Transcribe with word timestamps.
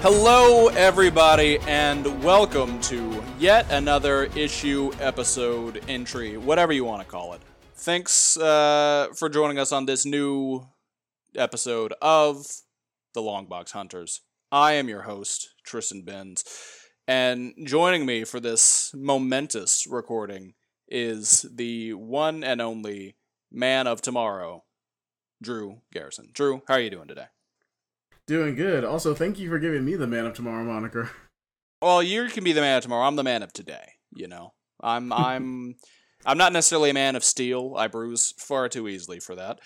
Hello, 0.00 0.68
everybody, 0.68 1.58
and 1.66 2.22
welcome 2.22 2.80
to 2.82 3.20
yet 3.36 3.66
another 3.72 4.26
issue, 4.36 4.92
episode, 5.00 5.82
entry, 5.88 6.36
whatever 6.36 6.72
you 6.72 6.84
want 6.84 7.02
to 7.02 7.08
call 7.08 7.32
it. 7.32 7.40
Thanks 7.74 8.36
uh, 8.36 9.08
for 9.16 9.28
joining 9.28 9.58
us 9.58 9.72
on 9.72 9.86
this 9.86 10.06
new 10.06 10.68
episode 11.34 11.94
of 12.00 12.46
The 13.12 13.20
Longbox 13.20 13.72
Hunters. 13.72 14.20
I 14.52 14.74
am 14.74 14.88
your 14.88 15.02
host, 15.02 15.48
Tristan 15.64 16.02
Benz, 16.02 16.44
and 17.08 17.54
joining 17.64 18.06
me 18.06 18.22
for 18.22 18.38
this 18.38 18.92
momentous 18.94 19.84
recording 19.84 20.54
is 20.86 21.44
the 21.52 21.94
one 21.94 22.44
and 22.44 22.60
only 22.60 23.16
man 23.50 23.88
of 23.88 24.00
tomorrow, 24.00 24.62
Drew 25.42 25.80
Garrison. 25.92 26.28
Drew, 26.32 26.62
how 26.68 26.74
are 26.74 26.80
you 26.80 26.88
doing 26.88 27.08
today? 27.08 27.26
Doing 28.28 28.54
good. 28.54 28.84
Also, 28.84 29.14
thank 29.14 29.38
you 29.38 29.48
for 29.48 29.58
giving 29.58 29.86
me 29.86 29.96
the 29.96 30.06
Man 30.06 30.26
of 30.26 30.34
Tomorrow 30.34 30.64
moniker. 30.64 31.10
Well, 31.80 32.02
you 32.02 32.26
can 32.26 32.42
be 32.42 32.52
the 32.52 32.60
man 32.60 32.78
of 32.78 32.82
tomorrow. 32.82 33.06
I'm 33.06 33.14
the 33.14 33.22
man 33.22 33.44
of 33.44 33.52
today. 33.52 33.92
You 34.12 34.26
know, 34.26 34.52
I'm 34.80 35.12
I'm 35.30 35.76
I'm 36.26 36.36
not 36.36 36.52
necessarily 36.52 36.90
a 36.90 36.94
man 36.94 37.14
of 37.14 37.22
steel. 37.22 37.74
I 37.76 37.86
bruise 37.86 38.34
far 38.36 38.68
too 38.68 38.88
easily 38.88 39.20
for 39.20 39.36
that, 39.36 39.60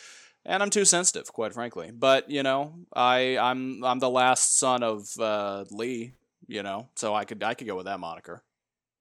and 0.45 0.63
I'm 0.63 0.69
too 0.69 0.85
sensitive, 0.85 1.33
quite 1.33 1.55
frankly. 1.55 1.91
But 1.91 2.29
you 2.29 2.43
know, 2.43 2.75
I 2.95 3.39
I'm 3.39 3.83
I'm 3.83 3.99
the 3.99 4.11
last 4.11 4.59
son 4.59 4.83
of 4.83 5.09
uh, 5.19 5.65
Lee. 5.71 6.13
You 6.47 6.63
know, 6.63 6.91
so 6.97 7.15
I 7.15 7.25
could 7.25 7.43
I 7.43 7.55
could 7.55 7.67
go 7.67 7.77
with 7.77 7.87
that 7.87 7.99
moniker. 7.99 8.43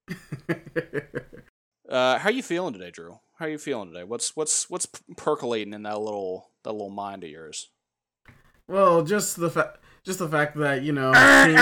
Uh, 1.90 2.18
how 2.18 2.30
you 2.30 2.42
feeling 2.42 2.72
today, 2.72 2.90
Drew? 2.90 3.20
How 3.38 3.46
are 3.46 3.50
you 3.50 3.58
feeling 3.58 3.92
today? 3.92 4.06
What's 4.06 4.34
what's 4.34 4.70
what's 4.70 4.88
percolating 5.18 5.74
in 5.74 5.84
that 5.84 6.00
little 6.00 6.50
that 6.64 6.72
little 6.72 6.90
mind 6.90 7.26
of 7.26 7.30
yours? 7.30 7.70
Well, 8.68 9.04
just 9.04 9.38
the 9.40 9.50
fact, 9.50 9.78
just 10.04 10.20
the 10.20 10.30
fact 10.30 10.58
that 10.58 10.84
you 10.84 10.92
know, 10.92 11.12
Uh, 11.16 11.46
King- 11.46 11.56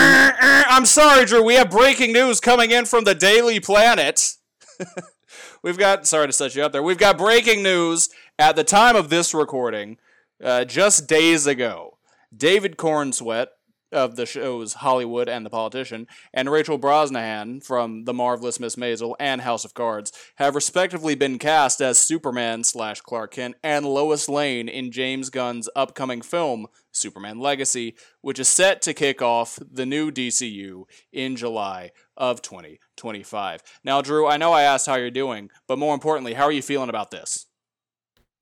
I'm 0.68 0.86
sorry, 0.86 1.24
Drew. 1.26 1.42
We 1.42 1.54
have 1.54 1.70
breaking 1.70 2.12
news 2.12 2.40
coming 2.40 2.70
in 2.70 2.84
from 2.86 3.04
the 3.04 3.14
Daily 3.14 3.60
Planet. 3.60 4.34
We've 5.62 5.78
got 5.78 6.06
sorry 6.06 6.26
to 6.26 6.32
set 6.32 6.54
you 6.54 6.62
up 6.62 6.72
there. 6.72 6.82
We've 6.82 6.98
got 6.98 7.18
breaking 7.18 7.62
news 7.62 8.08
at 8.38 8.56
the 8.56 8.64
time 8.64 8.96
of 8.96 9.10
this 9.10 9.34
recording, 9.34 9.98
uh, 10.42 10.64
just 10.64 11.06
days 11.06 11.46
ago. 11.46 11.98
David 12.34 12.76
Corenswet 12.76 13.48
of 13.92 14.14
the 14.14 14.24
shows 14.24 14.74
Hollywood 14.74 15.28
and 15.28 15.44
The 15.44 15.50
Politician, 15.50 16.06
and 16.32 16.48
Rachel 16.48 16.78
Brosnahan 16.78 17.60
from 17.64 18.04
The 18.04 18.14
Marvelous 18.14 18.60
Miss 18.60 18.76
Maisel 18.76 19.16
and 19.18 19.40
House 19.40 19.64
of 19.64 19.74
Cards 19.74 20.12
have 20.36 20.54
respectively 20.54 21.16
been 21.16 21.38
cast 21.40 21.80
as 21.80 21.98
Superman 21.98 22.62
slash 22.62 23.00
Clark 23.00 23.32
Kent 23.32 23.56
and 23.64 23.84
Lois 23.84 24.28
Lane 24.28 24.68
in 24.68 24.92
James 24.92 25.28
Gunn's 25.28 25.68
upcoming 25.74 26.22
film 26.22 26.68
Superman 26.92 27.38
Legacy, 27.38 27.94
which 28.20 28.38
is 28.38 28.48
set 28.48 28.82
to 28.82 28.94
kick 28.94 29.22
off 29.22 29.58
the 29.60 29.86
new 29.86 30.10
DCU 30.10 30.84
in 31.12 31.36
July 31.36 31.90
of 32.16 32.42
2025. 32.42 33.62
Now, 33.84 34.02
Drew, 34.02 34.26
I 34.26 34.36
know 34.36 34.52
I 34.52 34.62
asked 34.62 34.86
how 34.86 34.96
you're 34.96 35.10
doing, 35.10 35.50
but 35.66 35.78
more 35.78 35.94
importantly, 35.94 36.34
how 36.34 36.44
are 36.44 36.52
you 36.52 36.62
feeling 36.62 36.88
about 36.88 37.10
this? 37.10 37.46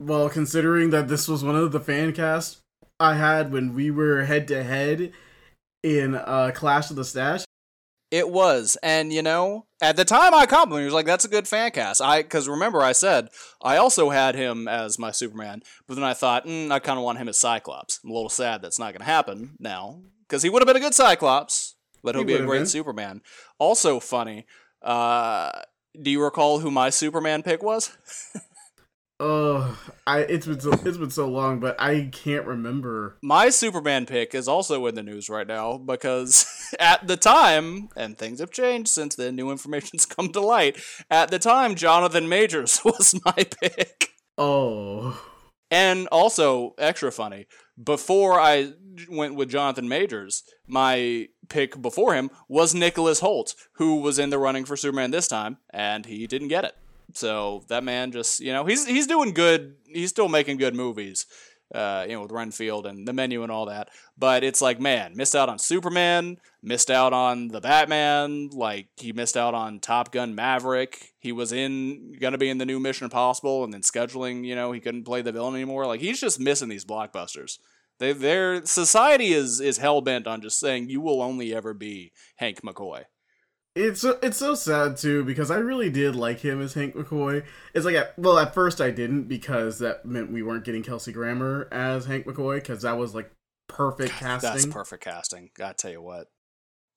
well, 0.01 0.29
considering 0.29 0.91
that 0.91 1.09
this 1.09 1.27
was 1.27 1.45
one 1.45 1.57
of 1.57 1.73
the 1.73 1.81
fan 1.81 2.13
casts 2.13 2.61
I 3.01 3.15
had 3.15 3.53
when 3.53 3.75
we 3.75 3.91
were 3.91 4.25
head 4.25 4.49
to 4.49 4.63
head 4.63 5.13
in 5.83 6.15
uh, 6.15 6.53
Clash 6.55 6.91
of 6.91 6.97
the 6.97 7.05
Stash. 7.05 7.45
It 8.11 8.31
was, 8.31 8.79
and 8.83 9.13
you 9.13 9.23
know, 9.23 9.67
at 9.83 9.97
the 9.97 10.05
time 10.05 10.35
I 10.35 10.47
complimented. 10.47 10.83
He 10.83 10.85
was 10.87 10.95
like, 10.95 11.07
"That's 11.07 11.27
a 11.27 11.29
good 11.29 11.47
fan 11.47 11.71
cast." 11.73 12.01
I 12.01 12.23
because 12.23 12.49
remember 12.49 12.81
I 12.81 12.93
said 12.93 13.29
I 13.63 13.77
also 13.77 14.09
had 14.09 14.35
him 14.35 14.67
as 14.67 14.99
my 14.99 15.11
Superman, 15.11 15.63
but 15.87 15.95
then 15.95 16.05
I 16.05 16.15
thought 16.15 16.47
mm, 16.47 16.71
I 16.71 16.79
kind 16.79 16.99
of 16.99 17.05
want 17.05 17.19
him 17.19 17.29
as 17.29 17.39
Cyclops. 17.39 18.01
I'm 18.03 18.11
a 18.11 18.15
little 18.15 18.31
sad 18.31 18.63
that's 18.63 18.79
not 18.79 18.93
going 18.93 19.01
to 19.01 19.05
happen 19.05 19.57
now 19.59 20.01
because 20.27 20.43
he 20.43 20.49
would 20.49 20.63
have 20.63 20.67
been 20.67 20.77
a 20.77 20.81
good 20.81 20.95
Cyclops, 20.95 21.75
but 22.03 22.15
he'll 22.15 22.23
He 22.23 22.29
be 22.29 22.35
a 22.35 22.47
great 22.47 22.61
been. 22.61 22.67
Superman. 22.67 23.21
Also 23.59 24.01
funny. 24.01 24.47
Uh, 24.83 25.51
do 26.01 26.11
you 26.11 26.23
recall 26.23 26.61
who 26.61 26.71
my 26.71 26.91
Superman 26.91 27.43
pick 27.43 27.63
was? 27.63 27.97
Oh, 29.21 29.77
I 30.07 30.21
it's 30.21 30.47
been 30.47 30.61
so 30.61 30.73
it's 30.73 30.97
been 30.97 31.11
so 31.11 31.29
long, 31.29 31.59
but 31.59 31.81
I 31.81 32.09
can't 32.13 32.47
remember. 32.47 33.17
My 33.23 33.49
Superman 33.49 34.07
pick 34.07 34.33
is 34.35 34.47
also 34.47 34.87
in 34.87 34.95
the 34.95 35.03
news 35.03 35.29
right 35.29 35.47
now 35.47 35.77
because 35.77 36.47
at 36.81 37.07
the 37.09 37.17
time, 37.17 37.89
and 37.97 38.17
things 38.17 38.39
have 38.39 38.51
changed 38.53 38.91
since 38.91 39.17
then, 39.17 39.35
new 39.35 39.51
information's 39.51 40.07
come 40.07 40.29
to 40.31 40.41
light. 40.41 40.79
At 41.11 41.31
the 41.31 41.39
time, 41.39 41.75
Jonathan 41.75 42.29
Majors 42.29 42.81
was 42.85 43.15
my 43.25 43.45
pick. 43.61 44.11
Oh, 44.37 45.21
And 45.69 46.07
also, 46.13 46.75
extra 46.79 47.11
funny, 47.11 47.47
before 47.83 48.39
I 48.39 48.73
went 49.11 49.35
with 49.35 49.51
Jonathan 49.51 49.89
Majors, 49.89 50.45
my 50.69 51.27
pick 51.49 51.83
before 51.83 52.15
him 52.15 52.31
was 52.49 52.73
Nicholas 52.73 53.21
Hoult, 53.21 53.55
who 53.75 53.97
was 53.97 54.21
in 54.21 54.31
the 54.31 54.39
running 54.39 54.65
for 54.65 54.77
Superman 54.77 55.11
this 55.11 55.27
time, 55.27 55.59
and 55.71 56.07
he 56.07 56.29
didn't 56.29 56.49
get 56.49 56.65
it. 56.65 56.77
So 57.15 57.65
that 57.69 57.85
man 57.85 58.13
just, 58.13 58.41
you 58.41 58.53
know, 58.53 58.65
he's 58.65 58.87
he's 58.87 59.07
doing 59.07 59.33
good. 59.33 59.77
He's 59.87 60.11
still 60.11 60.29
making 60.29 60.59
good 60.59 60.75
movies, 60.75 61.27
uh, 61.75 62.05
you 62.07 62.15
know, 62.15 62.23
with 62.23 62.33
Renfield 62.33 62.87
and 62.87 63.09
the 63.09 63.13
menu 63.13 63.43
and 63.43 63.51
all 63.51 63.67
that. 63.67 63.89
But 64.17 64.45
it's 64.45 64.61
like, 64.61 64.79
man, 64.79 65.17
missed 65.17 65.35
out 65.35 65.49
on 65.49 65.59
Superman, 65.59 66.37
missed 66.63 66.91
out 66.91 67.13
on 67.13 67.49
the 67.49 67.61
Batman. 67.61 68.51
Like 68.53 68.89
he 68.97 69.13
missed 69.13 69.37
out 69.37 69.55
on 69.55 69.81
Top 69.81 70.13
Gun 70.13 70.35
Maverick. 70.35 71.13
He 71.19 71.33
was 71.33 71.51
in 71.53 72.17
gonna 72.21 72.39
be 72.39 72.51
in 72.51 72.59
the 72.59 72.67
new 72.67 72.79
Mission 72.79 73.05
Impossible, 73.05 73.65
and 73.65 73.73
then 73.73 73.83
scheduling, 73.83 74.45
you 74.45 74.55
know, 74.55 74.73
he 74.73 74.81
couldn't 74.81 75.05
play 75.05 75.23
the 75.23 75.33
villain 75.33 75.55
anymore. 75.55 75.87
Like 75.87 76.01
he's 76.01 76.21
just 76.21 76.39
missing 76.39 76.69
these 76.69 76.85
blockbusters. 76.85 77.59
They, 77.99 78.13
their 78.13 78.65
society 78.65 79.33
is 79.33 79.61
is 79.61 79.79
hell 79.79 80.01
bent 80.01 80.27
on 80.27 80.43
just 80.43 80.61
saying 80.61 80.89
you 80.91 81.01
will 81.01 81.23
only 81.23 81.55
ever 81.55 81.75
be 81.75 82.13
Hank 82.37 82.61
McCoy. 82.63 83.05
It's 83.79 84.01
so, 84.01 84.19
it's 84.23 84.37
so 84.37 84.55
sad 84.55 84.97
too 84.97 85.25
because 85.25 85.51
I 85.51 85.57
really 85.57 85.91
did 85.91 86.17
like 86.17 86.41
him 86.41 86.61
as 86.61 86.75
Hank 86.75 86.95
McCoy. 86.95 87.45
It's 87.75 87.85
like 87.85 87.95
at, 87.95 88.19
well, 88.19 88.39
at 88.39 88.55
first 88.55 88.81
I 88.81 88.91
didn't 88.91 89.25
because 89.25 89.79
that 89.79 90.05
meant 90.05 90.33
we 90.33 90.43
weren't 90.43 90.65
getting 90.65 90.83
Kelsey 90.83 91.13
Grammer 91.13 91.69
as 91.71 92.07
Hank 92.07 92.27
McCoy 92.27 92.57
because 92.57 92.83
that 92.83 92.99
was 92.99 93.15
like 93.15 93.31
perfect 93.69 94.13
casting. 94.13 94.51
That's 94.51 94.67
perfect 94.67 95.05
casting. 95.05 95.51
I 95.63 95.73
tell 95.73 95.91
you 95.93 96.03
what. 96.03 96.29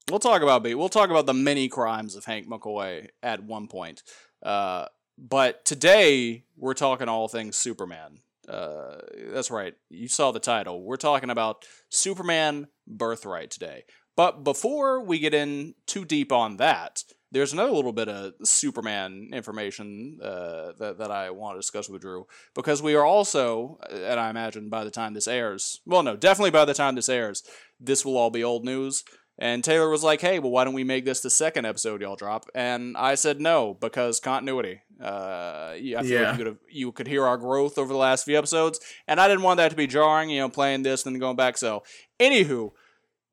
We'll 0.09 0.19
talk 0.19 0.41
about 0.41 0.63
we'll 0.63 0.89
talk 0.89 1.09
about 1.09 1.27
the 1.27 1.33
many 1.33 1.69
crimes 1.69 2.15
of 2.15 2.25
Hank 2.25 2.47
McCoy 2.47 3.09
at 3.21 3.43
one 3.43 3.67
point. 3.67 4.01
Uh, 4.41 4.87
but 5.17 5.63
today 5.65 6.45
we're 6.57 6.73
talking 6.73 7.07
all 7.07 7.27
things 7.27 7.55
Superman. 7.55 8.19
Uh, 8.49 8.97
that's 9.31 9.51
right. 9.51 9.75
You 9.89 10.07
saw 10.07 10.31
the 10.31 10.39
title. 10.39 10.83
We're 10.83 10.97
talking 10.97 11.29
about 11.29 11.65
Superman 11.89 12.67
Birthright 12.87 13.51
today. 13.51 13.83
But 14.15 14.43
before 14.43 15.01
we 15.01 15.19
get 15.19 15.33
in 15.33 15.75
too 15.87 16.05
deep 16.05 16.31
on 16.31 16.57
that, 16.57 17.03
there's 17.31 17.53
another 17.53 17.71
little 17.71 17.93
bit 17.93 18.09
of 18.09 18.33
Superman 18.43 19.29
information 19.31 20.19
uh, 20.21 20.73
that, 20.79 20.97
that 20.97 21.11
I 21.11 21.29
want 21.29 21.55
to 21.55 21.59
discuss 21.59 21.87
with 21.87 22.01
Drew 22.01 22.27
because 22.53 22.81
we 22.81 22.93
are 22.93 23.05
also, 23.05 23.79
and 23.89 24.19
I 24.19 24.29
imagine 24.29 24.67
by 24.69 24.83
the 24.83 24.91
time 24.91 25.13
this 25.13 25.29
airs, 25.29 25.79
well, 25.85 26.03
no, 26.03 26.17
definitely 26.17 26.51
by 26.51 26.65
the 26.65 26.73
time 26.73 26.95
this 26.95 27.07
airs, 27.07 27.43
this 27.79 28.03
will 28.05 28.17
all 28.17 28.29
be 28.31 28.43
old 28.43 28.65
news. 28.65 29.03
And 29.39 29.63
Taylor 29.63 29.89
was 29.89 30.03
like, 30.03 30.21
"Hey, 30.21 30.37
well, 30.37 30.51
why 30.51 30.65
don't 30.65 30.73
we 30.75 30.83
make 30.83 31.03
this 31.05 31.21
the 31.21 31.29
second 31.31 31.65
episode 31.65 32.01
y'all 32.01 32.17
drop?" 32.17 32.45
And 32.53 32.95
I 32.95 33.15
said 33.15 33.39
no 33.41 33.73
because 33.73 34.19
continuity. 34.19 34.81
Uh, 35.01 35.73
yeah, 35.79 35.99
I 35.99 36.03
feel 36.03 36.11
Yeah. 36.11 36.21
like 36.29 36.31
you 36.33 36.37
could 36.37 36.47
have, 36.47 36.57
you 36.69 36.91
could 36.91 37.07
hear 37.07 37.25
our 37.25 37.37
growth 37.37 37.79
over 37.79 37.91
the 37.91 37.97
last 37.97 38.25
few 38.25 38.37
episodes, 38.37 38.79
and 39.07 39.19
I 39.19 39.27
didn't 39.27 39.41
want 39.43 39.57
that 39.57 39.69
to 39.71 39.75
be 39.75 39.87
jarring. 39.87 40.29
You 40.29 40.41
know, 40.41 40.49
playing 40.49 40.83
this 40.83 41.05
and 41.05 41.15
then 41.15 41.19
going 41.21 41.37
back. 41.37 41.57
So, 41.57 41.81
anywho, 42.19 42.71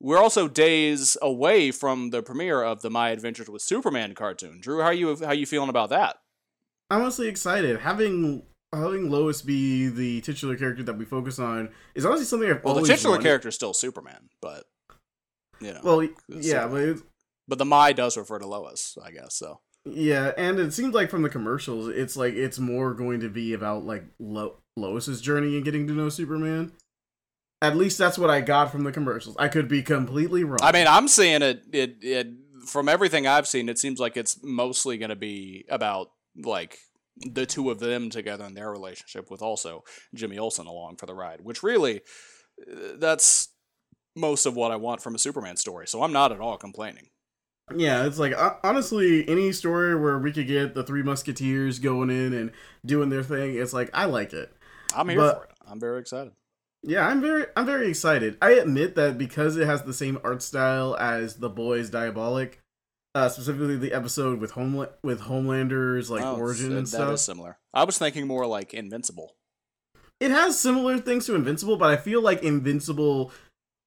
we're 0.00 0.18
also 0.18 0.48
days 0.48 1.16
away 1.22 1.70
from 1.70 2.10
the 2.10 2.22
premiere 2.22 2.62
of 2.62 2.82
the 2.82 2.90
My 2.90 3.10
Adventures 3.10 3.48
with 3.48 3.62
Superman 3.62 4.14
cartoon. 4.14 4.60
Drew, 4.60 4.80
how 4.82 4.90
you 4.90 5.16
how 5.24 5.32
you 5.32 5.46
feeling 5.46 5.68
about 5.70 5.90
that? 5.90 6.16
I'm 6.90 7.02
honestly 7.02 7.28
excited. 7.28 7.80
Having 7.80 8.42
having 8.74 9.10
Lois 9.10 9.42
be 9.42 9.88
the 9.88 10.20
titular 10.20 10.56
character 10.56 10.82
that 10.84 10.98
we 10.98 11.04
focus 11.04 11.38
on 11.38 11.70
is 11.94 12.04
honestly 12.06 12.24
something 12.26 12.48
I've 12.50 12.64
always. 12.64 12.74
Well, 12.76 12.82
the 12.84 12.88
titular 12.88 13.14
wanted. 13.16 13.24
character 13.24 13.48
is 13.48 13.54
still 13.54 13.74
Superman, 13.74 14.28
but 14.40 14.64
you 15.60 15.72
know, 15.72 15.80
Well, 15.82 16.02
yeah, 16.02 16.10
Superman. 16.40 16.70
but 16.70 16.80
it's, 16.82 17.02
but 17.48 17.58
the 17.58 17.64
My 17.64 17.92
does 17.92 18.16
refer 18.16 18.38
to 18.38 18.46
Lois, 18.46 18.96
I 19.02 19.10
guess. 19.10 19.34
So 19.34 19.60
yeah, 19.84 20.32
and 20.36 20.58
it 20.58 20.72
seems 20.72 20.94
like 20.94 21.10
from 21.10 21.22
the 21.22 21.28
commercials, 21.30 21.88
it's 21.88 22.16
like 22.16 22.34
it's 22.34 22.58
more 22.58 22.94
going 22.94 23.20
to 23.20 23.28
be 23.28 23.52
about 23.54 23.84
like 23.84 24.04
Lo- 24.18 24.58
Lois's 24.76 25.20
journey 25.20 25.56
and 25.56 25.64
getting 25.64 25.86
to 25.88 25.92
know 25.94 26.08
Superman. 26.08 26.72
At 27.60 27.76
least 27.76 27.98
that's 27.98 28.18
what 28.18 28.30
I 28.30 28.40
got 28.40 28.70
from 28.70 28.84
the 28.84 28.92
commercials. 28.92 29.36
I 29.38 29.48
could 29.48 29.68
be 29.68 29.82
completely 29.82 30.44
wrong. 30.44 30.58
I 30.62 30.70
mean, 30.72 30.86
I'm 30.86 31.08
seeing 31.08 31.42
it. 31.42 31.62
It 31.72 31.96
it 32.02 32.28
from 32.66 32.88
everything 32.88 33.26
I've 33.26 33.48
seen, 33.48 33.68
it 33.68 33.78
seems 33.78 33.98
like 33.98 34.16
it's 34.16 34.38
mostly 34.42 34.98
going 34.98 35.08
to 35.10 35.16
be 35.16 35.64
about 35.68 36.10
like 36.36 36.78
the 37.16 37.46
two 37.46 37.70
of 37.70 37.80
them 37.80 38.10
together 38.10 38.44
and 38.44 38.56
their 38.56 38.70
relationship, 38.70 39.30
with 39.30 39.42
also 39.42 39.82
Jimmy 40.14 40.38
Olsen 40.38 40.66
along 40.66 40.96
for 40.96 41.06
the 41.06 41.14
ride. 41.14 41.40
Which 41.40 41.62
really, 41.64 42.02
uh, 42.70 42.92
that's 42.96 43.48
most 44.14 44.46
of 44.46 44.54
what 44.54 44.70
I 44.70 44.76
want 44.76 45.02
from 45.02 45.16
a 45.16 45.18
Superman 45.18 45.56
story. 45.56 45.88
So 45.88 46.02
I'm 46.04 46.12
not 46.12 46.30
at 46.30 46.40
all 46.40 46.58
complaining. 46.58 47.08
Yeah, 47.74 48.06
it's 48.06 48.18
like 48.20 48.34
honestly, 48.62 49.28
any 49.28 49.50
story 49.50 49.98
where 49.98 50.18
we 50.18 50.32
could 50.32 50.46
get 50.46 50.74
the 50.74 50.84
Three 50.84 51.02
Musketeers 51.02 51.80
going 51.80 52.08
in 52.08 52.32
and 52.32 52.52
doing 52.86 53.08
their 53.10 53.24
thing, 53.24 53.56
it's 53.56 53.72
like 53.72 53.90
I 53.92 54.04
like 54.04 54.32
it. 54.32 54.52
I'm 54.94 55.08
here 55.08 55.18
But- 55.18 55.36
for 55.38 55.44
it. 55.44 55.50
I'm 55.66 55.80
very 55.80 56.00
excited. 56.00 56.32
Yeah, 56.82 57.06
I'm 57.06 57.20
very 57.20 57.46
I'm 57.56 57.66
very 57.66 57.88
excited. 57.88 58.36
I 58.40 58.52
admit 58.52 58.94
that 58.94 59.18
because 59.18 59.56
it 59.56 59.66
has 59.66 59.82
the 59.82 59.94
same 59.94 60.18
art 60.24 60.42
style 60.42 60.96
as 60.98 61.36
The 61.36 61.48
Boys 61.48 61.90
Diabolic, 61.90 62.60
uh, 63.14 63.28
specifically 63.28 63.76
the 63.76 63.92
episode 63.92 64.40
with 64.40 64.52
Homeland 64.52 64.92
with 65.02 65.22
Homelander's 65.22 66.10
like 66.10 66.24
Oh, 66.24 66.36
origin 66.36 66.70
so 66.70 66.76
and 66.78 66.86
that 66.86 66.86
stuff. 66.88 67.14
is 67.14 67.20
similar. 67.20 67.58
I 67.74 67.84
was 67.84 67.98
thinking 67.98 68.26
more 68.26 68.46
like 68.46 68.72
Invincible. 68.74 69.34
It 70.20 70.30
has 70.30 70.58
similar 70.58 70.98
things 70.98 71.26
to 71.26 71.34
Invincible, 71.34 71.76
but 71.76 71.90
I 71.90 71.96
feel 71.96 72.20
like 72.22 72.42
Invincible 72.42 73.32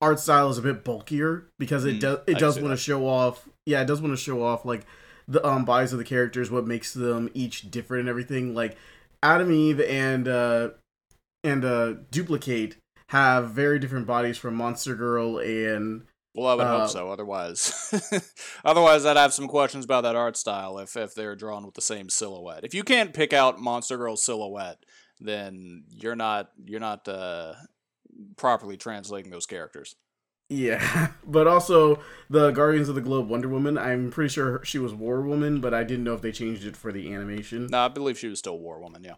art 0.01 0.19
style 0.19 0.49
is 0.49 0.57
a 0.57 0.61
bit 0.61 0.83
bulkier 0.83 1.47
because 1.59 1.85
it 1.85 1.95
Mm, 1.97 1.99
does 1.99 2.19
it 2.27 2.33
can 2.33 2.39
does 2.39 2.59
want 2.59 2.71
to 2.71 2.77
show 2.77 3.07
off. 3.07 3.47
Yeah, 3.65 3.81
it 3.81 3.85
does 3.85 4.01
want 4.01 4.13
to 4.13 4.21
show 4.21 4.43
off 4.43 4.65
like 4.65 4.85
the 5.27 5.45
um 5.47 5.63
bodies 5.65 5.93
of 5.93 5.99
the 5.99 6.05
characters, 6.05 6.51
what 6.51 6.67
makes 6.67 6.93
them 6.93 7.29
each 7.33 7.71
different 7.71 8.01
and 8.01 8.09
everything. 8.09 8.53
Like 8.53 8.77
Atom 9.23 9.51
Eve 9.51 9.79
and 9.81 10.27
uh 10.27 10.69
and 11.43 11.63
uh 11.65 11.93
Dupli-Kate 12.11 12.77
have 13.07 13.51
very 13.51 13.77
different 13.79 14.07
bodies 14.07 14.37
from 14.37 14.55
Monster 14.55 14.95
Girl 14.95 15.37
and 15.39 16.03
Well, 16.33 16.47
I 16.47 16.55
would 16.55 16.65
Uh, 16.65 16.79
hope 16.81 16.89
so. 16.89 17.09
Otherwise, 17.11 17.93
otherwise, 18.65 19.05
I'd 19.05 19.17
have 19.17 19.33
some 19.33 19.47
questions 19.49 19.83
about 19.85 20.01
that 20.03 20.15
art 20.15 20.37
style 20.37 20.77
if 20.79 20.95
if 20.95 21.13
they're 21.13 21.35
drawn 21.35 21.65
with 21.65 21.75
the 21.75 21.81
same 21.81 22.09
silhouette. 22.09 22.63
If 22.63 22.73
you 22.73 22.83
can't 22.83 23.13
pick 23.13 23.33
out 23.33 23.59
Monster 23.59 23.97
Girl's 23.97 24.23
silhouette, 24.23 24.85
then 25.19 25.83
you're 25.89 26.15
not 26.15 26.51
you're 26.65 26.79
not 26.79 27.07
uh, 27.07 27.55
properly 28.37 28.77
translating 28.77 29.31
those 29.31 29.45
characters. 29.45 29.95
yeah, 30.49 31.09
but 31.25 31.47
also 31.47 31.99
the 32.29 32.51
Guardians 32.51 32.87
of 32.89 32.95
the 32.95 33.01
Globe 33.01 33.27
Wonder 33.29 33.49
Woman. 33.49 33.77
I'm 33.77 34.09
pretty 34.11 34.29
sure 34.29 34.63
she 34.63 34.79
was 34.79 34.93
War 34.93 35.21
Woman, 35.21 35.59
but 35.61 35.73
I 35.73 35.83
didn't 35.83 36.03
know 36.05 36.13
if 36.13 36.21
they 36.21 36.31
changed 36.31 36.65
it 36.65 36.77
for 36.77 36.91
the 36.93 37.13
animation. 37.13 37.67
No, 37.67 37.79
I 37.85 37.87
believe 37.89 38.17
she 38.17 38.27
was 38.27 38.39
still 38.39 38.57
War 38.59 38.79
Woman. 38.79 39.03
Yeah. 39.03 39.15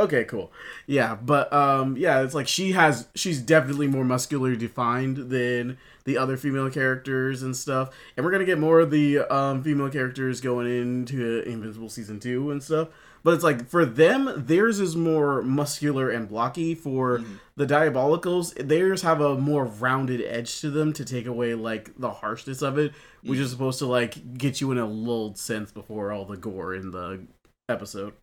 Okay, 0.00 0.24
cool. 0.24 0.50
Yeah, 0.86 1.14
but 1.14 1.52
um 1.52 1.96
yeah, 1.96 2.22
it's 2.22 2.34
like 2.34 2.48
she 2.48 2.72
has 2.72 3.08
she's 3.14 3.40
definitely 3.40 3.86
more 3.86 4.04
muscular 4.04 4.56
defined 4.56 5.30
than 5.30 5.78
the 6.04 6.16
other 6.18 6.36
female 6.36 6.70
characters 6.70 7.42
and 7.42 7.56
stuff. 7.56 7.94
And 8.16 8.24
we're 8.24 8.32
going 8.32 8.40
to 8.40 8.46
get 8.46 8.58
more 8.58 8.80
of 8.80 8.90
the 8.90 9.18
um 9.32 9.62
female 9.62 9.90
characters 9.90 10.40
going 10.40 10.66
into 10.66 11.42
Invincible 11.42 11.88
season 11.88 12.18
2 12.18 12.50
and 12.50 12.62
stuff. 12.62 12.88
But 13.22 13.34
it's 13.34 13.44
like 13.44 13.68
for 13.68 13.84
them 13.84 14.32
theirs 14.46 14.80
is 14.80 14.96
more 14.96 15.42
muscular 15.42 16.10
and 16.10 16.26
blocky 16.28 16.74
for 16.74 17.18
Mhm. 17.18 17.38
the 17.54 17.66
diabolicals 17.66 18.54
theirs 18.66 19.02
have 19.02 19.20
a 19.20 19.36
more 19.38 19.64
rounded 19.66 20.20
edge 20.22 20.60
to 20.62 20.70
them 20.70 20.92
to 20.94 21.04
take 21.04 21.26
away 21.26 21.54
like 21.54 21.92
the 21.98 22.10
harshness 22.10 22.62
of 22.62 22.76
it, 22.78 22.92
which 23.22 23.38
is 23.38 23.50
supposed 23.52 23.78
to 23.78 23.86
like 23.86 24.36
get 24.36 24.60
you 24.60 24.72
in 24.72 24.78
a 24.78 24.86
lulled 24.86 25.38
sense 25.38 25.70
before 25.70 26.10
all 26.10 26.24
the 26.24 26.36
gore 26.38 26.74
in 26.74 26.90
the 26.90 27.20
episode. 27.68 28.14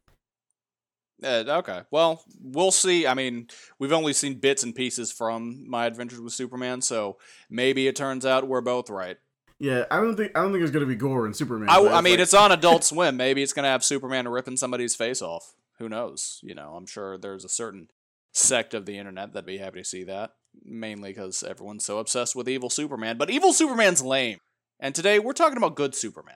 Uh, 1.24 1.44
okay. 1.48 1.82
Well, 1.92 2.24
we'll 2.42 2.72
see. 2.72 3.06
I 3.06 3.14
mean, 3.14 3.48
we've 3.78 3.92
only 3.92 4.14
seen 4.14 4.36
bits 4.36 4.64
and 4.64 4.74
pieces 4.74 5.12
from 5.12 5.70
My 5.70 5.86
Adventures 5.86 6.22
with 6.22 6.34
Superman, 6.34 6.82
so 6.82 7.18
maybe 7.50 7.88
it 7.88 7.96
turns 7.96 8.26
out 8.26 8.48
we're 8.48 8.62
both 8.62 8.90
right. 8.90 9.18
Yeah, 9.60 9.84
I 9.92 9.98
don't 9.98 10.16
think 10.16 10.32
I 10.38 10.42
don't 10.42 10.52
think 10.52 10.62
there's 10.62 10.72
gonna 10.72 10.86
be 10.86 10.96
gore 10.96 11.26
in 11.28 11.34
Superman. 11.34 11.70
I, 11.70 11.80
I 11.80 12.02
mean, 12.02 12.14
like- 12.14 12.22
it's 12.22 12.34
on 12.34 12.52
Adult 12.54 12.86
Swim. 12.86 13.18
Maybe 13.18 13.44
it's 13.44 13.52
gonna 13.52 13.68
have 13.68 13.84
Superman 13.84 14.28
ripping 14.30 14.56
somebody's 14.56 14.96
face 14.96 15.22
off. 15.22 15.54
Who 15.80 15.90
knows? 15.90 16.40
You 16.42 16.56
know, 16.56 16.76
I'm 16.76 16.86
sure 16.86 17.18
there's 17.18 17.44
a 17.44 17.50
certain 17.50 17.90
sect 18.32 18.74
of 18.74 18.86
the 18.86 18.98
internet 18.98 19.34
that'd 19.34 19.46
be 19.46 19.58
happy 19.58 19.80
to 19.80 19.86
see 19.86 20.04
that. 20.06 20.32
Mainly 20.64 21.10
because 21.12 21.44
everyone's 21.44 21.84
so 21.86 22.00
obsessed 22.00 22.36
with 22.36 22.48
evil 22.48 22.70
Superman. 22.70 23.18
But 23.18 23.30
evil 23.30 23.52
Superman's 23.52 24.02
lame. 24.02 24.40
And 24.80 24.96
today 24.96 25.20
we're 25.20 25.34
talking 25.34 25.58
about 25.58 25.76
good 25.76 25.94
Superman. 25.94 26.36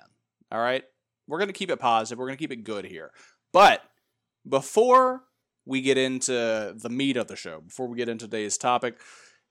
All 0.51 0.59
right, 0.59 0.83
we're 1.27 1.39
gonna 1.39 1.53
keep 1.53 1.71
it 1.71 1.79
positive. 1.79 2.19
We're 2.19 2.27
gonna 2.27 2.35
keep 2.37 2.51
it 2.51 2.65
good 2.65 2.83
here. 2.83 3.11
But 3.53 3.81
before 4.47 5.23
we 5.65 5.81
get 5.81 5.97
into 5.97 6.31
the 6.75 6.89
meat 6.89 7.17
of 7.17 7.27
the 7.27 7.35
show, 7.35 7.61
before 7.61 7.87
we 7.87 7.97
get 7.97 8.09
into 8.09 8.25
today's 8.25 8.57
topic, 8.57 8.99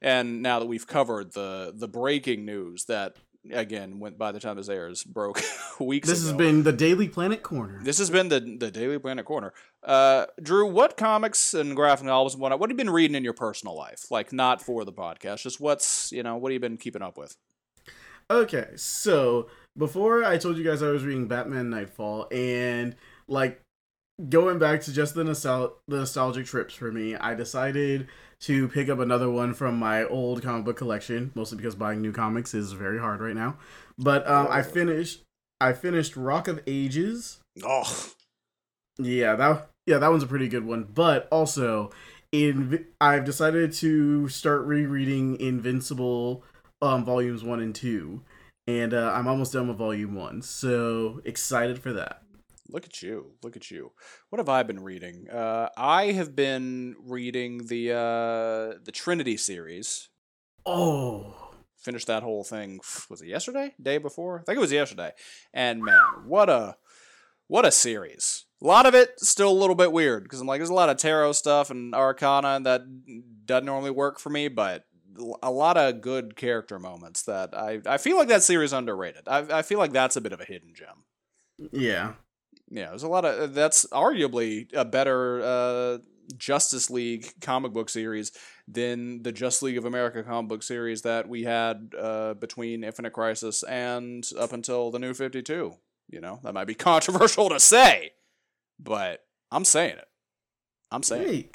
and 0.01 0.43
now 0.43 0.59
that 0.59 0.67
we've 0.67 0.87
covered 0.87 1.33
the 1.33 1.73
the 1.75 1.89
breaking 1.89 2.45
news 2.45 2.85
that 2.87 3.17
again 3.53 3.99
went 3.99 4.17
by 4.17 4.31
the 4.31 4.39
time 4.39 4.57
this 4.57 4.69
airs 4.69 5.03
broke 5.03 5.43
weeks 5.81 6.09
this 6.09 6.21
ago. 6.21 6.29
has 6.29 6.37
been 6.37 6.63
the 6.63 6.73
Daily 6.73 7.09
Planet 7.09 7.43
Corner. 7.43 7.81
This 7.83 7.99
has 7.99 8.11
been 8.11 8.29
the 8.29 8.41
the 8.41 8.71
Daily 8.71 8.99
Planet 8.99 9.25
Corner. 9.25 9.53
Uh, 9.83 10.27
Drew, 10.41 10.67
what 10.67 10.97
comics 10.97 11.55
and 11.55 11.75
graphic 11.75 12.07
novels 12.07 12.35
and 12.35 12.43
whatnot, 12.43 12.61
what 12.61 12.71
have 12.71 12.79
you 12.79 12.85
been 12.85 12.93
reading 12.93 13.17
in 13.17 13.25
your 13.25 13.33
personal 13.33 13.77
life? 13.77 14.11
Like 14.11 14.33
not 14.33 14.63
for 14.63 14.85
the 14.85 14.93
podcast, 14.93 15.43
just 15.43 15.61
what's 15.61 16.13
you 16.13 16.23
know 16.23 16.37
what 16.37 16.53
have 16.53 16.55
you 16.55 16.61
been 16.61 16.77
keeping 16.77 17.03
up 17.03 17.17
with? 17.19 17.37
Okay, 18.31 18.69
so 18.77 19.49
before 19.77 20.25
I 20.25 20.39
told 20.39 20.57
you 20.57 20.65
guys 20.65 20.83
I 20.83 20.89
was 20.91 21.05
reading 21.05 21.27
Batman 21.27 21.69
Nightfall, 21.71 22.29
and 22.31 22.95
like 23.27 23.61
going 24.29 24.59
back 24.59 24.83
to 24.83 24.93
just 24.93 25.15
the 25.15 25.23
nostal- 25.23 25.75
the 25.89 25.99
nostalgic 25.99 26.47
trips 26.47 26.75
for 26.75 26.93
me, 26.93 27.15
I 27.17 27.35
decided 27.35 28.09
to 28.41 28.69
pick 28.69 28.89
up 28.89 28.99
another 28.99 29.31
one 29.31 29.55
from 29.55 29.79
my 29.79 30.05
old 30.05 30.43
comic 30.43 30.65
book 30.65 30.77
collection, 30.77 31.31
mostly 31.35 31.57
because 31.57 31.75
buying 31.75 32.01
new 32.03 32.13
comics 32.13 32.55
is 32.55 32.73
very 32.73 32.99
hard 32.99 33.21
right 33.21 33.37
now. 33.37 33.57
But 33.99 34.27
um, 34.29 34.49
I 34.51 34.63
finished 34.63 35.23
I 35.61 35.73
finished 35.73 36.17
Rock 36.17 36.49
of 36.49 36.61
Ages. 36.67 37.39
Oh, 37.65 38.11
Yeah, 38.99 39.37
that 39.37 39.71
yeah, 39.87 39.99
that 39.99 40.11
one's 40.11 40.23
a 40.23 40.29
pretty 40.29 40.49
good 40.49 40.65
one. 40.65 40.89
But 40.93 41.29
also, 41.31 41.91
in 42.33 42.87
I've 43.01 43.25
decided 43.25 43.73
to 43.75 44.29
start 44.29 44.63
rereading 44.65 45.39
Invincible 45.41 46.45
um 46.81 47.05
volumes 47.05 47.45
1 47.45 47.61
and 47.61 47.75
2 47.75 48.23
and 48.67 48.95
uh, 48.95 49.13
I'm 49.15 49.27
almost 49.29 49.53
done 49.53 49.69
with 49.69 49.77
volume 49.77 50.15
1. 50.15 50.43
So, 50.43 51.21
excited 51.25 51.81
for 51.81 51.93
that. 51.93 52.23
Look 52.69 52.85
at 52.85 53.03
you, 53.03 53.33
look 53.43 53.57
at 53.57 53.71
you. 53.71 53.93
What 54.31 54.39
have 54.39 54.49
I 54.49 54.63
been 54.63 54.81
reading? 54.81 55.29
Uh, 55.31 55.69
I 55.77 56.13
have 56.13 56.35
been 56.35 56.95
reading 57.01 57.67
the 57.67 57.93
uh, 57.93 58.79
the 58.85 58.93
Trinity 58.93 59.37
series. 59.37 60.09
Oh. 60.67 61.51
Finished 61.77 62.07
that 62.07 62.23
whole 62.23 62.45
thing. 62.45 62.81
Was 63.11 63.23
it 63.23 63.29
yesterday? 63.29 63.75
Day 63.83 63.99
before? 63.99 64.41
I 64.41 64.43
think 64.45 64.57
it 64.57 64.61
was 64.61 64.73
yesterday. 64.73 65.13
And 65.53 65.83
man, 65.83 66.01
what 66.27 66.49
a 66.49 66.77
what 67.49 67.65
a 67.65 67.73
series. 67.73 68.47
A 68.63 68.67
lot 68.67 68.87
of 68.87 68.95
it 68.95 69.19
still 69.19 69.51
a 69.51 69.61
little 69.61 69.75
bit 69.75 69.93
weird 69.93 70.23
because 70.23 70.41
I'm 70.41 70.47
like, 70.47 70.61
there's 70.61 70.71
a 70.71 70.75
lot 70.75 70.89
of 70.89 70.97
tarot 70.97 71.33
stuff 71.33 71.71
and 71.71 71.95
arcana 71.95 72.61
that 72.63 72.83
doesn't 73.45 73.67
normally 73.67 73.91
work 73.91 74.21
for 74.21 74.31
me, 74.31 74.47
but 74.47 74.85
a 75.43 75.51
lot 75.51 75.77
of 75.77 76.01
good 76.01 76.37
character 76.37 76.79
moments 76.79 77.23
that 77.25 77.53
I 77.55 77.81
I 77.85 77.99
feel 77.99 78.17
like 78.17 78.29
that 78.29 78.45
series 78.45 78.73
underrated. 78.73 79.23
I 79.27 79.59
I 79.59 79.63
feel 79.63 79.79
like 79.79 79.93
that's 79.93 80.17
a 80.17 80.21
bit 80.21 80.33
of 80.33 80.41
a 80.41 80.45
hidden 80.45 80.75
gem. 80.75 81.05
Yeah. 81.73 82.15
Yeah, 82.73 82.89
there's 82.89 83.03
a 83.03 83.09
lot 83.09 83.27
of 83.27 83.53
that's 83.53 83.85
arguably 83.93 84.67
a 84.73 84.85
better 84.85 85.43
uh, 85.43 85.99
Justice 86.39 86.89
League 86.89 87.31
comic 87.43 87.75
book 87.75 87.91
series 87.91 88.33
than 88.67 89.23
the 89.23 89.31
Just 89.31 89.63
League 89.63 89.77
of 89.77 89.85
America 89.85 90.23
comic 90.23 90.49
book 90.49 90.63
series 90.63 91.03
that 91.03 91.29
we 91.29 91.43
had 91.43 91.93
uh, 91.99 92.33
between 92.33 92.83
Infinite 92.83 93.13
Crisis 93.13 93.63
and 93.63 94.27
up 94.39 94.55
until 94.55 94.91
the 94.91 94.99
New 94.99 95.13
Fifty 95.13 95.43
Two. 95.43 95.75
You 96.09 96.23
know, 96.23 96.41
that 96.45 96.55
might 96.55 96.67
be 96.67 96.75
controversial 96.91 97.51
to 97.51 97.61
say, 97.61 98.13
but 98.81 99.23
I'm 99.51 99.67
saying 99.67 99.99
it. 99.99 100.09
I'm 100.91 101.03
saying. 101.03 101.27
Hey. 101.29 101.51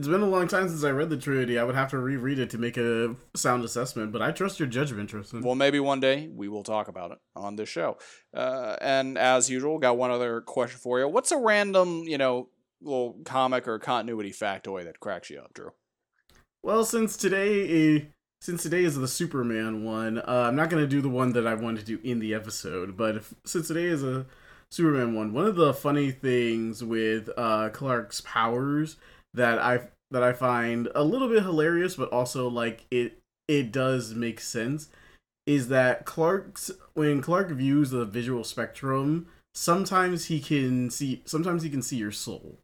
It's 0.00 0.08
been 0.08 0.22
a 0.22 0.26
long 0.26 0.48
time 0.48 0.66
since 0.66 0.82
I 0.82 0.92
read 0.92 1.10
the 1.10 1.18
Trinity. 1.18 1.58
I 1.58 1.62
would 1.62 1.74
have 1.74 1.90
to 1.90 1.98
reread 1.98 2.38
it 2.38 2.48
to 2.50 2.58
make 2.58 2.78
a 2.78 3.16
sound 3.36 3.64
assessment, 3.64 4.12
but 4.12 4.22
I 4.22 4.30
trust 4.30 4.58
your 4.58 4.66
judgment, 4.66 5.10
Tristan. 5.10 5.42
Well, 5.42 5.54
maybe 5.54 5.78
one 5.78 6.00
day 6.00 6.30
we 6.34 6.48
will 6.48 6.62
talk 6.62 6.88
about 6.88 7.10
it 7.10 7.18
on 7.36 7.56
this 7.56 7.68
show. 7.68 7.98
Uh, 8.32 8.76
and 8.80 9.18
as 9.18 9.50
usual, 9.50 9.78
got 9.78 9.98
one 9.98 10.10
other 10.10 10.40
question 10.40 10.80
for 10.80 11.00
you. 11.00 11.06
What's 11.06 11.32
a 11.32 11.36
random, 11.36 12.04
you 12.06 12.16
know, 12.16 12.48
little 12.80 13.18
comic 13.26 13.68
or 13.68 13.78
continuity 13.78 14.32
factoid 14.32 14.84
that 14.84 15.00
cracks 15.00 15.28
you 15.28 15.38
up, 15.38 15.52
Drew? 15.52 15.72
Well, 16.62 16.82
since 16.86 17.18
today, 17.18 18.08
since 18.40 18.62
today 18.62 18.84
is 18.84 18.96
the 18.96 19.06
Superman 19.06 19.84
one, 19.84 20.16
uh, 20.16 20.46
I'm 20.48 20.56
not 20.56 20.70
gonna 20.70 20.86
do 20.86 21.02
the 21.02 21.10
one 21.10 21.34
that 21.34 21.46
I 21.46 21.52
wanted 21.52 21.80
to 21.80 21.96
do 21.98 22.00
in 22.02 22.20
the 22.20 22.32
episode. 22.32 22.96
But 22.96 23.16
if, 23.16 23.34
since 23.44 23.68
today 23.68 23.84
is 23.84 24.02
a 24.02 24.24
Superman 24.70 25.14
one, 25.14 25.34
one 25.34 25.44
of 25.44 25.56
the 25.56 25.74
funny 25.74 26.10
things 26.10 26.82
with 26.82 27.28
uh, 27.36 27.68
Clark's 27.68 28.22
powers 28.22 28.96
that 29.34 29.58
I 29.58 29.88
that 30.10 30.22
I 30.22 30.32
find 30.32 30.88
a 30.94 31.04
little 31.04 31.28
bit 31.28 31.42
hilarious, 31.42 31.96
but 31.96 32.10
also 32.10 32.48
like 32.48 32.84
it 32.90 33.18
it 33.48 33.72
does 33.72 34.14
make 34.14 34.40
sense, 34.40 34.88
is 35.46 35.68
that 35.68 36.04
Clark's 36.04 36.70
when 36.94 37.20
Clark 37.20 37.50
views 37.50 37.90
the 37.90 38.04
visual 38.04 38.44
spectrum, 38.44 39.26
sometimes 39.54 40.26
he 40.26 40.40
can 40.40 40.90
see 40.90 41.22
sometimes 41.26 41.62
he 41.62 41.70
can 41.70 41.82
see 41.82 41.96
your 41.96 42.12
soul. 42.12 42.58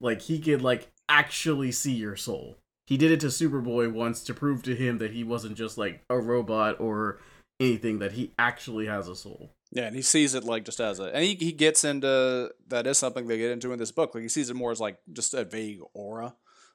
Like 0.00 0.22
he 0.22 0.40
could 0.40 0.62
like 0.62 0.90
actually 1.08 1.72
see 1.72 1.92
your 1.92 2.16
soul. 2.16 2.56
He 2.86 2.96
did 2.96 3.12
it 3.12 3.20
to 3.20 3.28
Superboy 3.28 3.92
once 3.92 4.24
to 4.24 4.34
prove 4.34 4.62
to 4.64 4.74
him 4.74 4.98
that 4.98 5.12
he 5.12 5.22
wasn't 5.24 5.56
just 5.56 5.78
like 5.78 6.02
a 6.10 6.18
robot 6.18 6.80
or 6.80 7.18
anything, 7.60 8.00
that 8.00 8.12
he 8.12 8.32
actually 8.38 8.86
has 8.86 9.08
a 9.08 9.14
soul. 9.14 9.52
Yeah, 9.72 9.84
and 9.86 9.96
he 9.96 10.02
sees 10.02 10.34
it 10.34 10.44
like 10.44 10.64
just 10.66 10.80
as 10.80 11.00
a, 11.00 11.04
and 11.04 11.24
he, 11.24 11.34
he 11.34 11.50
gets 11.52 11.82
into 11.82 12.50
that 12.68 12.86
is 12.86 12.98
something 12.98 13.26
they 13.26 13.38
get 13.38 13.50
into 13.50 13.72
in 13.72 13.78
this 13.78 13.90
book. 13.92 14.14
Like 14.14 14.22
he 14.22 14.28
sees 14.28 14.50
it 14.50 14.54
more 14.54 14.70
as 14.70 14.80
like 14.80 14.98
just 15.12 15.32
a 15.34 15.44
vague 15.44 15.80
aura, 15.94 16.34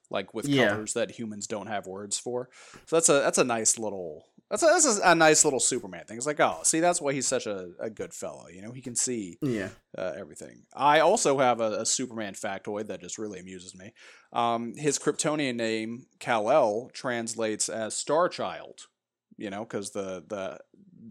like 0.09 0.33
with 0.33 0.47
Yeah. 0.47 0.69
colors 0.69 0.93
that 0.93 1.11
humans 1.11 1.45
don't 1.47 1.67
have 1.67 1.85
words 1.85 2.17
for. 2.17 2.49
So 2.87 2.95
that's 2.95 3.09
a 3.09 3.13
that's 3.13 3.37
a 3.37 3.43
nice 3.43 3.77
little 3.77 4.25
That's 4.49 4.63
a, 4.63 4.65
that's 4.67 4.99
a, 5.03 5.13
nice 5.13 5.43
little 5.43 5.59
Superman 5.59 6.05
thing. 6.05 6.17
It's 6.17 6.25
like, 6.25 6.39
oh, 6.39 6.61
see, 6.63 6.79
that's 6.79 6.99
why 7.01 7.11
he's 7.13 7.27
such 7.27 7.45
a, 7.47 7.71
a 7.79 7.89
good 7.89 8.13
fellow. 8.13 8.47
You 8.47 8.61
know, 8.63 8.71
he 8.71 8.81
can 8.81 8.95
see 8.95 9.37
Yeah. 9.43 9.69
uh, 9.97 10.13
everything. 10.17 10.63
I 10.73 11.01
also 11.01 11.37
have 11.37 11.59
a, 11.59 11.81
a 11.81 11.85
Superman 11.85 12.33
factoid 12.33 12.87
that 12.87 13.01
just 13.01 13.17
really 13.19 13.39
amuses 13.39 13.75
me. 13.75 13.93
Um, 14.33 14.73
his 14.75 14.97
Kryptonian 14.97 15.55
name 15.55 16.07
Kal 16.19 16.49
El 16.49 16.89
translates 16.93 17.67
as 17.69 17.93
Star 17.95 18.27
Child. 18.29 18.87
You 19.39 19.51
know, 19.51 19.65
because 19.65 19.91
the 19.91 20.23
the 20.27 20.57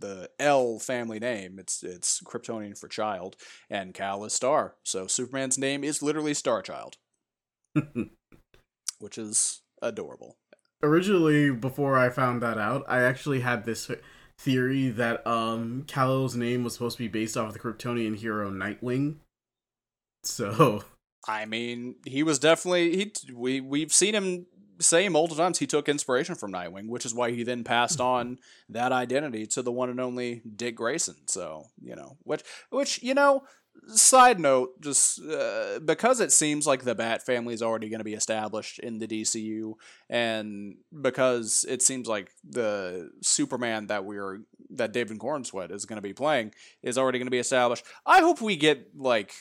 the 0.00 0.30
El 0.38 0.78
family 0.78 1.18
name 1.18 1.58
it's 1.58 1.82
it's 1.82 2.20
Kryptonian 2.22 2.78
for 2.78 2.88
child, 2.88 3.36
and 3.70 3.94
Kal 3.94 4.24
is 4.24 4.32
star. 4.32 4.74
So 4.84 5.06
Superman's 5.06 5.58
name 5.58 5.84
is 5.84 6.02
literally 6.02 6.34
Star 6.34 6.62
Child, 6.62 6.96
which 8.98 9.18
is 9.18 9.62
adorable. 9.82 10.36
Originally, 10.82 11.50
before 11.50 11.98
I 11.98 12.10
found 12.10 12.42
that 12.42 12.58
out, 12.58 12.84
I 12.88 13.02
actually 13.02 13.40
had 13.40 13.64
this 13.64 13.90
theory 14.38 14.88
that 14.90 15.26
um 15.26 15.86
name 16.34 16.64
was 16.64 16.74
supposed 16.74 16.98
to 16.98 17.02
be 17.02 17.08
based 17.08 17.36
off 17.36 17.52
the 17.52 17.58
Kryptonian 17.58 18.16
hero 18.16 18.50
Nightwing. 18.50 19.16
So 20.22 20.84
I 21.28 21.44
mean, 21.44 21.96
he 22.04 22.22
was 22.22 22.38
definitely 22.38 22.96
he. 22.96 23.12
We 23.32 23.60
we've 23.60 23.92
seen 23.92 24.14
him 24.14 24.46
say 24.78 25.08
multiple 25.08 25.42
times 25.42 25.58
he 25.58 25.66
took 25.66 25.88
inspiration 25.88 26.34
from 26.34 26.52
Nightwing, 26.52 26.88
which 26.88 27.06
is 27.06 27.14
why 27.14 27.30
he 27.30 27.42
then 27.42 27.64
passed 27.64 28.00
on 28.00 28.38
that 28.68 28.92
identity 28.92 29.46
to 29.48 29.62
the 29.62 29.72
one 29.72 29.90
and 29.90 30.00
only 30.00 30.42
Dick 30.56 30.76
Grayson. 30.76 31.16
So 31.26 31.66
you 31.82 31.96
know, 31.96 32.16
which 32.22 32.42
which 32.70 33.02
you 33.02 33.14
know. 33.14 33.44
Side 33.88 34.40
note, 34.40 34.80
just 34.80 35.20
uh, 35.22 35.78
because 35.84 36.18
it 36.18 36.32
seems 36.32 36.66
like 36.66 36.82
the 36.82 36.94
Bat 36.94 37.26
family 37.26 37.52
is 37.52 37.62
already 37.62 37.90
going 37.90 38.00
to 38.00 38.04
be 38.04 38.14
established 38.14 38.78
in 38.78 38.98
the 38.98 39.06
DCU, 39.06 39.74
and 40.08 40.76
because 41.02 41.64
it 41.68 41.82
seems 41.82 42.08
like 42.08 42.32
the 42.42 43.10
Superman 43.20 43.88
that 43.88 44.06
we're 44.06 44.40
that 44.70 44.92
David 44.92 45.18
Corenswet 45.18 45.70
is 45.70 45.84
going 45.84 45.98
to 45.98 46.02
be 46.02 46.14
playing 46.14 46.52
is 46.82 46.96
already 46.96 47.18
going 47.18 47.26
to 47.26 47.30
be 47.30 47.38
established. 47.38 47.84
I 48.06 48.20
hope 48.20 48.40
we 48.40 48.56
get 48.56 48.96
like 48.96 49.32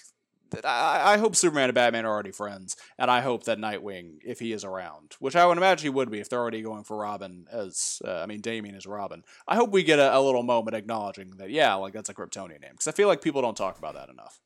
I, 0.64 1.14
I 1.14 1.18
hope 1.18 1.36
Superman 1.36 1.70
and 1.70 1.76
Batman 1.76 2.06
are 2.06 2.12
already 2.12 2.32
friends, 2.32 2.76
and 2.98 3.10
I 3.12 3.22
hope 3.22 3.44
that 3.46 3.58
Nightwing, 3.58 4.20
if 4.24 4.40
he 4.40 4.54
is 4.54 4.64
around, 4.64 5.16
which 5.20 5.36
I 5.36 5.46
would 5.46 5.58
imagine 5.58 5.86
he 5.86 5.90
would 5.90 6.12
be 6.12 6.20
if 6.20 6.30
they're 6.30 6.40
already 6.40 6.62
going 6.62 6.84
for 6.84 6.98
Robin 6.98 7.46
as, 7.52 8.02
uh, 8.06 8.22
I 8.22 8.26
mean, 8.26 8.42
Damian 8.42 8.76
as 8.76 8.86
Robin. 8.86 9.24
I 9.48 9.56
hope 9.56 9.72
we 9.72 9.84
get 9.84 10.00
a, 10.00 10.18
a 10.18 10.22
little 10.22 10.44
moment 10.44 10.76
acknowledging 10.76 11.32
that, 11.38 11.50
yeah, 11.50 11.74
like 11.76 11.94
that's 11.94 12.10
a 12.10 12.14
Kryptonian 12.14 12.62
name, 12.62 12.72
because 12.72 12.88
I 12.88 12.92
feel 12.92 13.08
like 13.08 13.22
people 13.22 13.42
don't 13.42 13.58
talk 13.58 13.78
about 13.78 13.96
that 13.96 14.10
enough. 14.10 14.40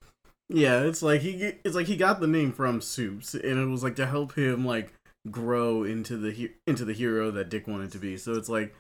yeah, 0.50 0.82
it's 0.82 1.02
like 1.04 1.22
he 1.22 1.54
it's 1.64 1.76
like 1.76 1.88
he 1.88 1.96
got 1.96 2.20
the 2.20 2.28
name 2.28 2.52
from 2.52 2.82
Soups, 2.82 3.34
and 3.36 3.60
it 3.60 3.66
was 3.68 3.84
like 3.84 3.96
to 3.98 4.08
help 4.08 4.36
him 4.36 4.66
like 4.66 4.94
grow 5.30 5.84
into 5.84 6.18
the 6.18 6.32
he- 6.32 6.56
into 6.66 6.86
the 6.86 6.94
hero 6.94 7.30
that 7.32 7.50
Dick 7.50 7.68
wanted 7.68 7.92
to 7.92 8.00
be. 8.00 8.18
So 8.18 8.34
it's 8.34 8.50
like 8.50 8.74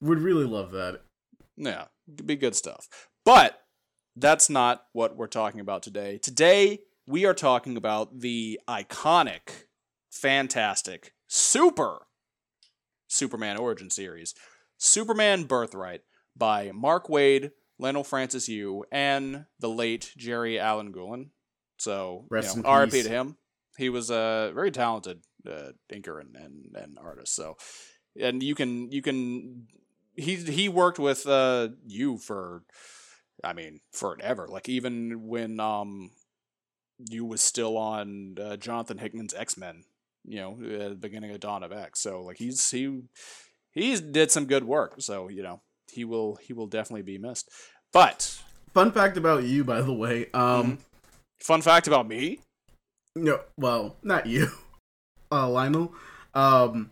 would 0.00 0.20
really 0.20 0.44
love 0.44 0.70
that. 0.72 1.00
Yeah, 1.56 1.86
it'd 2.12 2.26
be 2.26 2.36
good 2.36 2.54
stuff. 2.54 2.86
But 3.24 3.60
that's 4.16 4.48
not 4.48 4.86
what 4.92 5.16
we're 5.16 5.26
talking 5.26 5.60
about 5.60 5.82
today. 5.82 6.18
Today, 6.18 6.80
we 7.06 7.24
are 7.26 7.34
talking 7.34 7.76
about 7.76 8.20
the 8.20 8.58
iconic, 8.68 9.66
fantastic, 10.10 11.12
super 11.28 12.06
Superman 13.08 13.58
origin 13.58 13.90
series, 13.90 14.34
Superman 14.78 15.44
Birthright 15.44 16.02
by 16.34 16.72
Mark 16.72 17.08
Waid, 17.08 17.52
Leinil 17.80 18.06
Francis 18.06 18.48
Yu, 18.48 18.84
and 18.90 19.44
the 19.60 19.68
late 19.68 20.12
Gerry 20.16 20.54
Alanguilan. 20.54 21.28
So, 21.78 22.24
Rest 22.30 22.56
you 22.56 22.62
know, 22.62 22.74
RIP 22.74 22.90
to 22.90 23.08
him. 23.08 23.36
He 23.76 23.90
was 23.90 24.10
a 24.10 24.50
very 24.54 24.70
talented 24.70 25.20
uh, 25.46 25.72
inker 25.92 26.20
and, 26.20 26.34
and, 26.34 26.74
and 26.74 26.98
artist. 26.98 27.34
So, 27.34 27.58
and 28.18 28.42
you 28.42 28.54
can 28.54 28.90
you 28.90 29.02
can 29.02 29.66
he 30.14 30.36
he 30.36 30.70
worked 30.70 30.98
with 30.98 31.26
uh 31.26 31.68
Yu 31.86 32.16
for 32.16 32.62
I 33.46 33.52
mean 33.52 33.80
forever. 33.92 34.46
Like 34.48 34.68
even 34.68 35.26
when 35.26 35.60
um 35.60 36.10
Yu 37.10 37.24
was 37.24 37.42
still 37.42 37.76
on 37.76 38.36
uh, 38.40 38.56
Jonathan 38.56 38.98
Hickman's 38.98 39.34
X 39.34 39.56
Men, 39.56 39.84
you 40.24 40.40
know, 40.40 40.52
at 40.84 40.88
the 40.90 40.96
beginning 40.96 41.30
of 41.30 41.40
Dawn 41.40 41.62
of 41.62 41.72
X. 41.72 42.00
So 42.00 42.22
like 42.22 42.38
he's 42.38 42.70
he 42.70 43.02
he 43.72 43.98
did 44.00 44.30
some 44.30 44.46
good 44.46 44.64
work. 44.64 44.96
So 44.98 45.28
you 45.28 45.42
know 45.42 45.60
he 45.90 46.04
will 46.04 46.36
he 46.36 46.52
will 46.52 46.66
definitely 46.66 47.02
be 47.02 47.18
missed. 47.18 47.50
But 47.92 48.42
Fun 48.76 48.92
fact 48.92 49.16
about 49.16 49.42
Yu, 49.44 49.64
by 49.64 49.80
the 49.80 49.94
way. 49.94 50.26
Um, 50.34 50.76
fun 51.40 51.62
fact 51.62 51.86
about 51.86 52.06
me. 52.06 52.40
no, 53.14 53.40
well, 53.56 53.96
not 54.02 54.26
you, 54.26 54.50
uh, 55.32 55.46
Leinil. 55.46 55.92
Um, 56.34 56.90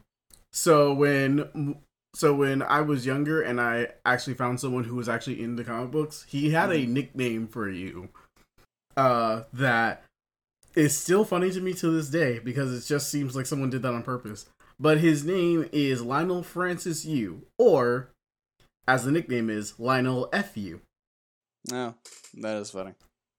so 0.51 0.95
when 0.95 1.77
so 2.15 2.35
when 2.35 2.63
I 2.63 2.81
was 2.81 3.05
younger 3.05 3.43
and 3.43 3.61
I 3.61 3.89
actually 4.07 4.35
found 4.35 4.61
someone 4.61 4.85
who 4.85 4.95
was 4.97 5.09
actually 5.09 5.43
into 5.43 5.65
comic 5.65 5.91
books, 5.91 6.25
he 6.29 6.51
had 6.51 6.71
a 6.73 6.87
nickname 6.87 7.47
for 7.49 7.69
Yu. 7.69 8.09
Uh, 8.97 9.43
that 9.53 10.05
is 10.75 10.97
still 10.97 11.25
funny 11.25 11.51
to 11.51 11.61
me 11.61 11.75
to 11.75 11.91
this 11.91 12.09
day 12.09 12.39
because 12.39 12.73
it 12.73 12.87
just 12.87 13.11
seems 13.11 13.35
like 13.37 13.47
someone 13.47 13.71
did 13.71 13.83
that 13.83 13.93
on 13.95 14.03
purpose. 14.03 14.47
But 14.79 14.99
his 14.99 15.25
name 15.25 15.69
is 15.73 16.03
Leinil 16.03 16.45
Francis 16.45 17.05
Yu, 17.05 17.43
or 17.59 18.09
as 18.89 19.05
the 19.05 19.13
nickname 19.13 19.49
is 19.51 19.79
Lionel 19.79 20.29
F 20.33 20.57
U. 20.57 20.81
No, 21.71 21.95
that 22.35 22.57
is 22.59 22.71
funny. 22.71 22.93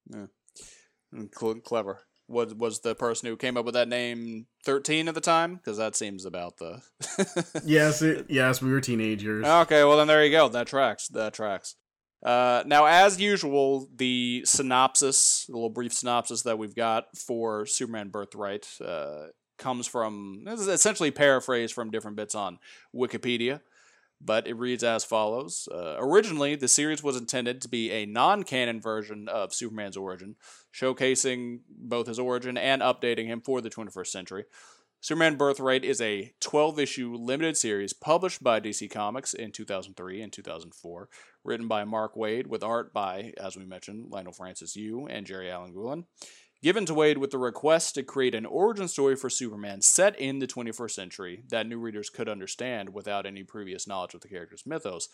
Yeah, 0.10 0.26
Mm, 1.14 1.30
Cl- 1.38 1.56
clever. 1.56 2.00
Was 2.28 2.56
was 2.56 2.80
the 2.80 2.96
person 2.96 3.30
who 3.30 3.38
came 3.38 3.56
up 3.56 3.66
with 3.66 3.76
that 3.76 3.88
name 3.88 4.48
thirteen 4.64 5.08
at 5.08 5.14
the 5.14 5.22
time? 5.22 5.56
Because 5.56 5.78
that 5.78 5.96
seems 5.96 6.26
about 6.26 6.58
the. 6.58 6.82
Yes, 7.64 8.02
it, 8.02 8.26
yes, 8.30 8.62
we 8.62 8.72
were 8.72 8.82
teenagers. 8.82 9.46
Okay, 9.46 9.84
well 9.84 9.98
then 9.98 10.08
there 10.08 10.26
you 10.26 10.32
go. 10.32 10.50
That 10.50 10.68
tracks. 10.68 11.08
That 11.08 11.34
tracks. 11.34 11.76
Uh, 12.24 12.64
now, 12.66 12.86
as 12.86 13.22
usual, 13.22 13.88
the 13.96 14.42
synopsis, 14.46 15.46
the 15.46 15.54
little 15.54 15.70
brief 15.70 15.94
synopsis 15.94 16.42
that 16.42 16.58
we've 16.58 16.76
got 16.76 17.16
for 17.16 17.68
Superman 17.68 18.10
Birthright, 18.10 18.68
uh, 18.84 19.28
comes 19.58 19.88
from 19.88 20.44
this 20.46 20.60
is 20.60 20.68
essentially 20.68 21.12
paraphrased 21.12 21.74
from 21.74 21.92
different 21.92 22.18
bits 22.18 22.36
on 22.36 22.60
Wikipedia, 22.94 23.62
but 24.20 24.48
it 24.48 24.56
reads 24.56 24.84
as 24.84 25.04
follows: 25.06 25.68
uh, 25.72 25.96
Originally, 26.00 26.56
the 26.56 26.68
series 26.68 27.04
was 27.04 27.16
intended 27.16 27.62
to 27.62 27.70
be 27.70 27.92
a 27.92 28.06
non-canon 28.06 28.82
version 28.82 29.30
of 29.30 29.54
Superman's 29.54 29.98
origin, 29.98 30.36
showcasing 30.76 31.60
both 31.70 32.08
his 32.08 32.20
origin 32.20 32.58
and 32.58 32.82
updating 32.82 33.28
him 33.28 33.42
for 33.42 33.62
the 33.62 33.70
21st 33.70 34.08
century. 34.08 34.44
Superman 35.00 35.36
Birthright 35.36 35.86
is 35.86 36.02
a 36.02 36.34
12 36.40 36.80
issue 36.80 37.16
limited 37.16 37.56
series 37.56 37.94
published 37.94 38.44
by 38.44 38.60
DC 38.60 38.90
Comics 38.90 39.36
in 39.36 39.52
2003 39.52 40.22
and 40.22 40.34
2004, 40.34 41.10
written 41.44 41.68
by 41.68 41.84
Mark 41.84 42.16
Waid 42.16 42.48
with 42.48 42.64
art 42.64 42.92
by, 42.92 43.32
as 43.38 43.56
we 43.56 43.66
mentioned, 43.66 44.12
Leinil 44.12 44.36
Francis 44.36 44.76
Yu 44.76 45.06
and 45.06 45.28
Gerry 45.28 45.48
Alanguilan. 45.48 46.06
Given 46.64 46.88
to 46.88 46.96
Waid 46.96 47.18
with 47.18 47.30
the 47.30 47.38
request 47.38 47.94
to 47.94 48.04
create 48.04 48.34
an 48.34 48.48
origin 48.48 48.88
story 48.88 49.16
for 49.16 49.30
Superman 49.30 49.84
set 49.84 50.20
in 50.20 50.40
the 50.40 50.48
21st 50.48 50.92
century 50.92 51.44
that 51.50 51.68
new 51.68 51.78
readers 51.78 52.10
could 52.10 52.28
understand 52.28 52.92
without 52.92 53.28
any 53.28 53.44
previous 53.44 53.88
knowledge 53.88 54.16
of 54.16 54.22
the 54.22 54.28
character's 54.28 54.66
mythos. 54.66 55.08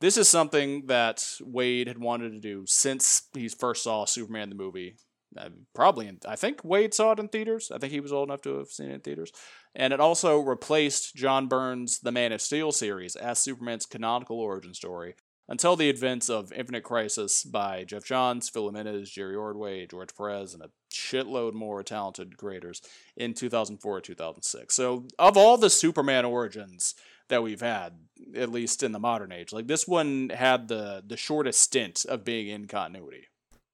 This 0.00 0.16
is 0.16 0.28
something 0.28 0.86
that 0.86 1.18
Waid 1.40 1.86
had 1.86 1.98
wanted 1.98 2.32
to 2.32 2.40
do 2.40 2.64
since 2.66 3.22
he 3.34 3.48
first 3.48 3.82
saw 3.82 4.04
Superman 4.04 4.50
the 4.50 4.54
movie 4.54 4.96
uh, 5.36 5.50
probably 5.74 6.06
in, 6.06 6.18
I 6.26 6.36
think 6.36 6.62
Waid 6.62 6.94
saw 6.94 7.12
it 7.12 7.18
in 7.18 7.28
theaters. 7.28 7.70
I 7.74 7.78
think 7.78 7.92
he 7.92 8.00
was 8.00 8.12
old 8.12 8.28
enough 8.28 8.42
to 8.42 8.58
have 8.58 8.68
seen 8.68 8.90
it 8.90 8.94
in 8.94 9.00
theaters. 9.00 9.32
And 9.74 9.92
it 9.92 10.00
also 10.00 10.38
replaced 10.38 11.14
John 11.14 11.48
Byrne's 11.48 11.98
The 11.98 12.12
Man 12.12 12.32
of 12.32 12.40
Steel 12.40 12.72
series 12.72 13.16
as 13.16 13.38
Superman's 13.38 13.86
canonical 13.86 14.40
origin 14.40 14.72
story 14.72 15.14
until 15.48 15.76
the 15.76 15.90
events 15.90 16.28
of 16.28 16.52
Infinite 16.52 16.82
Crisis 16.82 17.44
by 17.44 17.84
Geoff 17.84 18.04
Johns, 18.04 18.48
Phil 18.48 18.66
Jimenez, 18.66 19.10
Jerry 19.10 19.36
Ordway, 19.36 19.86
George 19.86 20.14
Perez, 20.16 20.54
and 20.54 20.62
a 20.62 20.70
shitload 20.92 21.52
more 21.52 21.82
talented 21.82 22.36
creators 22.36 22.82
in 23.16 23.34
2004 23.34 24.00
2006. 24.00 24.74
So, 24.74 25.06
of 25.18 25.36
all 25.36 25.56
the 25.56 25.70
Superman 25.70 26.24
origins 26.24 26.94
that 27.28 27.42
we've 27.42 27.60
had, 27.60 27.98
at 28.34 28.50
least 28.50 28.82
in 28.82 28.92
the 28.92 28.98
modern 28.98 29.32
age, 29.32 29.52
like 29.52 29.66
this 29.66 29.86
one 29.86 30.30
had 30.30 30.68
the 30.68 31.02
the 31.06 31.16
shortest 31.16 31.60
stint 31.60 32.04
of 32.08 32.24
being 32.24 32.48
in 32.48 32.66
continuity. 32.66 33.24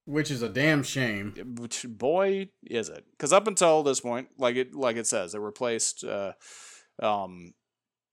Which 0.05 0.29
is 0.29 0.41
a 0.41 0.49
damn 0.49 0.83
shame. 0.83 1.33
which 1.57 1.85
boy 1.87 2.49
is 2.63 2.89
it. 2.89 3.05
Because 3.11 3.31
up 3.31 3.47
until 3.47 3.83
this 3.83 4.01
point 4.01 4.27
like 4.37 4.55
it 4.55 4.75
like 4.75 4.97
it 4.97 5.07
says 5.07 5.33
it 5.33 5.39
replaced 5.39 6.03
uh 6.03 6.33
um 7.01 7.53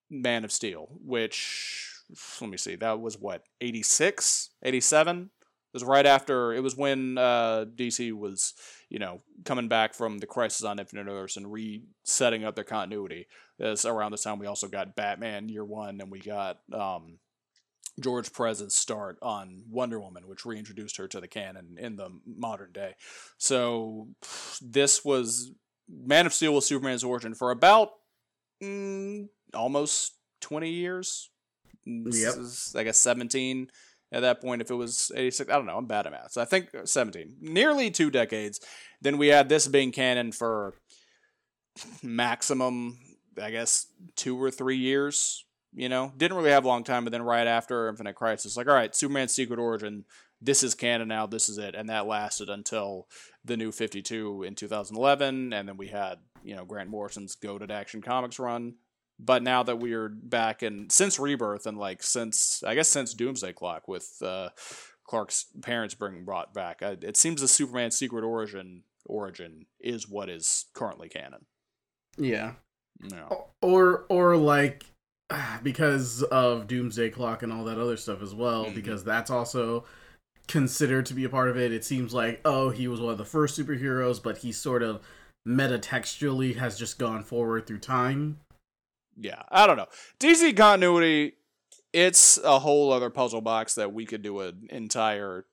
man 0.09 0.45
of 0.45 0.53
steel 0.53 0.89
which 1.05 1.93
let 2.41 2.51
me 2.51 2.57
see 2.57 2.75
that 2.77 3.01
was 3.01 3.17
what 3.19 3.43
86 3.61 4.51
87 4.63 5.19
it 5.19 5.29
was 5.73 5.85
right 5.85 6.07
after 6.07 6.53
it 6.53 6.61
was 6.63 6.77
when 6.77 7.17
uh 7.17 7.65
dc 7.77 8.13
was 8.13 8.55
you 8.91 8.99
know 8.99 9.21
coming 9.45 9.69
back 9.69 9.95
from 9.95 10.19
the 10.19 10.27
crisis 10.27 10.65
on 10.65 10.79
infinite 10.79 11.07
earths 11.07 11.37
and 11.37 11.51
resetting 11.51 12.45
up 12.45 12.55
their 12.55 12.65
continuity 12.65 13.27
this 13.59 13.85
around 13.87 14.13
this 14.13 14.23
time 14.23 14.39
we 14.39 14.47
also 14.47 14.69
got 14.69 14.95
batman 14.95 15.49
year 15.49 15.65
one 15.65 16.01
and 16.01 16.11
we 16.11 16.21
got 16.21 16.59
um 16.75 17.19
George 17.99 18.33
Perez's 18.33 18.75
start 18.75 19.19
on 19.21 19.65
Wonder 19.69 20.01
Woman, 20.01 20.27
which 20.27 20.47
reintroduced 20.47 20.97
her 20.97 21.09
to 21.09 21.21
the 21.21 21.29
canon 21.29 21.77
in 21.79 21.97
the 21.97 22.09
modern 22.25 22.73
day. 22.73 22.95
So 23.37 24.09
this 24.63 25.05
was 25.05 25.53
Man 25.89 26.25
of 26.25 26.33
Steel 26.33 26.55
was 26.55 26.67
Superman's 26.67 27.05
origin 27.05 27.35
for 27.35 27.51
about 27.51 27.91
mm, 28.63 29.29
almost 29.53 30.15
twenty 30.41 30.71
years, 30.71 31.31
Yep. 31.85 32.35
I 32.77 32.85
guess 32.85 32.99
17 32.99 33.71
at 34.13 34.21
that 34.21 34.41
point 34.41 34.63
if 34.63 34.71
it 34.71 34.75
was 34.75 35.13
86. 35.15 35.51
I 35.51 35.57
don't 35.57 35.67
know. 35.67 35.77
I'm 35.77 35.87
bad 35.87 36.07
at 36.07 36.13
math. 36.13 36.33
So 36.33 36.43
I 36.43 36.45
think 36.45 36.71
17. 36.85 37.37
Nearly 37.41 37.91
two 37.91 38.11
decades. 38.11 38.61
Then 39.01 39.19
we 39.19 39.29
had 39.29 39.49
this 39.49 39.69
being 39.69 39.93
canon 39.93 40.33
for 40.33 40.75
maximum, 42.03 42.99
I 43.41 43.51
guess, 43.51 43.87
two 44.17 44.41
or 44.43 44.51
three 44.51 44.77
years. 44.77 45.45
You 45.73 45.89
know, 45.89 46.13
didn't 46.17 46.37
really 46.37 46.51
have 46.51 46.65
a 46.65 46.69
long 46.69 46.83
time, 46.83 47.05
but 47.05 47.13
then 47.13 47.23
right 47.23 47.47
after 47.47 47.89
Infinite 47.89 48.17
Crisis, 48.17 48.57
like, 48.57 48.67
all 48.67 48.75
right, 48.75 48.95
Superman's 48.95 49.31
Secret 49.31 49.61
Origin, 49.61 50.05
this 50.41 50.65
is 50.65 50.75
canon 50.75 51.07
now, 51.07 51.27
this 51.27 51.49
is 51.49 51.59
it. 51.59 51.77
And 51.77 51.89
that 51.89 52.09
lasted 52.09 52.49
until 52.49 53.07
the 53.45 53.57
new 53.57 53.71
52 53.71 54.43
in 54.43 54.57
2011. 54.57 55.53
And 55.53 55.69
then 55.69 55.77
we 55.77 55.87
had, 55.87 56.17
you 56.43 56.57
know, 56.57 56.65
Grant 56.65 56.91
Morrison's 56.91 57.37
goaded 57.37 57.71
Action 57.71 58.03
Comics 58.03 58.41
run. 58.41 58.75
But 59.23 59.43
now 59.43 59.63
that 59.63 59.79
we're 59.79 60.09
back 60.09 60.63
and 60.63 60.91
since 60.91 61.19
Rebirth 61.19 61.67
and 61.67 61.77
like 61.77 62.03
since, 62.03 62.63
I 62.67 62.75
guess, 62.75 62.89
since 62.89 63.13
Doomsday 63.13 63.53
Clock 63.53 63.87
with 63.87 64.11
uh, 64.23 64.49
Clark's 65.05 65.47
parents 65.63 65.95
being 65.95 66.25
brought 66.25 66.55
back, 66.55 66.83
I, 66.83 66.97
it 67.03 67.17
seems 67.17 67.41
the 67.41 67.49
Superman 67.49 67.91
Secret 67.91 68.25
Origin 68.25 68.83
origin 69.07 69.67
is 69.81 70.09
what 70.09 70.29
is 70.29 70.67
currently 70.75 71.09
canon. 71.09 71.47
Yeah. 72.17 72.53
No. 73.01 73.49
Or 73.63 74.05
or 74.09 74.37
like 74.37 74.85
because 75.63 76.23
of 76.23 76.67
Doomsday 76.67 77.11
Clock 77.11 77.43
and 77.43 77.53
all 77.53 77.65
that 77.65 77.79
other 77.79 77.97
stuff 77.97 78.23
as 78.23 78.35
well, 78.35 78.67
Mhm. 78.67 78.75
because 78.75 79.05
that's 79.05 79.31
also 79.31 79.85
considered 80.49 81.07
to 81.07 81.15
be 81.15 81.25
a 81.25 81.29
part 81.29 81.49
of 81.49 81.57
it. 81.57 81.73
It 81.73 81.85
seems 81.85 82.15
like 82.15 82.41
oh, 82.45 82.71
he 82.71 82.89
was 82.89 83.01
one 83.01 83.13
of 83.13 83.19
the 83.19 83.25
first 83.25 83.59
superheroes, 83.59 84.23
but 84.23 84.39
he 84.39 84.53
sort 84.53 84.83
of 84.83 85.01
metatextually 85.47 86.57
has 86.57 86.79
just 86.79 86.99
gone 86.99 87.23
forward 87.25 87.67
through 87.67 87.79
time. 87.79 88.39
Yeah, 89.21 89.43
I 89.51 89.67
don't 89.67 89.77
know. 89.77 89.87
DC 90.19 90.57
continuity, 90.57 91.35
it's 91.93 92.39
a 92.39 92.59
whole 92.59 92.93
other 92.93 93.11
puzzle 93.11 93.43
box 93.43 93.75
that 93.75 93.93
we 93.93 94.07
could 94.07 94.23
do 94.23 94.41
an 94.41 94.67
entire, 94.71 95.45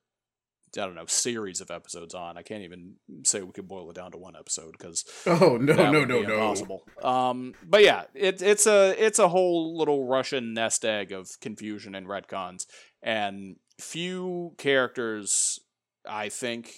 I 0.77 0.85
don't 0.85 0.95
know, 0.95 1.05
series 1.05 1.59
of 1.59 1.69
episodes 1.69 2.13
on. 2.13 2.37
I 2.37 2.43
can't 2.43 2.63
even 2.63 2.93
say 3.23 3.41
we 3.41 3.51
could 3.51 3.67
boil 3.67 3.89
it 3.89 3.95
down 3.95 4.11
to 4.11 4.17
one 4.17 4.37
episode 4.37 4.71
because 4.71 5.03
Oh 5.25 5.57
no 5.57 5.73
no 5.75 6.05
no 6.05 6.21
no! 6.21 6.21
impossible. 6.21 6.83
Um, 7.03 7.53
but 7.67 7.83
yeah, 7.83 8.03
it, 8.13 8.41
it's 8.41 8.67
a 8.67 8.95
it's 8.97 9.19
a 9.19 9.27
whole 9.27 9.77
little 9.77 10.07
Russian 10.07 10.53
nest 10.53 10.85
egg 10.85 11.11
of 11.11 11.29
confusion 11.41 11.93
and 11.93 12.07
retcons, 12.07 12.67
and 13.03 13.57
few 13.79 14.53
characters, 14.57 15.59
I 16.07 16.29
think, 16.29 16.73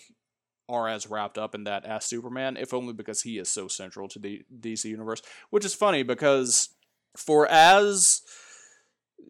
are 0.67 0.87
as 0.87 1.07
wrapped 1.07 1.37
up 1.37 1.53
in 1.53 1.65
that 1.65 1.85
as 1.85 2.05
Superman, 2.05 2.57
if 2.57 2.73
only 2.73 2.93
because 2.93 3.21
he 3.21 3.37
is 3.37 3.49
so 3.49 3.67
central 3.67 4.07
to 4.09 4.19
the 4.19 4.41
DC 4.59 4.85
universe. 4.85 5.21
Which 5.51 5.65
is 5.65 5.75
funny 5.75 6.01
because 6.03 6.69
for 7.19 7.47
as 7.47 8.21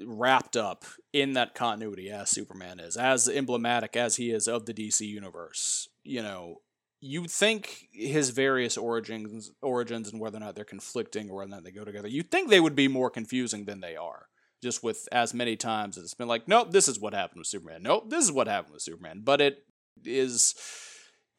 wrapped 0.05 0.55
up 0.55 0.85
in 1.11 1.33
that 1.33 1.55
continuity 1.55 2.09
as 2.09 2.29
Superman 2.29 2.79
is, 2.79 2.95
as 2.95 3.27
emblematic 3.27 3.95
as 3.95 4.15
he 4.15 4.31
is 4.31 4.47
of 4.47 4.65
the 4.65 4.73
DC 4.73 5.01
universe, 5.01 5.89
you 6.03 6.21
know, 6.21 6.61
you'd 7.01 7.31
think 7.31 7.87
his 7.91 8.29
various 8.29 8.77
origins 8.77 9.51
origins 9.61 10.11
and 10.11 10.19
whether 10.19 10.37
or 10.37 10.41
not 10.41 10.55
they're 10.55 10.65
conflicting 10.65 11.29
or 11.29 11.37
whether 11.37 11.51
or 11.51 11.55
not 11.55 11.63
they 11.63 11.71
go 11.71 11.85
together, 11.85 12.07
you'd 12.07 12.31
think 12.31 12.49
they 12.49 12.59
would 12.59 12.75
be 12.75 12.87
more 12.87 13.09
confusing 13.09 13.65
than 13.65 13.81
they 13.81 13.95
are. 13.95 14.27
Just 14.61 14.83
with 14.83 15.07
as 15.13 15.33
many 15.33 15.55
times 15.55 15.97
as 15.97 16.03
it's 16.03 16.13
been 16.13 16.27
like, 16.27 16.47
nope, 16.47 16.71
this 16.71 16.89
is 16.89 16.99
what 16.99 17.13
happened 17.13 17.39
with 17.39 17.47
Superman. 17.47 17.81
Nope, 17.83 18.09
this 18.09 18.25
is 18.25 18.31
what 18.31 18.47
happened 18.47 18.73
with 18.73 18.81
Superman. 18.81 19.21
But 19.23 19.39
it 19.39 19.63
is 20.03 20.53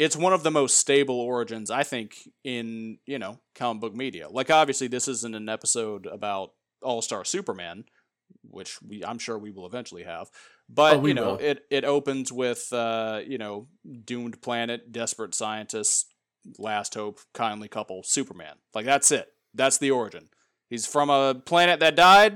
it's 0.00 0.16
one 0.16 0.32
of 0.32 0.42
the 0.42 0.50
most 0.50 0.78
stable 0.78 1.20
origins 1.20 1.70
I 1.70 1.82
think 1.82 2.16
in, 2.42 2.96
you 3.04 3.18
know, 3.18 3.38
comic 3.54 3.82
book 3.82 3.94
media. 3.94 4.30
Like 4.30 4.50
obviously 4.50 4.88
this 4.88 5.06
isn't 5.08 5.34
an 5.36 5.48
episode 5.50 6.06
about 6.06 6.52
All-Star 6.80 7.22
Superman, 7.26 7.84
which 8.42 8.80
we 8.80 9.04
I'm 9.04 9.18
sure 9.18 9.36
we 9.38 9.50
will 9.50 9.66
eventually 9.66 10.04
have. 10.04 10.30
But 10.70 11.00
Oh, 11.00 11.06
you 11.06 11.12
know, 11.12 11.32
will. 11.32 11.38
it 11.38 11.64
it 11.70 11.84
opens 11.84 12.32
with 12.32 12.72
uh, 12.72 13.20
you 13.26 13.36
know, 13.36 13.68
doomed 14.06 14.40
planet, 14.40 14.90
desperate 14.90 15.34
scientists, 15.34 16.06
last 16.58 16.94
hope, 16.94 17.20
kindly 17.34 17.68
couple, 17.68 18.02
Superman. 18.02 18.54
Like 18.74 18.86
that's 18.86 19.12
it. 19.12 19.28
That's 19.52 19.76
the 19.76 19.90
origin. 19.90 20.30
He's 20.70 20.86
from 20.86 21.10
a 21.10 21.34
planet 21.34 21.80
that 21.80 21.94
died, 21.96 22.32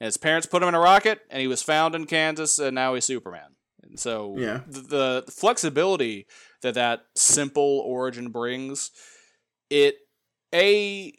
and 0.00 0.06
his 0.06 0.18
parents 0.18 0.46
put 0.46 0.62
him 0.62 0.68
in 0.68 0.74
a 0.74 0.80
rocket, 0.80 1.20
and 1.30 1.40
he 1.40 1.46
was 1.46 1.62
found 1.62 1.94
in 1.94 2.04
Kansas, 2.04 2.58
and 2.58 2.74
now 2.74 2.94
he's 2.94 3.04
Superman. 3.06 3.54
And 3.82 3.98
so 3.98 4.34
Yeah. 4.36 4.60
the, 4.66 5.22
the 5.24 5.32
flexibility 5.32 6.26
that 6.66 6.74
that 6.74 7.06
simple 7.14 7.82
origin 7.86 8.30
brings, 8.30 8.90
it 9.70 9.96
a 10.54 11.12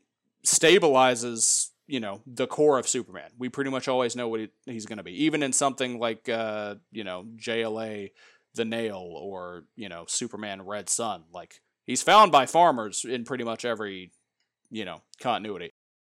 stabilizes 0.45 1.69
you 1.87 1.99
know 1.99 2.21
the 2.27 2.47
core 2.47 2.77
of 2.77 2.87
Superman. 2.87 3.31
We 3.37 3.49
pretty 3.49 3.71
much 3.71 3.87
always 3.87 4.15
know 4.15 4.27
what 4.27 4.41
he, 4.41 4.49
he's 4.65 4.85
going 4.85 4.97
to 4.97 5.03
be, 5.03 5.23
even 5.25 5.41
in 5.41 5.53
something 5.53 5.99
like 5.99 6.29
uh, 6.29 6.75
you 6.91 7.03
know 7.03 7.25
JLA, 7.37 8.11
the 8.55 8.65
Nail, 8.65 8.97
or 8.99 9.63
you 9.75 9.89
know 9.89 10.05
Superman 10.07 10.61
Red 10.63 10.89
Sun. 10.89 11.23
Like 11.33 11.61
he's 11.85 12.01
found 12.01 12.31
by 12.31 12.45
farmers 12.45 13.05
in 13.05 13.23
pretty 13.23 13.43
much 13.43 13.65
every 13.65 14.11
you 14.69 14.85
know 14.85 15.01
continuity. 15.21 15.71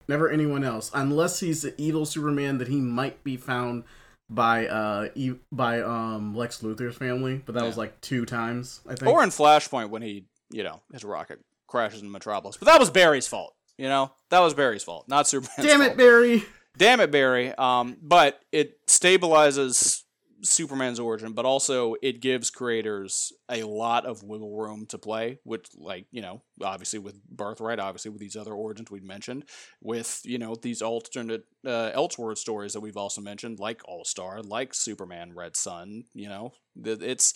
Never 0.07 0.29
anyone 0.29 0.63
else, 0.63 0.91
unless 0.93 1.39
he's 1.39 1.61
the 1.61 1.79
evil 1.81 2.05
Superman 2.05 2.57
that 2.57 2.67
he 2.67 2.81
might 2.81 3.23
be 3.23 3.37
found 3.37 3.85
by 4.33 4.65
uh 4.67 5.09
e- 5.13 5.33
by 5.51 5.81
um 5.81 6.35
Lex 6.35 6.61
Luthor's 6.63 6.95
family, 6.97 7.41
but 7.45 7.53
that 7.55 7.63
was 7.65 7.77
like 7.77 7.99
two 8.01 8.25
times 8.25 8.79
I 8.87 8.95
think. 8.95 9.11
Or 9.11 9.21
in 9.23 9.29
Flashpoint 9.29 9.89
when 9.89 10.01
he 10.01 10.25
you 10.49 10.63
know 10.63 10.81
his 10.91 11.03
rocket 11.03 11.39
crashes 11.67 12.01
in 12.01 12.09
Metropolis, 12.11 12.57
but 12.57 12.65
that 12.67 12.79
was 12.79 12.89
Barry's 12.89 13.27
fault. 13.27 13.53
You 13.77 13.87
know 13.89 14.11
that 14.29 14.39
was 14.39 14.53
Barry's 14.53 14.83
fault, 14.83 15.07
not 15.07 15.27
Superman's 15.27 15.67
Damn 15.69 15.79
fault. 15.81 15.91
it, 15.91 15.97
Barry! 15.97 16.43
damn 16.77 16.99
it, 17.01 17.11
Barry. 17.11 17.53
Um, 17.55 17.97
but 18.01 18.39
it 18.51 18.85
stabilizes 18.87 20.00
Superman's 20.43 20.99
origin, 20.99 21.33
but 21.33 21.45
also 21.45 21.95
it 22.01 22.21
gives 22.21 22.49
creators 22.49 23.31
a 23.49 23.63
lot 23.63 24.05
of 24.05 24.23
wiggle 24.23 24.55
room 24.55 24.85
to 24.87 24.97
play. 24.97 25.39
Which, 25.43 25.67
like 25.77 26.05
you 26.11 26.21
know, 26.21 26.41
obviously 26.63 26.99
with 26.99 27.23
Birthright, 27.25 27.79
obviously 27.79 28.11
with 28.11 28.21
these 28.21 28.35
other 28.35 28.53
origins 28.53 28.91
we've 28.91 29.03
mentioned, 29.03 29.45
with 29.81 30.21
you 30.23 30.37
know 30.37 30.55
these 30.55 30.81
alternate 30.81 31.43
uh, 31.65 31.91
Elseworld 31.95 32.37
stories 32.37 32.73
that 32.73 32.81
we've 32.81 32.97
also 32.97 33.21
mentioned, 33.21 33.59
like 33.59 33.81
All 33.85 34.05
Star, 34.05 34.41
like 34.41 34.73
Superman 34.73 35.33
Red 35.33 35.55
Sun. 35.55 36.05
You 36.13 36.29
know, 36.29 36.53
it's 36.75 37.33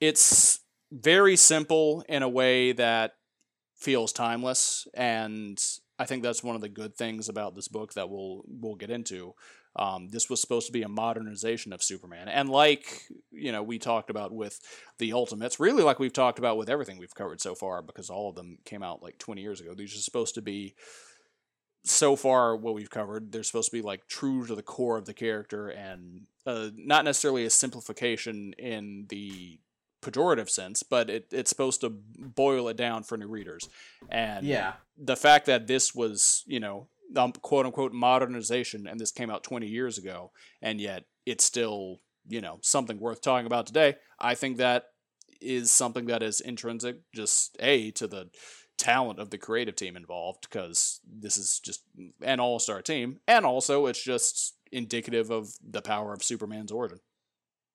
it's 0.00 0.60
very 0.90 1.36
simple 1.36 2.04
in 2.08 2.22
a 2.22 2.28
way 2.28 2.72
that 2.72 3.12
feels 3.76 4.12
timeless 4.12 4.88
and 4.94 5.62
I 5.98 6.04
think 6.04 6.22
that's 6.22 6.44
one 6.44 6.54
of 6.54 6.60
the 6.60 6.68
good 6.68 6.94
things 6.94 7.28
about 7.28 7.56
this 7.56 7.68
book 7.68 7.94
that 7.94 8.08
we'll 8.08 8.44
we'll 8.46 8.76
get 8.76 8.90
into. 8.90 9.34
Um, 9.78 10.08
this 10.08 10.28
was 10.28 10.40
supposed 10.40 10.66
to 10.66 10.72
be 10.72 10.82
a 10.82 10.88
modernization 10.88 11.72
of 11.72 11.82
Superman, 11.82 12.28
and 12.28 12.48
like 12.48 13.04
you 13.30 13.52
know 13.52 13.62
we 13.62 13.78
talked 13.78 14.10
about 14.10 14.32
with 14.32 14.58
the 14.98 15.12
Ultimates, 15.12 15.60
really 15.60 15.82
like 15.82 15.98
we've 15.98 16.12
talked 16.12 16.38
about 16.38 16.56
with 16.56 16.68
everything 16.68 16.98
we've 16.98 17.14
covered 17.14 17.40
so 17.40 17.54
far, 17.54 17.80
because 17.82 18.10
all 18.10 18.28
of 18.28 18.34
them 18.34 18.58
came 18.64 18.82
out 18.82 19.02
like 19.02 19.18
twenty 19.18 19.42
years 19.42 19.60
ago. 19.60 19.74
These 19.74 19.94
are 19.94 20.00
supposed 20.00 20.34
to 20.34 20.42
be 20.42 20.74
so 21.84 22.16
far 22.16 22.56
what 22.56 22.74
we've 22.74 22.90
covered. 22.90 23.30
They're 23.32 23.42
supposed 23.44 23.70
to 23.70 23.76
be 23.76 23.82
like 23.82 24.06
true 24.08 24.46
to 24.46 24.54
the 24.54 24.62
core 24.62 24.98
of 24.98 25.06
the 25.06 25.14
character, 25.14 25.68
and 25.68 26.26
uh, 26.44 26.70
not 26.76 27.04
necessarily 27.04 27.44
a 27.44 27.50
simplification 27.50 28.52
in 28.58 29.06
the 29.08 29.58
pejorative 30.02 30.48
sense, 30.48 30.82
but 30.82 31.10
it, 31.10 31.26
it's 31.32 31.50
supposed 31.50 31.80
to 31.80 31.90
boil 31.90 32.68
it 32.68 32.76
down 32.76 33.02
for 33.02 33.16
new 33.16 33.26
readers. 33.28 33.68
And 34.08 34.46
Yeah. 34.46 34.74
the 34.96 35.16
fact 35.16 35.46
that 35.46 35.66
this 35.66 35.94
was, 35.94 36.44
you 36.46 36.60
know, 36.60 36.88
um, 37.16 37.32
quote 37.32 37.66
unquote 37.66 37.92
modernization 37.92 38.86
and 38.86 39.00
this 39.00 39.12
came 39.12 39.30
out 39.30 39.44
20 39.44 39.66
years 39.66 39.98
ago, 39.98 40.32
and 40.62 40.80
yet 40.80 41.04
it's 41.26 41.44
still, 41.44 42.00
you 42.26 42.40
know, 42.40 42.58
something 42.62 42.98
worth 42.98 43.22
talking 43.22 43.46
about 43.46 43.66
today, 43.66 43.96
I 44.18 44.34
think 44.34 44.56
that 44.58 44.86
is 45.40 45.70
something 45.70 46.06
that 46.06 46.22
is 46.22 46.40
intrinsic, 46.40 46.96
just 47.14 47.56
A, 47.60 47.90
to 47.92 48.06
the 48.06 48.30
talent 48.76 49.18
of 49.18 49.30
the 49.30 49.38
creative 49.38 49.76
team 49.76 49.96
involved, 49.96 50.46
because 50.48 51.00
this 51.06 51.36
is 51.36 51.60
just 51.60 51.82
an 52.22 52.40
all 52.40 52.58
star 52.58 52.82
team, 52.82 53.18
and 53.26 53.44
also 53.44 53.86
it's 53.86 54.02
just 54.02 54.56
indicative 54.72 55.30
of 55.30 55.50
the 55.66 55.82
power 55.82 56.12
of 56.12 56.22
Superman's 56.22 56.72
origin. 56.72 57.00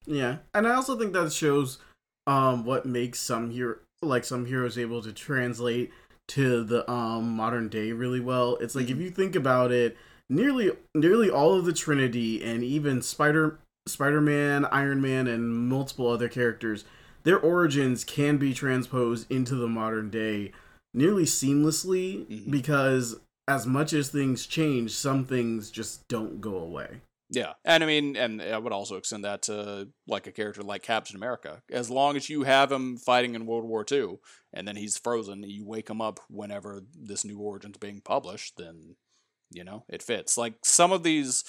Yeah, 0.06 0.38
and 0.52 0.66
I 0.66 0.74
also 0.74 0.98
think 0.98 1.12
that 1.12 1.32
shows 1.32 1.78
um 2.26 2.64
what 2.64 2.86
makes 2.86 3.20
some 3.20 3.50
hero 3.50 3.76
like 4.00 4.24
some 4.24 4.46
heroes 4.46 4.78
able 4.78 5.02
to 5.02 5.12
translate 5.12 5.90
to 6.28 6.64
the 6.64 6.88
um 6.90 7.36
modern 7.36 7.68
day 7.68 7.92
really 7.92 8.20
well. 8.20 8.56
It's 8.60 8.74
like 8.74 8.90
if 8.90 8.98
you 8.98 9.10
think 9.10 9.34
about 9.36 9.72
it, 9.72 9.96
nearly 10.28 10.72
nearly 10.94 11.30
all 11.30 11.54
of 11.54 11.64
the 11.64 11.72
Trinity 11.72 12.42
and 12.42 12.62
even 12.64 13.02
Spider 13.02 13.58
Spider-Man, 13.86 14.64
Iron 14.66 15.00
Man 15.02 15.26
and 15.26 15.68
multiple 15.68 16.08
other 16.08 16.28
characters, 16.28 16.84
their 17.24 17.38
origins 17.38 18.04
can 18.04 18.38
be 18.38 18.54
transposed 18.54 19.30
into 19.30 19.54
the 19.54 19.68
modern 19.68 20.10
day 20.10 20.52
nearly 20.94 21.24
seamlessly 21.24 22.26
Mhm. 22.26 22.50
because 22.50 23.16
as 23.46 23.66
much 23.66 23.92
as 23.92 24.08
things 24.08 24.46
change, 24.46 24.92
some 24.92 25.24
things 25.24 25.70
just 25.70 26.06
don't 26.08 26.40
go 26.40 26.56
away. 26.56 27.00
Yeah, 27.34 27.54
and 27.64 27.82
I 27.82 27.86
mean, 27.86 28.16
and 28.16 28.40
I 28.40 28.58
would 28.58 28.72
also 28.72 28.96
extend 28.96 29.24
that 29.24 29.42
to 29.42 29.88
like 30.06 30.26
a 30.26 30.32
character 30.32 30.62
like 30.62 30.82
Captain 30.82 31.16
America. 31.16 31.62
As 31.70 31.90
long 31.90 32.16
as 32.16 32.30
you 32.30 32.44
have 32.44 32.70
him 32.70 32.96
fighting 32.96 33.34
in 33.34 33.46
World 33.46 33.64
War 33.64 33.84
II, 33.90 34.18
and 34.52 34.68
then 34.68 34.76
he's 34.76 34.96
frozen, 34.96 35.42
you 35.42 35.66
wake 35.66 35.90
him 35.90 36.00
up 36.00 36.20
whenever 36.28 36.82
this 36.94 37.24
new 37.24 37.40
origin's 37.40 37.78
being 37.78 38.00
published, 38.00 38.56
then 38.56 38.96
you 39.50 39.64
know 39.64 39.84
it 39.88 40.02
fits. 40.02 40.38
Like 40.38 40.54
some 40.62 40.92
of 40.92 41.02
these 41.02 41.44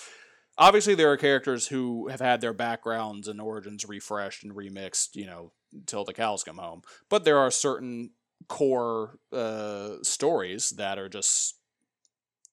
obviously 0.57 0.95
there 0.95 1.11
are 1.11 1.17
characters 1.17 1.67
who 1.67 2.07
have 2.07 2.21
had 2.21 2.41
their 2.41 2.53
backgrounds 2.53 3.27
and 3.27 3.39
origins 3.39 3.87
refreshed 3.87 4.43
and 4.43 4.53
remixed, 4.53 5.15
you 5.15 5.25
know, 5.25 5.51
till 5.85 6.03
the 6.03 6.13
cows 6.13 6.43
come 6.43 6.57
home. 6.57 6.81
But 7.09 7.25
there 7.25 7.37
are 7.37 7.51
certain 7.51 8.11
core 8.47 9.19
uh, 9.31 9.97
stories 10.01 10.71
that 10.71 10.97
are 10.97 11.09
just 11.09 11.57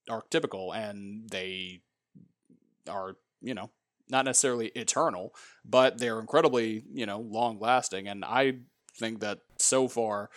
archetypical 0.08 0.74
and 0.74 1.28
they 1.30 1.82
are, 2.88 3.16
you 3.42 3.54
know, 3.54 3.70
not 4.08 4.24
necessarily 4.24 4.68
eternal, 4.68 5.34
but 5.64 5.98
they're 5.98 6.20
incredibly, 6.20 6.84
you 6.92 7.06
know, 7.06 7.20
long 7.20 7.58
lasting. 7.58 8.08
And 8.08 8.24
I 8.24 8.58
think 8.98 9.20
that 9.20 9.40
so 9.58 9.88
far, 9.88 10.30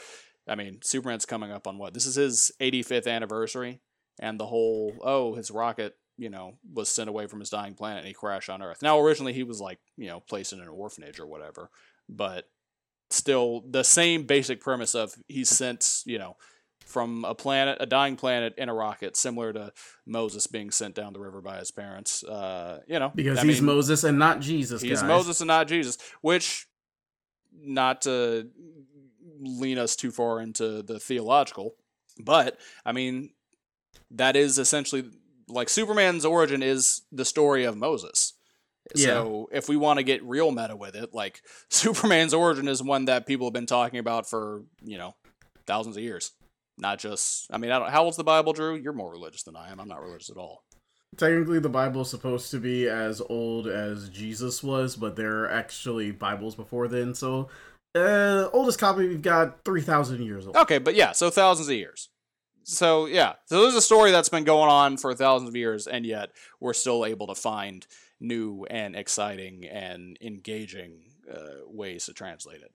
I 0.48 0.56
mean, 0.56 0.80
Superman's 0.84 1.26
coming 1.26 1.52
up 1.52 1.68
on 1.68 1.78
what? 1.78 1.94
This 1.94 2.06
is 2.06 2.16
his 2.16 2.52
85th 2.60 3.08
anniversary, 3.08 3.82
and 4.20 4.40
the 4.40 4.46
whole, 4.46 4.94
oh, 5.02 5.36
his 5.36 5.52
rocket, 5.52 5.96
you 6.18 6.30
know, 6.30 6.58
was 6.74 6.88
sent 6.90 7.10
away 7.10 7.28
from 7.28 7.40
his 7.40 7.50
dying 7.50 7.74
planet 7.74 8.00
and 8.00 8.08
he 8.08 8.14
crashed 8.14 8.50
on 8.50 8.62
Earth. 8.62 8.82
Now, 8.82 9.00
originally 9.00 9.34
he 9.34 9.44
was 9.44 9.60
like, 9.60 9.80
you 9.98 10.08
know, 10.08 10.22
placed 10.22 10.54
in 10.54 10.62
an 10.62 10.70
orphanage 10.70 11.20
or 11.20 11.28
whatever, 11.28 11.70
but 12.08 12.50
still 13.10 13.64
the 13.70 13.84
same 13.84 14.24
basic 14.24 14.62
premise 14.62 14.96
of 14.96 15.16
he's 15.28 15.50
sent, 15.50 16.04
you 16.06 16.18
know, 16.18 16.38
from 16.86 17.26
a 17.26 17.36
planet, 17.36 17.78
a 17.80 17.86
dying 17.86 18.16
planet, 18.16 18.54
in 18.58 18.70
a 18.70 18.74
rocket, 18.74 19.18
similar 19.18 19.52
to 19.54 19.74
Moses 20.06 20.48
being 20.48 20.72
sent 20.72 20.96
down 20.96 21.14
the 21.14 21.20
river 21.20 21.42
by 21.42 21.58
his 21.58 21.72
parents. 21.72 22.24
Uh, 22.24 22.82
you 22.88 23.00
know, 23.00 23.12
because 23.14 23.40
I 23.40 23.44
he's 23.44 23.62
mean, 23.62 23.66
Moses 23.66 24.04
and 24.04 24.18
not 24.20 24.40
Jesus. 24.40 24.82
He's 24.82 25.02
guys. 25.02 25.08
Moses 25.08 25.42
and 25.42 25.48
not 25.48 25.68
Jesus. 25.68 25.98
Which, 26.22 26.68
not 27.60 28.04
to 28.04 28.50
lean 29.40 29.78
us 29.78 29.96
too 29.96 30.12
far 30.12 30.40
into 30.40 30.82
the 30.84 31.00
theological, 31.00 31.76
but 32.20 32.60
I 32.86 32.92
mean, 32.92 33.32
that 34.12 34.36
is 34.36 34.60
essentially 34.60 35.06
like 35.48 35.70
Superman's 35.70 36.26
origin 36.26 36.64
is 36.64 37.02
the 37.12 37.26
story 37.26 37.66
of 37.66 37.76
Moses. 37.76 38.34
Yeah. 38.94 39.06
So 39.08 39.50
if 39.52 39.68
we 39.68 39.78
want 39.78 39.98
to 39.98 40.04
get 40.04 40.24
real 40.24 40.52
meta 40.52 40.76
with 40.76 40.96
it, 40.96 41.14
like 41.14 41.42
Superman's 41.70 42.34
origin 42.34 42.68
is 42.68 42.82
one 42.84 43.06
that 43.06 43.26
people 43.26 43.48
have 43.48 43.54
been 43.54 43.66
talking 43.66 44.00
about 44.00 44.30
for 44.30 44.64
you 44.84 44.98
know 44.98 45.16
thousands 45.66 45.98
of 45.98 46.04
years. 46.04 46.32
Not 46.78 47.00
just, 47.00 47.48
I 47.52 47.58
mean, 47.58 47.72
I 47.72 47.80
don't. 47.80 47.90
How 47.90 48.04
old's 48.04 48.18
the 48.18 48.24
Bible, 48.24 48.54
Drew? 48.54 48.76
You're 48.76 48.94
more 48.94 49.12
religious 49.12 49.44
than 49.44 49.56
I 49.56 49.72
am. 49.72 49.80
I'm 49.80 49.88
not 49.88 50.02
religious 50.02 50.30
at 50.30 50.38
all. 50.38 50.64
Technically, 51.16 51.60
the 51.60 51.70
Bible's 51.70 52.10
supposed 52.10 52.52
to 52.52 52.60
be 52.60 52.90
as 52.90 53.22
old 53.30 53.68
as 53.68 54.10
Jesus 54.10 54.62
was, 54.62 54.98
but 54.98 55.16
there 55.16 55.44
are 55.44 55.52
actually 55.52 56.12
Bibles 56.12 56.56
before 56.56 56.90
then. 56.90 57.14
So, 57.14 57.48
uh, 57.96 58.50
oldest 58.52 58.80
copy 58.80 59.08
we've 59.08 59.22
got 59.22 59.64
three 59.64 59.82
thousand 59.82 60.24
years 60.24 60.46
old. 60.46 60.58
Okay, 60.58 60.80
but 60.80 60.96
yeah, 60.96 61.14
so 61.14 61.30
thousands 61.30 61.70
of 61.70 61.76
years. 61.76 62.10
So 62.64 63.06
yeah, 63.06 63.34
so 63.46 63.62
there's 63.62 63.76
a 63.76 63.82
story 63.82 64.12
that's 64.12 64.28
been 64.28 64.44
going 64.44 64.70
on 64.70 64.98
for 64.98 65.14
thousands 65.14 65.50
of 65.50 65.56
years, 65.56 65.88
and 65.88 66.06
yet 66.06 66.32
we're 66.60 66.74
still 66.74 67.06
able 67.06 67.28
to 67.28 67.36
find 67.36 67.88
new 68.20 68.66
and 68.70 68.96
exciting 68.96 69.66
and 69.66 70.18
engaging 70.20 71.04
uh, 71.32 71.64
ways 71.68 72.06
to 72.06 72.14
translate 72.14 72.62
it. 72.62 72.72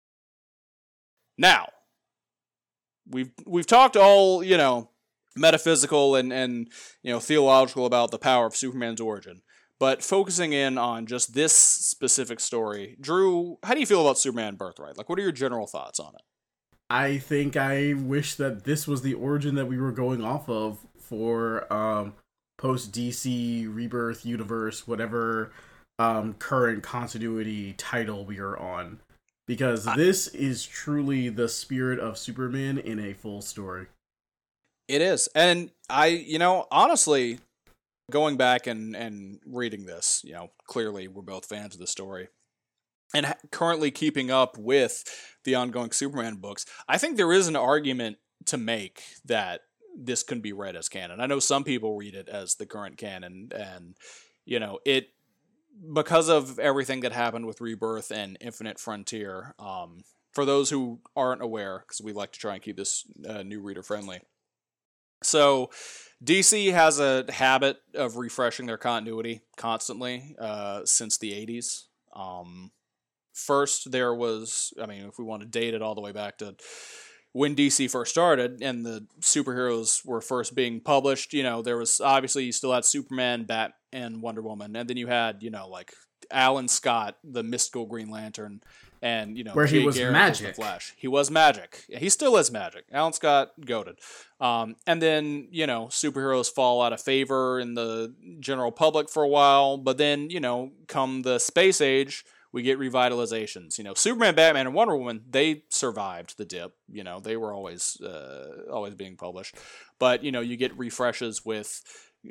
Now, 1.37 1.69
we've 3.11 3.31
we've 3.47 3.67
talked 3.67 3.97
all 3.97 4.43
you 4.43 4.57
know 4.57 4.91
metaphysical 5.37 6.17
and 6.17 6.33
and 6.33 6.69
you 7.03 7.13
know 7.13 7.21
theological 7.21 7.87
about 7.87 8.11
the 8.11 8.19
power 8.19 8.47
of 8.47 8.57
Superman's 8.57 9.01
origin, 9.01 9.43
but 9.79 10.03
focusing 10.03 10.53
in 10.53 10.79
on 10.79 11.07
just 11.07 11.35
this 11.35 11.53
specific 11.53 12.41
story, 12.41 12.97
Drew, 13.01 13.59
how 13.63 13.75
do 13.75 13.81
you 13.81 13.87
feel 13.87 14.03
about 14.03 14.19
Superman 14.19 14.57
Birthright? 14.57 14.97
Like, 14.97 15.09
what 15.09 15.19
are 15.19 15.23
your 15.23 15.33
general 15.33 15.67
thoughts 15.67 16.01
on 16.01 16.15
it? 16.15 16.23
I 16.89 17.19
think 17.19 17.57
I 17.57 17.95
wish 17.95 18.35
that 18.35 18.65
this 18.65 18.89
was 18.89 19.03
the 19.03 19.15
origin 19.15 19.55
that 19.55 19.67
we 19.67 19.79
were 19.79 19.93
going 19.93 20.25
off 20.25 20.49
of 20.49 20.85
for 20.99 21.73
um, 21.73 22.15
post 22.59 22.93
DC 22.93 23.73
Rebirth 23.73 24.27
universe, 24.27 24.89
whatever 24.89 25.53
um, 26.01 26.35
current 26.35 26.83
continuity 26.83 27.75
title 27.75 28.25
we 28.25 28.39
are 28.41 28.57
on, 28.57 29.01
because 29.51 29.85
I- 29.85 29.97
this 29.97 30.29
is 30.29 30.65
truly 30.65 31.29
the 31.29 31.49
spirit 31.49 31.99
of 31.99 32.17
Superman 32.17 32.79
in 32.79 33.01
a 33.01 33.15
full 33.15 33.43
story. 33.43 33.89
It 34.87 35.03
is. 35.03 35.29
And 35.35 35.73
I, 35.89 36.07
you 36.07 36.39
know, 36.39 36.69
honestly, 36.71 37.41
going 38.13 38.37
back 38.37 38.69
and, 38.69 38.95
and 38.95 39.41
reading 39.45 39.87
this, 39.87 40.23
you 40.25 40.35
know, 40.35 40.51
clearly 40.69 41.09
we're 41.09 41.23
both 41.23 41.47
fans 41.47 41.75
of 41.75 41.81
the 41.81 41.89
story. 41.89 42.29
And 43.13 43.27
ha- 43.27 43.39
currently 43.51 43.91
keeping 43.91 44.31
up 44.31 44.57
with 44.57 45.03
the 45.43 45.57
ongoing 45.57 45.91
Superman 45.91 46.37
books, 46.37 46.65
I 46.89 46.97
think 46.97 47.17
there 47.17 47.33
is 47.33 47.49
an 47.49 47.57
argument 47.57 48.19
to 48.47 48.57
make 48.57 49.03
that 49.25 49.63
this 49.99 50.23
can 50.23 50.41
be 50.41 50.53
read 50.53 50.77
as 50.77 50.89
canon. 50.89 51.21
I 51.21 51.27
know 51.27 51.41
some 51.41 51.65
people 51.65 51.97
read 51.97 52.15
it 52.15 52.29
as 52.29 52.55
the 52.55 52.67
current 52.67 52.99
canon, 52.99 53.51
and, 53.53 53.97
you 54.45 54.61
know, 54.61 54.79
it, 54.85 55.09
because 55.93 56.29
of 56.29 56.59
everything 56.59 57.01
that 57.01 57.13
happened 57.13 57.47
with 57.47 57.61
Rebirth 57.61 58.11
and 58.11 58.37
Infinite 58.41 58.79
Frontier, 58.79 59.55
um, 59.59 60.05
for 60.33 60.45
those 60.45 60.71
who 60.71 61.01
aren't 61.17 61.43
aware, 61.43 61.81
because 61.81 62.01
we 62.01 62.13
like 62.13 62.33
to 62.33 62.39
try 62.39 62.55
and 62.55 62.63
keep 62.63 62.77
this 62.77 63.05
uh, 63.29 63.43
new 63.43 63.61
reader 63.61 63.83
friendly, 63.83 64.21
so, 65.23 65.71
DC 66.25 66.73
has 66.73 66.99
a 66.99 67.25
habit 67.31 67.79
of 67.95 68.17
refreshing 68.17 68.67
their 68.67 68.79
continuity 68.79 69.43
constantly 69.57 70.35
uh, 70.39 70.83
since 70.85 71.19
the 71.19 71.33
80s. 71.33 71.85
Um, 72.15 72.71
first, 73.33 73.91
there 73.91 74.15
was, 74.15 74.73
I 74.81 74.87
mean, 74.87 75.07
if 75.07 75.19
we 75.19 75.25
want 75.25 75.43
to 75.43 75.49
date 75.49 75.75
it 75.75 75.83
all 75.83 75.95
the 75.95 76.01
way 76.01 76.13
back 76.13 76.39
to 76.39 76.57
when 77.33 77.55
DC 77.55 77.91
first 77.91 78.11
started 78.11 78.63
and 78.63 78.85
the 78.85 79.07
superheroes 79.21 80.05
were 80.05 80.21
first 80.21 80.55
being 80.55 80.81
published, 80.81 81.33
you 81.33 81.43
know, 81.43 81.63
there 81.63 81.77
was 81.77 82.01
obviously 82.01 82.45
you 82.45 82.53
still 82.53 82.73
had 82.73 82.85
Superman, 82.85 83.45
Bat, 83.45 83.73
and 83.93 84.23
Wonder 84.23 84.43
Woman, 84.43 84.77
and 84.77 84.89
then 84.89 84.97
you 84.97 85.07
had, 85.07 85.43
you 85.43 85.51
know, 85.51 85.69
like 85.69 85.93
Alan 86.31 86.69
Scott, 86.69 87.17
the 87.25 87.43
mystical 87.43 87.87
Green 87.87 88.11
Lantern, 88.11 88.61
and 89.03 89.37
you 89.39 89.45
know 89.45 89.53
Where 89.53 89.67
he 89.67 89.85
was 89.85 89.97
Garrick 89.97 90.13
magic. 90.13 90.49
the 90.49 90.55
Flash. 90.55 90.93
He 90.97 91.09
was 91.09 91.31
magic. 91.31 91.85
He 91.89 92.09
still 92.11 92.37
is 92.37 92.51
magic. 92.51 92.85
Alan 92.93 93.13
Scott 93.15 93.53
goaded. 93.65 93.97
Um, 94.41 94.77
and 94.87 95.01
then 95.01 95.49
you 95.51 95.67
know 95.67 95.87
superheroes 95.87 96.53
fall 96.53 96.83
out 96.83 96.93
of 96.93 97.01
favor 97.01 97.59
in 97.59 97.75
the 97.75 98.15
general 98.41 98.73
public 98.73 99.09
for 99.09 99.23
a 99.23 99.29
while, 99.29 99.77
but 99.79 99.97
then 99.99 100.31
you 100.31 100.41
know 100.41 100.73
come 100.87 101.23
the 101.23 101.39
space 101.39 101.81
age, 101.81 102.25
we 102.53 102.63
get 102.63 102.79
revitalizations. 102.79 103.79
You 103.79 103.85
know, 103.85 103.95
Superman, 103.95 104.35
Batman, 104.35 104.67
and 104.67 104.75
Wonder 104.75 104.97
Woman 104.97 105.23
they 105.31 105.65
survived 105.71 106.37
the 106.37 106.45
dip. 106.45 106.75
You 106.93 107.03
know, 107.05 107.21
they 107.21 107.37
were 107.37 107.53
always 107.55 107.99
uh, 108.03 108.67
always 108.71 108.95
being 108.95 109.17
published, 109.17 109.57
but 109.99 110.23
you 110.23 110.31
know 110.31 110.41
you 110.41 110.57
get 110.57 110.77
refreshes 110.79 111.45
with 111.45 111.83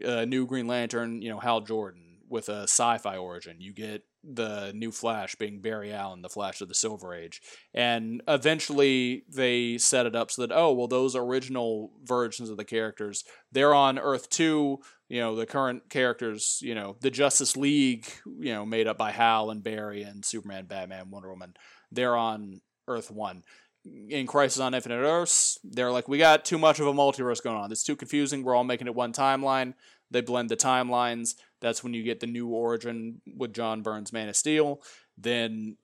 uh, 0.05 0.25
new 0.25 0.45
Green 0.45 0.67
Lantern. 0.67 1.21
You 1.21 1.29
know, 1.29 1.39
Hal 1.39 1.61
Jordan 1.61 2.09
with 2.29 2.49
a 2.49 2.63
sci-fi 2.63 3.17
origin. 3.17 3.57
You 3.59 3.73
get 3.73 4.03
the 4.23 4.71
new 4.73 4.91
Flash 4.91 5.35
being 5.35 5.61
Barry 5.61 5.93
Allen, 5.93 6.21
the 6.21 6.29
Flash 6.29 6.61
of 6.61 6.67
the 6.67 6.75
Silver 6.75 7.13
Age. 7.13 7.41
And 7.73 8.21
eventually 8.27 9.23
they 9.29 9.77
set 9.77 10.05
it 10.05 10.15
up 10.15 10.29
so 10.29 10.45
that, 10.45 10.53
oh, 10.53 10.73
well, 10.73 10.87
those 10.87 11.15
original 11.15 11.91
versions 12.03 12.49
of 12.49 12.57
the 12.57 12.65
characters, 12.65 13.23
they're 13.51 13.73
on 13.73 13.97
Earth 13.97 14.29
2, 14.29 14.77
you 15.07 15.19
know, 15.19 15.35
the 15.35 15.45
current 15.45 15.89
characters, 15.89 16.59
you 16.61 16.75
know, 16.75 16.97
the 17.01 17.09
Justice 17.09 17.57
League, 17.57 18.07
you 18.25 18.53
know, 18.53 18.65
made 18.65 18.87
up 18.87 18.97
by 18.97 19.11
Hal 19.11 19.49
and 19.49 19.63
Barry 19.63 20.03
and 20.03 20.23
Superman, 20.23 20.65
Batman, 20.65 21.09
Wonder 21.09 21.29
Woman, 21.29 21.55
they're 21.91 22.17
on 22.17 22.61
Earth 22.87 23.09
1. 23.09 23.43
In 23.85 24.27
Crisis 24.27 24.59
on 24.59 24.73
Infinite 24.73 24.97
Earths, 24.97 25.57
they're 25.63 25.91
like, 25.91 26.07
we 26.07 26.17
got 26.17 26.45
too 26.45 26.57
much 26.57 26.79
of 26.79 26.87
a 26.87 26.93
multiverse 26.93 27.41
going 27.41 27.55
on. 27.55 27.71
It's 27.71 27.83
too 27.83 27.95
confusing. 27.95 28.43
We're 28.43 28.55
all 28.55 28.63
making 28.63 28.87
it 28.87 28.95
one 28.95 29.13
timeline. 29.13 29.73
They 30.11 30.21
blend 30.21 30.49
the 30.49 30.57
timelines. 30.57 31.35
That's 31.61 31.83
when 31.83 31.93
you 31.93 32.03
get 32.03 32.19
the 32.19 32.27
new 32.27 32.47
origin 32.47 33.21
with 33.37 33.53
John 33.53 33.81
Byrne's 33.81 34.11
Man 34.11 34.27
of 34.27 34.35
Steel. 34.35 34.81
Then 35.17 35.77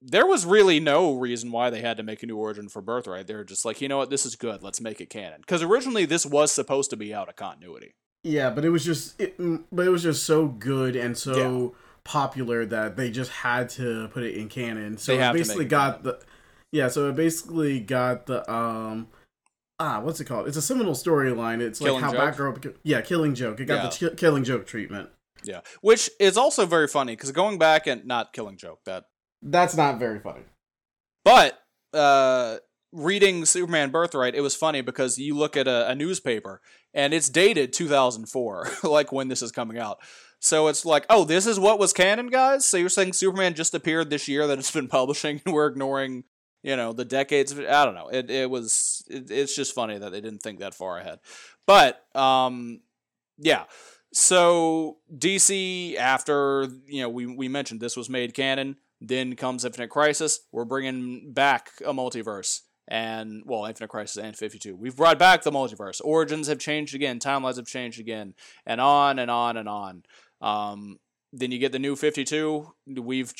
there 0.00 0.26
was 0.26 0.44
really 0.46 0.80
no 0.80 1.14
reason 1.14 1.52
why 1.52 1.70
they 1.70 1.80
had 1.80 1.96
to 1.98 2.02
make 2.02 2.22
a 2.22 2.26
new 2.26 2.36
origin 2.36 2.68
for 2.68 2.82
Birthright. 2.82 3.26
They're 3.26 3.44
just 3.44 3.64
like, 3.64 3.80
you 3.80 3.88
know 3.88 3.98
what, 3.98 4.10
this 4.10 4.26
is 4.26 4.34
good. 4.34 4.62
Let's 4.62 4.80
make 4.80 5.00
it 5.00 5.10
canon. 5.10 5.40
Because 5.40 5.62
originally 5.62 6.06
this 6.06 6.26
was 6.26 6.50
supposed 6.50 6.90
to 6.90 6.96
be 6.96 7.14
out 7.14 7.28
of 7.28 7.36
continuity. 7.36 7.94
Yeah, 8.24 8.50
but 8.50 8.64
it 8.64 8.70
was 8.70 8.84
just, 8.84 9.20
it, 9.20 9.38
mm, 9.38 9.64
but 9.70 9.86
it 9.86 9.90
was 9.90 10.02
just 10.02 10.24
so 10.24 10.46
good 10.46 10.96
and 10.96 11.16
so 11.16 11.74
popular 12.04 12.64
that 12.66 12.96
they 12.96 13.10
just 13.10 13.30
had 13.30 13.68
to 13.70 14.08
put 14.08 14.22
it 14.22 14.36
in 14.36 14.48
canon. 14.48 14.96
So 14.96 15.12
They 15.12 15.18
it 15.18 15.22
have 15.22 15.32
to 15.34 15.38
basically 15.38 15.64
got 15.66 16.02
the, 16.02 16.20
yeah. 16.72 16.88
So 16.88 17.08
it 17.08 17.16
basically 17.16 17.78
got 17.80 18.26
the 18.26 18.50
um, 18.52 19.08
ah, 19.78 20.00
what's 20.00 20.20
it 20.20 20.24
called? 20.24 20.48
It's 20.48 20.56
a 20.56 20.62
seminal 20.62 20.94
storyline. 20.94 21.60
It's 21.60 21.78
Killing 21.78 22.02
like 22.02 22.16
how 22.16 22.30
Joke? 22.32 22.56
Batgirl, 22.56 22.74
yeah, 22.82 23.00
Killing 23.00 23.34
Joke. 23.34 23.60
It 23.60 23.66
got 23.66 23.84
Yeah. 23.84 23.88
the 23.90 24.10
ki- 24.10 24.16
Killing 24.16 24.44
Joke 24.44 24.66
treatment. 24.66 25.10
Yeah. 25.44 25.60
Which 25.80 26.08
is 26.20 26.36
also 26.36 26.66
very 26.66 26.86
funny 26.88 27.14
because 27.14 27.32
going 27.32 27.58
back 27.58 27.86
and 27.86 28.04
not 28.04 28.32
killing 28.32 28.56
joke 28.56 28.78
that 28.86 29.04
That's 29.42 29.76
not 29.76 29.98
very 29.98 30.20
funny. 30.20 30.42
But 31.24 31.58
uh, 31.92 32.58
reading 32.92 33.44
Superman 33.44 33.90
Birthright, 33.90 34.34
it 34.36 34.40
was 34.40 34.54
funny 34.54 34.82
because 34.82 35.18
you 35.18 35.36
look 35.36 35.56
at 35.56 35.66
a, 35.66 35.88
a 35.90 35.94
newspaper 35.96 36.60
and 36.94 37.12
it's 37.12 37.28
dated 37.28 37.72
2004, 37.72 38.68
like 38.84 39.10
when 39.12 39.28
this 39.28 39.42
is 39.42 39.50
coming 39.52 39.78
out. 39.78 39.98
So 40.38 40.68
it's 40.68 40.84
like, 40.84 41.06
oh, 41.08 41.24
this 41.24 41.46
is 41.46 41.58
what 41.58 41.78
was 41.78 41.92
canon, 41.92 42.28
guys. 42.28 42.64
So 42.64 42.76
you're 42.76 42.88
saying 42.88 43.12
Superman 43.12 43.54
just 43.54 43.74
appeared 43.74 44.10
this 44.10 44.26
year 44.28 44.46
that 44.46 44.58
it's 44.58 44.70
been 44.72 44.88
publishing, 45.00 45.40
and 45.44 45.54
we're 45.54 45.68
ignoring, 45.68 46.24
you 46.62 46.76
know, 46.76 46.92
the 46.92 47.04
decades. 47.04 47.52
Of? 47.52 47.60
I 47.60 47.84
don't 47.84 47.94
know. 47.94 48.08
It 48.08 48.30
it 48.30 48.50
was. 48.50 49.04
It, 49.08 49.30
it's 49.30 49.54
just 49.54 49.74
funny 49.74 49.98
that 49.98 50.12
they 50.12 50.20
didn't 50.20 50.42
think 50.42 50.60
that 50.60 50.74
far 50.74 50.98
ahead. 50.98 51.18
But 51.66 52.04
um, 52.16 52.80
yeah. 53.38 53.64
So 54.12 54.98
DC, 55.14 55.96
after 55.96 56.68
you 56.86 57.02
know, 57.02 57.08
we 57.08 57.26
we 57.26 57.48
mentioned 57.48 57.80
this 57.80 57.96
was 57.96 58.08
made 58.08 58.34
canon. 58.34 58.76
Then 59.00 59.34
comes 59.34 59.64
Infinite 59.64 59.90
Crisis. 59.90 60.40
We're 60.52 60.64
bringing 60.64 61.32
back 61.32 61.70
a 61.84 61.92
multiverse, 61.92 62.60
and 62.86 63.42
well, 63.44 63.64
Infinite 63.64 63.88
Crisis 63.88 64.22
and 64.22 64.36
Fifty 64.36 64.58
Two. 64.58 64.76
We've 64.76 64.96
brought 64.96 65.18
back 65.18 65.42
the 65.42 65.50
multiverse. 65.50 66.00
Origins 66.04 66.46
have 66.46 66.58
changed 66.58 66.94
again. 66.94 67.18
Timelines 67.18 67.56
have 67.56 67.66
changed 67.66 67.98
again, 67.98 68.34
and 68.64 68.80
on 68.80 69.18
and 69.18 69.30
on 69.30 69.56
and 69.56 69.68
on. 69.68 70.02
Um, 70.40 70.98
then 71.32 71.50
you 71.50 71.58
get 71.58 71.72
the 71.72 71.78
new 71.78 71.96
52 71.96 72.72
we've 73.00 73.32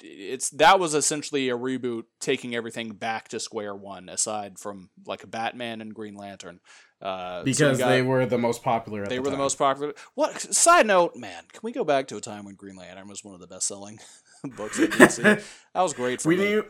it's 0.00 0.50
that 0.50 0.78
was 0.78 0.94
essentially 0.94 1.48
a 1.48 1.56
reboot 1.56 2.02
taking 2.20 2.54
everything 2.54 2.90
back 2.90 3.28
to 3.28 3.40
square 3.40 3.74
one 3.74 4.08
aside 4.08 4.58
from 4.58 4.90
like 5.06 5.28
batman 5.30 5.80
and 5.80 5.94
green 5.94 6.14
lantern 6.14 6.60
uh, 7.02 7.42
because 7.44 7.78
so 7.78 7.84
got, 7.84 7.88
they 7.88 8.02
were 8.02 8.26
the 8.26 8.36
most 8.36 8.62
popular 8.62 9.06
they 9.06 9.16
the 9.16 9.20
were 9.22 9.24
time. 9.26 9.32
the 9.32 9.38
most 9.38 9.56
popular 9.58 9.94
what 10.14 10.38
side 10.38 10.86
note 10.86 11.16
man 11.16 11.44
can 11.50 11.60
we 11.62 11.72
go 11.72 11.82
back 11.84 12.06
to 12.08 12.16
a 12.16 12.20
time 12.20 12.44
when 12.44 12.54
green 12.54 12.76
lantern 12.76 13.08
was 13.08 13.24
one 13.24 13.34
of 13.34 13.40
the 13.40 13.46
best 13.46 13.66
selling 13.66 13.98
books 14.56 14.78
at 14.78 14.90
DC? 14.90 15.22
that 15.74 15.80
was 15.82 15.94
great 15.94 16.20
for 16.20 16.28
we 16.28 16.36
me. 16.36 16.44
need 16.56 16.64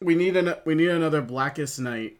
we 0.00 0.14
need 0.16 0.36
an 0.36 0.54
we 0.66 0.74
need 0.74 0.88
another 0.88 1.22
blackest 1.22 1.78
night 1.78 2.14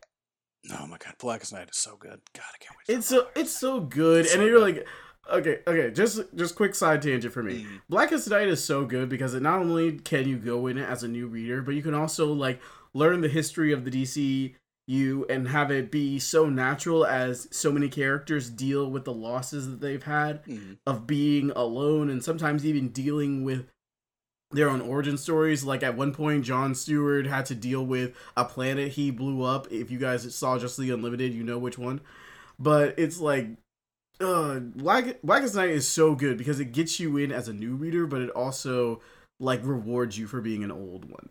oh 0.73 0.87
my 0.87 0.97
god 0.99 1.15
blackest 1.19 1.53
night 1.53 1.69
is 1.69 1.77
so 1.77 1.97
good 1.97 2.21
god 2.35 2.45
i 2.55 2.59
can't 2.65 2.77
wait 2.89 2.97
it's 2.97 3.07
so 3.09 3.27
it's 3.35 3.53
so 3.57 3.81
good 3.81 4.25
It's 4.27 4.33
and 4.33 4.41
so 4.41 4.47
you're 4.47 4.61
good. 4.61 4.77
like 4.77 4.87
okay 5.31 5.61
okay 5.67 5.91
just 5.91 6.21
just 6.35 6.55
quick 6.55 6.75
side 6.75 7.03
tangent 7.03 7.33
for 7.33 7.43
me 7.43 7.65
Mhm. 7.65 7.81
blackest 7.89 8.29
night 8.31 8.49
is 8.49 8.63
so 8.63 8.85
good 8.85 9.09
because 9.09 9.35
it 9.35 9.43
not 9.43 9.61
only 9.61 9.93
can 9.99 10.29
you 10.29 10.37
go 10.37 10.67
in 10.67 10.79
it 10.79 10.89
as 10.89 11.03
a 11.03 11.09
new 11.09 11.27
reader 11.27 11.63
but 11.63 11.75
you 11.75 11.83
can 11.83 11.95
also 11.95 12.33
like 12.33 12.61
learn 12.95 13.21
the 13.21 13.29
history 13.29 13.73
of 13.73 13.85
the 13.85 13.91
dcu 13.91 15.25
and 15.29 15.49
have 15.49 15.71
it 15.71 15.91
be 15.91 16.19
so 16.19 16.49
natural 16.49 17.05
as 17.05 17.49
so 17.51 17.73
many 17.73 17.89
characters 17.89 18.49
deal 18.51 18.91
with 18.91 19.05
the 19.05 19.13
losses 19.13 19.69
that 19.69 19.81
they've 19.81 20.05
had 20.05 20.45
Mhm. 20.45 20.79
of 20.87 21.07
being 21.07 21.51
alone 21.57 22.09
and 22.09 22.23
sometimes 22.23 22.65
even 22.65 22.89
dealing 22.91 23.43
with 23.43 23.67
their 24.53 24.69
own 24.71 24.81
origin 24.81 25.19
stories. 25.19 25.65
Like 25.65 25.83
at 25.83 25.97
one 25.97 26.15
point, 26.15 26.45
John 26.45 26.77
Stewart 26.77 27.27
had 27.27 27.47
to 27.47 27.55
deal 27.57 27.85
with 27.85 28.15
a 28.37 28.45
planet 28.45 28.93
he 28.93 29.11
blew 29.11 29.43
up. 29.43 29.67
If 29.73 29.91
you 29.91 29.99
guys 29.99 30.33
saw 30.37 30.57
Just 30.57 30.79
the 30.79 30.93
Unlimited, 30.93 31.35
you 31.35 31.43
know 31.43 31.59
which 31.59 31.77
one. 31.77 32.01
But 32.57 32.95
it's 32.97 33.19
like, 33.19 33.49
uh, 34.21 34.59
Black 34.61 35.21
Blackest 35.23 35.55
Night 35.55 35.71
is 35.71 35.89
so 35.89 36.15
good 36.15 36.39
because 36.39 36.61
it 36.61 36.73
gets 36.73 36.99
you 37.01 37.17
in 37.17 37.33
as 37.33 37.49
a 37.49 37.53
new 37.53 37.75
reader, 37.75 38.07
but 38.07 38.23
it 38.23 38.31
also 38.31 39.01
like 39.39 39.61
rewards 39.65 40.19
you 40.19 40.27
for 40.27 40.41
being 40.41 40.65
an 40.65 40.71
old 40.71 41.05
one. 41.11 41.29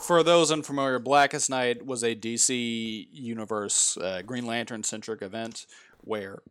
for 0.00 0.22
those 0.22 0.52
unfamiliar 0.52 1.00
blackest 1.00 1.50
night 1.50 1.84
was 1.84 2.04
a 2.04 2.14
dc 2.14 3.08
universe 3.10 3.96
uh, 3.96 4.22
green 4.24 4.46
lantern 4.46 4.84
centric 4.84 5.20
event 5.20 5.66
where 5.98 6.42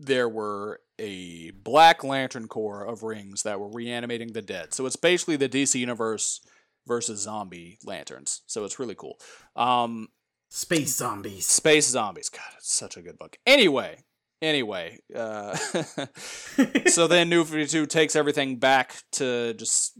there 0.00 0.28
were 0.28 0.80
a 0.98 1.50
black 1.52 2.02
lantern 2.02 2.48
corps 2.48 2.84
of 2.84 3.02
rings 3.04 3.42
that 3.44 3.60
were 3.60 3.68
reanimating 3.68 4.32
the 4.32 4.42
dead. 4.42 4.74
So 4.74 4.84
it's 4.86 4.96
basically 4.96 5.36
the 5.36 5.48
dc 5.48 5.74
universe 5.78 6.40
versus 6.86 7.20
zombie 7.22 7.78
lanterns. 7.84 8.42
So 8.46 8.64
it's 8.64 8.78
really 8.78 8.94
cool. 8.96 9.18
Um, 9.54 10.08
Space 10.50 10.96
zombies. 10.96 11.46
space 11.46 11.86
zombies. 11.86 12.28
God 12.28 12.42
it's 12.56 12.72
such 12.72 12.96
a 12.96 13.02
good 13.02 13.18
book. 13.18 13.38
Anyway 13.46 13.98
anyway 14.40 14.98
uh, 15.14 15.56
so 16.86 17.06
then 17.06 17.28
new 17.28 17.44
52 17.44 17.86
takes 17.86 18.14
everything 18.14 18.56
back 18.56 18.94
to 19.12 19.54
just 19.54 19.98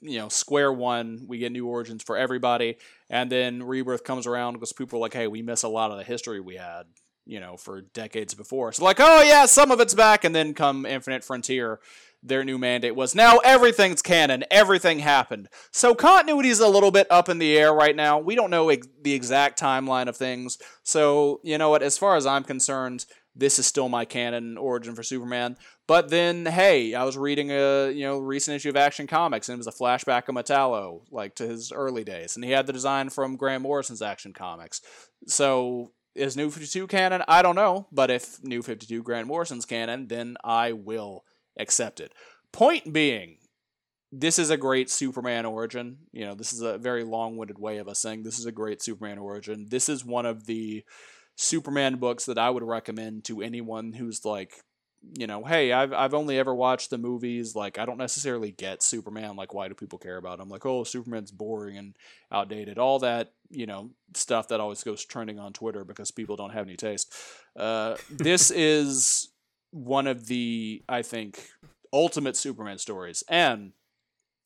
you 0.00 0.18
know 0.18 0.28
square 0.28 0.72
one. 0.72 1.24
We 1.26 1.38
get 1.38 1.52
new 1.52 1.66
origins 1.66 2.02
for 2.02 2.16
everybody. 2.16 2.78
And 3.08 3.30
then 3.30 3.62
rebirth 3.62 4.04
comes 4.04 4.26
around 4.26 4.54
because 4.54 4.72
people 4.72 4.98
are 4.98 5.02
like 5.02 5.14
hey 5.14 5.26
we 5.26 5.42
miss 5.42 5.62
a 5.62 5.68
lot 5.68 5.90
of 5.90 5.98
the 5.98 6.04
history 6.04 6.40
we 6.40 6.56
had 6.56 6.84
you 7.26 7.40
know 7.40 7.56
for 7.56 7.82
decades 7.82 8.34
before. 8.34 8.72
So 8.72 8.84
like 8.84 9.00
oh 9.00 9.22
yeah 9.22 9.46
some 9.46 9.70
of 9.70 9.80
it's 9.80 9.94
back. 9.94 10.24
And 10.24 10.34
then 10.34 10.54
come 10.54 10.86
infinite 10.86 11.24
frontier 11.24 11.80
their 12.22 12.44
new 12.44 12.58
mandate 12.58 12.94
was 12.94 13.14
now 13.14 13.38
everything's 13.38 14.02
canon. 14.02 14.44
Everything 14.50 14.98
happened. 14.98 15.48
So 15.72 15.94
continuity 15.94 16.50
is 16.50 16.60
a 16.60 16.68
little 16.68 16.90
bit 16.90 17.06
up 17.10 17.30
in 17.30 17.38
the 17.38 17.56
air 17.56 17.72
right 17.72 17.96
now. 17.96 18.18
We 18.18 18.34
don't 18.34 18.50
know 18.50 18.68
ex- 18.68 18.86
the 19.00 19.14
exact 19.14 19.58
timeline 19.58 20.06
of 20.06 20.18
things. 20.18 20.58
So 20.82 21.40
you 21.42 21.56
know 21.56 21.70
what? 21.70 21.82
As 21.82 21.96
far 21.96 22.16
as 22.16 22.26
i'm 22.26 22.44
concerned 22.44 23.06
this 23.34 23.58
is 23.58 23.66
still 23.66 23.88
my 23.88 24.04
canon 24.04 24.58
origin 24.58 24.94
for 24.94 25.02
Superman. 25.02 25.56
But 25.86 26.10
then, 26.10 26.46
hey, 26.46 26.94
I 26.94 27.04
was 27.04 27.16
reading 27.16 27.50
a 27.50 27.90
you 27.90 28.02
know 28.02 28.18
recent 28.18 28.56
issue 28.56 28.70
of 28.70 28.76
Action 28.76 29.06
Comics, 29.06 29.48
and 29.48 29.56
it 29.56 29.64
was 29.64 29.66
a 29.66 29.72
flashback 29.72 30.28
of 30.28 30.34
Metallo, 30.34 31.02
like 31.10 31.34
to 31.36 31.46
his 31.46 31.72
early 31.72 32.04
days, 32.04 32.36
and 32.36 32.44
he 32.44 32.50
had 32.50 32.66
the 32.66 32.72
design 32.72 33.10
from 33.10 33.36
Grant 33.36 33.62
Morrison's 33.62 34.02
Action 34.02 34.32
Comics. 34.32 34.80
So 35.26 35.92
is 36.14 36.36
New 36.36 36.50
Fifty 36.50 36.66
Two 36.66 36.86
canon? 36.86 37.22
I 37.28 37.42
don't 37.42 37.56
know, 37.56 37.86
but 37.92 38.10
if 38.10 38.42
New 38.42 38.62
Fifty 38.62 38.86
Two 38.86 39.02
Grant 39.02 39.26
Morrison's 39.26 39.66
canon, 39.66 40.08
then 40.08 40.36
I 40.42 40.72
will 40.72 41.24
accept 41.58 42.00
it. 42.00 42.12
Point 42.52 42.92
being, 42.92 43.36
this 44.10 44.38
is 44.38 44.50
a 44.50 44.56
great 44.56 44.90
Superman 44.90 45.46
origin. 45.46 45.98
You 46.12 46.26
know, 46.26 46.34
this 46.34 46.52
is 46.52 46.62
a 46.62 46.78
very 46.78 47.04
long-winded 47.04 47.58
way 47.58 47.78
of 47.78 47.88
us 47.88 48.00
saying 48.00 48.22
this 48.22 48.40
is 48.40 48.46
a 48.46 48.52
great 48.52 48.82
Superman 48.82 49.18
origin. 49.18 49.66
This 49.70 49.88
is 49.88 50.04
one 50.04 50.26
of 50.26 50.46
the 50.46 50.84
Superman 51.40 51.96
books 51.96 52.26
that 52.26 52.36
I 52.36 52.50
would 52.50 52.62
recommend 52.62 53.24
to 53.24 53.40
anyone 53.40 53.94
who's 53.94 54.26
like, 54.26 54.62
you 55.16 55.26
know, 55.26 55.42
hey, 55.42 55.72
I've 55.72 55.94
I've 55.94 56.12
only 56.12 56.38
ever 56.38 56.54
watched 56.54 56.90
the 56.90 56.98
movies. 56.98 57.56
Like, 57.56 57.78
I 57.78 57.86
don't 57.86 57.96
necessarily 57.96 58.50
get 58.52 58.82
Superman. 58.82 59.36
Like, 59.36 59.54
why 59.54 59.66
do 59.66 59.74
people 59.74 59.98
care 59.98 60.18
about 60.18 60.38
him? 60.38 60.50
Like, 60.50 60.66
oh, 60.66 60.84
Superman's 60.84 61.30
boring 61.30 61.78
and 61.78 61.96
outdated. 62.30 62.76
All 62.78 62.98
that, 62.98 63.32
you 63.48 63.64
know, 63.64 63.88
stuff 64.14 64.48
that 64.48 64.60
always 64.60 64.84
goes 64.84 65.02
trending 65.02 65.38
on 65.38 65.54
Twitter 65.54 65.82
because 65.82 66.10
people 66.10 66.36
don't 66.36 66.52
have 66.52 66.66
any 66.66 66.76
taste. 66.76 67.10
Uh, 67.58 67.96
this 68.10 68.50
is 68.54 69.30
one 69.70 70.06
of 70.06 70.26
the, 70.26 70.82
I 70.90 71.00
think, 71.00 71.48
ultimate 71.90 72.36
Superman 72.36 72.76
stories, 72.76 73.24
and 73.30 73.72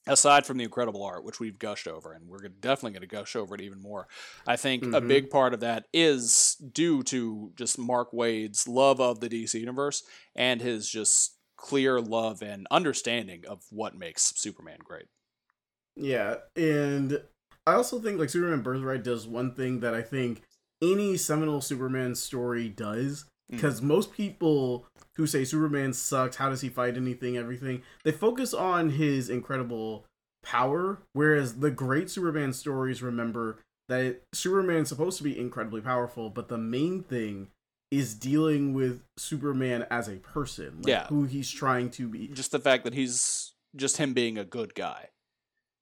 aside 0.06 0.46
from 0.46 0.58
the 0.58 0.64
incredible 0.64 1.02
art, 1.02 1.24
which 1.24 1.40
we've 1.40 1.58
gushed 1.58 1.86
over, 1.88 2.12
and 2.12 2.26
we're 2.28 2.48
definitely 2.48 2.92
going 2.92 3.00
to 3.02 3.06
gush 3.06 3.36
over 3.36 3.54
it 3.54 3.60
even 3.60 3.80
more, 3.80 4.06
I 4.46 4.56
think 4.56 4.88
a 4.92 5.00
Mhm. 5.00 5.00
big 5.00 5.30
part 5.30 5.54
of 5.54 5.60
that 5.60 5.86
is 5.92 6.56
due 6.72 7.02
to 7.04 7.52
just 7.56 7.78
Mark 7.78 8.12
Waid's 8.12 8.68
love 8.68 9.00
of 9.00 9.20
the 9.20 9.28
DC 9.28 9.58
universe 9.60 10.02
and 10.34 10.60
his 10.60 10.88
just 10.88 11.38
clear 11.56 12.00
love 12.00 12.42
and 12.42 12.66
understanding 12.70 13.44
of 13.46 13.62
what 13.70 13.96
makes 13.96 14.32
Superman 14.36 14.78
great. 14.84 15.06
Yeah, 15.96 16.38
and 16.56 17.22
I 17.66 17.74
also 17.74 18.00
think 18.00 18.18
like 18.18 18.30
Superman 18.30 18.62
Birthright 18.62 19.04
does 19.04 19.26
one 19.26 19.54
thing 19.54 19.80
that 19.80 19.94
I 19.94 20.02
think 20.02 20.42
any 20.82 21.16
seminal 21.16 21.60
Superman 21.60 22.14
story 22.14 22.68
does 22.68 23.26
Mm. 23.50 23.56
because 23.56 23.82
most 23.82 24.12
people 24.12 24.86
who 25.16 25.26
say 25.26 25.44
Superman 25.44 25.92
sucks, 25.92 26.36
how 26.36 26.48
does 26.48 26.62
he 26.62 26.68
fight 26.68 26.96
anything, 26.96 27.36
everything, 27.36 27.82
they 28.04 28.12
focus 28.12 28.54
on 28.54 28.90
his 28.90 29.28
incredible 29.28 30.06
power, 30.42 31.02
whereas 31.12 31.60
the 31.60 31.70
great 31.70 32.10
Superman 32.10 32.52
stories 32.52 33.02
remember 33.02 33.58
that 33.88 34.22
Superman's 34.32 34.88
supposed 34.88 35.18
to 35.18 35.24
be 35.24 35.38
incredibly 35.38 35.80
powerful, 35.82 36.30
but 36.30 36.48
the 36.48 36.56
main 36.58 37.02
thing 37.02 37.48
is 37.90 38.14
dealing 38.14 38.72
with 38.72 39.02
Superman 39.18 39.86
as 39.90 40.08
a 40.08 40.16
person, 40.16 40.78
like 40.78 40.86
Yeah. 40.88 41.06
who 41.08 41.24
he's 41.24 41.50
trying 41.50 41.90
to 41.90 42.08
be. 42.08 42.28
Just 42.28 42.50
the 42.50 42.58
fact 42.58 42.84
that 42.84 42.94
he's 42.94 43.52
just 43.76 43.98
him 43.98 44.14
being 44.14 44.38
a 44.38 44.44
good 44.44 44.74
guy. 44.74 45.10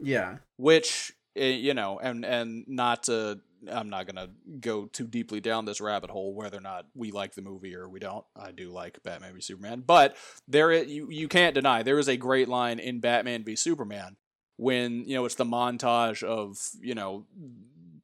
Yeah. 0.00 0.38
which 0.56 1.12
eh, 1.36 1.50
you 1.50 1.74
know 1.74 1.98
and 2.00 2.24
and 2.24 2.64
not 2.66 3.04
to 3.04 3.40
i'm 3.70 3.88
not 3.88 4.06
gonna 4.06 4.28
go 4.60 4.86
too 4.86 5.06
deeply 5.06 5.40
down 5.40 5.64
this 5.64 5.80
rabbit 5.80 6.10
hole 6.10 6.34
whether 6.34 6.58
or 6.58 6.62
not 6.62 6.86
we 6.94 7.10
like 7.10 7.34
the 7.34 7.42
movie 7.42 7.74
or 7.74 7.88
we 7.88 8.00
don't. 8.00 8.24
I 8.36 8.52
do 8.52 8.70
like 8.70 9.02
batman 9.02 9.34
v 9.34 9.40
superman 9.40 9.82
but 9.86 10.16
there 10.48 10.72
you, 10.72 11.08
you 11.10 11.28
can't 11.28 11.54
deny 11.54 11.82
there 11.82 11.98
is 11.98 12.08
a 12.08 12.16
great 12.16 12.48
line 12.48 12.78
in 12.78 13.00
batman 13.00 13.44
v 13.44 13.56
superman 13.56 14.16
when 14.56 15.04
you 15.06 15.14
know 15.14 15.24
it's 15.24 15.34
the 15.34 15.44
montage 15.44 16.22
of 16.22 16.56
you 16.80 16.94
know 16.94 17.26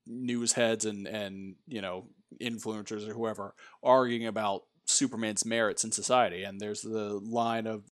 news 0.07 0.53
heads 0.53 0.85
and 0.85 1.07
and 1.07 1.57
you 1.66 1.81
know 1.81 2.07
influencers 2.40 3.09
or 3.09 3.14
whoever 3.14 3.55
arguing 3.83 4.27
about 4.27 4.62
superman's 4.88 5.44
merits 5.44 5.85
in 5.85 5.92
society. 5.92 6.42
And 6.42 6.61
there's 6.61 6.83
the 6.83 7.21
line 7.23 7.66
of 7.66 7.85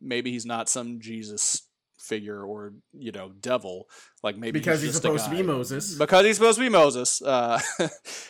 maybe 0.00 0.30
he's 0.30 0.46
not 0.46 0.68
some 0.68 1.00
jesus 1.00 1.65
figure 2.06 2.42
or 2.42 2.72
you 2.92 3.12
know 3.12 3.32
devil. 3.40 3.88
Like 4.22 4.36
maybe 4.36 4.58
Because 4.58 4.80
he's 4.82 4.92
just 4.92 5.04
a 5.04 5.08
supposed 5.08 5.24
to 5.26 5.30
be 5.30 5.42
Moses. 5.42 5.94
because 5.98 6.24
he's 6.24 6.36
supposed 6.36 6.58
to 6.58 6.64
be 6.64 6.68
moses. 6.70 7.20
Uh, 7.22 7.60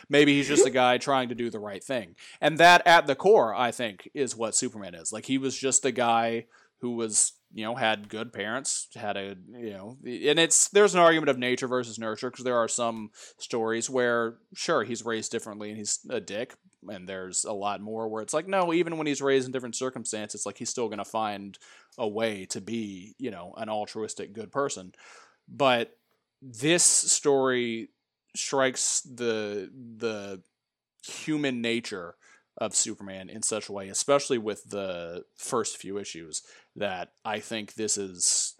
maybe 0.08 0.34
he's 0.34 0.48
just 0.48 0.66
a 0.66 0.70
guy 0.70 0.98
trying 0.98 1.28
to 1.28 1.34
do 1.34 1.50
the 1.50 1.58
right 1.60 1.82
thing. 1.82 2.14
And 2.40 2.58
that 2.58 2.86
at 2.86 3.06
the 3.06 3.14
core 3.14 3.54
i 3.54 3.70
think 3.70 4.08
is 4.14 4.36
what 4.36 4.54
superman 4.54 4.94
is. 4.94 5.12
Like 5.12 5.26
he 5.26 5.38
was 5.38 5.56
just 5.56 5.84
a 5.84 5.92
guy 5.92 6.46
who 6.80 6.92
was 6.96 7.32
you 7.54 7.64
know 7.64 7.74
had 7.74 8.08
good 8.08 8.32
parents 8.32 8.88
had 8.96 9.16
a 9.16 9.36
you 9.52 9.70
know 9.70 9.96
and 10.04 10.38
it's 10.38 10.68
there's 10.70 10.94
an 10.94 11.00
argument 11.00 11.30
of 11.30 11.38
nature 11.38 11.68
versus 11.68 11.98
nurture 11.98 12.28
because 12.30 12.44
there 12.44 12.56
are 12.58 12.68
some 12.68 13.10
stories 13.38 13.88
where 13.88 14.36
sure 14.54 14.82
he's 14.84 15.04
raised 15.04 15.30
differently 15.32 15.68
and 15.70 15.78
he's 15.78 16.00
a 16.10 16.20
dick 16.20 16.54
and 16.88 17.08
there's 17.08 17.44
a 17.44 17.52
lot 17.52 17.80
more 17.80 18.08
where 18.08 18.22
it's 18.22 18.34
like 18.34 18.48
no 18.48 18.72
even 18.72 18.96
when 18.96 19.06
he's 19.06 19.22
raised 19.22 19.46
in 19.46 19.52
different 19.52 19.76
circumstances 19.76 20.46
like 20.46 20.58
he's 20.58 20.70
still 20.70 20.88
going 20.88 20.98
to 20.98 21.04
find 21.04 21.58
a 21.98 22.06
way 22.06 22.44
to 22.46 22.60
be 22.60 23.14
you 23.18 23.30
know 23.30 23.54
an 23.56 23.68
altruistic 23.68 24.32
good 24.32 24.50
person 24.50 24.92
but 25.48 25.96
this 26.42 26.82
story 26.82 27.88
strikes 28.34 29.00
the 29.00 29.70
the 29.96 30.42
human 31.06 31.60
nature 31.60 32.16
of 32.58 32.74
Superman 32.74 33.28
in 33.28 33.42
such 33.42 33.68
a 33.68 33.72
way, 33.72 33.88
especially 33.88 34.38
with 34.38 34.70
the 34.70 35.24
first 35.36 35.76
few 35.76 35.98
issues, 35.98 36.42
that 36.74 37.12
I 37.24 37.40
think 37.40 37.74
this 37.74 37.98
is 37.98 38.54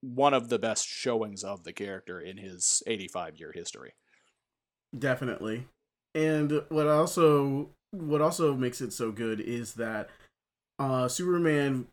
one 0.00 0.34
of 0.34 0.48
the 0.48 0.58
best 0.58 0.86
showings 0.86 1.44
of 1.44 1.64
the 1.64 1.72
character 1.72 2.20
in 2.20 2.36
his 2.36 2.82
85 2.86 3.36
year 3.38 3.52
history. 3.52 3.94
Definitely. 4.96 5.66
And 6.14 6.62
what 6.68 6.86
also 6.86 7.70
what 7.90 8.20
also 8.20 8.54
makes 8.54 8.80
it 8.80 8.92
so 8.92 9.12
good 9.12 9.40
is 9.40 9.74
that 9.74 10.10
uh 10.78 11.08
Superman 11.08 11.86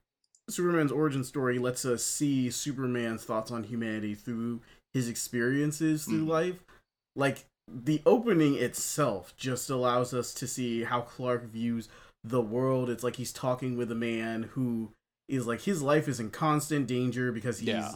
Superman's 0.50 0.92
origin 0.92 1.24
story 1.24 1.60
lets 1.60 1.86
us 1.86 2.04
see 2.04 2.50
Superman's 2.50 3.24
thoughts 3.24 3.52
on 3.52 3.64
humanity 3.64 4.16
through 4.16 4.62
his 4.94 5.08
experiences 5.08 6.06
through 6.06 6.26
mm. 6.26 6.30
life. 6.30 6.64
Like 7.16 7.46
the 7.68 8.02
opening 8.06 8.56
itself 8.56 9.34
just 9.38 9.70
allows 9.70 10.14
us 10.14 10.34
to 10.36 10.48
see 10.48 10.84
how 10.84 11.02
Clark 11.02 11.46
views 11.46 11.88
the 12.24 12.42
world. 12.42 12.90
It's 12.90 13.04
like 13.04 13.16
he's 13.16 13.32
talking 13.32 13.78
with 13.78 13.92
a 13.92 13.96
man 13.96 14.44
who 14.54 14.92
is 15.28 15.48
like 15.48 15.62
his 15.62 15.82
life 15.82 16.08
is 16.08 16.20
in 16.20 16.30
constant 16.30 16.88
danger 16.88 17.32
because 17.32 17.60
he's 17.60 17.70
yeah, 17.70 17.94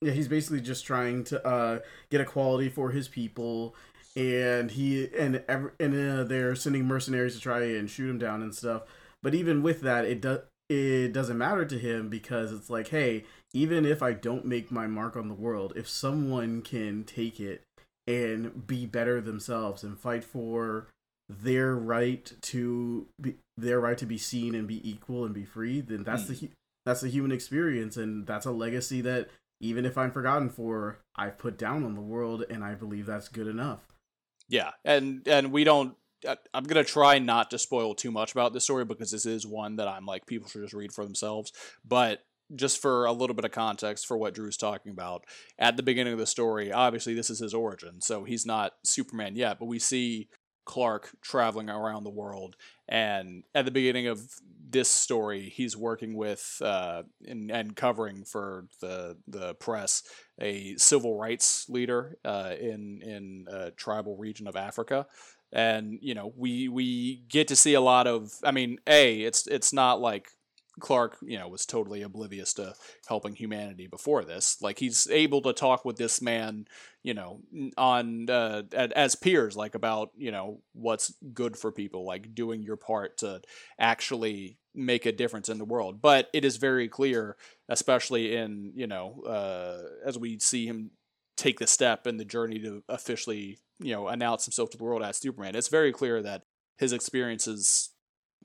yeah 0.00 0.12
he's 0.12 0.28
basically 0.28 0.60
just 0.60 0.86
trying 0.86 1.22
to 1.24 1.46
uh 1.46 1.80
get 2.10 2.20
equality 2.20 2.70
for 2.70 2.90
his 2.90 3.06
people 3.06 3.74
and 4.16 4.70
he 4.72 5.08
and 5.16 5.42
every, 5.48 5.70
and 5.78 5.94
uh, 5.94 6.24
they're 6.24 6.54
sending 6.54 6.86
mercenaries 6.86 7.34
to 7.34 7.40
try 7.40 7.62
and 7.62 7.90
shoot 7.90 8.10
him 8.10 8.18
down 8.18 8.42
and 8.42 8.54
stuff. 8.54 8.82
But 9.22 9.34
even 9.34 9.62
with 9.62 9.80
that, 9.82 10.04
it 10.04 10.20
does 10.20 10.40
it 10.68 11.12
doesn't 11.12 11.38
matter 11.38 11.64
to 11.64 11.78
him 11.78 12.08
because 12.08 12.52
it's 12.52 12.68
like, 12.68 12.88
hey, 12.88 13.24
even 13.54 13.86
if 13.86 14.02
I 14.02 14.12
don't 14.12 14.44
make 14.44 14.70
my 14.70 14.86
mark 14.86 15.16
on 15.16 15.28
the 15.28 15.34
world, 15.34 15.72
if 15.76 15.88
someone 15.88 16.60
can 16.62 17.04
take 17.04 17.40
it 17.40 17.64
and 18.06 18.66
be 18.66 18.86
better 18.86 19.20
themselves 19.20 19.82
and 19.82 19.98
fight 19.98 20.24
for 20.24 20.88
their 21.28 21.74
right 21.74 22.32
to 22.40 23.06
be 23.20 23.36
their 23.56 23.80
right 23.80 23.98
to 23.98 24.06
be 24.06 24.18
seen 24.18 24.54
and 24.54 24.66
be 24.66 24.88
equal 24.88 25.24
and 25.24 25.34
be 25.34 25.44
free, 25.44 25.80
then 25.80 26.02
that's 26.04 26.24
mm. 26.24 26.40
the 26.40 26.50
that's 26.84 27.00
the 27.00 27.08
human 27.08 27.32
experience 27.32 27.96
and 27.96 28.26
that's 28.26 28.46
a 28.46 28.50
legacy 28.50 29.00
that 29.02 29.28
even 29.60 29.84
if 29.84 29.98
I'm 29.98 30.10
forgotten 30.10 30.48
for, 30.48 31.00
I've 31.16 31.38
put 31.38 31.58
down 31.58 31.84
on 31.84 31.94
the 31.94 32.00
world 32.00 32.44
and 32.48 32.64
I 32.64 32.74
believe 32.74 33.06
that's 33.06 33.28
good 33.28 33.46
enough. 33.46 33.80
Yeah, 34.48 34.70
and 34.84 35.26
and 35.26 35.52
we 35.52 35.64
don't. 35.64 35.94
I'm 36.52 36.64
gonna 36.64 36.84
try 36.84 37.18
not 37.18 37.50
to 37.50 37.58
spoil 37.58 37.94
too 37.94 38.10
much 38.10 38.32
about 38.32 38.52
this 38.52 38.64
story 38.64 38.84
because 38.84 39.10
this 39.10 39.26
is 39.26 39.46
one 39.46 39.76
that 39.76 39.86
I'm 39.86 40.04
like 40.04 40.26
people 40.26 40.48
should 40.48 40.62
just 40.62 40.74
read 40.74 40.92
for 40.92 41.04
themselves. 41.04 41.52
But 41.84 42.24
just 42.56 42.80
for 42.80 43.04
a 43.04 43.12
little 43.12 43.36
bit 43.36 43.44
of 43.44 43.52
context 43.52 44.06
for 44.06 44.16
what 44.16 44.34
Drew's 44.34 44.56
talking 44.56 44.90
about, 44.90 45.24
at 45.58 45.76
the 45.76 45.82
beginning 45.82 46.14
of 46.14 46.18
the 46.18 46.26
story, 46.26 46.72
obviously 46.72 47.14
this 47.14 47.30
is 47.30 47.38
his 47.38 47.54
origin, 47.54 48.00
so 48.00 48.24
he's 48.24 48.46
not 48.46 48.72
Superman 48.84 49.36
yet, 49.36 49.58
but 49.58 49.66
we 49.66 49.78
see 49.78 50.28
Clark 50.64 51.10
traveling 51.22 51.70
around 51.70 52.04
the 52.04 52.10
world, 52.10 52.56
and 52.88 53.44
at 53.54 53.64
the 53.64 53.70
beginning 53.70 54.06
of 54.06 54.20
this 54.70 54.88
story, 54.88 55.48
he's 55.48 55.76
working 55.76 56.14
with 56.14 56.60
uh, 56.62 57.02
and, 57.26 57.50
and 57.50 57.76
covering 57.76 58.24
for 58.24 58.66
the 58.80 59.16
the 59.26 59.54
press 59.54 60.02
a 60.40 60.76
civil 60.76 61.18
rights 61.18 61.68
leader 61.68 62.18
uh, 62.24 62.54
in 62.58 63.02
in 63.02 63.46
a 63.50 63.70
tribal 63.72 64.16
region 64.16 64.46
of 64.46 64.56
Africa, 64.56 65.06
and 65.52 65.98
you 66.00 66.14
know 66.14 66.32
we 66.36 66.68
we 66.68 67.22
get 67.28 67.48
to 67.48 67.56
see 67.56 67.74
a 67.74 67.80
lot 67.80 68.06
of. 68.06 68.32
I 68.44 68.52
mean, 68.52 68.78
a 68.86 69.20
it's 69.22 69.46
it's 69.46 69.72
not 69.72 70.00
like 70.00 70.28
Clark, 70.78 71.18
you 71.22 71.38
know, 71.38 71.48
was 71.48 71.66
totally 71.66 72.02
oblivious 72.02 72.54
to 72.54 72.74
helping 73.06 73.34
humanity 73.34 73.86
before 73.86 74.24
this. 74.24 74.60
Like 74.62 74.78
he's 74.78 75.08
able 75.10 75.42
to 75.42 75.52
talk 75.52 75.84
with 75.84 75.96
this 75.96 76.22
man, 76.22 76.66
you 77.02 77.14
know, 77.14 77.40
on 77.76 78.28
uh, 78.30 78.62
as 78.72 79.14
peers, 79.14 79.56
like 79.56 79.74
about 79.74 80.10
you 80.16 80.30
know 80.30 80.60
what's 80.72 81.12
good 81.32 81.56
for 81.56 81.72
people, 81.72 82.04
like 82.04 82.34
doing 82.34 82.62
your 82.62 82.76
part 82.76 83.18
to 83.18 83.40
actually 83.78 84.58
make 84.74 85.06
a 85.06 85.12
difference 85.12 85.48
in 85.48 85.58
the 85.58 85.64
world. 85.64 86.00
But 86.00 86.28
it 86.32 86.44
is 86.44 86.56
very 86.56 86.88
clear, 86.88 87.36
especially 87.68 88.36
in 88.36 88.72
you 88.74 88.86
know 88.86 89.22
uh, 89.22 89.82
as 90.04 90.18
we 90.18 90.38
see 90.38 90.66
him 90.66 90.90
take 91.36 91.58
the 91.58 91.66
step 91.66 92.06
in 92.06 92.16
the 92.16 92.24
journey 92.24 92.58
to 92.58 92.82
officially 92.88 93.58
you 93.78 93.92
know 93.92 94.08
announce 94.08 94.44
himself 94.44 94.70
to 94.70 94.78
the 94.78 94.84
world 94.84 95.02
as 95.02 95.16
Superman. 95.16 95.54
It's 95.54 95.68
very 95.68 95.92
clear 95.92 96.22
that 96.22 96.42
his 96.78 96.92
experiences 96.92 97.90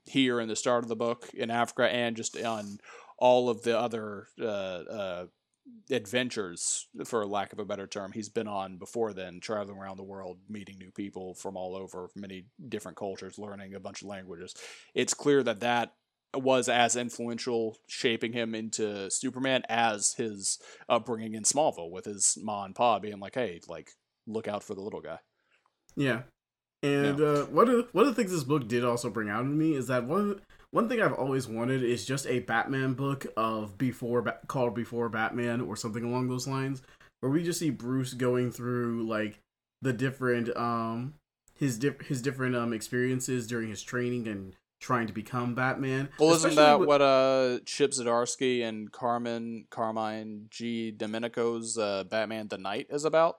here 0.06 0.40
in 0.40 0.50
the 0.50 0.56
start 0.56 0.84
of 0.84 0.90
the 0.90 0.96
book 0.96 1.30
in 1.34 1.50
Africa 1.50 1.90
and 1.90 2.16
just 2.16 2.38
on 2.38 2.80
all 3.18 3.50
of 3.50 3.62
the 3.62 3.78
other 3.78 4.28
uh, 4.42 4.46
uh, 4.46 5.26
adventures, 5.90 6.88
for 7.06 7.26
lack 7.26 7.54
of 7.54 7.60
a 7.60 7.66
better 7.66 7.88
term, 7.88 8.12
he's 8.12 8.30
been 8.30 8.48
on 8.48 8.78
before 8.78 9.14
then, 9.14 9.40
traveling 9.40 9.78
around 9.78 9.98
the 9.98 10.04
world, 10.04 10.40
meeting 10.50 10.78
new 10.78 10.92
people 10.92 11.34
from 11.34 11.56
all 11.56 11.76
over, 11.76 12.10
many 12.16 12.46
different 12.68 12.98
cultures, 12.98 13.40
learning 13.40 13.74
a 13.74 13.80
bunch 13.80 14.02
of 14.02 14.08
languages. 14.08 14.54
It's 14.94 15.14
clear 15.14 15.44
that 15.44 15.62
that 15.62 15.94
was 16.34 16.70
as 16.70 16.96
influential 16.96 17.78
shaping 17.88 18.34
him 18.34 18.56
into 18.56 19.10
Superman 19.12 19.64
as 19.70 20.14
his 20.14 20.60
upbringing 20.90 21.34
in 21.34 21.44
Smallville 21.44 21.92
with 21.92 22.06
his 22.06 22.38
mom 22.42 22.66
and 22.66 22.76
pa 22.76 23.00
being 23.00 23.20
like, 23.20 23.36
"Hey, 23.36 23.62
like 23.68 23.92
look 24.26 24.48
out 24.48 24.64
for 24.64 24.74
the 24.74 24.82
little 24.82 25.02
guy." 25.02 25.20
Yeah, 25.96 26.24
and 26.82 27.20
yeah. 27.20 27.26
uh, 27.26 27.46
one 27.46 27.70
of 27.70 27.88
one 27.92 28.06
of 28.08 28.16
the 28.16 28.22
things 28.22 28.32
this 28.32 28.44
book 28.44 28.68
did 28.68 28.84
also 28.84 29.10
bring 29.10 29.30
out 29.30 29.42
in 29.46 29.58
me 29.58 29.74
is 29.74 29.88
that 29.88 30.06
one 30.06 30.42
one 30.72 30.90
thing 30.90 31.02
I've 31.02 31.14
always 31.14 31.48
wanted 31.48 31.84
is 31.84 32.06
just 32.06 32.26
a 32.26 32.40
Batman 32.40 32.94
book 32.94 33.28
of 33.38 33.78
before 33.78 34.24
called 34.48 34.74
Before 34.74 35.08
Batman 35.08 35.62
or 35.62 35.76
something 35.76 36.04
along 36.04 36.30
those 36.30 36.48
lines, 36.48 36.82
where 37.20 37.32
we 37.32 37.44
just 37.44 37.60
see 37.60 37.70
Bruce 37.70 38.14
going 38.14 38.52
through 38.52 39.08
like 39.08 39.40
the 39.82 39.94
different 39.94 40.56
um 40.58 41.14
his 41.54 41.78
di- 41.78 41.92
his 42.06 42.22
different 42.22 42.56
um 42.56 42.74
experiences 42.74 43.46
during 43.48 43.70
his 43.70 43.84
training 43.84 44.28
and 44.28 44.56
trying 44.84 45.08
to 45.08 45.14
become 45.14 45.56
Batman. 45.56 46.10
Well, 46.20 46.34
isn't 46.34 46.56
that 46.56 46.80
with... 46.80 46.88
what 46.88 47.02
uh 47.02 47.60
Chip 47.66 47.92
Zdarsky 47.92 48.64
and 48.64 48.92
Carmen 48.92 49.66
Carmine 49.72 50.48
Giandomenico's 50.52 51.78
uh, 51.78 52.04
Batman 52.04 52.50
the 52.50 52.58
Knight 52.58 52.88
is 52.90 53.06
about? 53.06 53.38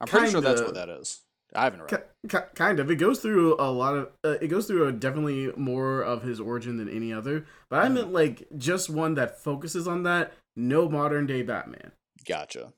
I'm 0.00 0.06
pretty 0.06 0.26
Kinda. 0.26 0.30
sure 0.30 0.40
that's 0.40 0.62
what 0.62 0.74
that 0.74 0.88
is. 0.88 1.22
I 1.54 1.64
haven't 1.64 1.82
read. 1.82 2.54
Kind 2.54 2.78
of. 2.78 2.90
It 2.90 2.96
goes 2.96 3.18
through 3.18 3.56
a 3.58 3.70
lot 3.70 3.96
of. 3.96 4.08
Uh, 4.24 4.36
it 4.40 4.48
goes 4.48 4.68
through 4.68 4.86
a 4.86 4.92
definitely 4.92 5.52
more 5.56 6.00
of 6.00 6.22
his 6.22 6.38
origin 6.38 6.76
than 6.76 6.88
any 6.88 7.12
other. 7.12 7.44
But 7.68 7.80
I 7.80 7.88
mm. 7.88 7.94
meant 7.94 8.12
like 8.12 8.46
just 8.56 8.88
one 8.88 9.14
that 9.14 9.42
focuses 9.42 9.88
on 9.88 10.04
that. 10.04 10.32
No 10.54 10.88
modern 10.88 11.26
day 11.26 11.42
Batman. 11.42 11.90
Gotcha. 12.24 12.72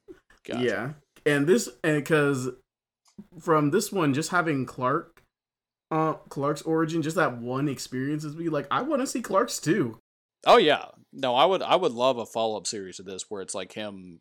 Gotcha. 0.44 0.64
Yeah, 0.64 0.90
and 1.26 1.46
this 1.46 1.68
and 1.85 1.96
because 1.96 2.48
from 3.38 3.70
this 3.70 3.92
one, 3.92 4.14
just 4.14 4.31
having 4.31 4.64
Clark, 4.64 5.12
uh, 5.92 6.14
Clark's 6.31 6.62
origin, 6.62 7.02
just 7.02 7.16
that 7.16 7.37
one 7.37 7.68
experience 7.68 8.24
is 8.24 8.35
be 8.35 8.48
like, 8.48 8.66
I 8.70 8.81
want 8.81 9.02
to 9.02 9.07
see 9.07 9.20
Clark's 9.20 9.61
too. 9.61 9.98
Oh 10.46 10.57
yeah, 10.57 10.87
no, 11.12 11.35
I 11.35 11.44
would. 11.44 11.61
I 11.61 11.76
would 11.76 11.92
love 11.92 12.16
a 12.16 12.24
follow 12.24 12.57
up 12.57 12.66
series 12.66 12.98
of 12.98 13.05
this 13.05 13.26
where 13.28 13.42
it's 13.42 13.55
like 13.55 13.72
him 13.72 14.20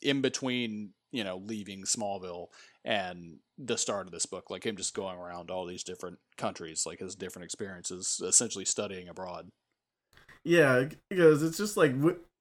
in 0.00 0.22
between, 0.22 0.90
you 1.10 1.24
know, 1.24 1.38
leaving 1.38 1.82
Smallville 1.82 2.46
and 2.84 3.38
the 3.58 3.76
start 3.76 4.06
of 4.06 4.12
this 4.12 4.26
book, 4.26 4.48
like 4.48 4.64
him 4.64 4.76
just 4.76 4.94
going 4.94 5.18
around 5.18 5.50
all 5.50 5.66
these 5.66 5.82
different 5.82 6.18
countries, 6.36 6.86
like 6.86 7.00
his 7.00 7.16
different 7.16 7.44
experiences, 7.46 8.22
essentially 8.24 8.64
studying 8.64 9.08
abroad. 9.08 9.48
Yeah, 10.44 10.84
because 11.10 11.42
it's 11.42 11.58
just 11.58 11.76
like 11.76 11.94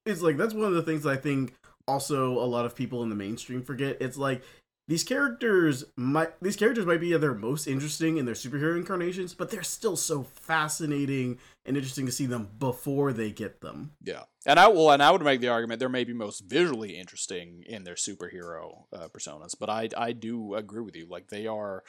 it's 0.06 0.22
like 0.22 0.38
that's 0.38 0.54
one 0.54 0.66
of 0.66 0.76
the 0.76 0.84
things 0.84 1.08
I 1.08 1.16
think 1.16 1.56
also 1.88 2.34
a 2.34 2.46
lot 2.46 2.66
of 2.66 2.76
people 2.76 3.02
in 3.02 3.10
the 3.10 3.16
mainstream 3.16 3.64
forget. 3.64 3.98
It's 4.00 4.18
like 4.18 4.44
these 4.88 5.04
characters 5.04 5.84
might 5.98 6.40
these 6.42 6.56
characters 6.56 6.86
might 6.86 7.02
be 7.02 7.16
their 7.18 7.34
most 7.34 7.68
interesting 7.68 8.18
in 8.18 8.26
their 8.26 8.36
superhero 8.36 8.78
incarnations, 8.78 9.34
but 9.34 9.52
they're 9.52 9.64
still 9.64 9.98
so 9.98 10.24
fascinating 10.24 11.40
and 11.66 11.76
interesting 11.76 12.06
to 12.06 12.12
see 12.12 12.26
them 12.26 12.50
before 12.58 13.12
they 13.12 13.32
get 13.32 13.60
them. 13.60 13.92
Yeah, 14.02 14.24
and 14.46 14.60
I 14.60 14.68
will, 14.70 14.92
and 14.92 15.04
I 15.04 15.12
would 15.12 15.22
make 15.22 15.42
the 15.42 15.50
argument 15.50 15.80
they're 15.80 15.90
maybe 15.90 16.14
most 16.14 16.42
visually 16.42 16.98
interesting 16.98 17.64
in 17.68 17.84
their 17.84 17.96
superhero 17.96 18.84
uh, 18.94 19.10
personas. 19.10 19.56
But 19.60 19.70
I 19.70 19.90
I 19.98 20.14
do 20.14 20.56
agree 20.56 20.82
with 20.82 20.96
you, 20.96 21.06
like 21.10 21.28
they 21.28 21.48
are 21.48 21.84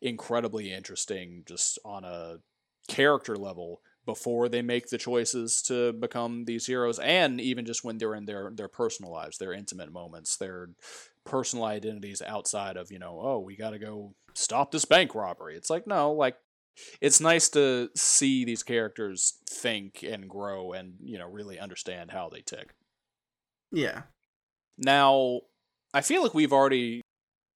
incredibly 0.00 0.72
interesting 0.72 1.42
just 1.46 1.78
on 1.84 2.04
a 2.04 2.38
character 2.88 3.36
level 3.36 3.82
before 4.06 4.48
they 4.48 4.62
make 4.62 4.88
the 4.88 4.98
choices 4.98 5.62
to 5.62 5.92
become 5.92 6.44
these 6.46 6.66
heroes 6.66 6.98
and 6.98 7.40
even 7.40 7.64
just 7.66 7.84
when 7.84 7.98
they're 7.98 8.14
in 8.14 8.24
their 8.24 8.50
their 8.50 8.66
personal 8.66 9.12
lives 9.12 9.38
their 9.38 9.52
intimate 9.52 9.92
moments 9.92 10.36
their 10.38 10.70
personal 11.30 11.64
identities 11.64 12.20
outside 12.26 12.76
of 12.76 12.90
you 12.90 12.98
know 12.98 13.20
oh 13.22 13.38
we 13.38 13.56
got 13.56 13.70
to 13.70 13.78
go 13.78 14.12
stop 14.34 14.70
this 14.72 14.84
bank 14.84 15.14
robbery. 15.14 15.56
It's 15.56 15.70
like 15.70 15.86
no 15.86 16.12
like 16.12 16.36
it's 17.00 17.20
nice 17.20 17.48
to 17.50 17.90
see 17.94 18.44
these 18.44 18.62
characters 18.62 19.38
think 19.48 20.02
and 20.02 20.28
grow 20.28 20.72
and 20.72 20.94
you 21.00 21.18
know 21.18 21.28
really 21.28 21.58
understand 21.58 22.10
how 22.10 22.28
they 22.28 22.40
tick. 22.40 22.74
Yeah. 23.72 24.02
Now 24.76 25.40
i 25.92 26.00
feel 26.00 26.22
like 26.22 26.34
we've 26.34 26.52
already 26.52 27.02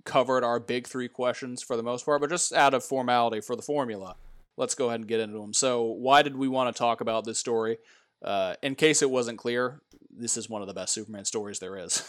covered 0.05 0.45
our 0.45 0.61
big 0.61 0.87
three 0.87 1.09
questions 1.09 1.63
for 1.63 1.77
the 1.77 1.83
most 1.83 2.05
part 2.05 2.21
but 2.21 2.31
just 2.31 2.53
out 2.53 2.75
of 2.75 2.85
formality 2.85 3.41
for 3.41 3.57
the 3.57 3.63
formula 3.63 4.17
let's 4.59 4.75
go 4.75 4.89
ahead 4.89 5.01
and 5.01 5.09
get 5.09 5.21
into 5.21 5.39
them 5.39 5.55
so 5.55 5.83
why 5.83 6.21
did 6.21 6.37
we 6.37 6.49
want 6.49 6.75
to 6.75 6.79
talk 6.79 7.01
about 7.01 7.25
this 7.25 7.39
story? 7.39 7.79
Uh, 8.25 8.55
in 8.63 8.75
case 8.75 9.03
it 9.03 9.11
wasn't 9.11 9.39
clear, 9.39 9.83
this 10.17 10.37
is 10.37 10.49
one 10.49 10.63
of 10.63 10.69
the 10.69 10.75
best 10.75 10.93
Superman 10.93 11.25
stories 11.25 11.59
there 11.59 11.77
is. 11.77 12.03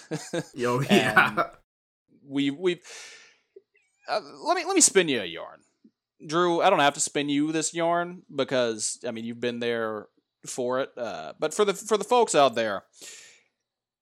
Yo, 0.54 0.82
yeah. 0.90 1.50
we 2.28 2.52
we 2.52 2.82
uh, 4.08 4.20
let 4.44 4.56
me 4.56 4.66
let 4.66 4.76
me 4.76 4.82
spin 4.82 5.10
you 5.10 5.22
a 5.22 5.26
yarn. 5.26 5.62
Drew, 6.26 6.62
I 6.62 6.70
don't 6.70 6.80
have 6.80 6.94
to 6.94 7.00
spin 7.00 7.30
you 7.30 7.52
this 7.52 7.74
yarn 7.74 8.24
because 8.34 9.00
I 9.08 9.12
mean 9.12 9.26
you've 9.26 9.40
been 9.40 9.60
there 9.60 10.08
for 10.46 10.80
it. 10.80 10.92
Uh, 10.98 11.34
but 11.40 11.54
for 11.54 11.66
the 11.66 11.74
for 11.74 11.98
the 11.98 12.04
folks 12.04 12.36
out 12.36 12.56
there, 12.56 12.84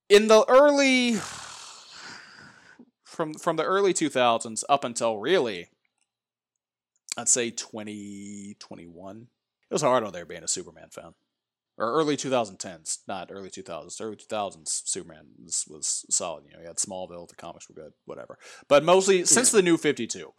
in 0.09 0.27
the 0.27 0.45
early 0.47 1.17
from 3.03 3.33
from 3.33 3.57
the 3.57 3.63
early 3.63 3.93
2000s 3.93 4.63
up 4.69 4.83
until 4.83 5.17
really 5.17 5.69
I'd 7.17 7.29
say 7.29 7.51
2021. 7.51 9.27
it 9.69 9.73
was 9.73 9.81
hard 9.83 10.03
out 10.03 10.13
there 10.13 10.25
being 10.25 10.43
a 10.43 10.47
Superman 10.47 10.89
fan. 10.89 11.13
Or 11.77 11.91
early 11.91 12.15
2010s, 12.15 12.99
not 13.07 13.29
early 13.31 13.49
2000s. 13.49 13.99
Early 13.99 14.15
2000s, 14.15 14.87
Superman 14.87 15.25
was, 15.43 15.65
was 15.67 16.05
solid. 16.09 16.43
You 16.45 16.53
know, 16.53 16.61
you 16.61 16.67
had 16.67 16.77
Smallville, 16.77 17.27
the 17.27 17.35
comics 17.35 17.67
were 17.67 17.75
good, 17.75 17.93
whatever. 18.05 18.37
But 18.67 18.83
mostly 18.83 19.25
since 19.25 19.49
the 19.49 19.63
New 19.63 19.77
52, 19.77 20.31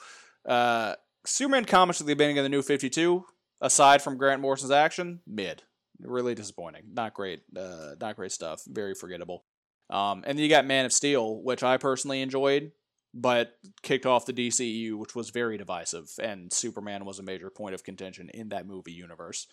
uh, 0.48 0.94
Superman 1.26 1.64
comics 1.64 2.00
at 2.00 2.06
the 2.06 2.14
beginning 2.14 2.38
of 2.38 2.44
the 2.44 2.50
New 2.50 2.62
52, 2.62 3.24
aside 3.60 4.00
from 4.00 4.16
Grant 4.16 4.42
Morrison's 4.42 4.70
action, 4.70 5.20
mid. 5.26 5.62
Really 6.00 6.34
disappointing. 6.34 6.82
Not 6.92 7.14
great. 7.14 7.42
Uh, 7.56 7.94
not 8.00 8.16
great 8.16 8.32
stuff. 8.32 8.62
Very 8.66 8.94
forgettable. 8.94 9.44
Um, 9.90 10.24
and 10.26 10.38
then 10.38 10.42
you 10.42 10.48
got 10.48 10.66
Man 10.66 10.84
of 10.84 10.92
Steel, 10.92 11.42
which 11.42 11.62
I 11.62 11.76
personally 11.76 12.20
enjoyed, 12.20 12.72
but 13.12 13.52
kicked 13.82 14.06
off 14.06 14.26
the 14.26 14.32
DCU, 14.32 14.94
which 14.94 15.14
was 15.14 15.30
very 15.30 15.56
divisive, 15.56 16.10
and 16.20 16.52
Superman 16.52 17.04
was 17.04 17.18
a 17.18 17.22
major 17.22 17.50
point 17.50 17.74
of 17.74 17.84
contention 17.84 18.30
in 18.32 18.48
that 18.48 18.66
movie 18.66 18.92
universe. 18.92 19.46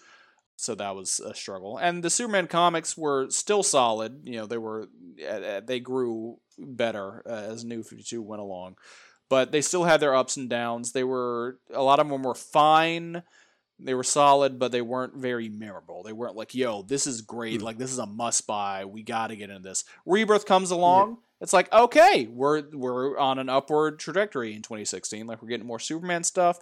So 0.61 0.75
that 0.75 0.95
was 0.95 1.19
a 1.19 1.33
struggle. 1.33 1.77
And 1.77 2.03
the 2.03 2.09
Superman 2.09 2.47
comics 2.47 2.97
were 2.97 3.29
still 3.29 3.63
solid. 3.63 4.21
You 4.23 4.37
know, 4.37 4.45
they 4.45 4.57
were 4.57 4.89
they 5.65 5.79
grew 5.79 6.37
better 6.57 7.23
uh, 7.25 7.51
as 7.51 7.65
New 7.65 7.83
Fifty 7.83 8.03
Two 8.03 8.21
went 8.21 8.41
along, 8.41 8.77
but 9.29 9.51
they 9.51 9.61
still 9.61 9.85
had 9.85 9.99
their 9.99 10.15
ups 10.15 10.37
and 10.37 10.49
downs. 10.49 10.91
They 10.91 11.03
were 11.03 11.57
a 11.73 11.81
lot 11.81 11.99
of 11.99 12.07
them 12.07 12.23
were 12.23 12.35
fine 12.35 13.23
they 13.83 13.93
were 13.93 14.03
solid, 14.03 14.59
but 14.59 14.71
they 14.71 14.81
weren't 14.81 15.15
very 15.15 15.49
memorable. 15.49 16.03
They 16.03 16.13
weren't 16.13 16.35
like, 16.35 16.53
yo, 16.53 16.83
this 16.83 17.07
is 17.07 17.21
great. 17.21 17.61
Mm. 17.61 17.63
Like, 17.63 17.77
this 17.77 17.91
is 17.91 17.97
a 17.99 18.05
must 18.05 18.45
buy. 18.45 18.85
We 18.85 19.03
got 19.03 19.27
to 19.27 19.35
get 19.35 19.49
into 19.49 19.63
this. 19.63 19.83
Rebirth 20.05 20.45
comes 20.45 20.71
along. 20.71 21.09
Yeah. 21.09 21.15
It's 21.41 21.53
like, 21.53 21.73
okay, 21.73 22.27
we're 22.27 22.63
we're 22.71 23.17
on 23.17 23.39
an 23.39 23.49
upward 23.49 23.97
trajectory 23.97 24.53
in 24.53 24.61
2016. 24.61 25.25
Like, 25.25 25.41
we're 25.41 25.47
getting 25.47 25.65
more 25.65 25.79
Superman 25.79 26.23
stuff. 26.23 26.59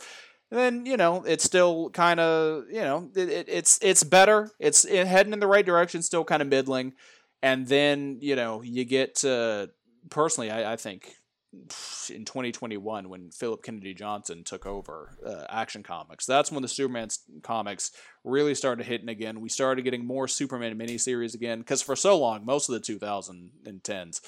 Then, 0.51 0.85
you 0.85 0.97
know, 0.97 1.23
it's 1.23 1.43
still 1.43 1.91
kind 1.91 2.19
of, 2.19 2.63
you 2.69 2.81
know, 2.81 3.09
it, 3.15 3.29
it, 3.29 3.49
it's 3.49 3.77
it's 3.81 4.03
better. 4.03 4.49
It's 4.59 4.83
it, 4.83 5.05
heading 5.05 5.33
in 5.33 5.39
the 5.39 5.47
right 5.47 5.65
direction, 5.65 6.01
still 6.01 6.23
kind 6.23 6.41
of 6.41 6.47
middling. 6.47 6.93
And 7.41 7.67
then, 7.67 8.17
you 8.19 8.35
know, 8.35 8.61
you 8.61 8.83
get 8.83 9.15
to, 9.17 9.69
personally, 10.09 10.51
I, 10.51 10.73
I 10.73 10.75
think 10.75 11.13
in 11.51 12.25
2021 12.25 13.09
when 13.09 13.31
Philip 13.31 13.63
Kennedy 13.63 13.93
Johnson 13.93 14.43
took 14.43 14.65
over 14.65 15.17
uh, 15.25 15.45
Action 15.49 15.81
Comics. 15.81 16.25
That's 16.25 16.51
when 16.51 16.61
the 16.61 16.67
Superman 16.67 17.09
comics 17.41 17.91
really 18.23 18.53
started 18.53 18.85
hitting 18.85 19.09
again. 19.09 19.41
We 19.41 19.49
started 19.49 19.83
getting 19.83 20.05
more 20.05 20.27
Superman 20.27 20.77
miniseries 20.77 21.33
again 21.33 21.59
because 21.59 21.81
for 21.81 21.95
so 21.95 22.19
long, 22.19 22.45
most 22.45 22.69
of 22.69 22.75
the 22.75 22.93
2010s, 22.93 24.21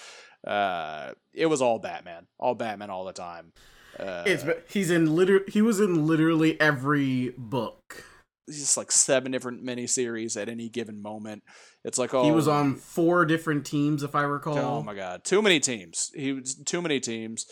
uh, 0.47 1.11
it 1.33 1.45
was 1.45 1.61
all 1.61 1.77
Batman, 1.77 2.25
all 2.39 2.55
Batman 2.55 2.89
all 2.89 3.05
the 3.05 3.13
time. 3.13 3.53
Uh, 3.99 4.23
it's 4.25 4.45
he's 4.71 4.89
in 4.89 5.15
liter 5.15 5.41
he 5.47 5.61
was 5.61 5.79
in 5.79 6.07
literally 6.07 6.59
every 6.59 7.33
book. 7.37 8.05
Just 8.49 8.75
like 8.75 8.91
seven 8.91 9.31
different 9.31 9.63
miniseries 9.63 10.39
at 10.39 10.49
any 10.49 10.67
given 10.67 11.01
moment. 11.01 11.43
It's 11.83 11.97
like 11.97 12.13
oh, 12.13 12.23
he 12.23 12.31
was 12.31 12.47
on 12.47 12.75
four 12.75 13.25
different 13.25 13.65
teams, 13.65 14.03
if 14.03 14.15
I 14.15 14.23
recall. 14.23 14.57
Oh 14.57 14.83
my 14.83 14.93
god, 14.93 15.23
too 15.23 15.41
many 15.41 15.59
teams. 15.59 16.11
He 16.13 16.33
was 16.33 16.55
too 16.55 16.81
many 16.81 16.99
teams. 16.99 17.45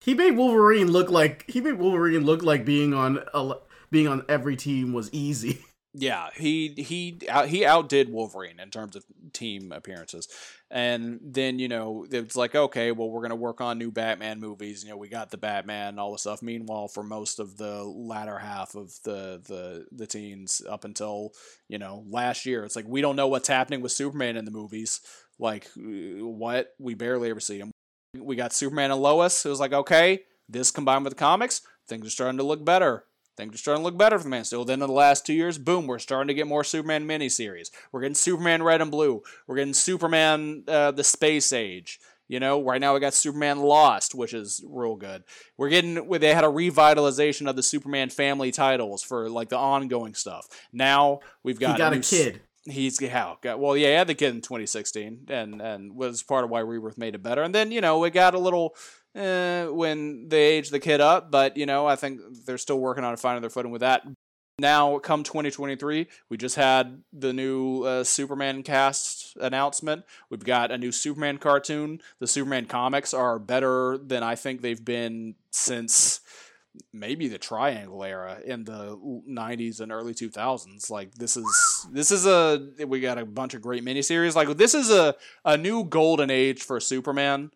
He 0.00 0.12
made 0.14 0.32
Wolverine 0.32 0.90
look 0.90 1.10
like 1.10 1.48
he 1.48 1.60
made 1.60 1.78
Wolverine 1.78 2.24
look 2.24 2.42
like 2.42 2.64
being 2.64 2.92
on 2.92 3.20
a, 3.32 3.54
being 3.90 4.06
on 4.06 4.24
every 4.28 4.56
team 4.56 4.92
was 4.92 5.08
easy. 5.12 5.64
Yeah, 5.96 6.30
he 6.34 6.74
he 6.76 7.18
he 7.46 7.64
outdid 7.64 8.08
Wolverine 8.08 8.58
in 8.58 8.70
terms 8.70 8.96
of 8.96 9.04
team 9.32 9.70
appearances, 9.70 10.26
and 10.68 11.20
then 11.22 11.60
you 11.60 11.68
know 11.68 12.04
it's 12.10 12.34
like 12.34 12.56
okay, 12.56 12.90
well 12.90 13.08
we're 13.08 13.22
gonna 13.22 13.36
work 13.36 13.60
on 13.60 13.78
new 13.78 13.92
Batman 13.92 14.40
movies. 14.40 14.82
You 14.82 14.90
know 14.90 14.96
we 14.96 15.08
got 15.08 15.30
the 15.30 15.36
Batman 15.36 15.90
and 15.90 16.00
all 16.00 16.10
the 16.10 16.18
stuff. 16.18 16.42
Meanwhile, 16.42 16.88
for 16.88 17.04
most 17.04 17.38
of 17.38 17.58
the 17.58 17.84
latter 17.84 18.38
half 18.38 18.74
of 18.74 18.92
the 19.04 19.40
the 19.46 19.86
the 19.92 20.08
teens 20.08 20.60
up 20.68 20.84
until 20.84 21.30
you 21.68 21.78
know 21.78 22.04
last 22.08 22.44
year, 22.44 22.64
it's 22.64 22.74
like 22.74 22.88
we 22.88 23.00
don't 23.00 23.14
know 23.14 23.28
what's 23.28 23.46
happening 23.46 23.80
with 23.80 23.92
Superman 23.92 24.36
in 24.36 24.44
the 24.44 24.50
movies. 24.50 25.00
Like 25.38 25.68
what 25.76 26.74
we 26.80 26.94
barely 26.94 27.30
ever 27.30 27.38
see 27.38 27.58
him. 27.58 27.70
We 28.18 28.34
got 28.34 28.52
Superman 28.52 28.90
and 28.90 29.00
Lois. 29.00 29.46
It 29.46 29.48
was 29.48 29.60
like 29.60 29.72
okay, 29.72 30.22
this 30.48 30.72
combined 30.72 31.04
with 31.04 31.12
the 31.12 31.20
comics, 31.20 31.60
things 31.86 32.04
are 32.04 32.10
starting 32.10 32.38
to 32.38 32.44
look 32.44 32.64
better 32.64 33.04
Things 33.36 33.54
are 33.54 33.58
starting 33.58 33.82
to 33.82 33.84
look 33.84 33.98
better 33.98 34.18
for 34.18 34.24
the 34.24 34.30
Man 34.30 34.44
Steel. 34.44 34.64
Then 34.64 34.80
in 34.80 34.86
the 34.86 34.92
last 34.92 35.26
two 35.26 35.32
years, 35.32 35.58
boom, 35.58 35.86
we're 35.86 35.98
starting 35.98 36.28
to 36.28 36.34
get 36.34 36.46
more 36.46 36.62
Superman 36.62 37.06
miniseries. 37.06 37.70
We're 37.90 38.02
getting 38.02 38.14
Superman 38.14 38.62
Red 38.62 38.80
and 38.80 38.90
Blue. 38.90 39.22
We're 39.46 39.56
getting 39.56 39.74
Superman 39.74 40.64
uh, 40.68 40.92
the 40.92 41.04
Space 41.04 41.52
Age. 41.52 41.98
You 42.28 42.40
know, 42.40 42.62
right 42.62 42.80
now 42.80 42.94
we 42.94 43.00
got 43.00 43.12
Superman 43.12 43.60
Lost, 43.60 44.14
which 44.14 44.32
is 44.32 44.64
real 44.66 44.96
good. 44.96 45.24
We're 45.58 45.68
getting 45.68 46.08
they 46.08 46.32
had 46.32 46.44
a 46.44 46.48
revitalization 46.48 47.48
of 47.50 47.56
the 47.56 47.62
Superman 47.62 48.08
family 48.08 48.50
titles 48.50 49.02
for 49.02 49.28
like 49.28 49.50
the 49.50 49.58
ongoing 49.58 50.14
stuff. 50.14 50.46
Now 50.72 51.20
we've 51.42 51.60
got 51.60 51.72
he 51.72 51.78
got 51.78 51.92
a, 51.92 52.00
kid. 52.00 52.40
He's 52.64 53.04
how 53.08 53.38
got 53.42 53.58
well, 53.58 53.76
yeah, 53.76 53.88
he 53.88 53.94
had 53.94 54.06
the 54.06 54.14
kid 54.14 54.34
in 54.34 54.40
2016, 54.40 55.26
and 55.28 55.60
and 55.60 55.94
was 55.94 56.22
part 56.22 56.44
of 56.44 56.50
why 56.50 56.60
Rebirth 56.60 56.96
made 56.96 57.14
it 57.14 57.22
better. 57.22 57.42
And 57.42 57.54
then 57.54 57.70
you 57.70 57.82
know 57.82 57.98
we 57.98 58.08
got 58.08 58.34
a 58.34 58.38
little 58.38 58.74
eh, 59.14 59.66
when 59.66 60.28
they 60.28 60.42
age 60.42 60.70
the 60.70 60.80
kid 60.80 61.00
up, 61.00 61.30
but 61.30 61.56
you 61.56 61.66
know, 61.66 61.86
I 61.86 61.96
think 61.96 62.20
they're 62.46 62.58
still 62.58 62.78
working 62.78 63.04
on 63.04 63.16
finding 63.16 63.40
their 63.40 63.50
footing 63.50 63.72
with 63.72 63.80
that. 63.80 64.06
Now, 64.58 65.00
come 65.00 65.24
2023, 65.24 66.06
we 66.28 66.36
just 66.36 66.54
had 66.54 67.02
the 67.12 67.32
new 67.32 67.82
uh, 67.82 68.04
Superman 68.04 68.62
cast 68.62 69.36
announcement. 69.40 70.04
We've 70.30 70.44
got 70.44 70.70
a 70.70 70.78
new 70.78 70.92
Superman 70.92 71.38
cartoon. 71.38 72.00
The 72.20 72.28
Superman 72.28 72.66
comics 72.66 73.12
are 73.12 73.40
better 73.40 73.98
than 73.98 74.22
I 74.22 74.36
think 74.36 74.60
they've 74.60 74.84
been 74.84 75.34
since 75.50 76.20
maybe 76.92 77.26
the 77.26 77.38
Triangle 77.38 78.04
era 78.04 78.38
in 78.44 78.64
the 78.64 78.96
90s 79.28 79.80
and 79.80 79.90
early 79.90 80.14
2000s. 80.14 80.88
Like 80.88 81.14
this 81.14 81.36
is 81.36 81.86
this 81.90 82.12
is 82.12 82.24
a 82.24 82.68
we 82.86 83.00
got 83.00 83.18
a 83.18 83.24
bunch 83.26 83.54
of 83.54 83.62
great 83.62 83.84
miniseries. 83.84 84.36
Like 84.36 84.56
this 84.56 84.74
is 84.74 84.88
a 84.88 85.16
a 85.44 85.56
new 85.56 85.84
golden 85.84 86.30
age 86.30 86.62
for 86.62 86.78
Superman 86.78 87.50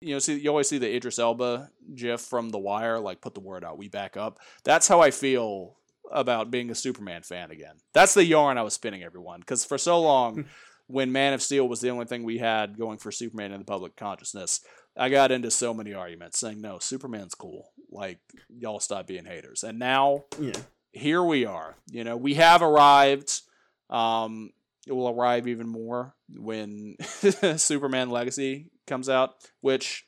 you 0.00 0.14
know, 0.14 0.18
see 0.18 0.38
you 0.38 0.50
always 0.50 0.68
see 0.68 0.78
the 0.78 0.94
Idris 0.94 1.18
Elba 1.18 1.70
gif 1.94 2.20
from 2.20 2.50
The 2.50 2.58
Wire, 2.58 2.98
like 2.98 3.20
put 3.20 3.34
the 3.34 3.40
word 3.40 3.64
out, 3.64 3.78
we 3.78 3.88
back 3.88 4.16
up. 4.16 4.38
That's 4.64 4.88
how 4.88 5.00
I 5.00 5.10
feel 5.10 5.76
about 6.12 6.50
being 6.50 6.70
a 6.70 6.74
Superman 6.74 7.22
fan 7.22 7.50
again. 7.50 7.76
That's 7.92 8.14
the 8.14 8.24
yarn 8.24 8.58
I 8.58 8.62
was 8.62 8.74
spinning, 8.74 9.02
everyone, 9.02 9.40
because 9.40 9.64
for 9.64 9.78
so 9.78 10.00
long, 10.00 10.44
when 10.86 11.12
Man 11.12 11.32
of 11.32 11.42
Steel 11.42 11.68
was 11.68 11.80
the 11.80 11.90
only 11.90 12.04
thing 12.04 12.24
we 12.24 12.38
had 12.38 12.78
going 12.78 12.98
for 12.98 13.10
Superman 13.10 13.52
in 13.52 13.58
the 13.58 13.64
public 13.64 13.96
consciousness, 13.96 14.60
I 14.96 15.08
got 15.08 15.32
into 15.32 15.50
so 15.50 15.74
many 15.74 15.94
arguments 15.94 16.38
saying, 16.38 16.60
"No, 16.60 16.78
Superman's 16.78 17.34
cool. 17.34 17.70
Like 17.90 18.20
y'all 18.48 18.80
stop 18.80 19.06
being 19.06 19.24
haters." 19.24 19.64
And 19.64 19.78
now, 19.78 20.24
yeah. 20.38 20.52
here 20.92 21.22
we 21.22 21.46
are. 21.46 21.76
You 21.90 22.04
know, 22.04 22.16
we 22.16 22.34
have 22.34 22.62
arrived. 22.62 23.40
Um, 23.90 24.50
it 24.86 24.92
will 24.92 25.08
arrive 25.08 25.48
even 25.48 25.68
more 25.68 26.14
when 26.28 26.96
Superman 27.56 28.10
Legacy 28.10 28.70
comes 28.86 29.08
out, 29.08 29.30
which 29.60 30.06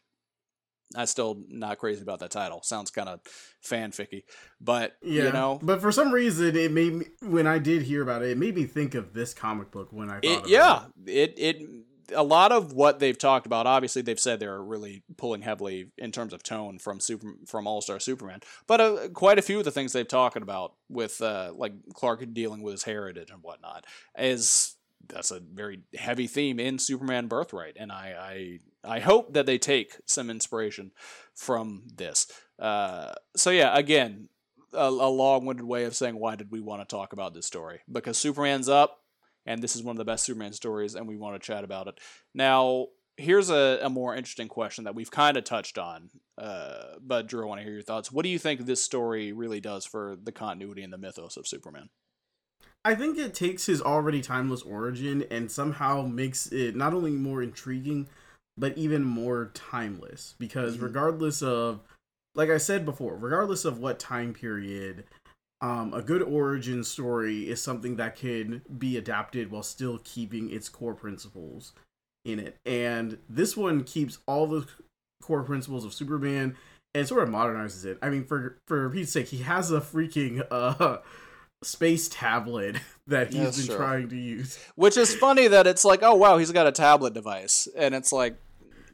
I 0.94 1.06
still 1.06 1.42
not 1.48 1.78
crazy 1.78 2.02
about 2.02 2.20
that 2.20 2.30
title. 2.30 2.62
Sounds 2.62 2.90
kind 2.90 3.08
of 3.08 3.20
fanficky, 3.64 4.22
but 4.60 4.96
yeah. 5.02 5.24
You 5.24 5.32
know, 5.32 5.58
but 5.62 5.80
for 5.80 5.90
some 5.90 6.12
reason, 6.12 6.54
it 6.56 6.70
made 6.70 6.92
me 6.92 7.06
when 7.22 7.46
I 7.46 7.58
did 7.58 7.82
hear 7.82 8.02
about 8.02 8.22
it, 8.22 8.30
it 8.30 8.38
made 8.38 8.54
me 8.54 8.64
think 8.64 8.94
of 8.94 9.12
this 9.12 9.34
comic 9.34 9.70
book 9.70 9.88
when 9.90 10.10
I 10.10 10.20
it, 10.22 10.48
yeah, 10.48 10.84
it. 11.06 11.34
it 11.38 11.38
it 11.38 11.68
a 12.14 12.22
lot 12.22 12.52
of 12.52 12.72
what 12.72 12.98
they've 12.98 13.18
talked 13.18 13.46
about. 13.46 13.66
Obviously, 13.66 14.02
they've 14.02 14.20
said 14.20 14.40
they're 14.40 14.62
really 14.62 15.02
pulling 15.16 15.42
heavily 15.42 15.90
in 15.98 16.12
terms 16.12 16.32
of 16.32 16.42
tone 16.42 16.78
from 16.78 17.00
super 17.00 17.34
from 17.46 17.66
All 17.66 17.80
Star 17.80 17.98
Superman, 17.98 18.40
but 18.66 18.80
uh, 18.80 19.08
quite 19.12 19.38
a 19.38 19.42
few 19.42 19.58
of 19.58 19.64
the 19.64 19.70
things 19.70 19.92
they've 19.92 20.06
talked 20.06 20.36
about 20.36 20.74
with 20.88 21.20
uh, 21.20 21.52
like 21.54 21.72
Clark 21.94 22.24
dealing 22.32 22.62
with 22.62 22.72
his 22.72 22.84
heritage 22.84 23.30
and 23.30 23.42
whatnot 23.42 23.86
is 24.18 24.76
that's 25.08 25.30
a 25.30 25.40
very 25.40 25.80
heavy 25.96 26.26
theme 26.26 26.58
in 26.58 26.78
Superman 26.78 27.26
Birthright, 27.28 27.76
and 27.78 27.92
I 27.92 28.60
I, 28.84 28.96
I 28.96 29.00
hope 29.00 29.34
that 29.34 29.46
they 29.46 29.58
take 29.58 29.96
some 30.06 30.30
inspiration 30.30 30.92
from 31.34 31.84
this. 31.94 32.26
Uh, 32.58 33.12
so 33.36 33.50
yeah, 33.50 33.76
again, 33.76 34.28
a, 34.72 34.86
a 34.86 35.10
long-winded 35.10 35.66
way 35.66 35.84
of 35.84 35.94
saying 35.94 36.18
why 36.18 36.36
did 36.36 36.50
we 36.50 36.60
want 36.60 36.86
to 36.86 36.96
talk 36.96 37.12
about 37.12 37.34
this 37.34 37.46
story? 37.46 37.80
Because 37.90 38.18
Superman's 38.18 38.68
up, 38.68 38.98
and 39.46 39.62
this 39.62 39.76
is 39.76 39.82
one 39.82 39.94
of 39.94 39.98
the 39.98 40.04
best 40.04 40.24
Superman 40.24 40.52
stories, 40.52 40.94
and 40.94 41.06
we 41.06 41.16
want 41.16 41.40
to 41.40 41.46
chat 41.46 41.64
about 41.64 41.88
it. 41.88 41.98
Now, 42.34 42.88
here's 43.16 43.50
a, 43.50 43.80
a 43.82 43.88
more 43.88 44.14
interesting 44.14 44.48
question 44.48 44.84
that 44.84 44.94
we've 44.94 45.10
kind 45.10 45.36
of 45.36 45.44
touched 45.44 45.78
on, 45.78 46.10
uh, 46.38 46.96
but 47.00 47.28
Drew, 47.28 47.44
I 47.44 47.46
want 47.46 47.60
to 47.60 47.64
hear 47.64 47.72
your 47.72 47.82
thoughts. 47.82 48.12
What 48.12 48.24
do 48.24 48.28
you 48.28 48.38
think 48.38 48.66
this 48.66 48.82
story 48.82 49.32
really 49.32 49.60
does 49.60 49.86
for 49.86 50.16
the 50.22 50.32
continuity 50.32 50.82
and 50.82 50.92
the 50.92 50.98
mythos 50.98 51.36
of 51.36 51.46
Superman? 51.46 51.88
I 52.84 52.94
think 52.94 53.18
it 53.18 53.34
takes 53.34 53.66
his 53.66 53.82
already 53.82 54.20
timeless 54.20 54.62
origin 54.62 55.24
and 55.30 55.50
somehow 55.50 56.02
makes 56.02 56.46
it 56.52 56.76
not 56.76 56.94
only 56.94 57.10
more 57.10 57.42
intriguing, 57.42 58.08
but 58.56 58.78
even 58.78 59.02
more 59.02 59.50
timeless. 59.54 60.34
Because 60.38 60.76
mm-hmm. 60.76 60.84
regardless 60.84 61.42
of 61.42 61.80
like 62.36 62.50
I 62.50 62.58
said 62.58 62.84
before, 62.84 63.16
regardless 63.16 63.64
of 63.64 63.78
what 63.78 63.98
time 63.98 64.34
period, 64.34 65.04
um, 65.60 65.94
a 65.94 66.02
good 66.02 66.22
origin 66.22 66.84
story 66.84 67.48
is 67.48 67.62
something 67.62 67.96
that 67.96 68.16
can 68.16 68.62
be 68.78 68.96
adapted 68.96 69.50
while 69.50 69.62
still 69.62 70.00
keeping 70.04 70.50
its 70.50 70.68
core 70.68 70.94
principles 70.94 71.72
in 72.24 72.38
it. 72.38 72.56
And 72.66 73.18
this 73.28 73.56
one 73.56 73.84
keeps 73.84 74.18
all 74.26 74.46
the 74.46 74.66
core 75.22 75.42
principles 75.42 75.84
of 75.84 75.94
Superman 75.94 76.56
and 76.94 77.06
sort 77.08 77.22
of 77.22 77.28
modernizes 77.30 77.84
it. 77.84 77.98
I 78.02 78.10
mean, 78.10 78.24
for 78.24 78.58
for 78.66 78.90
Pete's 78.90 79.12
sake, 79.12 79.28
he 79.28 79.38
has 79.38 79.70
a 79.70 79.80
freaking 79.80 80.46
uh 80.50 80.98
space 81.64 82.08
tablet 82.08 82.76
that 83.06 83.28
he's 83.28 83.36
Yes, 83.36 83.56
been 83.56 83.66
sure. 83.66 83.76
trying 83.76 84.08
to 84.10 84.16
use. 84.16 84.58
Which 84.74 84.96
is 84.96 85.14
funny 85.14 85.48
that 85.48 85.66
it's 85.66 85.84
like, 85.84 86.02
oh 86.02 86.14
wow, 86.14 86.36
he's 86.38 86.52
got 86.52 86.66
a 86.66 86.72
tablet 86.72 87.14
device, 87.14 87.66
and 87.76 87.94
it's 87.94 88.12
like, 88.12 88.36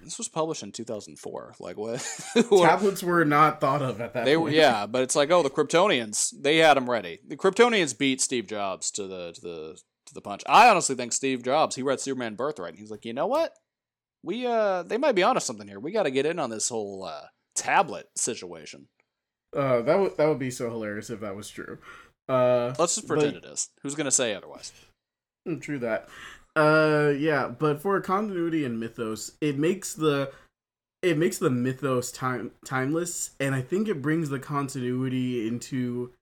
this 0.03 0.19
was 0.19 0.29
published 0.29 0.63
in 0.63 0.73
2004. 0.73 1.55
Like 1.61 1.77
what? 1.77 2.01
What- 2.49 2.69
Tablets 2.69 3.03
were 3.03 3.25
not 3.25 3.61
thought 3.61 3.83
of 3.83 4.01
at 4.01 4.15
that 4.15 4.25
They 4.25 4.37
were 4.37 4.51
yeah, 4.51 4.87
but 4.87 5.03
it's 5.03 5.17
like 5.17 5.31
oh 5.31 5.43
the 5.43 5.51
Kryptonians 5.51 6.33
they 6.41 6.59
had 6.59 6.77
them 6.77 6.89
ready. 6.91 7.21
The 7.27 7.37
Kryptonians 7.37 7.97
beat 7.97 8.21
Steve 8.21 8.47
Jobs 8.47 8.91
to 8.93 9.07
the 9.07 9.33
to 9.33 9.41
the 9.41 9.79
to 10.07 10.15
the 10.15 10.21
punch. 10.21 10.43
I 10.47 10.69
honestly 10.69 10.97
think 10.97 11.13
Steve 11.13 11.43
Jobs 11.43 11.77
he 11.77 11.83
read 11.83 12.01
Superman 12.01 12.35
Birthright 12.35 12.71
and 12.71 12.79
he's 12.79 12.91
like 12.91 13.05
you 13.05 13.13
know 13.13 13.27
what 13.27 13.53
we 14.23 14.47
uh 14.47 14.83
they 14.85 14.99
might 14.99 15.15
be 15.15 15.23
onto 15.23 15.41
something 15.41 15.67
here. 15.69 15.81
We 15.81 15.93
got 15.93 16.05
to 16.05 16.11
get 16.11 16.27
in 16.27 16.39
on 16.39 16.51
this 16.51 16.69
whole 16.69 17.05
uh, 17.05 17.27
tablet 17.57 18.07
situation. 18.17 18.89
Uh, 19.57 19.83
that 19.83 19.99
would 19.99 20.17
that 20.17 20.29
would 20.29 20.39
be 20.39 20.51
so 20.51 20.71
hilarious 20.71 21.11
if 21.11 21.21
that 21.21 21.37
was 21.37 21.49
true. 21.51 21.79
Uh, 22.29 22.73
Let's 22.79 22.95
just 22.95 23.09
But- 23.09 23.19
pretend 23.19 23.37
it 23.37 23.45
is. 23.45 23.69
Who's 23.83 23.95
gonna 23.95 24.11
say 24.13 24.35
otherwise? 24.35 24.73
Mm, 25.47 25.61
True 25.61 25.81
that. 25.81 26.09
Uh 26.55 27.13
yeah, 27.17 27.49
but 27.49 27.81
for 27.81 28.01
continuity 28.01 28.65
and 28.65 28.79
mythos, 28.79 29.33
it 29.41 29.59
makes 29.59 29.95
the 29.95 30.31
it 31.01 31.17
makes 31.19 31.39
the 31.39 31.51
mythos 31.51 32.13
time 32.13 32.53
timeless 32.65 33.31
and 33.41 33.55
I 33.55 33.61
think 33.63 33.89
it 33.89 34.03
brings 34.03 34.29
the 34.29 34.39
continuity 34.39 35.49
into 35.49 36.13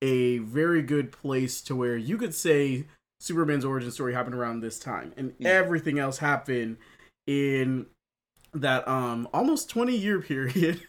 a 0.00 0.38
very 0.38 0.80
good 0.80 1.12
place 1.12 1.60
to 1.62 1.76
where 1.76 1.96
you 1.96 2.16
could 2.16 2.34
say 2.34 2.86
Superman's 3.18 3.64
origin 3.66 3.90
story 3.90 4.14
happened 4.14 4.34
around 4.34 4.60
this 4.60 4.78
time 4.78 5.12
and 5.16 5.32
Mm. 5.38 5.44
everything 5.46 5.98
else 5.98 6.18
happened 6.18 6.78
in 7.26 7.86
that 8.54 8.86
um 8.88 9.28
almost 9.34 9.68
20 9.68 9.94
year 9.96 10.20
period 10.22 10.80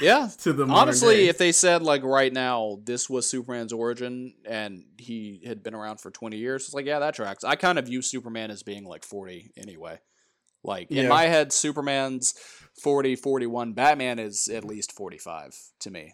Yeah. 0.00 0.28
to 0.40 0.52
the 0.52 0.66
Honestly, 0.66 1.16
day. 1.16 1.28
if 1.28 1.38
they 1.38 1.52
said 1.52 1.82
like 1.82 2.02
right 2.02 2.32
now 2.32 2.78
this 2.84 3.08
was 3.08 3.28
Superman's 3.28 3.72
origin 3.72 4.34
and 4.44 4.84
he 4.98 5.42
had 5.46 5.62
been 5.62 5.74
around 5.74 6.00
for 6.00 6.10
20 6.10 6.36
years, 6.36 6.64
it's 6.64 6.74
like 6.74 6.86
yeah, 6.86 6.98
that 6.98 7.14
tracks. 7.14 7.44
I 7.44 7.56
kind 7.56 7.78
of 7.78 7.86
view 7.86 8.02
Superman 8.02 8.50
as 8.50 8.62
being 8.62 8.84
like 8.84 9.04
40 9.04 9.52
anyway. 9.56 10.00
Like 10.64 10.90
in 10.90 11.04
Yeah. 11.04 11.08
my 11.08 11.24
head 11.24 11.52
Superman's 11.52 12.34
40, 12.82 13.16
41, 13.16 13.72
Batman 13.74 14.18
is 14.18 14.48
at 14.48 14.64
least 14.64 14.92
45 14.92 15.54
to 15.80 15.90
me. 15.90 16.12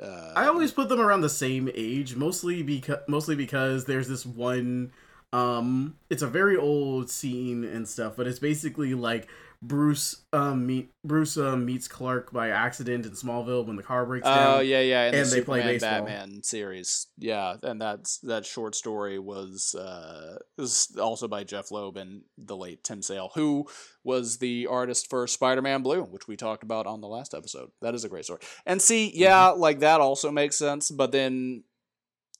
Uh, 0.00 0.32
I 0.36 0.46
always 0.46 0.72
put 0.72 0.88
them 0.88 1.00
around 1.00 1.22
the 1.22 1.28
same 1.28 1.70
age, 1.74 2.14
mostly 2.14 2.62
because 2.62 2.98
mostly 3.08 3.34
because 3.34 3.84
there's 3.86 4.08
this 4.08 4.24
one 4.26 4.92
um 5.32 5.96
it's 6.08 6.22
a 6.22 6.26
very 6.26 6.56
old 6.56 7.10
scene 7.10 7.64
and 7.64 7.88
stuff, 7.88 8.14
but 8.16 8.26
it's 8.26 8.38
basically 8.40 8.94
like 8.94 9.28
Bruce 9.62 10.22
um 10.32 10.66
meet 10.66 10.90
Bruce 11.04 11.36
um, 11.36 11.66
meets 11.66 11.86
Clark 11.86 12.32
by 12.32 12.48
accident 12.48 13.04
in 13.04 13.12
Smallville 13.12 13.66
when 13.66 13.76
the 13.76 13.82
car 13.82 14.06
breaks 14.06 14.26
down. 14.26 14.56
Oh 14.56 14.60
yeah, 14.60 14.80
yeah, 14.80 15.08
in 15.08 15.14
and 15.14 15.26
the 15.26 15.36
they 15.36 15.42
play 15.42 15.58
Superman 15.60 15.74
baseball. 15.74 15.90
Batman 16.06 16.42
series, 16.42 17.06
yeah, 17.18 17.56
and 17.62 17.78
that's 17.80 18.18
that 18.20 18.46
short 18.46 18.74
story 18.74 19.18
was 19.18 19.74
uh 19.74 20.38
was 20.56 20.96
also 20.98 21.28
by 21.28 21.44
Jeph 21.44 21.70
Loeb 21.70 21.98
and 21.98 22.22
the 22.38 22.56
late 22.56 22.82
Tim 22.82 23.02
Sale, 23.02 23.32
who 23.34 23.66
was 24.02 24.38
the 24.38 24.66
artist 24.66 25.10
for 25.10 25.26
Spider-Man 25.26 25.82
Blue, 25.82 26.04
which 26.04 26.26
we 26.26 26.38
talked 26.38 26.62
about 26.62 26.86
on 26.86 27.02
the 27.02 27.08
last 27.08 27.34
episode. 27.34 27.70
That 27.82 27.94
is 27.94 28.02
a 28.02 28.08
great 28.08 28.24
story. 28.24 28.40
And 28.64 28.80
see, 28.80 29.12
yeah, 29.14 29.50
Mm-hmm. 29.50 29.60
like 29.60 29.80
that 29.80 30.00
also 30.00 30.30
makes 30.30 30.56
sense, 30.56 30.90
but 30.90 31.12
then 31.12 31.64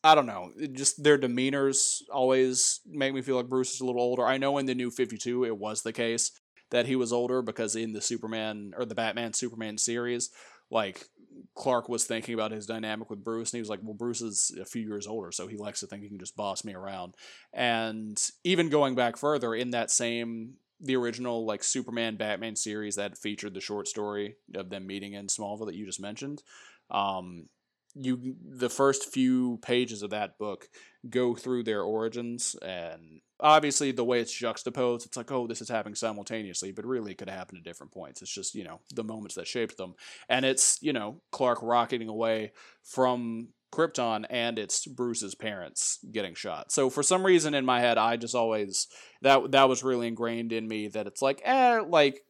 I 0.02 0.14
don't 0.14 0.26
know, 0.26 0.52
just 0.72 1.02
their 1.02 1.18
demeanors 1.18 2.02
always 2.10 2.80
make 2.86 3.12
me 3.12 3.20
feel 3.20 3.36
like 3.36 3.50
Bruce 3.50 3.74
is 3.74 3.80
a 3.80 3.84
little 3.84 4.00
older. 4.00 4.26
I 4.26 4.38
know 4.38 4.56
in 4.58 4.66
the 4.66 4.74
new 4.74 4.90
52 4.90 5.44
it 5.44 5.58
was 5.58 5.82
the 5.82 5.92
case 5.92 6.32
that 6.70 6.86
he 6.86 6.96
was 6.96 7.12
older 7.12 7.42
because 7.42 7.76
in 7.76 7.92
the 7.92 8.00
Superman 8.00 8.72
or 8.76 8.84
the 8.84 8.94
Batman 8.94 9.34
Superman 9.34 9.76
series, 9.76 10.30
like 10.70 11.08
Clark 11.54 11.88
was 11.88 12.04
thinking 12.04 12.32
about 12.32 12.52
his 12.52 12.66
dynamic 12.66 13.10
with 13.10 13.24
Bruce, 13.24 13.52
and 13.52 13.58
he 13.58 13.60
was 13.60 13.68
like, 13.68 13.80
"Well, 13.82 13.94
Bruce 13.94 14.22
is 14.22 14.56
a 14.58 14.64
few 14.64 14.82
years 14.82 15.06
older, 15.06 15.32
so 15.32 15.46
he 15.46 15.56
likes 15.56 15.80
to 15.80 15.86
think 15.86 16.02
he 16.02 16.08
can 16.08 16.18
just 16.18 16.36
boss 16.36 16.64
me 16.64 16.74
around." 16.74 17.14
And 17.52 18.22
even 18.44 18.68
going 18.68 18.94
back 18.94 19.16
further, 19.16 19.54
in 19.54 19.70
that 19.72 19.90
same 19.90 20.54
the 20.80 20.96
original 20.96 21.44
like 21.44 21.62
Superman 21.62 22.16
Batman 22.16 22.56
series 22.56 22.96
that 22.96 23.18
featured 23.18 23.52
the 23.52 23.60
short 23.60 23.86
story 23.86 24.36
of 24.54 24.70
them 24.70 24.86
meeting 24.86 25.12
in 25.12 25.26
Smallville 25.26 25.66
that 25.66 25.74
you 25.74 25.84
just 25.84 26.00
mentioned, 26.00 26.42
um, 26.90 27.48
you 27.94 28.36
the 28.42 28.70
first 28.70 29.12
few 29.12 29.58
pages 29.62 30.02
of 30.02 30.10
that 30.10 30.38
book 30.38 30.68
go 31.08 31.34
through 31.34 31.62
their 31.62 31.82
origins 31.82 32.54
and 32.62 33.20
obviously 33.40 33.90
the 33.90 34.04
way 34.04 34.20
it's 34.20 34.32
juxtaposed 34.32 35.06
it's 35.06 35.16
like 35.16 35.32
oh 35.32 35.46
this 35.46 35.60
is 35.60 35.68
happening 35.68 35.94
simultaneously 35.94 36.72
but 36.72 36.84
really 36.84 37.12
it 37.12 37.18
could 37.18 37.28
happen 37.28 37.56
at 37.56 37.64
different 37.64 37.92
points. 37.92 38.22
It's 38.22 38.32
just 38.32 38.54
you 38.54 38.64
know 38.64 38.80
the 38.94 39.04
moments 39.04 39.34
that 39.34 39.46
shaped 39.46 39.76
them. 39.76 39.94
And 40.28 40.44
it's 40.44 40.78
you 40.82 40.92
know 40.92 41.20
clark 41.30 41.58
rocketing 41.62 42.08
away 42.08 42.52
from 42.82 43.48
krypton 43.72 44.26
and 44.30 44.58
it's 44.58 44.86
bruce's 44.86 45.34
parents 45.34 45.98
getting 46.12 46.34
shot. 46.34 46.72
So 46.72 46.90
for 46.90 47.02
some 47.02 47.24
reason 47.24 47.54
in 47.54 47.64
my 47.64 47.80
head 47.80 47.98
i 47.98 48.16
just 48.16 48.34
always 48.34 48.86
that 49.22 49.52
that 49.52 49.68
was 49.68 49.82
really 49.82 50.08
ingrained 50.08 50.52
in 50.52 50.68
me 50.68 50.88
that 50.88 51.06
it's 51.06 51.22
like 51.22 51.40
eh 51.44 51.80
like 51.86 52.20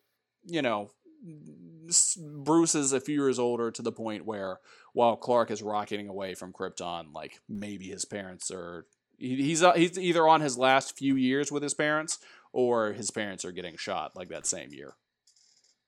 you 0.44 0.62
know 0.62 0.90
bruce 2.18 2.74
is 2.74 2.92
a 2.92 3.00
few 3.00 3.14
years 3.22 3.38
older 3.38 3.70
to 3.70 3.82
the 3.82 3.92
point 3.92 4.24
where 4.24 4.58
while 4.92 5.16
clark 5.16 5.50
is 5.50 5.62
rocketing 5.62 6.08
away 6.08 6.34
from 6.34 6.52
krypton 6.52 7.12
like 7.14 7.40
maybe 7.48 7.86
his 7.88 8.04
parents 8.04 8.50
are 8.50 8.86
he, 9.18 9.36
he's 9.36 9.62
uh, 9.62 9.72
he's 9.72 9.98
either 9.98 10.26
on 10.26 10.40
his 10.40 10.56
last 10.58 10.96
few 10.96 11.16
years 11.16 11.52
with 11.52 11.62
his 11.62 11.74
parents 11.74 12.18
or 12.52 12.92
his 12.92 13.10
parents 13.10 13.44
are 13.44 13.52
getting 13.52 13.76
shot 13.76 14.16
like 14.16 14.28
that 14.28 14.46
same 14.46 14.72
year 14.72 14.94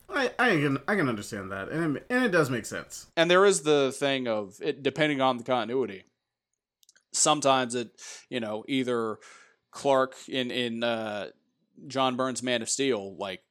I, 0.09 0.31
I 0.39 0.49
can 0.51 0.79
I 0.87 0.95
can 0.97 1.09
understand 1.09 1.53
that, 1.53 1.71
and 1.71 1.97
it, 1.97 2.07
and 2.11 2.25
it 2.25 2.33
does 2.33 2.51
make 2.51 2.67
sense. 2.67 3.07
and 3.17 3.31
there 3.31 3.47
is 3.47 3.63
the 3.63 3.93
thing 3.93 4.29
of 4.29 4.57
it 4.61 4.83
depending 4.83 5.21
on 5.23 5.39
the 5.39 5.45
continuity 5.45 6.05
sometimes 7.13 7.75
it 7.75 7.91
you 8.29 8.41
know 8.41 8.65
either 8.69 9.19
clark 9.71 10.15
in 10.29 10.51
in 10.51 10.83
uh 10.85 11.29
john 11.87 12.17
byrne's 12.17 12.43
man 12.43 12.63
of 12.63 12.69
steel 12.69 13.17
like 13.17 13.43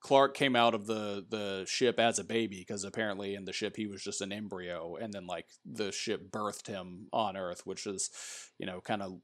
clark 0.00 0.34
came 0.34 0.54
out 0.54 0.74
of 0.74 0.86
the 0.86 1.24
the 1.28 1.64
ship 1.66 1.98
as 1.98 2.18
a 2.18 2.24
baby 2.24 2.58
because 2.58 2.84
apparently 2.84 3.34
in 3.34 3.44
the 3.44 3.52
ship 3.52 3.76
he 3.76 3.86
was 3.86 4.02
just 4.02 4.20
an 4.20 4.32
embryo 4.32 4.96
and 4.96 5.12
then 5.12 5.26
like 5.26 5.46
the 5.64 5.90
ship 5.90 6.30
birthed 6.30 6.66
him 6.66 7.06
on 7.12 7.36
earth 7.36 7.62
which 7.64 7.86
is 7.86 8.10
you 8.58 8.66
know 8.66 8.80
kind 8.80 9.02
of 9.02 9.14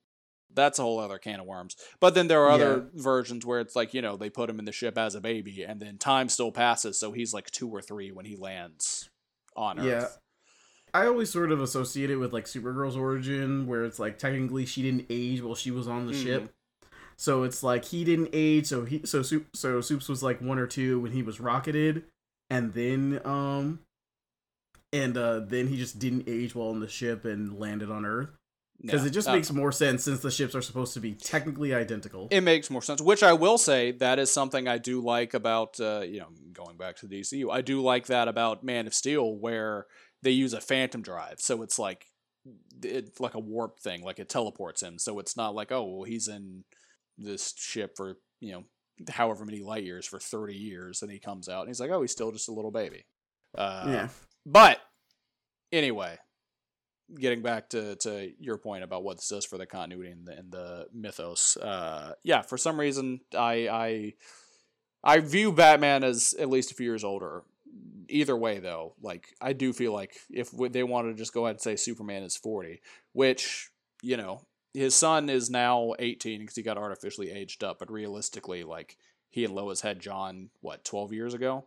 that's 0.55 0.79
a 0.79 0.83
whole 0.83 0.99
other 0.99 1.19
can 1.19 1.41
of 1.41 1.47
worms 1.47 1.77
but 2.01 2.15
then 2.15 2.27
there 2.29 2.43
are 2.43 2.51
other 2.51 2.89
versions 2.95 3.47
where 3.47 3.61
it's 3.61 3.77
like 3.77 3.95
you 3.95 4.03
know 4.03 4.17
they 4.17 4.29
put 4.31 4.51
him 4.51 4.59
in 4.59 4.65
the 4.65 4.73
ship 4.73 4.99
as 4.99 5.15
a 5.15 5.21
baby 5.21 5.63
and 5.63 5.81
then 5.81 5.99
time 5.99 6.29
still 6.29 6.53
passes 6.53 6.99
so 6.99 7.13
he's 7.13 7.33
like 7.33 7.51
two 7.51 7.69
or 7.71 7.81
three 7.81 8.11
when 8.11 8.27
he 8.27 8.37
lands 8.37 9.09
on 9.57 9.79
earth 9.79 9.87
Yeah. 9.87 10.07
I 10.95 11.07
always 11.07 11.31
sort 11.31 11.53
of 11.53 11.63
associate 11.63 12.11
it 12.11 12.17
with 12.17 12.35
like 12.35 12.45
Supergirl's 12.45 12.97
origin, 12.99 13.67
where 13.67 13.83
it's 13.87 13.99
like 13.99 14.19
technically 14.19 14.67
she 14.67 14.83
didn't 14.83 15.07
age 15.09 15.41
while 15.41 15.55
she 15.55 15.71
was 15.71 15.89
on 15.89 16.07
the 16.07 16.13
Mhm. 16.13 16.23
ship. 16.23 16.55
So 17.23 17.45
it's 17.45 17.63
like 17.63 17.85
he 17.85 18.03
didn't 18.03 18.31
age, 18.33 18.67
so 18.67 18.85
he 18.85 19.03
so 19.05 19.23
Soup 19.23 19.47
so 19.55 19.81
Soups 19.81 20.09
was 20.09 20.25
like 20.25 20.41
one 20.41 20.59
or 20.59 20.67
two 20.67 20.99
when 20.99 21.13
he 21.13 21.23
was 21.23 21.39
rocketed, 21.39 22.03
and 22.51 22.73
then 22.75 23.21
um, 23.25 23.79
and 24.93 25.17
uh 25.17 25.39
then 25.41 25.69
he 25.69 25.77
just 25.77 26.01
didn't 26.01 26.25
age 26.29 26.55
while 26.57 26.71
on 26.71 26.81
the 26.81 26.89
ship 26.89 27.25
and 27.25 27.59
landed 27.61 27.91
on 27.93 28.05
Earth 28.05 28.31
because 28.81 29.03
Yeah. 29.03 29.07
it 29.07 29.11
just 29.13 29.29
Uh, 29.29 29.35
makes 29.35 29.53
more 29.53 29.71
sense 29.71 30.03
since 30.03 30.19
the 30.21 30.33
ships 30.33 30.57
are 30.57 30.63
supposed 30.63 30.95
to 30.95 31.01
be 31.01 31.13
technically 31.15 31.73
identical. 31.73 32.27
it 32.33 32.41
makes 32.41 32.69
more 32.71 32.83
sense 32.83 33.01
which 33.01 33.23
i 33.23 33.33
will 33.33 33.57
say 33.59 33.93
that 33.93 34.19
is 34.19 34.31
something 34.33 34.67
i 34.67 34.77
do 34.79 35.01
like 35.01 35.33
about 35.35 35.79
uh, 35.79 36.01
you 36.05 36.19
know 36.19 36.29
going 36.53 36.77
back 36.77 36.97
to 36.97 37.07
the 37.07 37.21
dcu 37.21 37.53
i 37.53 37.61
do 37.61 37.81
like 37.81 38.07
that 38.07 38.27
about 38.27 38.65
man 38.65 38.87
of 38.89 38.95
steel 38.95 39.37
where 39.37 39.87
they 40.23 40.33
use 40.33 40.53
a 40.53 40.61
phantom 40.61 41.01
drive 41.03 41.37
so 41.41 41.63
it's 41.63 41.79
like 41.79 42.07
it's 42.83 43.21
like 43.21 43.35
a 43.35 43.39
warp 43.39 43.79
thing 43.79 44.03
like 44.03 44.19
it 44.19 44.29
teleports 44.29 44.83
him 44.83 44.99
so 44.99 45.21
it's 45.21 45.37
not 45.37 45.55
like 45.55 45.71
oh 45.71 45.85
well 45.85 46.03
he's 46.03 46.27
in 46.27 46.65
this 47.19 47.55
ship 47.57 47.97
for 47.97 48.17
you 48.41 48.53
know 48.53 48.65
however 49.11 49.45
many 49.45 49.61
light 49.61 49.85
years 49.85 50.07
for 50.07 50.19
30 50.19 50.55
years 50.55 51.03
and 51.03 51.11
he 51.11 51.19
comes 51.19 51.49
out 51.49 51.61
and 51.61 51.69
he's 51.69 51.81
like 51.81 51.91
oh 51.91 52.03
he's 52.03 52.13
still 52.13 52.31
just 52.31 52.49
a 52.49 52.53
little 52.53 52.71
baby 52.71 53.05
uh, 53.57 53.85
yeah, 53.87 54.09
but 54.47 54.81
anyway, 55.71 56.17
getting 57.19 57.43
back 57.43 57.71
to, 57.71 57.97
to 57.97 58.31
your 58.39 58.57
point 58.57 58.85
about 58.85 59.05
what 59.05 59.19
this 59.19 59.29
does 59.29 59.45
for 59.45 59.59
the 59.59 59.67
continuity 59.67 60.13
and 60.13 60.27
the, 60.27 60.39
and 60.39 60.53
the 60.53 60.87
mythos, 60.93 61.57
uh, 61.59 62.15
yeah, 62.23 62.43
for 62.43 62.57
some 62.57 62.79
reason 62.81 63.21
I 63.37 63.69
I 63.69 64.15
I 65.05 65.21
view 65.21 65.53
Batman 65.53 66.05
as 66.05 66.35
at 66.39 66.49
least 66.49 66.71
a 66.71 66.75
few 66.75 66.87
years 66.87 67.05
older. 67.05 67.43
Either 68.09 68.37
way, 68.37 68.59
though, 68.59 68.95
like 69.01 69.29
I 69.41 69.55
do 69.55 69.73
feel 69.73 69.93
like 69.93 70.15
if 70.29 70.51
they 70.51 70.83
wanted 70.83 71.13
to 71.13 71.19
just 71.19 71.33
go 71.33 71.47
ahead 71.47 71.57
and 71.57 71.61
say 71.61 71.77
Superman 71.77 72.23
is 72.23 72.37
forty, 72.37 72.81
which 73.13 73.71
you 74.03 74.17
know 74.17 74.43
his 74.75 74.95
son 74.95 75.29
is 75.29 75.51
now 75.51 75.93
eighteen 75.99 76.41
because 76.41 76.57
he 76.57 76.63
got 76.63 76.79
artificially 76.79 77.31
aged 77.31 77.63
up, 77.63 77.79
but 77.79 77.91
realistically, 77.91 78.65
like 78.65 78.97
he 79.31 79.45
and 79.45 79.55
Lois 79.55 79.81
had 79.83 80.01
John 80.01 80.51
what 80.61 80.85
twelve 80.85 81.13
years 81.13 81.35
ago, 81.35 81.67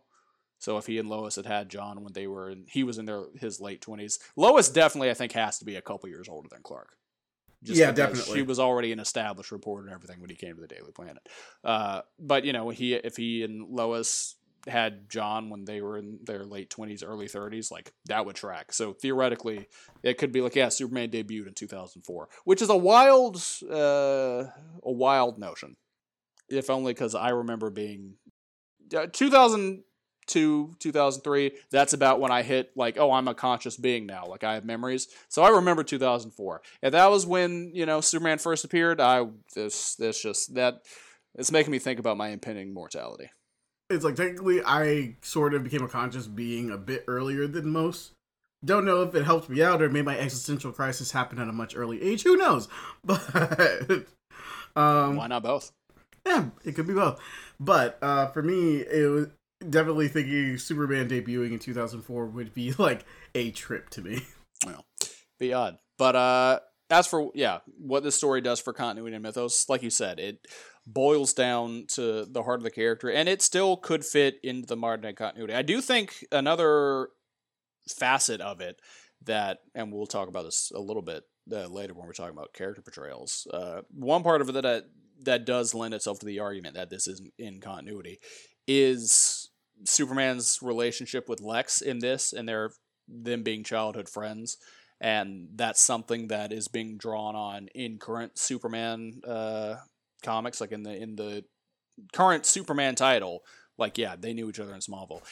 So 0.58 0.78
if 0.78 0.86
he 0.86 0.98
and 0.98 1.08
Lois 1.08 1.36
had 1.36 1.46
had 1.46 1.68
John 1.68 2.02
when 2.02 2.12
they 2.12 2.26
were, 2.26 2.50
in, 2.50 2.64
he 2.68 2.82
was 2.82 2.98
in 2.98 3.04
their 3.04 3.24
his 3.38 3.60
late 3.60 3.80
twenties. 3.80 4.18
Lois 4.36 4.68
definitely, 4.68 5.10
I 5.10 5.14
think, 5.14 5.32
has 5.32 5.58
to 5.58 5.64
be 5.64 5.76
a 5.76 5.82
couple 5.82 6.08
years 6.08 6.28
older 6.28 6.48
than 6.50 6.62
Clark. 6.62 6.96
yeah, 7.62 7.92
definitely. 7.92 8.34
She 8.34 8.42
was 8.42 8.58
already 8.58 8.92
an 8.92 9.00
established 9.00 9.52
reporter 9.52 9.86
and 9.86 9.94
everything 9.94 10.20
when 10.20 10.30
he 10.30 10.36
came 10.36 10.54
to 10.54 10.60
the 10.60 10.68
Daily 10.68 10.92
Planet. 10.92 11.26
Uh, 11.62 12.02
but 12.18 12.44
you 12.44 12.52
know, 12.52 12.70
he 12.70 12.94
if 12.94 13.16
he 13.16 13.42
and 13.42 13.68
Lois 13.68 14.36
had 14.66 15.08
John 15.08 15.50
when 15.50 15.64
they 15.64 15.80
were 15.80 15.98
in 15.98 16.18
their 16.24 16.44
late 16.44 16.70
twenties, 16.70 17.02
early 17.02 17.28
thirties, 17.28 17.70
like 17.70 17.92
that 18.06 18.26
would 18.26 18.36
track. 18.36 18.72
So 18.72 18.92
theoretically, 18.92 19.68
it 20.02 20.18
could 20.18 20.32
be 20.32 20.40
like, 20.40 20.56
yeah, 20.56 20.68
Superman 20.68 21.10
debuted 21.10 21.48
in 21.48 21.54
two 21.54 21.66
thousand 21.66 22.02
four, 22.02 22.28
which 22.44 22.62
is 22.62 22.70
a 22.70 22.76
wild, 22.76 23.36
uh, 23.70 24.44
a 24.82 24.92
wild 24.92 25.38
notion. 25.38 25.76
If 26.48 26.70
only 26.70 26.92
because 26.92 27.14
I 27.14 27.30
remember 27.30 27.70
being 27.70 28.14
uh, 28.96 29.06
two 29.12 29.30
thousand 29.30 29.84
two, 30.26 30.74
two 30.78 30.92
thousand 30.92 31.22
three. 31.22 31.52
That's 31.70 31.92
about 31.92 32.20
when 32.20 32.32
I 32.32 32.42
hit 32.42 32.70
like, 32.76 32.98
oh, 32.98 33.12
I'm 33.12 33.28
a 33.28 33.34
conscious 33.34 33.76
being 33.76 34.06
now. 34.06 34.26
Like 34.26 34.44
I 34.44 34.54
have 34.54 34.64
memories, 34.64 35.08
so 35.28 35.42
I 35.42 35.50
remember 35.50 35.82
two 35.82 35.98
thousand 35.98 36.32
four. 36.32 36.62
And 36.82 36.94
that 36.94 37.10
was 37.10 37.26
when 37.26 37.70
you 37.74 37.86
know 37.86 38.00
Superman 38.00 38.38
first 38.38 38.64
appeared. 38.64 39.00
I 39.00 39.26
this 39.54 39.94
this 39.94 40.20
just 40.20 40.54
that 40.54 40.82
it's 41.34 41.52
making 41.52 41.70
me 41.72 41.78
think 41.78 41.98
about 41.98 42.16
my 42.16 42.28
impending 42.28 42.72
mortality 42.74 43.30
it's 43.90 44.04
like 44.04 44.16
technically 44.16 44.62
I 44.64 45.16
sort 45.22 45.54
of 45.54 45.64
became 45.64 45.82
a 45.82 45.88
conscious 45.88 46.26
being 46.26 46.70
a 46.70 46.76
bit 46.76 47.04
earlier 47.06 47.46
than 47.46 47.68
most. 47.68 48.12
Don't 48.64 48.84
know 48.84 49.02
if 49.02 49.14
it 49.14 49.24
helped 49.24 49.48
me 49.48 49.62
out 49.62 49.82
or 49.82 49.88
made 49.88 50.04
my 50.04 50.18
existential 50.18 50.72
crisis 50.72 51.12
happen 51.12 51.38
at 51.38 51.48
a 51.48 51.52
much 51.52 51.76
early 51.76 52.02
age. 52.02 52.22
Who 52.22 52.36
knows? 52.36 52.68
But 53.04 54.06
um, 54.74 55.16
why 55.16 55.26
not 55.28 55.42
both? 55.42 55.72
Yeah, 56.26 56.46
it 56.64 56.74
could 56.74 56.86
be 56.86 56.94
both. 56.94 57.20
But 57.60 57.98
uh, 58.02 58.26
for 58.26 58.42
me, 58.42 58.78
it 58.78 59.10
was 59.10 59.28
definitely 59.68 60.08
thinking 60.08 60.58
Superman 60.58 61.08
debuting 61.08 61.52
in 61.52 61.58
2004 61.58 62.26
would 62.26 62.52
be 62.52 62.72
like 62.78 63.04
a 63.34 63.50
trip 63.52 63.90
to 63.90 64.02
me. 64.02 64.22
Well, 64.64 64.84
be 65.38 65.52
odd. 65.52 65.78
But 65.98 66.16
uh, 66.16 66.60
as 66.90 67.06
for 67.06 67.30
yeah, 67.34 67.60
what 67.78 68.02
this 68.02 68.14
story 68.14 68.40
does 68.40 68.60
for 68.60 68.72
continuity 68.72 69.14
and 69.16 69.22
mythos, 69.22 69.68
like 69.68 69.82
you 69.82 69.90
said, 69.90 70.18
it 70.18 70.46
boils 70.86 71.32
down 71.32 71.86
to 71.88 72.24
the 72.24 72.42
heart 72.42 72.60
of 72.60 72.64
the 72.64 72.70
character, 72.70 73.10
and 73.10 73.28
it 73.28 73.42
still 73.42 73.76
could 73.76 74.04
fit 74.04 74.38
into 74.42 74.66
the 74.66 74.76
modern 74.76 75.14
continuity. 75.14 75.54
I 75.54 75.62
do 75.62 75.80
think 75.80 76.24
another 76.30 77.08
facet 77.88 78.40
of 78.40 78.60
it 78.60 78.80
that, 79.24 79.58
and 79.74 79.92
we'll 79.92 80.06
talk 80.06 80.28
about 80.28 80.44
this 80.44 80.70
a 80.74 80.80
little 80.80 81.02
bit 81.02 81.24
uh, 81.50 81.66
later 81.66 81.94
when 81.94 82.06
we're 82.06 82.12
talking 82.12 82.36
about 82.36 82.52
character 82.52 82.82
portrayals. 82.82 83.46
Uh, 83.52 83.82
one 83.90 84.22
part 84.22 84.40
of 84.40 84.48
it 84.48 84.52
that 84.52 84.84
that 85.22 85.46
does 85.46 85.74
lend 85.74 85.94
itself 85.94 86.18
to 86.18 86.26
the 86.26 86.40
argument 86.40 86.74
that 86.74 86.90
this 86.90 87.08
isn't 87.08 87.32
in 87.38 87.58
continuity 87.60 88.18
is 88.68 89.50
Superman's 89.84 90.58
relationship 90.60 91.28
with 91.28 91.40
Lex 91.40 91.80
in 91.80 91.98
this, 91.98 92.32
and 92.32 92.48
their 92.48 92.70
them 93.08 93.42
being 93.42 93.64
childhood 93.64 94.08
friends 94.08 94.58
and 95.00 95.48
that's 95.54 95.80
something 95.80 96.28
that 96.28 96.52
is 96.52 96.68
being 96.68 96.96
drawn 96.96 97.36
on 97.36 97.68
in 97.74 97.98
current 97.98 98.38
Superman 98.38 99.20
uh, 99.26 99.76
comics, 100.26 100.60
like 100.60 100.72
in 100.72 100.82
the 100.82 100.94
in 100.94 101.16
the 101.16 101.44
current 102.12 102.44
Superman 102.44 102.94
title. 102.94 103.42
Like, 103.78 103.98
yeah, 103.98 104.16
they 104.18 104.32
knew 104.32 104.48
each 104.48 104.60
other 104.60 104.74
in 104.74 104.80
Smallville. 104.80 105.22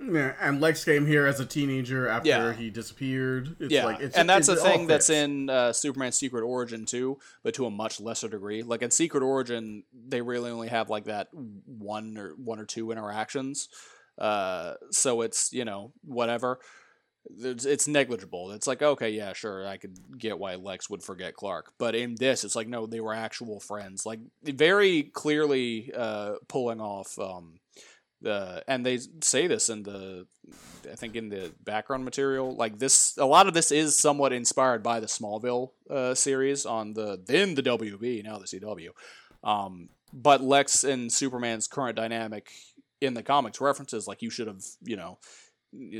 Yeah, 0.00 0.34
and 0.40 0.60
Lex 0.60 0.84
came 0.84 1.06
here 1.06 1.26
as 1.26 1.40
a 1.40 1.46
teenager 1.46 2.06
after 2.06 2.28
yeah. 2.28 2.52
he 2.52 2.70
disappeared. 2.70 3.56
It's 3.58 3.72
yeah, 3.72 3.84
like, 3.84 4.12
and 4.14 4.28
that's 4.28 4.46
a 4.46 4.54
thing 4.54 4.86
that's 4.86 5.10
in 5.10 5.50
uh, 5.50 5.72
Superman's 5.72 6.16
Secret 6.16 6.42
Origin 6.42 6.84
too, 6.84 7.18
but 7.42 7.54
to 7.54 7.66
a 7.66 7.70
much 7.70 8.00
lesser 8.00 8.28
degree. 8.28 8.62
Like 8.62 8.82
in 8.82 8.92
Secret 8.92 9.24
Origin, 9.24 9.82
they 9.92 10.20
really 10.22 10.50
only 10.50 10.68
have 10.68 10.88
like 10.88 11.06
that 11.06 11.28
one 11.32 12.16
or 12.16 12.34
one 12.36 12.60
or 12.60 12.64
two 12.64 12.92
interactions. 12.92 13.68
Uh, 14.16 14.74
so 14.90 15.22
it's 15.22 15.52
you 15.52 15.64
know 15.64 15.92
whatever 16.04 16.60
it's 17.36 17.88
negligible. 17.88 18.52
It's 18.52 18.66
like 18.66 18.82
okay, 18.82 19.10
yeah, 19.10 19.32
sure, 19.32 19.66
I 19.66 19.76
could 19.76 20.18
get 20.18 20.38
why 20.38 20.54
Lex 20.54 20.88
would 20.90 21.02
forget 21.02 21.34
Clark, 21.34 21.72
but 21.78 21.94
in 21.94 22.14
this, 22.16 22.44
it's 22.44 22.56
like 22.56 22.68
no, 22.68 22.86
they 22.86 23.00
were 23.00 23.14
actual 23.14 23.60
friends. 23.60 24.06
Like 24.06 24.20
very 24.42 25.04
clearly 25.04 25.92
uh, 25.96 26.34
pulling 26.48 26.80
off. 26.80 27.18
Um, 27.18 27.60
the 28.20 28.64
and 28.66 28.84
they 28.84 28.98
say 29.22 29.46
this 29.46 29.68
in 29.68 29.84
the 29.84 30.26
I 30.90 30.96
think 30.96 31.14
in 31.14 31.28
the 31.28 31.52
background 31.62 32.04
material. 32.04 32.54
Like 32.54 32.78
this, 32.78 33.16
a 33.16 33.26
lot 33.26 33.46
of 33.46 33.54
this 33.54 33.70
is 33.70 33.98
somewhat 33.98 34.32
inspired 34.32 34.82
by 34.82 35.00
the 35.00 35.06
Smallville 35.06 35.70
uh, 35.88 36.14
series 36.14 36.66
on 36.66 36.94
the 36.94 37.20
then 37.24 37.54
the 37.54 37.62
WB 37.62 38.24
now 38.24 38.38
the 38.38 38.46
CW. 38.46 38.88
Um, 39.44 39.90
but 40.12 40.42
Lex 40.42 40.84
and 40.84 41.12
Superman's 41.12 41.68
current 41.68 41.96
dynamic 41.96 42.50
in 43.00 43.14
the 43.14 43.22
comics 43.22 43.60
references 43.60 44.08
like 44.08 44.22
you 44.22 44.30
should 44.30 44.48
have 44.48 44.64
you 44.82 44.96
know 44.96 45.18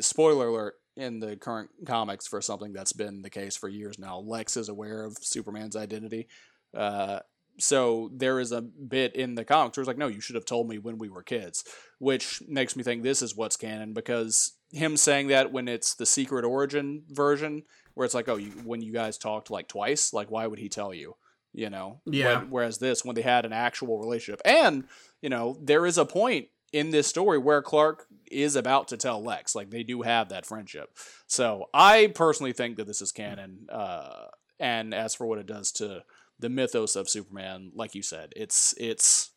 spoiler 0.01 0.49
alert 0.49 0.75
in 0.99 1.21
the 1.21 1.37
current 1.37 1.71
comics 1.87 2.27
for 2.27 2.41
something 2.41 2.73
that's 2.73 2.93
been 2.93 3.23
the 3.23 3.31
case 3.31 3.57
for 3.57 3.69
years 3.69 3.99
now. 3.99 4.19
Lex 4.19 4.57
is 4.57 4.69
aware 4.69 5.05
of 5.05 5.17
Superman's 5.21 5.77
identity. 5.77 6.29
Uh, 6.77 7.21
so 7.59 8.11
there 8.13 8.39
is 8.41 8.53
a 8.53 8.61
bit 8.61 9.15
in 9.17 9.35
the 9.35 9.45
comics 9.45 9.77
where 9.77 9.83
it's 9.83 9.89
like, 9.89 9.99
no, 9.99 10.07
you 10.09 10.21
should 10.21 10.35
have 10.35 10.45
told 10.45 10.69
me 10.69 10.79
when 10.79 10.99
we 10.99 11.09
were 11.09 11.23
kids, 11.23 11.65
which 11.99 12.43
makes 12.47 12.77
me 12.77 12.83
think 12.83 13.03
this 13.03 13.23
is 13.23 13.37
what's 13.37 13.57
canon 13.57 13.93
because 13.93 14.57
him 14.73 14.97
saying 14.97 15.29
that 15.29 15.53
when 15.53 15.69
it's 15.69 15.95
the 15.95 16.07
secret 16.07 16.45
origin 16.45 17.03
version, 17.09 17.63
where 17.95 18.05
it's 18.05 18.15
like, 18.15 18.29
oh, 18.29 18.37
you, 18.37 18.51
when 18.65 18.81
you 18.81 18.93
guys 18.93 19.19
talked 19.19 19.51
like 19.51 19.67
twice, 19.67 20.13
like 20.13 20.31
why 20.31 20.47
would 20.47 20.59
he 20.59 20.69
tell 20.69 20.95
you? 20.95 21.15
You 21.53 21.71
know, 21.71 22.01
yeah. 22.07 22.41
When, 22.41 22.51
whereas 22.51 22.79
this, 22.79 23.05
when 23.05 23.17
they 23.17 23.23
had 23.23 23.45
an 23.45 23.53
actual 23.53 23.99
relationship, 23.99 24.41
and 24.45 24.85
you 25.23 25.31
know, 25.31 25.59
there 25.61 25.87
is 25.87 25.99
a 25.99 26.05
point 26.05 26.49
in 26.73 26.91
this 26.91 27.07
story 27.07 27.39
where 27.39 27.63
Clark 27.63 28.07
is 28.31 28.57
about 28.57 28.89
to 28.89 28.97
tell 28.97 29.23
Lex. 29.23 29.55
Like 29.55 29.71
they 29.71 29.83
do 29.83 30.03
have 30.03 30.29
that 30.29 30.47
friendship. 30.47 30.91
So 31.27 31.67
I 31.73 32.13
personally 32.15 32.53
think 32.53 32.77
that 32.77 32.87
this 32.87 33.03
is 33.03 33.13
canon. 33.13 33.67
Uh, 33.71 34.27
and 34.59 34.95
as 34.95 35.15
for 35.15 35.27
what 35.27 35.39
it 35.39 35.47
does 35.47 35.73
to 35.73 36.03
the 36.39 36.49
mythos 36.49 36.97
of 36.97 37.09
Superman, 37.09 37.73
like 37.75 37.95
you 37.95 38.03
said, 38.03 38.33
it's 38.37 38.75
it's. 38.79 39.31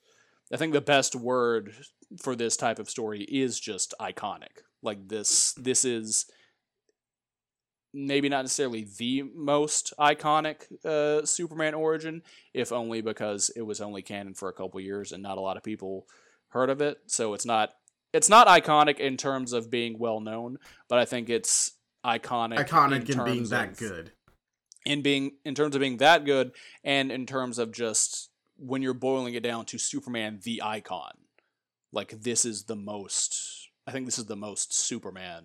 I 0.54 0.58
think 0.58 0.74
the 0.74 0.82
best 0.82 1.16
word 1.16 1.74
for 2.22 2.36
this 2.36 2.58
type 2.58 2.80
of 2.80 2.90
story 2.90 3.22
is 3.22 3.60
just 3.60 3.94
iconic. 4.02 4.64
Like 4.84 5.08
this, 5.08 5.54
this 5.54 5.86
is 5.86 6.26
maybe 7.94 8.30
not 8.30 8.44
necessarily 8.44 8.88
the 8.98 9.24
most 9.36 9.94
iconic 10.00 10.64
uh, 10.86 11.26
Superman 11.26 11.74
origin, 11.74 12.22
if 12.54 12.72
only 12.72 13.02
because 13.02 13.50
it 13.56 13.62
was 13.62 13.82
only 13.82 14.02
canon 14.02 14.34
for 14.34 14.50
a 14.50 14.54
couple 14.54 14.80
years 14.80 15.12
and 15.12 15.22
not 15.22 15.38
a 15.38 15.42
lot 15.42 15.58
of 15.58 15.64
people 15.64 16.06
heard 16.50 16.70
of 16.70 16.82
it. 16.82 16.98
So 17.08 17.34
it's 17.34 17.46
not 17.46 17.72
it's 18.14 18.30
not 18.30 18.48
iconic 18.48 19.00
in 19.00 19.18
terms 19.18 19.54
of 19.54 19.70
being 19.70 19.98
well 19.98 20.20
known, 20.20 20.58
but 20.88 21.00
I 21.00 21.06
think 21.06 21.30
it's 21.30 21.74
iconic. 22.06 22.58
Iconic 22.58 23.10
in, 23.10 23.20
in 23.20 23.26
being 23.26 23.44
that 23.50 23.78
good. 23.78 24.12
In 24.86 25.02
being 25.02 25.34
in 25.46 25.54
terms 25.54 25.76
of 25.76 25.82
being 25.82 25.98
that 25.98 26.26
good, 26.26 26.54
and 26.84 27.12
in 27.12 27.26
terms 27.26 27.60
of 27.60 27.72
just 27.72 28.30
when 28.58 28.82
you're 28.82 28.94
boiling 28.94 29.34
it 29.34 29.44
down 29.44 29.66
to 29.66 29.78
Superman 29.78 30.40
the 30.44 30.62
icon, 30.64 31.12
like 31.92 32.22
this 32.22 32.46
is 32.46 32.64
the 32.64 32.76
most. 32.76 33.70
I 33.86 33.92
think 33.92 34.06
this 34.06 34.20
is 34.20 34.26
the 34.26 34.36
most 34.36 34.74
Superman 34.74 35.44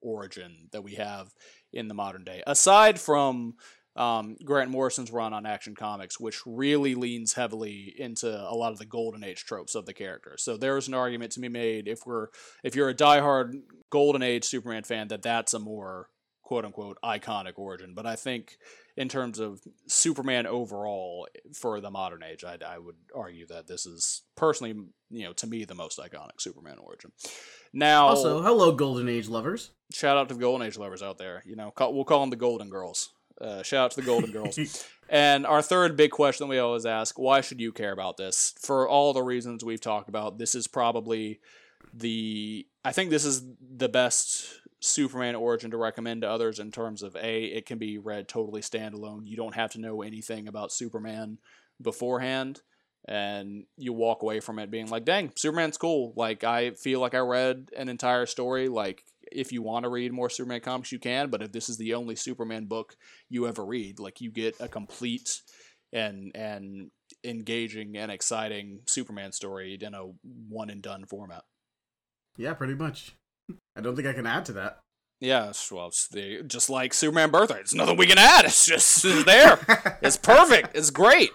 origin 0.00 0.68
that 0.72 0.82
we 0.82 0.94
have 0.94 1.34
in 1.72 1.88
the 1.88 1.94
modern 1.94 2.24
day, 2.24 2.42
aside 2.46 3.00
from 3.00 3.54
um, 3.96 4.36
Grant 4.44 4.70
Morrison's 4.70 5.12
run 5.12 5.32
on 5.32 5.46
Action 5.46 5.74
Comics, 5.74 6.18
which 6.18 6.40
really 6.46 6.94
leans 6.94 7.34
heavily 7.34 7.94
into 7.96 8.28
a 8.28 8.54
lot 8.54 8.72
of 8.72 8.78
the 8.78 8.86
Golden 8.86 9.22
Age 9.22 9.44
tropes 9.44 9.74
of 9.74 9.86
the 9.86 9.94
character. 9.94 10.34
So 10.38 10.56
there's 10.56 10.88
an 10.88 10.94
argument 10.94 11.32
to 11.32 11.40
be 11.40 11.48
made 11.48 11.86
if 11.86 12.00
we're 12.06 12.28
if 12.62 12.74
you're 12.74 12.88
a 12.88 12.94
diehard 12.94 13.52
Golden 13.90 14.22
Age 14.22 14.44
Superman 14.44 14.82
fan 14.82 15.08
that 15.08 15.22
that's 15.22 15.54
a 15.54 15.58
more 15.58 16.08
quote 16.42 16.64
unquote 16.64 16.98
iconic 17.04 17.54
origin. 17.56 17.94
But 17.94 18.06
I 18.06 18.16
think 18.16 18.58
in 18.96 19.08
terms 19.08 19.40
of 19.40 19.60
Superman 19.88 20.46
overall 20.46 21.26
for 21.52 21.80
the 21.80 21.90
modern 21.90 22.22
age, 22.22 22.44
I, 22.44 22.58
I 22.64 22.78
would 22.78 22.96
argue 23.14 23.46
that 23.48 23.66
this 23.66 23.86
is 23.86 24.22
personally, 24.36 24.74
you 25.10 25.24
know, 25.24 25.32
to 25.34 25.46
me 25.46 25.64
the 25.64 25.74
most 25.74 25.98
iconic 25.98 26.40
Superman 26.40 26.76
origin. 26.78 27.12
Now, 27.72 28.06
also, 28.06 28.40
hello 28.42 28.72
Golden 28.72 29.08
Age 29.08 29.28
lovers. 29.28 29.70
Shout 29.92 30.16
out 30.16 30.28
to 30.28 30.34
the 30.34 30.40
Golden 30.40 30.66
Age 30.66 30.78
lovers 30.78 31.02
out 31.02 31.18
there. 31.18 31.42
You 31.44 31.56
know, 31.56 31.72
call, 31.72 31.92
we'll 31.94 32.04
call 32.04 32.20
them 32.20 32.30
the 32.30 32.36
Golden 32.36 32.68
Girls. 32.68 33.13
Uh, 33.40 33.62
shout 33.62 33.86
out 33.86 33.90
to 33.92 34.00
the 34.00 34.06
Golden 34.06 34.30
Girls. 34.30 34.58
and 35.08 35.46
our 35.46 35.62
third 35.62 35.96
big 35.96 36.10
question 36.10 36.48
we 36.48 36.58
always 36.58 36.86
ask 36.86 37.18
why 37.18 37.40
should 37.40 37.60
you 37.60 37.72
care 37.72 37.92
about 37.92 38.16
this? 38.16 38.54
For 38.60 38.88
all 38.88 39.12
the 39.12 39.22
reasons 39.22 39.64
we've 39.64 39.80
talked 39.80 40.08
about, 40.08 40.38
this 40.38 40.54
is 40.54 40.66
probably 40.66 41.40
the. 41.92 42.66
I 42.84 42.92
think 42.92 43.10
this 43.10 43.24
is 43.24 43.42
the 43.60 43.88
best 43.88 44.60
Superman 44.84 45.34
origin 45.34 45.70
to 45.70 45.78
recommend 45.78 46.22
to 46.22 46.28
others 46.28 46.58
in 46.58 46.70
terms 46.70 47.02
of 47.02 47.16
A, 47.16 47.44
it 47.44 47.64
can 47.64 47.78
be 47.78 47.96
read 47.96 48.28
totally 48.28 48.60
standalone. 48.60 49.26
You 49.26 49.36
don't 49.36 49.54
have 49.54 49.72
to 49.72 49.80
know 49.80 50.02
anything 50.02 50.46
about 50.46 50.72
Superman 50.72 51.38
beforehand. 51.80 52.60
And 53.06 53.64
you 53.76 53.92
walk 53.92 54.22
away 54.22 54.40
from 54.40 54.58
it 54.58 54.70
being 54.70 54.88
like, 54.88 55.04
dang, 55.04 55.32
Superman's 55.36 55.78
cool. 55.78 56.12
Like, 56.16 56.44
I 56.44 56.72
feel 56.72 57.00
like 57.00 57.14
I 57.14 57.18
read 57.18 57.70
an 57.76 57.88
entire 57.88 58.26
story. 58.26 58.68
Like, 58.68 59.04
if 59.34 59.52
you 59.52 59.62
want 59.62 59.84
to 59.84 59.88
read 59.88 60.12
more 60.12 60.30
Superman 60.30 60.60
comics, 60.60 60.92
you 60.92 60.98
can. 60.98 61.30
But 61.30 61.42
if 61.42 61.52
this 61.52 61.68
is 61.68 61.76
the 61.76 61.94
only 61.94 62.16
Superman 62.16 62.66
book 62.66 62.96
you 63.28 63.46
ever 63.46 63.64
read, 63.64 63.98
like 63.98 64.20
you 64.20 64.30
get 64.30 64.56
a 64.60 64.68
complete 64.68 65.40
and 65.92 66.32
and 66.34 66.90
engaging 67.22 67.96
and 67.96 68.10
exciting 68.10 68.80
Superman 68.86 69.32
story 69.32 69.78
in 69.80 69.94
a 69.94 70.10
one 70.48 70.70
and 70.70 70.82
done 70.82 71.04
format. 71.06 71.44
Yeah, 72.36 72.54
pretty 72.54 72.74
much. 72.74 73.14
I 73.76 73.80
don't 73.80 73.94
think 73.94 74.08
I 74.08 74.12
can 74.12 74.26
add 74.26 74.44
to 74.46 74.52
that. 74.54 74.80
Yeah, 75.20 75.52
well, 75.70 75.86
it's 75.86 76.08
the, 76.08 76.42
just 76.46 76.68
like 76.68 76.92
Superman 76.92 77.30
Birthright. 77.30 77.60
It's 77.60 77.74
nothing 77.74 77.96
we 77.96 78.06
can 78.06 78.18
add. 78.18 78.44
It's 78.44 78.66
just 78.66 79.04
it's 79.04 79.24
there. 79.24 79.58
it's 80.02 80.16
perfect. 80.16 80.76
It's 80.76 80.90
great. 80.90 81.30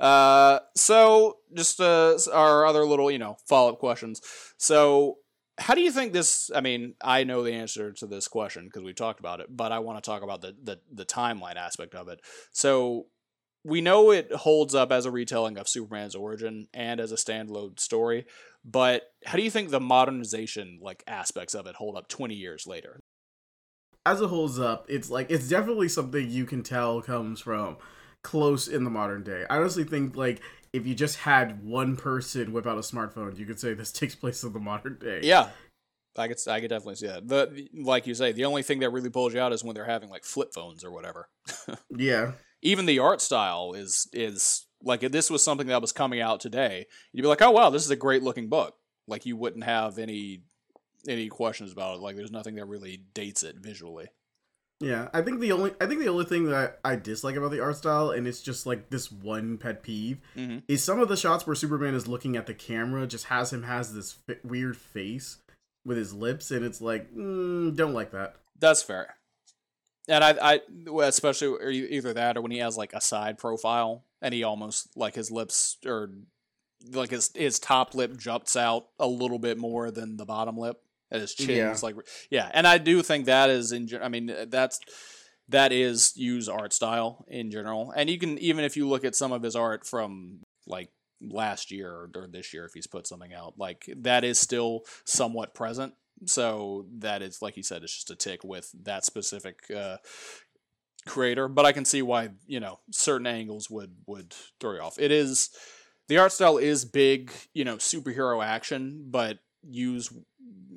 Uh, 0.00 0.58
so 0.74 1.36
just 1.54 1.80
uh, 1.80 2.16
our 2.32 2.66
other 2.66 2.84
little, 2.84 3.10
you 3.10 3.18
know, 3.18 3.36
follow 3.46 3.72
up 3.72 3.78
questions. 3.78 4.20
So, 4.58 5.18
how 5.58 5.74
do 5.74 5.80
you 5.80 5.92
think 5.92 6.12
this? 6.12 6.50
I 6.54 6.60
mean, 6.60 6.94
I 7.02 7.24
know 7.24 7.42
the 7.42 7.52
answer 7.52 7.92
to 7.92 8.06
this 8.06 8.28
question 8.28 8.64
because 8.64 8.82
we 8.82 8.92
talked 8.92 9.20
about 9.20 9.40
it, 9.40 9.46
but 9.50 9.72
I 9.72 9.78
want 9.78 10.02
to 10.02 10.08
talk 10.08 10.22
about 10.22 10.40
the, 10.40 10.54
the 10.62 10.80
the 10.92 11.04
timeline 11.04 11.56
aspect 11.56 11.94
of 11.94 12.08
it. 12.08 12.20
So, 12.52 13.06
we 13.62 13.80
know 13.80 14.10
it 14.10 14.32
holds 14.32 14.74
up 14.74 14.90
as 14.90 15.06
a 15.06 15.10
retelling 15.10 15.56
of 15.56 15.68
Superman's 15.68 16.14
origin 16.14 16.68
and 16.74 17.00
as 17.00 17.12
a 17.12 17.16
standalone 17.16 17.78
story. 17.78 18.26
But 18.64 19.02
how 19.24 19.36
do 19.36 19.44
you 19.44 19.50
think 19.50 19.70
the 19.70 19.80
modernization 19.80 20.78
like 20.82 21.04
aspects 21.06 21.54
of 21.54 21.66
it 21.66 21.76
hold 21.76 21.96
up 21.96 22.08
twenty 22.08 22.34
years 22.34 22.66
later? 22.66 23.00
As 24.06 24.20
it 24.20 24.28
holds 24.28 24.58
up, 24.58 24.86
it's 24.88 25.08
like 25.08 25.30
it's 25.30 25.48
definitely 25.48 25.88
something 25.88 26.28
you 26.30 26.46
can 26.46 26.62
tell 26.62 27.00
comes 27.00 27.40
from 27.40 27.76
close 28.24 28.66
in 28.66 28.82
the 28.82 28.90
modern 28.90 29.22
day. 29.22 29.44
I 29.48 29.58
honestly 29.58 29.84
think 29.84 30.16
like 30.16 30.40
if 30.72 30.84
you 30.84 30.96
just 30.96 31.18
had 31.18 31.64
one 31.64 31.94
person 31.94 32.52
whip 32.52 32.66
out 32.66 32.76
a 32.76 32.80
smartphone, 32.80 33.38
you 33.38 33.46
could 33.46 33.60
say 33.60 33.74
this 33.74 33.92
takes 34.00 34.16
place 34.16 34.42
in 34.42 34.52
the 34.52 34.58
modern 34.58 34.98
day. 34.98 35.20
Yeah, 35.22 35.50
I 36.18 36.26
could 36.26 36.38
I 36.48 36.60
could 36.60 36.70
definitely 36.70 36.96
see 36.96 37.06
that. 37.06 37.28
The 37.28 37.68
like 37.72 38.08
you 38.08 38.14
say, 38.14 38.32
the 38.32 38.46
only 38.46 38.64
thing 38.64 38.80
that 38.80 38.90
really 38.90 39.10
pulls 39.10 39.34
you 39.34 39.40
out 39.40 39.52
is 39.52 39.62
when 39.62 39.74
they're 39.74 39.84
having 39.84 40.08
like 40.08 40.24
flip 40.24 40.52
phones 40.52 40.82
or 40.82 40.90
whatever. 40.90 41.28
Yeah. 41.96 42.32
Even 42.60 42.86
the 42.86 42.98
art 42.98 43.20
style 43.20 43.74
is 43.74 44.08
is 44.12 44.66
like 44.82 45.02
if 45.02 45.12
this 45.12 45.30
was 45.30 45.44
something 45.44 45.66
that 45.66 45.82
was 45.82 45.92
coming 45.92 46.20
out 46.20 46.40
today, 46.40 46.86
you'd 47.12 47.22
be 47.22 47.28
like, 47.28 47.42
oh 47.42 47.50
wow, 47.50 47.70
this 47.70 47.84
is 47.84 47.90
a 47.90 47.96
great 47.96 48.22
looking 48.22 48.48
book. 48.48 48.74
Like 49.06 49.26
you 49.26 49.36
wouldn't 49.36 49.64
have 49.64 49.98
any 49.98 50.42
any 51.06 51.28
questions 51.28 51.72
about 51.72 51.96
it. 51.96 52.00
Like 52.00 52.16
there's 52.16 52.32
nothing 52.32 52.54
that 52.56 52.64
really 52.64 53.02
dates 53.12 53.42
it 53.42 53.56
visually. 53.58 54.08
Yeah, 54.84 55.08
I 55.14 55.22
think 55.22 55.40
the 55.40 55.52
only 55.52 55.72
I 55.80 55.86
think 55.86 56.00
the 56.00 56.08
only 56.08 56.24
thing 56.26 56.44
that 56.50 56.78
I 56.84 56.96
dislike 56.96 57.36
about 57.36 57.50
the 57.52 57.60
art 57.60 57.76
style, 57.76 58.10
and 58.10 58.26
it's 58.28 58.42
just 58.42 58.66
like 58.66 58.90
this 58.90 59.10
one 59.10 59.56
pet 59.56 59.82
peeve, 59.82 60.18
Mhm. 60.36 60.62
is 60.68 60.82
some 60.84 61.00
of 61.00 61.08
the 61.08 61.16
shots 61.16 61.46
where 61.46 61.56
Superman 61.56 61.94
is 61.94 62.06
looking 62.06 62.36
at 62.36 62.46
the 62.46 62.54
camera 62.54 63.06
just 63.06 63.26
has 63.26 63.52
him 63.52 63.62
has 63.62 63.94
this 63.94 64.12
fi- 64.12 64.36
weird 64.44 64.76
face 64.76 65.38
with 65.86 65.96
his 65.96 66.12
lips, 66.12 66.50
and 66.50 66.64
it's 66.64 66.80
like 66.80 67.14
mm, 67.14 67.74
don't 67.74 67.94
like 67.94 68.10
that. 68.10 68.36
That's 68.58 68.82
fair. 68.82 69.16
And 70.06 70.22
I, 70.22 70.36
I, 70.54 70.60
especially 71.02 71.78
either 71.78 72.12
that 72.12 72.36
or 72.36 72.42
when 72.42 72.50
he 72.50 72.58
has 72.58 72.76
like 72.76 72.92
a 72.92 73.00
side 73.00 73.38
profile 73.38 74.04
and 74.20 74.34
he 74.34 74.42
almost 74.44 74.94
like 74.96 75.14
his 75.14 75.30
lips 75.30 75.78
or 75.86 76.10
like 76.92 77.10
his 77.10 77.30
his 77.34 77.58
top 77.58 77.94
lip 77.94 78.18
jumps 78.18 78.54
out 78.54 78.88
a 78.98 79.06
little 79.06 79.38
bit 79.38 79.56
more 79.56 79.90
than 79.90 80.18
the 80.18 80.26
bottom 80.26 80.58
lip, 80.58 80.82
and 81.14 81.22
his 81.22 81.34
chin 81.34 81.56
Yeah. 81.56 81.72
is 81.72 81.82
like 81.82 81.94
yeah. 82.30 82.50
And 82.52 82.66
I 82.66 82.78
do 82.78 83.02
think 83.02 83.24
that 83.26 83.48
is 83.48 83.72
in. 83.72 83.88
I 84.02 84.08
mean, 84.08 84.34
that's 84.48 84.78
that 85.48 85.72
is 85.72 86.12
Yu's 86.16 86.48
art 86.48 86.72
style 86.72 87.24
in 87.28 87.50
general, 87.50 87.92
and 87.96 88.10
you 88.10 88.18
can 88.18 88.38
even 88.38 88.64
if 88.64 88.76
you 88.76 88.88
look 88.88 89.04
at 89.04 89.14
some 89.16 89.32
of 89.32 89.42
his 89.42 89.56
art 89.56 89.86
from 89.86 90.40
like 90.66 90.90
last 91.20 91.70
year 91.70 91.90
or, 91.90 92.10
or 92.14 92.26
this 92.26 92.52
year 92.52 92.66
if 92.66 92.72
he's 92.74 92.86
put 92.86 93.06
something 93.06 93.32
out 93.32 93.54
like 93.56 93.88
that 93.96 94.24
is 94.24 94.38
still 94.38 94.80
somewhat 95.06 95.54
present 95.54 95.94
so 96.26 96.84
that 96.98 97.22
is 97.22 97.40
like 97.40 97.56
you 97.56 97.62
said 97.62 97.82
it's 97.82 97.94
just 97.94 98.10
a 98.10 98.16
tick 98.16 98.44
with 98.44 98.70
that 98.82 99.04
specific 99.06 99.60
uh, 99.74 99.96
creator 101.06 101.48
but 101.48 101.64
i 101.64 101.72
can 101.72 101.84
see 101.84 102.02
why 102.02 102.28
you 102.46 102.60
know 102.60 102.78
certain 102.90 103.26
angles 103.26 103.70
would 103.70 103.94
would 104.06 104.34
throw 104.60 104.74
you 104.74 104.80
off 104.80 104.98
it 104.98 105.10
is 105.10 105.48
the 106.08 106.18
art 106.18 106.32
style 106.32 106.58
is 106.58 106.84
big 106.84 107.30
you 107.54 107.64
know 107.64 107.76
superhero 107.76 108.44
action 108.44 109.06
but 109.08 109.38
Yu's 109.66 110.12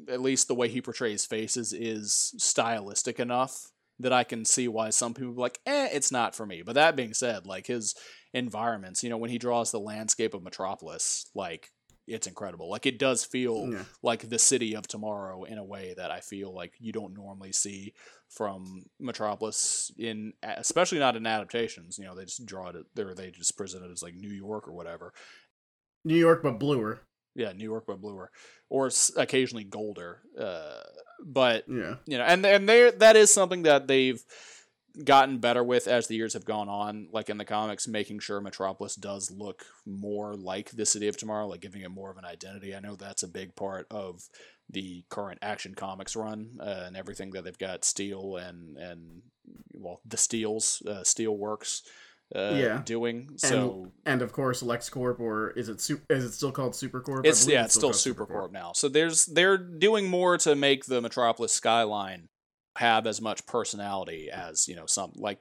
at 0.09 0.21
least 0.21 0.47
the 0.47 0.55
way 0.55 0.67
he 0.67 0.81
portrays 0.81 1.25
faces 1.25 1.73
is 1.73 2.33
stylistic 2.37 3.19
enough 3.19 3.71
that 3.99 4.13
i 4.13 4.23
can 4.23 4.45
see 4.45 4.67
why 4.67 4.89
some 4.89 5.13
people 5.13 5.33
be 5.33 5.39
like 5.41 5.59
eh 5.65 5.89
it's 5.91 6.11
not 6.11 6.35
for 6.35 6.45
me 6.45 6.61
but 6.61 6.75
that 6.75 6.95
being 6.95 7.13
said 7.13 7.45
like 7.45 7.67
his 7.67 7.95
environments 8.33 9.03
you 9.03 9.09
know 9.09 9.17
when 9.17 9.29
he 9.29 9.37
draws 9.37 9.71
the 9.71 9.79
landscape 9.79 10.33
of 10.33 10.43
metropolis 10.43 11.29
like 11.33 11.69
it's 12.07 12.27
incredible 12.27 12.69
like 12.69 12.85
it 12.85 12.99
does 12.99 13.25
feel 13.25 13.67
Yeah. 13.69 13.83
like 14.01 14.29
the 14.29 14.39
city 14.39 14.75
of 14.75 14.87
tomorrow 14.87 15.43
in 15.43 15.57
a 15.57 15.63
way 15.63 15.93
that 15.97 16.09
I 16.09 16.21
feel 16.21 16.53
like 16.53 16.73
you 16.79 16.93
don't 16.93 17.13
normally 17.13 17.51
see 17.51 17.93
from 18.29 18.85
Metropolis 18.97 19.91
in 19.97 20.31
especially 20.41 20.99
not 20.99 21.17
in 21.17 21.27
adaptations. 21.27 21.97
You 21.99 22.05
know, 22.05 22.15
they 22.15 22.23
just 22.23 22.45
draw 22.45 22.69
it 22.69 22.77
there 22.95 23.13
they 23.13 23.31
just 23.31 23.57
present 23.57 23.83
it 23.83 23.91
as 23.91 24.01
like 24.01 24.15
New 24.15 24.29
York 24.31 24.69
or 24.69 24.71
whatever. 24.71 25.13
New 26.05 26.15
York, 26.15 26.43
but 26.43 26.59
bluer. 26.59 27.01
Yeah, 27.37 27.53
New 27.53 27.63
York 27.63 27.85
but 27.87 28.01
bluer 28.01 28.31
or 28.69 28.89
occasionally 29.15 29.63
golder. 29.63 30.19
Uh, 30.37 30.81
but 31.23 31.63
Yeah. 31.69 31.95
you 32.05 32.17
know, 32.17 32.25
and 32.25 32.45
and 32.45 32.67
they 32.67 32.91
that 32.91 33.15
is 33.15 33.31
something 33.33 33.63
that 33.63 33.87
they've 33.87 34.21
gotten 35.03 35.37
better 35.37 35.63
with 35.63 35.87
as 35.87 36.07
the 36.07 36.15
years 36.15 36.33
have 36.33 36.43
gone 36.45 36.67
on. 36.67 37.07
Like 37.11 37.29
in 37.29 37.37
the 37.37 37.45
comics, 37.45 37.87
making 37.87 38.19
sure 38.19 38.41
Metropolis 38.41 38.95
does 38.95 39.29
look 39.31 39.65
more 39.85 40.35
like 40.35 40.71
the 40.71 40.85
City 40.87 41.07
of 41.07 41.15
Tomorrow, 41.17 41.47
like 41.47 41.61
giving 41.61 41.81
it 41.83 41.91
more 41.91 42.09
of 42.09 42.17
an 42.17 42.25
identity. 42.25 42.75
I 42.75 42.79
know 42.79 42.95
that's 42.95 43.23
a 43.23 43.27
big 43.27 43.55
part 43.55 43.85
of 43.91 44.23
the 44.69 45.05
current 45.09 45.39
Action 45.41 45.75
Comics 45.75 46.15
run 46.15 46.57
uh, 46.59 46.83
and 46.87 46.97
everything 46.97 47.29
that 47.31 47.43
they've 47.43 47.57
got 47.57 47.85
Steel 47.85 48.37
and 48.37 48.77
and 48.77 49.21
well 49.73 50.01
the 50.05 50.17
Steels 50.17 50.81
uh, 50.87 51.03
Steel 51.03 51.37
Works. 51.37 51.83
Uh, 52.35 52.55
Yeah. 52.55 52.81
doing 52.83 53.29
so 53.37 53.91
And 54.05 54.21
of 54.21 54.33
course, 54.33 54.61
LexCorp, 54.61 55.19
or 55.19 55.51
is 55.51 55.69
it 55.69 55.79
su- 55.79 56.01
is 56.09 56.25
it 56.25 56.33
still 56.33 56.51
called 56.51 56.73
Supercorp? 56.73 57.25
It's 57.25 57.47
yeah, 57.47 57.63
it's 57.65 57.75
still 57.75 57.91
called 57.91 57.95
Supercorp 57.95 58.51
now. 58.51 58.73
So 58.73 58.89
there's 58.89 59.25
they're 59.27 59.57
doing 59.57 60.09
more 60.09 60.37
to 60.39 60.55
make 60.55 60.85
the 60.85 61.01
Metropolis 61.01 61.53
skyline 61.53 62.27
have 62.77 63.07
as 63.07 63.21
much 63.21 63.45
personality 63.45 64.29
as 64.29 64.67
you 64.67 64.75
know 64.75 64.85
some 64.85 65.13
like 65.15 65.39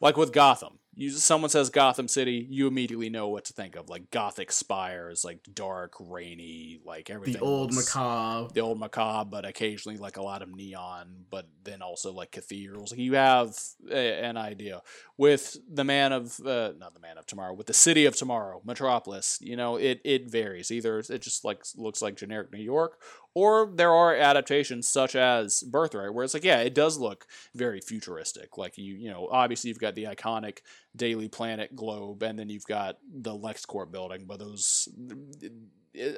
like 0.00 0.16
with 0.16 0.32
Gotham. 0.32 0.78
You 0.98 1.10
someone 1.10 1.48
says 1.48 1.70
Gotham 1.70 2.08
City, 2.08 2.44
you 2.50 2.66
immediately 2.66 3.08
know 3.08 3.28
what 3.28 3.44
to 3.44 3.52
think 3.52 3.76
of. 3.76 3.88
Like 3.88 4.10
Gothic 4.10 4.50
spires, 4.50 5.24
like 5.24 5.38
dark, 5.54 5.94
rainy, 6.00 6.80
like 6.84 7.08
everything. 7.08 7.34
The 7.34 7.46
old 7.46 7.72
looks- 7.72 7.94
macabre. 7.94 8.52
the 8.52 8.60
old 8.62 8.80
macabre, 8.80 9.30
but 9.30 9.44
occasionally 9.44 9.96
like 9.96 10.16
a 10.16 10.22
lot 10.22 10.42
of 10.42 10.52
neon, 10.52 11.26
but 11.30 11.46
then 11.62 11.82
also 11.82 12.12
like 12.12 12.32
cathedrals. 12.32 12.92
You 12.96 13.14
have 13.14 13.56
a, 13.88 14.24
an 14.24 14.36
idea 14.36 14.82
with 15.16 15.56
the 15.72 15.84
man 15.84 16.12
of 16.12 16.40
uh, 16.44 16.72
not 16.76 16.94
the 16.94 17.00
man 17.00 17.16
of 17.16 17.26
tomorrow, 17.26 17.54
with 17.54 17.68
the 17.68 17.74
city 17.74 18.04
of 18.04 18.16
tomorrow, 18.16 18.60
Metropolis. 18.64 19.38
You 19.40 19.54
know, 19.54 19.76
it 19.76 20.00
it 20.04 20.28
varies. 20.28 20.72
Either 20.72 20.98
it 20.98 21.22
just 21.22 21.44
like 21.44 21.62
looks 21.76 22.02
like 22.02 22.16
generic 22.16 22.52
New 22.52 22.58
York, 22.58 22.98
or 23.34 23.70
there 23.72 23.92
are 23.92 24.16
adaptations 24.16 24.88
such 24.88 25.14
as 25.14 25.62
Birthright, 25.62 26.12
where 26.12 26.24
it's 26.24 26.34
like 26.34 26.42
yeah, 26.42 26.58
it 26.58 26.74
does 26.74 26.98
look 26.98 27.26
very 27.54 27.80
futuristic. 27.80 28.58
Like 28.58 28.76
you 28.76 28.94
you 28.94 29.10
know, 29.10 29.28
obviously 29.30 29.68
you've 29.68 29.78
got 29.78 29.94
the 29.94 30.04
iconic 30.04 30.58
Daily 30.98 31.28
Planet 31.28 31.74
globe, 31.74 32.22
and 32.22 32.38
then 32.38 32.50
you've 32.50 32.66
got 32.66 32.98
the 33.10 33.32
LexCorp 33.32 33.90
building, 33.90 34.24
but 34.26 34.38
those 34.38 34.88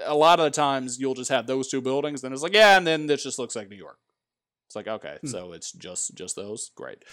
a 0.06 0.14
lot 0.14 0.40
of 0.40 0.44
the 0.44 0.50
times 0.50 0.98
you'll 0.98 1.14
just 1.14 1.30
have 1.30 1.46
those 1.46 1.68
two 1.68 1.80
buildings, 1.80 2.20
then 2.22 2.32
it's 2.32 2.42
like 2.42 2.54
yeah, 2.54 2.76
and 2.76 2.86
then 2.86 3.06
this 3.06 3.22
just 3.22 3.38
looks 3.38 3.54
like 3.56 3.68
New 3.70 3.76
York. 3.76 3.98
It's 4.68 4.76
like 4.76 4.88
okay, 4.88 5.18
Hmm. 5.22 5.26
so 5.28 5.52
it's 5.52 5.72
just 5.72 6.14
just 6.14 6.36
those, 6.36 6.70
great. 6.74 7.04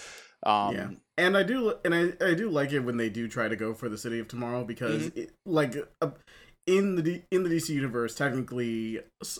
Um, 0.44 0.76
yeah, 0.76 0.90
and 1.18 1.36
I 1.38 1.44
do, 1.44 1.74
and 1.84 1.94
I, 1.96 2.14
I 2.24 2.34
do 2.36 2.50
like 2.50 2.72
it 2.72 2.82
when 2.82 2.98
they 2.98 3.10
do 3.10 3.28
try 3.28 3.48
to 3.48 3.56
go 3.56 3.74
for 3.74 3.90
the 3.90 3.98
city 3.98 4.20
of 4.20 4.28
tomorrow 4.28 4.64
because, 4.64 5.08
Mm-hmm. 5.10 5.20
it, 5.20 5.32
like, 5.46 5.76
uh, 6.02 6.12
in 6.68 6.96
the 6.96 7.02
D, 7.02 7.24
in 7.32 7.42
the 7.44 7.50
DC 7.50 7.70
universe, 7.70 8.14
technically, 8.14 9.00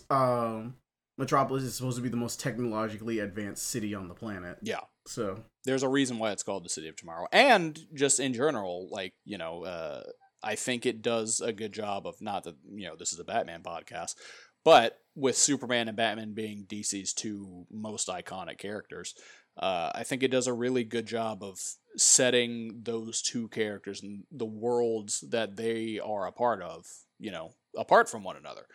um, 0.10 0.76
Metropolis 1.20 1.64
is 1.64 1.76
supposed 1.76 1.98
to 1.98 2.02
be 2.04 2.10
the 2.10 2.18
most 2.18 2.40
technologically 2.40 3.20
advanced 3.20 3.68
city 3.68 3.94
on 3.94 4.08
the 4.08 4.16
planet. 4.16 4.58
yeah. 4.64 4.80
So 5.08 5.40
there's 5.66 5.84
a 5.84 5.90
reason 5.90 6.20
why 6.20 6.32
it's 6.32 6.44
called 6.44 6.66
the 6.66 6.70
city 6.70 6.88
of 6.88 6.96
tomorrow. 6.96 7.28
And 7.32 7.80
just 7.94 8.20
in 8.20 8.34
general 8.34 8.88
like 8.92 9.14
you 9.26 9.38
know 9.38 9.64
uh, 9.64 10.04
i 10.44 10.56
think 10.56 10.86
it 10.86 11.02
does 11.02 11.42
a 11.42 11.52
good 11.52 11.72
job 11.72 12.06
of 12.06 12.22
not 12.22 12.44
that 12.44 12.56
you 12.72 12.88
know 12.88 12.96
this 12.96 13.12
is 13.12 13.20
a 13.20 13.24
batman 13.24 13.62
podcast 13.64 14.16
but 14.64 15.00
with 15.16 15.36
superman 15.36 15.88
and 15.88 15.98
batman 15.98 16.34
being 16.34 16.66
dc's 16.68 17.14
two 17.14 17.66
most 17.72 18.08
iconic 18.08 18.58
characters 18.58 19.16
uh, 19.58 19.92
i 19.96 20.04
think 20.04 20.22
it 20.22 20.32
does 20.32 20.48
a 20.48 20.54
really 20.54 20.84
good 20.84 21.08
job 21.08 21.44
of 21.44 21.60
setting 21.96 22.82
those 22.84 23.22
two 23.22 23.48
characters 23.48 24.04
and 24.04 24.24
the 24.32 24.46
worlds 24.46 25.22
that 25.30 25.56
they 25.56 26.00
are 26.00 26.28
a 26.28 26.32
part 26.32 26.62
of 26.62 26.86
you 27.20 27.32
know 27.32 27.52
apart 27.78 28.10
from 28.10 28.24
one 28.24 28.36
another. 28.36 28.66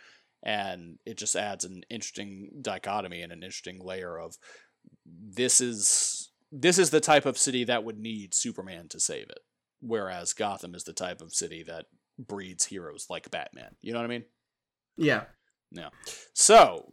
And 0.43 0.99
it 1.05 1.19
just 1.19 1.37
adds 1.37 1.65
an 1.65 1.83
interesting 1.91 2.51
dichotomy 2.63 3.23
and 3.23 3.33
an 3.33 3.43
interesting 3.43 3.81
layer 3.81 4.19
of 4.19 4.37
this 5.07 5.61
is 5.61 6.22
this 6.53 6.79
is 6.79 6.91
the 6.91 7.01
type 7.01 7.27
of 7.27 7.37
city 7.39 7.65
that 7.65 7.83
would 7.83 7.99
need 7.99 8.35
Superman 8.35 8.87
to 8.89 9.01
save 9.01 9.31
it, 9.31 9.41
whereas 9.81 10.33
Gotham 10.35 10.75
is 10.75 10.85
the 10.85 10.93
type 10.93 11.21
of 11.21 11.33
city 11.35 11.63
that 11.65 11.87
breeds 12.19 12.67
heroes 12.67 13.07
like 13.11 13.31
Batman. 13.31 13.75
You 13.81 13.93
know 13.93 13.99
what 14.01 14.05
I 14.05 14.09
mean? 14.09 14.25
yeah, 14.97 15.25
Yeah. 15.73 15.89
So, 16.35 16.93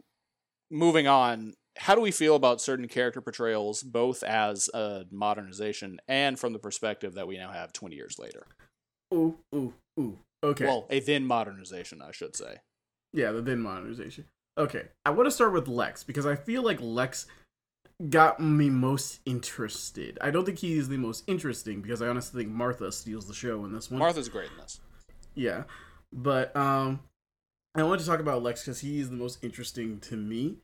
moving 0.70 1.06
on, 1.06 1.54
how 1.76 1.94
do 1.94 2.00
we 2.00 2.10
feel 2.10 2.34
about 2.34 2.60
certain 2.62 2.88
character 2.88 3.20
portrayals, 3.20 3.82
both 3.82 4.22
as 4.22 4.68
a 4.74 5.04
modernization 5.10 6.00
and 6.08 6.38
from 6.38 6.52
the 6.54 6.58
perspective 6.58 7.14
that 7.14 7.28
we 7.28 7.36
now 7.36 7.52
have 7.52 7.72
20 7.72 7.94
years 7.94 8.18
later? 8.18 8.46
ooh, 9.12 9.36
ooh, 9.54 9.74
ooh. 9.98 10.18
Okay, 10.42 10.64
Well, 10.64 10.86
a 10.88 11.00
then 11.00 11.26
modernization, 11.26 12.00
I 12.00 12.12
should 12.12 12.34
say. 12.34 12.56
yeah, 13.12 13.30
the 13.32 13.42
then 13.42 13.60
modernization. 13.60 14.24
Okay, 14.56 14.84
I 15.04 15.10
want 15.10 15.26
to 15.26 15.30
start 15.30 15.52
with 15.52 15.68
Lex 15.68 16.02
because 16.02 16.24
I 16.26 16.34
feel 16.34 16.62
like 16.62 16.78
Lex 16.80 17.26
got 18.08 18.40
me 18.40 18.70
most 18.70 19.20
interested. 19.26 20.18
I 20.20 20.30
don't 20.30 20.44
think 20.44 20.58
he 20.58 20.78
is 20.78 20.88
the 20.88 20.96
most 20.96 21.24
interesting 21.26 21.82
because 21.82 22.00
I 22.00 22.08
honestly 22.08 22.42
think 22.42 22.54
Martha 22.54 22.90
steals 22.92 23.26
the 23.26 23.34
show 23.34 23.64
in 23.64 23.72
this 23.72 23.90
one. 23.90 23.98
Martha's 23.98 24.28
great 24.28 24.50
in 24.50 24.56
this. 24.58 24.80
Yeah, 25.34 25.64
but 26.12 26.54
um, 26.56 27.00
I 27.74 27.82
want 27.82 28.00
to 28.00 28.06
talk 28.06 28.20
about 28.20 28.42
Lex 28.42 28.64
because 28.64 28.80
he 28.80 29.00
is 29.00 29.10
the 29.10 29.16
most 29.16 29.44
interesting 29.44 30.00
to 30.00 30.16
me. 30.16 30.56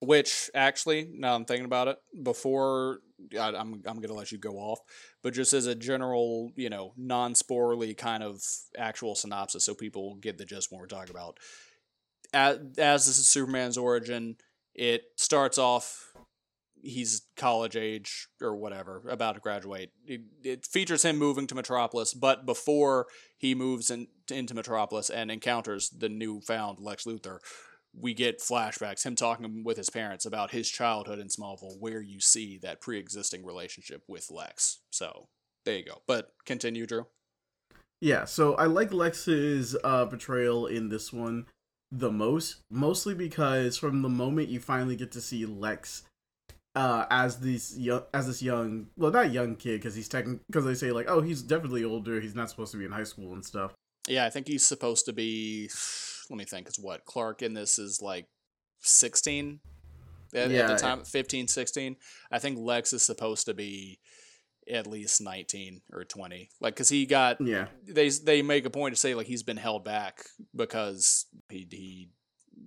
Which 0.00 0.50
actually, 0.54 1.08
now 1.14 1.34
I'm 1.34 1.46
thinking 1.46 1.64
about 1.64 1.88
it, 1.88 1.96
before 2.22 2.98
I, 3.38 3.48
I'm 3.48 3.82
I'm 3.86 4.00
gonna 4.00 4.12
let 4.12 4.32
you 4.32 4.38
go 4.38 4.56
off, 4.56 4.80
but 5.22 5.32
just 5.32 5.54
as 5.54 5.66
a 5.66 5.74
general, 5.74 6.52
you 6.56 6.68
know, 6.68 6.92
non-sporely 6.96 7.94
kind 7.94 8.22
of 8.22 8.42
actual 8.76 9.14
synopsis, 9.14 9.64
so 9.64 9.74
people 9.74 10.16
get 10.16 10.36
the 10.36 10.44
gist 10.44 10.70
when 10.70 10.80
we're 10.80 10.86
talking 10.86 11.14
about. 11.14 11.38
As, 12.34 12.58
as 12.76 13.06
this 13.06 13.18
is 13.18 13.28
Superman's 13.28 13.78
origin, 13.78 14.36
it 14.74 15.04
starts 15.16 15.56
off 15.56 16.13
he's 16.84 17.22
college 17.36 17.76
age 17.76 18.28
or 18.40 18.54
whatever, 18.54 19.02
about 19.08 19.34
to 19.34 19.40
graduate. 19.40 19.90
It, 20.06 20.20
it, 20.42 20.66
features 20.66 21.02
him 21.02 21.16
moving 21.16 21.46
to 21.48 21.54
Metropolis, 21.54 22.14
but 22.14 22.46
before 22.46 23.06
he 23.36 23.54
moves 23.54 23.90
in, 23.90 24.08
into 24.30 24.54
Metropolis 24.54 25.10
and 25.10 25.30
encounters 25.30 25.88
the 25.90 26.08
newfound 26.08 26.78
Lex 26.80 27.04
Luthor, 27.04 27.38
we 27.96 28.12
get 28.12 28.40
flashbacks, 28.40 29.04
him 29.04 29.14
talking 29.14 29.64
with 29.64 29.76
his 29.76 29.90
parents 29.90 30.26
about 30.26 30.50
his 30.50 30.68
childhood 30.68 31.18
in 31.18 31.28
Smallville, 31.28 31.78
where 31.78 32.02
you 32.02 32.20
see 32.20 32.58
that 32.58 32.80
pre 32.80 32.98
existing 32.98 33.44
relationship 33.44 34.02
with 34.08 34.30
Lex. 34.30 34.80
So 34.90 35.28
there 35.64 35.76
you 35.76 35.84
go. 35.84 36.02
But 36.06 36.32
continue, 36.44 36.86
Drew. 36.86 37.06
Yeah, 38.00 38.24
so 38.26 38.54
I 38.56 38.66
like 38.66 38.92
Lex's 38.92 39.76
uh, 39.82 40.06
portrayal 40.06 40.66
in 40.66 40.88
this 40.88 41.12
one 41.12 41.46
the 41.90 42.10
most, 42.10 42.56
mostly 42.68 43.14
because 43.14 43.76
from 43.76 44.02
the 44.02 44.08
moment 44.08 44.48
you 44.48 44.58
finally 44.58 44.96
get 44.96 45.12
to 45.12 45.20
see 45.20 45.46
Lex 45.46 46.02
uh, 46.74 47.06
as 47.10 47.38
this 47.38 47.76
young, 47.76 48.02
as 48.12 48.26
this 48.26 48.42
young, 48.42 48.88
well, 48.96 49.10
not 49.10 49.32
young 49.32 49.56
kid, 49.56 49.80
because 49.80 49.94
he's 49.94 50.08
technically, 50.08 50.40
because 50.46 50.64
they 50.64 50.74
say 50.74 50.90
like, 50.90 51.06
oh, 51.08 51.20
he's 51.20 51.42
definitely 51.42 51.84
older. 51.84 52.20
He's 52.20 52.34
not 52.34 52.50
supposed 52.50 52.72
to 52.72 52.78
be 52.78 52.84
in 52.84 52.92
high 52.92 53.04
school 53.04 53.32
and 53.32 53.44
stuff. 53.44 53.72
Yeah, 54.08 54.26
I 54.26 54.30
think 54.30 54.48
he's 54.48 54.66
supposed 54.66 55.06
to 55.06 55.12
be. 55.12 55.70
Let 56.30 56.36
me 56.36 56.44
think. 56.44 56.66
It's 56.66 56.78
what 56.78 57.04
Clark 57.04 57.42
in 57.42 57.54
this 57.54 57.78
is 57.78 58.02
like 58.02 58.26
sixteen 58.80 59.60
at, 60.34 60.50
Yeah, 60.50 60.62
at 60.62 60.68
the 60.68 60.76
time, 60.76 61.04
15, 61.04 61.48
16. 61.48 61.96
I 62.30 62.38
think 62.38 62.58
Lex 62.58 62.92
is 62.92 63.02
supposed 63.02 63.46
to 63.46 63.54
be 63.54 64.00
at 64.70 64.86
least 64.86 65.20
nineteen 65.20 65.80
or 65.92 66.04
twenty. 66.04 66.50
Like, 66.60 66.74
cause 66.76 66.88
he 66.88 67.06
got 67.06 67.40
Yeah, 67.40 67.66
they 67.86 68.08
they 68.08 68.42
make 68.42 68.66
a 68.66 68.70
point 68.70 68.94
to 68.94 69.00
say 69.00 69.14
like 69.14 69.26
he's 69.26 69.42
been 69.42 69.56
held 69.56 69.84
back 69.84 70.24
because 70.54 71.26
he 71.48 71.66
he 71.70 72.08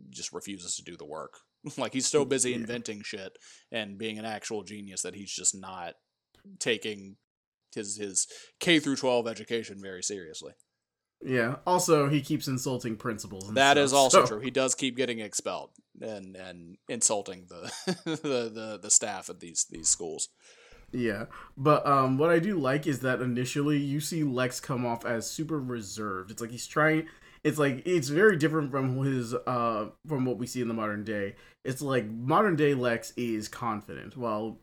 just 0.09 0.31
refuses 0.33 0.75
to 0.75 0.83
do 0.83 0.95
the 0.95 1.05
work. 1.05 1.39
like 1.77 1.93
he's 1.93 2.07
so 2.07 2.25
busy 2.25 2.51
Yeah. 2.51 2.57
inventing 2.57 3.01
shit 3.03 3.37
and 3.71 3.97
being 3.97 4.17
an 4.19 4.25
actual 4.25 4.63
genius 4.63 5.01
that 5.01 5.15
he's 5.15 5.31
just 5.31 5.55
not 5.59 5.93
taking 6.59 7.17
his 7.75 7.97
his 7.97 8.27
K 8.59 8.79
through 8.79 8.95
12 8.95 9.27
education 9.27 9.77
very 9.81 10.01
seriously. 10.01 10.53
yeah. 11.23 11.55
Also, 11.65 12.07
he 12.09 12.21
keeps 12.21 12.47
insulting 12.47 12.95
principals. 12.95 13.47
And 13.47 13.57
That 13.57 13.73
stuff, 13.73 13.83
is 13.85 13.93
also 13.93 14.21
so- 14.25 14.27
true. 14.27 14.39
He 14.39 14.51
does 14.51 14.75
keep 14.75 14.95
getting 14.95 15.19
expelled 15.19 15.71
and 16.01 16.35
and 16.35 16.77
insulting 16.87 17.47
the 17.49 17.71
the, 18.05 18.51
the 18.53 18.79
the 18.81 18.89
staff 18.91 19.29
at 19.29 19.39
these 19.39 19.65
these 19.69 19.89
schools. 19.89 20.29
Yeah, 20.93 21.25
but 21.57 21.85
um, 21.85 22.17
what 22.17 22.29
I 22.29 22.39
do 22.39 22.57
like 22.57 22.87
is 22.87 23.01
that 23.01 23.19
initially 23.21 23.77
you 23.77 23.99
see 23.99 24.23
Lex 24.23 24.61
come 24.61 24.85
off 24.85 25.05
as 25.05 25.29
super 25.29 25.59
reserved. 25.59 26.31
It's 26.31 26.39
like 26.41 26.51
he's 26.51 26.65
trying. 26.67 27.07
It's 27.43 27.59
like 27.59 27.83
it's 27.85 28.07
very 28.07 28.37
different 28.37 28.71
from 28.71 28.95
his 29.03 29.33
uh 29.33 29.89
from 30.07 30.23
what 30.25 30.37
we 30.37 30.47
see 30.47 30.61
in 30.61 30.67
the 30.69 30.73
modern 30.73 31.03
day. 31.03 31.35
It's 31.67 31.81
like 31.81 32.05
modern 32.07 32.55
day 32.55 32.73
Lex 32.73 33.13
is 33.17 33.47
confident, 33.47 34.15
while 34.17 34.57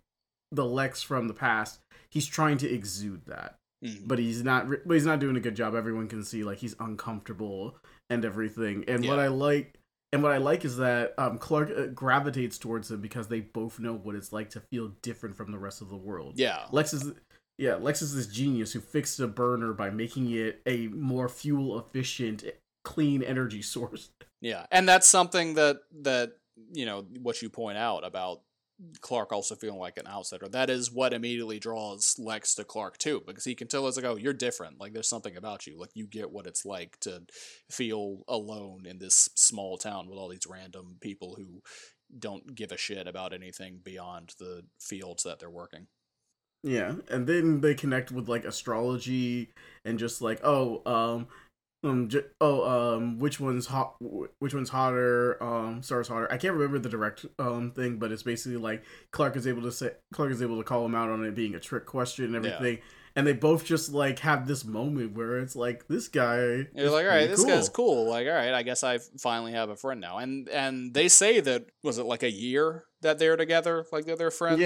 the 0.51 0.65
Lex 0.65 1.03
from 1.03 1.29
the 1.29 1.35
past 1.35 1.81
he's 2.11 2.27
trying 2.27 2.57
to 2.59 2.73
exude 2.73 3.27
that, 3.27 3.57
Mhm. 3.85 4.07
but 4.07 4.19
he's 4.21 4.43
not. 4.45 4.69
But 4.87 4.95
he's 4.95 5.05
not 5.07 5.19
doing 5.21 5.37
a 5.37 5.41
good 5.41 5.57
job. 5.57 5.75
Everyone 5.75 6.09
can 6.09 6.23
see 6.25 6.45
like 6.45 6.59
he's 6.59 6.77
uncomfortable 6.81 7.77
and 8.11 8.25
everything. 8.25 8.85
And 8.89 9.07
what 9.07 9.19
I 9.19 9.29
like. 9.29 9.79
And 10.13 10.23
what 10.23 10.31
I 10.31 10.37
like 10.37 10.65
is 10.65 10.77
that 10.77 11.13
um, 11.19 11.39
Clark 11.39 11.71
uh, 11.77 11.87
gravitates 11.87 12.57
towards 12.57 12.89
him 12.89 13.01
because 13.01 13.27
they 13.27 13.41
both 13.41 13.81
know 13.81 13.95
what 13.95 14.15
it's 14.15 14.33
like 14.33 14.49
to 14.51 14.61
feel 14.61 14.93
different 15.03 15.35
from 15.37 15.51
the 15.51 15.59
rest 15.59 15.83
of 15.83 15.89
the 15.89 15.97
world. 15.97 16.35
Yeah. 16.39 16.67
Lex 16.71 16.93
is 16.95 17.13
yeah, 17.59 17.75
Lex 17.75 18.01
is 18.01 18.15
this 18.15 18.27
genius 18.29 18.73
who 18.73 18.81
fixed 18.81 19.19
a 19.21 19.27
burner 19.27 19.73
by 19.73 19.91
making 19.91 20.31
it 20.31 20.61
a 20.67 20.87
more 20.89 21.29
fuel 21.29 21.77
efficient, 21.79 22.45
clean 22.85 23.23
energy 23.25 23.61
source. 23.75 24.11
Yeah, 24.41 24.67
and 24.71 24.89
that's 24.89 25.07
something 25.09 25.55
that 25.55 25.81
that 26.03 26.37
you 26.73 26.87
know 26.87 27.07
what 27.21 27.43
you 27.43 27.51
point 27.51 27.79
out 27.79 28.05
about 28.05 28.41
Clark 29.01 29.33
also 29.33 29.55
feeling 29.55 29.79
like 29.79 29.99
an 29.99 30.07
outsider. 30.07 30.49
That 30.49 30.69
is 30.69 30.91
what 30.91 31.13
immediately 31.13 31.59
draws 31.59 32.17
Lex 32.19 32.55
to 32.57 32.65
Clark 32.65 32.99
too, 32.99 33.23
because 33.27 33.45
he 33.45 33.55
can 33.55 33.69
tell 33.69 33.87
us 33.87 33.97
like, 33.97 34.05
oh, 34.05 34.17
you're 34.17 34.33
different. 34.33 34.81
Like 34.81 34.93
there's 34.93 35.09
something 35.09 35.37
about 35.37 35.67
you. 35.67 35.79
Like 35.79 35.91
you 35.95 36.07
get 36.07 36.33
what 36.33 36.47
it's 36.47 36.65
like 36.65 36.99
to 37.01 37.23
feel 37.71 38.25
alone 38.29 38.85
in 38.87 38.99
this 38.99 39.29
small 39.37 39.79
town 39.79 40.09
with 40.09 40.19
all 40.19 40.29
these 40.29 40.47
random 40.49 40.97
people 41.01 41.37
who 41.37 41.63
don't 42.19 42.55
give 42.55 42.73
a 42.73 42.77
shit 42.77 43.07
about 43.07 43.33
anything 43.33 43.81
beyond 43.83 44.35
the 44.39 44.63
fields 44.81 45.23
that 45.23 45.39
they're 45.39 45.51
working. 45.51 45.87
Yeah, 46.65 46.95
and 47.11 47.27
then 47.27 47.61
they 47.61 47.75
connect 47.75 48.11
with 48.11 48.29
like 48.29 48.45
astrology 48.45 49.53
and 49.85 49.99
just 49.99 50.23
like 50.23 50.41
oh 50.43 50.83
um 50.87 51.29
um 51.85 52.09
oh 52.41 52.95
um 52.97 53.19
which 53.19 53.39
one's 53.39 53.67
hot 53.67 53.95
which 54.39 54.55
one's 54.55 54.71
hotter 54.71 55.43
um 55.43 55.83
stars 55.83 56.09
hotter 56.09 56.31
I 56.33 56.37
can't 56.39 56.55
remember 56.55 56.79
the 56.79 56.89
direct 56.89 57.27
um 57.39 57.73
thing 57.73 57.99
but 57.99 58.11
it's 58.11 58.23
basically 58.23 58.57
like 58.57 58.83
Clark 59.11 59.37
is 59.37 59.47
able 59.47 59.63
to 59.63 59.73
say 59.73 59.91
Clark 60.13 60.33
is 60.33 60.43
able 60.43 60.57
to 60.59 60.65
call 60.65 60.85
him 60.87 60.95
out 60.95 61.11
on 61.11 61.25
it 61.25 61.35
being 61.35 61.55
a 61.55 61.61
trick 61.61 61.87
question 61.87 62.35
and 62.35 62.45
Yeah. 62.45 62.53
everything 62.53 62.79
and 63.17 63.27
they 63.27 63.33
both 63.33 63.65
just 63.65 63.93
like 63.93 64.19
have 64.21 64.49
this 64.49 64.65
moment 64.65 65.15
where 65.17 65.39
it's 65.39 65.55
like 65.55 65.87
this 65.87 66.09
guy 66.09 66.67
You're 66.75 66.91
like, 66.91 67.05
all 67.05 67.13
right, 67.13 67.29
this 67.29 67.45
guy's 67.45 67.69
cool. 67.69 68.09
Like, 68.11 68.27
all 68.27 68.33
right, 68.33 68.53
I 68.53 68.65
guess 68.65 68.83
I 68.83 68.99
finally 69.21 69.53
have 69.53 69.69
a 69.71 69.77
friend 69.77 70.01
now. 70.01 70.19
And 70.19 70.49
and 70.49 70.93
they 70.93 71.07
say 71.07 71.39
that 71.39 71.67
was 71.85 71.99
it 71.99 72.07
like 72.07 72.25
a 72.25 72.31
year 72.33 72.87
that 73.03 73.21
they're 73.21 73.37
together, 73.37 73.87
like 73.93 74.05
they're, 74.05 74.17
they're 74.17 74.31
friends. 74.33 74.59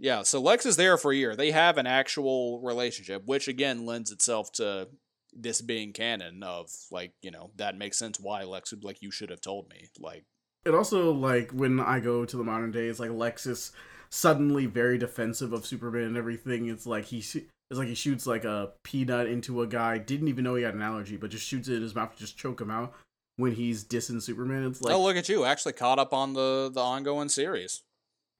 Yeah. 0.00 0.16
yeah. 0.16 0.22
So 0.24 0.40
Lex 0.40 0.66
is 0.66 0.74
there 0.76 0.96
for 0.96 1.12
a 1.12 1.14
year. 1.14 1.36
They 1.36 1.52
have 1.52 1.78
an 1.78 1.86
actual 1.86 2.60
relationship, 2.60 3.22
which 3.24 3.46
again 3.46 3.86
lends 3.86 4.10
itself 4.10 4.50
to 4.54 4.88
this 5.32 5.60
being 5.60 5.92
canon. 5.92 6.42
Of 6.42 6.70
like, 6.90 7.12
you 7.22 7.30
know, 7.30 7.50
that 7.56 7.76
makes 7.76 7.98
sense 7.98 8.18
why 8.20 8.44
Lex 8.44 8.72
would 8.72 8.84
like 8.84 9.02
you 9.02 9.10
should 9.10 9.30
have 9.30 9.40
told 9.40 9.68
me. 9.68 9.88
Like, 9.98 10.24
it 10.64 10.74
also 10.74 11.12
like 11.12 11.50
when 11.52 11.80
I 11.80 12.00
go 12.00 12.24
to 12.24 12.36
the 12.36 12.44
modern 12.44 12.70
days 12.70 13.00
like 13.00 13.10
Lexus 13.10 13.72
suddenly 14.12 14.66
very 14.66 14.98
defensive 14.98 15.52
of 15.54 15.66
Superman 15.66 16.04
and 16.04 16.16
everything. 16.16 16.68
It's 16.68 16.86
like 16.86 17.06
he 17.06 17.20
sh- 17.20 17.48
it's 17.70 17.78
like 17.78 17.88
he 17.88 17.94
shoots 17.94 18.26
like 18.26 18.44
a 18.44 18.72
peanut 18.82 19.26
into 19.26 19.62
a 19.62 19.66
guy, 19.66 19.98
didn't 19.98 20.28
even 20.28 20.44
know 20.44 20.54
he 20.54 20.62
had 20.62 20.74
an 20.74 20.82
allergy, 20.82 21.16
but 21.16 21.30
just 21.30 21.46
shoots 21.46 21.68
it 21.68 21.76
in 21.76 21.82
his 21.82 21.94
mouth 21.94 22.12
to 22.12 22.18
just 22.18 22.36
choke 22.36 22.60
him 22.60 22.70
out 22.70 22.92
when 23.36 23.52
he's 23.52 23.84
dissing 23.84 24.20
Superman. 24.20 24.66
It's 24.66 24.82
like 24.82 24.94
oh 24.94 25.02
look 25.02 25.16
at 25.16 25.28
you, 25.28 25.44
actually 25.44 25.72
caught 25.72 25.98
up 25.98 26.12
on 26.12 26.34
the 26.34 26.70
the 26.72 26.80
ongoing 26.80 27.30
series. 27.30 27.82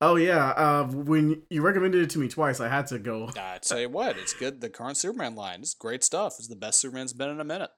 Oh 0.02 0.16
yeah, 0.16 0.50
uh, 0.50 0.84
when 0.84 1.42
you 1.48 1.62
recommended 1.62 2.02
it 2.02 2.10
to 2.10 2.18
me 2.18 2.28
twice, 2.28 2.60
I 2.60 2.68
had 2.68 2.88
to 2.88 2.98
go. 2.98 3.30
I 3.38 3.58
tell 3.58 3.80
you 3.80 3.88
what, 3.88 4.18
it's 4.18 4.34
good. 4.34 4.60
The 4.60 4.68
current 4.68 4.98
Superman 4.98 5.34
line 5.34 5.62
is 5.62 5.72
great 5.72 6.04
stuff. 6.04 6.34
It's 6.38 6.48
the 6.48 6.56
best 6.56 6.80
Superman's 6.80 7.14
been 7.14 7.30
in 7.30 7.40
a 7.40 7.44
minute. 7.44 7.70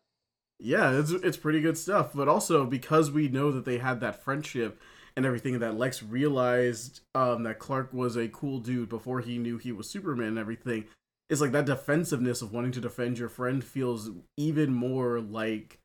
Yeah, 0.59 0.99
it's 0.99 1.11
it's 1.11 1.37
pretty 1.37 1.61
good 1.61 1.79
stuff. 1.79 2.13
But 2.15 2.27
also 2.27 2.65
because 2.65 3.11
we 3.11 3.29
know 3.29 3.53
that 3.53 3.65
they 3.65 3.79
had 3.79 4.01
that 4.01 4.25
friendship 4.25 4.81
and 5.17 5.25
everything, 5.25 5.61
that 5.61 5.79
Lex 5.79 6.03
realized 6.03 7.01
um, 7.15 7.45
that 7.45 7.61
Clark 7.61 7.93
was 7.93 8.17
a 8.17 8.29
cool 8.29 8.59
dude 8.59 8.89
before 8.89 9.21
he 9.21 9.39
knew 9.39 9.59
he 9.59 9.71
was 9.71 9.89
Superman 9.89 10.29
and 10.29 10.39
everything. 10.39 10.87
It's 11.31 11.41
like 11.41 11.53
that 11.53 11.67
defensiveness 11.67 12.43
of 12.43 12.53
wanting 12.53 12.73
to 12.73 12.81
defend 12.81 13.19
your 13.19 13.29
friend 13.29 13.63
feels 13.63 14.11
even 14.37 14.75
more 14.75 15.21
like 15.21 15.79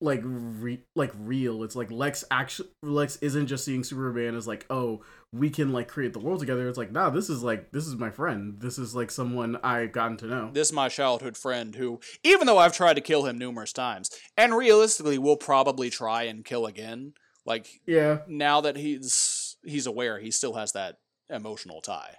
like 0.00 0.20
re- 0.22 0.82
like 0.94 1.12
real. 1.18 1.62
It's 1.64 1.74
like 1.76 1.90
Lex 1.90 2.24
actually 2.30 2.68
Lex 2.82 3.16
isn't 3.16 3.46
just 3.48 3.64
seeing 3.64 3.82
Superman 3.82 4.34
as 4.36 4.46
like, 4.46 4.64
oh, 4.70 5.02
we 5.32 5.50
can 5.50 5.72
like 5.72 5.88
create 5.88 6.12
the 6.12 6.18
world 6.20 6.40
together. 6.40 6.68
It's 6.68 6.78
like, 6.78 6.92
nah, 6.92 7.10
this 7.10 7.28
is 7.28 7.42
like 7.42 7.72
this 7.72 7.86
is 7.86 7.96
my 7.96 8.10
friend. 8.10 8.60
This 8.60 8.78
is 8.78 8.94
like 8.94 9.10
someone 9.10 9.56
I've 9.62 9.92
gotten 9.92 10.16
to 10.18 10.26
know. 10.26 10.50
this 10.52 10.68
is 10.68 10.72
my 10.72 10.88
childhood 10.88 11.36
friend 11.36 11.74
who, 11.74 12.00
even 12.22 12.46
though 12.46 12.58
I've 12.58 12.72
tried 12.72 12.94
to 12.94 13.00
kill 13.00 13.26
him 13.26 13.38
numerous 13.38 13.72
times, 13.72 14.10
and 14.36 14.54
realistically 14.56 15.18
will 15.18 15.36
probably 15.36 15.90
try 15.90 16.22
and 16.24 16.44
kill 16.44 16.64
again, 16.66 17.12
like 17.44 17.68
Yeah. 17.86 18.18
now 18.28 18.60
that 18.60 18.76
he's 18.76 19.56
he's 19.64 19.86
aware, 19.86 20.18
he 20.20 20.30
still 20.30 20.54
has 20.54 20.72
that 20.72 20.98
emotional 21.28 21.80
tie. 21.80 22.14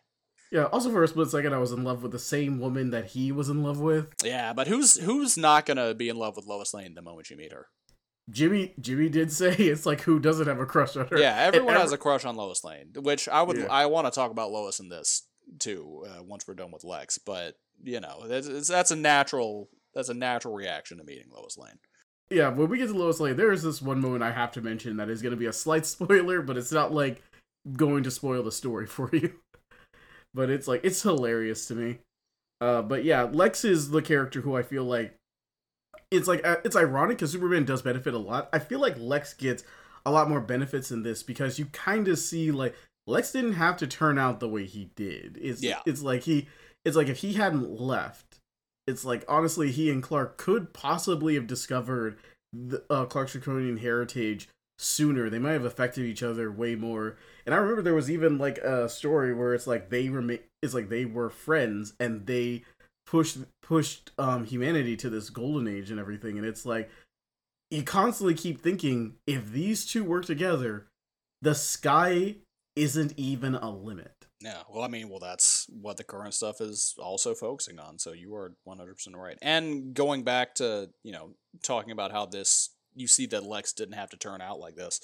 Yeah, 0.51 0.63
also 0.65 0.89
for 0.89 1.03
a 1.03 1.07
split 1.07 1.29
second 1.29 1.53
I 1.53 1.57
was 1.59 1.71
in 1.71 1.83
love 1.83 2.01
with 2.01 2.11
the 2.11 2.19
same 2.19 2.59
woman 2.59 2.89
that 2.89 3.07
he 3.07 3.31
was 3.31 3.49
in 3.49 3.61
love 3.63 3.79
with. 3.79 4.13
Yeah, 4.23 4.53
but 4.53 4.67
who's 4.67 4.97
who's 4.99 5.37
not 5.37 5.65
gonna 5.65 5.93
be 5.93 6.09
in 6.09 6.15
love 6.15 6.35
with 6.35 6.47
Lois 6.47 6.73
Lane 6.73 6.95
the 6.95 7.01
moment 7.01 7.29
you 7.29 7.37
meet 7.37 7.53
her? 7.53 7.67
Jimmy 8.29 8.73
Jimmy 8.79 9.09
did 9.09 9.31
say 9.31 9.53
it's 9.57 9.85
like 9.85 10.01
who 10.01 10.19
doesn't 10.19 10.47
have 10.47 10.59
a 10.59 10.65
crush 10.65 10.95
on 10.95 11.07
her. 11.07 11.17
Yeah, 11.17 11.35
everyone 11.37 11.73
And 11.75 11.81
has 11.81 11.91
a 11.91 11.97
crush 11.97 12.25
on 12.25 12.35
Lois 12.35 12.63
Lane, 12.63 12.89
which 12.95 13.27
I 13.29 13.41
would 13.41 13.57
Yeah. 13.57 13.67
I 13.69 13.85
want 13.87 14.07
to 14.07 14.11
talk 14.11 14.31
about 14.31 14.51
Lois 14.51 14.79
in 14.79 14.89
this 14.89 15.27
too 15.59 16.05
uh, 16.07 16.23
once 16.23 16.47
we're 16.47 16.53
done 16.53 16.71
with 16.71 16.83
Lex. 16.83 17.17
But 17.17 17.55
you 17.83 17.99
know, 17.99 18.23
that's, 18.27 18.67
that's 18.67 18.91
a 18.91 18.95
natural 18.95 19.69
that's 19.93 20.09
a 20.09 20.13
natural 20.13 20.53
reaction 20.53 20.97
to 20.97 21.03
meeting 21.03 21.27
Lois 21.31 21.57
Lane. 21.57 21.79
yeah, 22.29 22.49
when 22.49 22.69
we 22.69 22.77
get 22.77 22.87
to 22.87 22.93
Lois 22.93 23.19
Lane, 23.19 23.35
there 23.35 23.51
is 23.51 23.63
this 23.63 23.81
one 23.81 23.99
moment 23.99 24.21
I 24.23 24.31
have 24.31 24.51
to 24.53 24.61
mention 24.61 24.97
that 24.97 25.09
is 25.09 25.21
going 25.21 25.31
to 25.31 25.37
be 25.37 25.47
a 25.47 25.53
slight 25.53 25.85
spoiler, 25.87 26.41
but 26.41 26.57
it's 26.57 26.71
not 26.71 26.91
like 26.93 27.21
going 27.73 28.03
to 28.03 28.11
spoil 28.11 28.43
the 28.43 28.51
story 28.51 28.85
for 28.95 29.09
you. 29.13 29.33
But 30.33 30.49
it's 30.49 30.67
like 30.67 30.81
it's 30.83 31.01
hilarious 31.01 31.65
to 31.67 31.75
me. 31.75 31.99
Uh, 32.61 32.81
but 32.81 33.03
yeah, 33.03 33.23
Lex 33.23 33.63
is 33.63 33.89
the 33.91 34.01
character 34.01 34.41
who 34.41 34.55
I 34.55 34.63
feel 34.63 34.83
like 34.83 35.15
it's 36.11 36.27
like 36.27 36.45
uh, 36.45 36.57
it's 36.63 36.75
ironic 36.75 37.17
because 37.17 37.31
Superman 37.31 37.65
does 37.65 37.81
benefit 37.81 38.13
a 38.13 38.17
lot. 38.17 38.49
I 38.51 38.59
feel 38.59 38.79
like 38.79 38.95
Lex 38.97 39.33
gets 39.33 39.63
a 40.05 40.11
lot 40.11 40.29
more 40.29 40.41
benefits 40.41 40.91
in 40.91 41.03
this 41.03 41.23
because 41.23 41.59
you 41.59 41.65
kind 41.67 42.07
of 42.07 42.17
see 42.19 42.51
like 42.51 42.75
Lex 43.07 43.31
didn't 43.31 43.53
have 43.53 43.77
to 43.77 43.87
turn 43.87 44.17
out 44.17 44.39
the 44.39 44.49
way 44.49 44.65
he 44.65 44.89
did. 44.95 45.37
It's 45.41 45.61
Yeah. 45.63 45.79
it's 45.85 46.01
like 46.01 46.23
he 46.23 46.47
it's 46.85 46.95
like 46.97 47.07
if 47.07 47.17
he 47.19 47.33
hadn't 47.33 47.79
left, 47.79 48.39
it's 48.87 49.05
like 49.05 49.23
honestly 49.27 49.71
he 49.71 49.89
and 49.91 50.01
Clark 50.01 50.37
could 50.37 50.73
possibly 50.73 51.35
have 51.35 51.47
discovered 51.47 52.17
the 52.51 52.83
uh, 52.89 53.05
Clark's 53.05 53.33
Draconian 53.33 53.77
heritage 53.77 54.49
sooner. 54.79 55.29
They 55.29 55.39
might 55.39 55.53
have 55.53 55.65
affected 55.65 56.05
each 56.05 56.23
other 56.23 56.51
way 56.51 56.75
more. 56.75 57.17
And 57.49 57.55
I 57.55 57.57
remember 57.57 57.81
there 57.81 57.95
was 57.95 58.11
even 58.11 58.37
like 58.37 58.59
a 58.59 58.87
story 58.87 59.33
where 59.33 59.55
it's 59.55 59.65
like 59.65 59.89
they 59.89 60.07
remain 60.09 60.37
it's 60.61 60.75
like 60.75 60.89
they 60.89 61.05
were 61.05 61.31
friends 61.31 61.93
and 61.99 62.27
they 62.27 62.61
pushed 63.07 63.39
pushed 63.63 64.11
um 64.19 64.45
humanity 64.45 64.95
to 64.97 65.09
this 65.09 65.31
golden 65.31 65.67
age 65.67 65.89
and 65.89 65.99
everything 65.99 66.37
and 66.37 66.45
it's 66.45 66.63
like 66.63 66.91
you 67.71 67.81
constantly 67.81 68.35
keep 68.35 68.61
thinking 68.61 69.15
if 69.25 69.51
these 69.51 69.83
two 69.83 70.03
work 70.03 70.25
together 70.25 70.85
the 71.41 71.55
sky 71.55 72.35
isn't 72.75 73.15
even 73.17 73.55
a 73.55 73.71
limit 73.71 74.27
Yeah, 74.41 74.61
well, 74.71 74.83
I 74.83 74.87
mean, 74.87 75.09
well, 75.09 75.17
that's 75.17 75.65
what 75.69 75.97
the 75.97 76.03
current 76.03 76.35
stuff 76.35 76.61
is 76.61 76.93
also 76.99 77.33
focusing 77.33 77.79
on. 77.79 77.99
So 77.99 78.13
you 78.13 78.35
are 78.35 78.53
100% 78.65 79.15
right. 79.15 79.37
And 79.41 79.93
going 79.93 80.23
back 80.23 80.55
to, 80.55 80.91
you 81.03 81.11
know, 81.11 81.31
talking 81.61 81.91
about 81.91 82.13
how 82.13 82.25
this, 82.25 82.69
you 82.95 83.07
see 83.07 83.25
that 83.25 83.43
Lex 83.43 83.73
didn't 83.73 83.95
have 83.95 84.11
to 84.11 84.17
turn 84.17 84.39
out 84.39 84.61
like 84.61 84.75
this. 84.75 85.01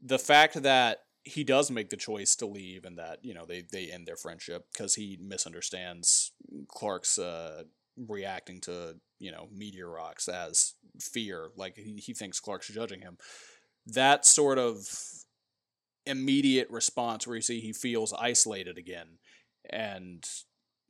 The 0.00 0.18
fact 0.18 0.62
that 0.62 0.98
he 1.24 1.44
does 1.44 1.70
make 1.70 1.90
the 1.90 1.96
choice 1.96 2.34
to 2.36 2.46
leave 2.46 2.84
and 2.84 2.98
that, 2.98 3.18
you 3.22 3.32
know, 3.34 3.44
they, 3.46 3.62
they 3.70 3.90
end 3.90 4.06
their 4.06 4.16
friendship 4.16 4.66
because 4.72 4.94
he 4.94 5.18
misunderstands 5.20 6.32
Clark's 6.68 7.18
uh, 7.18 7.62
reacting 7.96 8.60
to, 8.62 8.96
you 9.20 9.30
know, 9.30 9.48
meteor 9.52 9.88
rocks 9.88 10.28
as 10.28 10.74
fear. 11.00 11.50
Like 11.56 11.76
he, 11.76 12.02
he 12.04 12.12
thinks 12.12 12.40
Clark's 12.40 12.68
judging 12.68 13.02
him. 13.02 13.18
That 13.86 14.26
sort 14.26 14.58
of 14.58 14.88
immediate 16.06 16.68
response 16.70 17.26
where 17.26 17.36
you 17.36 17.42
see 17.42 17.60
he 17.60 17.72
feels 17.72 18.12
isolated 18.14 18.76
again 18.76 19.18
and 19.70 20.28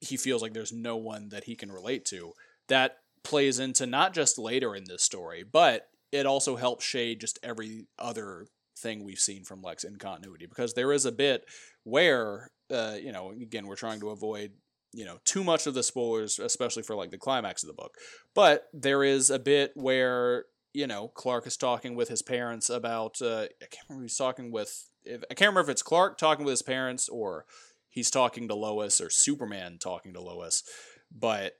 he 0.00 0.16
feels 0.16 0.42
like 0.42 0.54
there's 0.54 0.72
no 0.72 0.96
one 0.96 1.28
that 1.28 1.44
he 1.44 1.54
can 1.54 1.70
relate 1.70 2.04
to 2.06 2.32
that 2.68 2.96
plays 3.22 3.58
into 3.58 3.86
not 3.86 4.14
just 4.14 4.38
later 4.38 4.74
in 4.74 4.84
this 4.88 5.02
story 5.02 5.44
but 5.44 5.88
it 6.10 6.24
also 6.24 6.56
helps 6.56 6.84
shade 6.84 7.20
just 7.20 7.38
every 7.42 7.86
other 7.98 8.46
thing 8.82 9.04
we've 9.04 9.18
seen 9.18 9.44
from 9.44 9.62
lex 9.62 9.84
in 9.84 9.96
continuity 9.96 10.46
because 10.46 10.74
there 10.74 10.92
is 10.92 11.06
a 11.06 11.12
bit 11.12 11.44
where 11.84 12.50
uh, 12.70 12.96
you 13.00 13.12
know 13.12 13.30
again 13.30 13.66
we're 13.66 13.76
trying 13.76 14.00
to 14.00 14.10
avoid 14.10 14.52
you 14.92 15.04
know 15.04 15.18
too 15.24 15.44
much 15.44 15.66
of 15.66 15.74
the 15.74 15.82
spoilers 15.82 16.38
especially 16.38 16.82
for 16.82 16.94
like 16.96 17.10
the 17.10 17.18
climax 17.18 17.62
of 17.62 17.68
the 17.68 17.74
book 17.74 17.94
but 18.34 18.66
there 18.72 19.02
is 19.02 19.30
a 19.30 19.38
bit 19.38 19.72
where 19.74 20.44
you 20.74 20.86
know 20.86 21.08
clark 21.08 21.46
is 21.46 21.56
talking 21.56 21.94
with 21.94 22.08
his 22.08 22.22
parents 22.22 22.68
about 22.68 23.20
uh, 23.22 23.44
i 23.62 23.66
can't 23.70 23.86
remember 23.88 24.04
he's 24.04 24.16
talking 24.16 24.50
with 24.50 24.88
if, 25.04 25.22
I 25.30 25.34
can't 25.34 25.50
remember 25.50 25.60
if 25.60 25.68
it's 25.68 25.82
Clark 25.82 26.18
talking 26.18 26.44
with 26.44 26.52
his 26.52 26.62
parents 26.62 27.08
or 27.08 27.44
he's 27.88 28.10
talking 28.10 28.48
to 28.48 28.54
Lois 28.54 29.00
or 29.00 29.10
Superman 29.10 29.78
talking 29.78 30.12
to 30.14 30.20
Lois, 30.20 30.62
but 31.10 31.54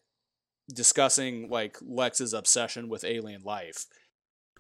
discussing 0.73 1.49
like 1.49 1.77
Lex's 1.83 2.33
obsession 2.33 2.89
with 2.89 3.05
alien 3.05 3.43
life. 3.43 3.87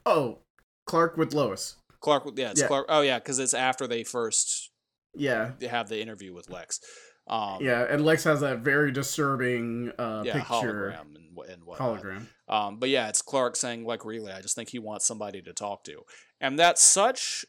oh 0.05 0.39
clark 0.85 1.17
with 1.17 1.33
lois 1.33 1.77
Clark, 2.03 2.25
yeah, 2.37 2.51
it's 2.51 2.61
Yeah. 2.61 2.67
Clark. 2.67 2.87
Oh 2.89 3.01
yeah, 3.01 3.19
because 3.19 3.39
it's 3.39 3.55
after 3.55 3.87
they 3.87 4.05
first 4.05 4.71
yeah 5.15 5.53
have 5.63 5.89
the 5.89 6.01
interview 6.01 6.35
with 6.35 6.51
Lex. 6.51 6.81
Um, 7.29 7.59
yeah 7.61 7.87
and 7.89 8.05
lex 8.05 8.25
has 8.25 8.41
that 8.41 8.59
very 8.59 8.91
disturbing 8.91 9.93
uh 9.97 10.25
yeah, 10.27 10.33
picture 10.33 10.93
hologram 10.93 11.15
and 11.15 11.53
and 11.53 11.65
whatnot. 11.65 12.03
hologram 12.03 12.27
Um, 12.49 12.79
but 12.79 12.89
yeah, 12.89 13.09
it's 13.09 13.23
Clark 13.23 13.57
saying 13.57 13.85
like, 13.85 14.05
really, 14.05 14.33
I 14.33 14.41
just 14.41 14.57
think 14.57 14.71
he 14.71 14.79
wants 14.79 15.07
somebody 15.07 15.41
to 15.43 15.53
talk 15.53 15.85
to, 15.85 16.03
and 16.41 16.59
that's 16.59 16.83
such 16.83 17.45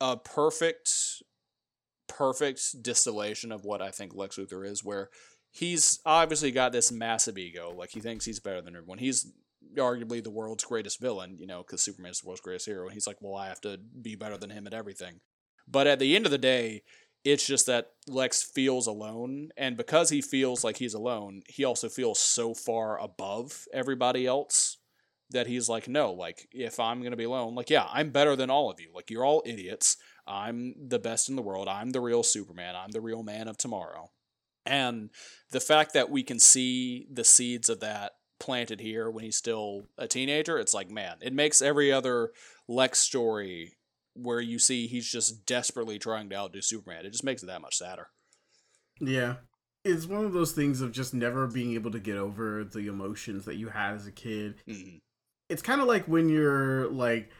a 0.00 0.16
perfect, 0.16 0.90
perfect 2.08 2.82
distillation 2.82 3.52
of 3.52 3.64
what 3.64 3.82
I 3.82 3.90
think 3.90 4.14
Lex 4.14 4.36
Luthor 4.36 4.66
is. 4.66 4.82
Where 4.82 5.10
he's 5.50 6.00
obviously 6.04 6.50
got 6.50 6.72
this 6.72 6.90
massive 6.90 7.38
ego, 7.38 7.72
like 7.76 7.90
he 7.90 8.00
thinks 8.00 8.24
he's 8.24 8.40
better 8.40 8.62
than 8.62 8.74
everyone. 8.74 8.98
He's 8.98 9.30
arguably 9.76 10.22
the 10.22 10.30
world's 10.30 10.64
greatest 10.64 11.00
villain, 11.00 11.36
you 11.38 11.46
know, 11.46 11.62
because 11.62 11.82
Superman's 11.82 12.20
the 12.20 12.28
world's 12.28 12.40
greatest 12.40 12.66
hero, 12.66 12.84
and 12.84 12.94
he's 12.94 13.06
like, 13.06 13.18
well, 13.20 13.36
I 13.36 13.48
have 13.48 13.60
to 13.62 13.78
be 13.78 14.14
better 14.14 14.36
than 14.36 14.50
him 14.50 14.66
at 14.66 14.74
everything. 14.74 15.20
But 15.66 15.86
at 15.86 15.98
the 15.98 16.16
end 16.16 16.24
of 16.24 16.32
the 16.32 16.38
day, 16.38 16.82
it's 17.24 17.46
just 17.46 17.66
that 17.66 17.90
Lex 18.06 18.42
feels 18.42 18.86
alone, 18.86 19.50
and 19.56 19.76
because 19.76 20.10
he 20.10 20.22
feels 20.22 20.64
like 20.64 20.78
he's 20.78 20.94
alone, 20.94 21.42
he 21.48 21.64
also 21.64 21.88
feels 21.88 22.18
so 22.18 22.54
far 22.54 22.98
above 22.98 23.66
everybody 23.72 24.26
else 24.26 24.78
that 25.30 25.46
he's 25.46 25.68
like, 25.68 25.88
no, 25.88 26.12
like 26.12 26.48
if 26.52 26.80
I'm 26.80 27.02
gonna 27.02 27.16
be 27.16 27.24
alone, 27.24 27.54
like 27.54 27.70
yeah, 27.70 27.86
I'm 27.92 28.10
better 28.10 28.34
than 28.34 28.50
all 28.50 28.70
of 28.70 28.80
you. 28.80 28.88
Like 28.94 29.10
you're 29.10 29.24
all 29.24 29.42
idiots. 29.44 29.96
I'm 30.26 30.74
the 30.88 30.98
best 30.98 31.28
in 31.28 31.36
the 31.36 31.42
world. 31.42 31.68
I'm 31.68 31.90
the 31.90 32.00
real 32.00 32.22
Superman. 32.22 32.74
I'm 32.76 32.90
the 32.90 33.00
real 33.00 33.22
man 33.22 33.48
of 33.48 33.58
tomorrow. 33.58 34.10
And 34.64 35.10
the 35.50 35.60
fact 35.60 35.94
that 35.94 36.10
we 36.10 36.22
can 36.22 36.38
see 36.38 37.06
the 37.10 37.24
seeds 37.24 37.68
of 37.68 37.80
that 37.80 38.12
planted 38.38 38.80
here 38.80 39.10
when 39.10 39.24
he's 39.24 39.36
still 39.36 39.82
a 39.96 40.06
teenager, 40.06 40.58
it's 40.58 40.74
like, 40.74 40.90
man, 40.90 41.16
it 41.20 41.32
makes 41.32 41.60
every 41.62 41.92
other 41.92 42.30
Lex 42.68 42.98
story 43.00 43.72
where 44.14 44.40
you 44.40 44.58
see 44.58 44.86
he's 44.86 45.10
just 45.10 45.46
desperately 45.46 45.98
trying 45.98 46.28
to 46.30 46.36
outdo 46.36 46.60
Superman. 46.60 47.06
It 47.06 47.10
just 47.12 47.24
makes 47.24 47.42
it 47.42 47.46
that 47.46 47.60
much 47.62 47.76
sadder. 47.76 48.08
Yeah. 49.00 49.36
It's 49.84 50.06
one 50.06 50.24
of 50.24 50.32
those 50.32 50.52
things 50.52 50.80
of 50.80 50.92
just 50.92 51.14
never 51.14 51.46
being 51.46 51.72
able 51.74 51.90
to 51.92 52.00
get 52.00 52.16
over 52.16 52.64
the 52.64 52.88
emotions 52.88 53.44
that 53.44 53.56
you 53.56 53.68
had 53.68 53.94
as 53.94 54.06
a 54.06 54.12
kid. 54.12 54.56
Mhm. 54.68 54.98
It's 55.48 55.62
kind 55.62 55.80
of 55.80 55.86
like 55.86 56.06
when 56.06 56.28
you're 56.28 56.88
like 56.88 57.30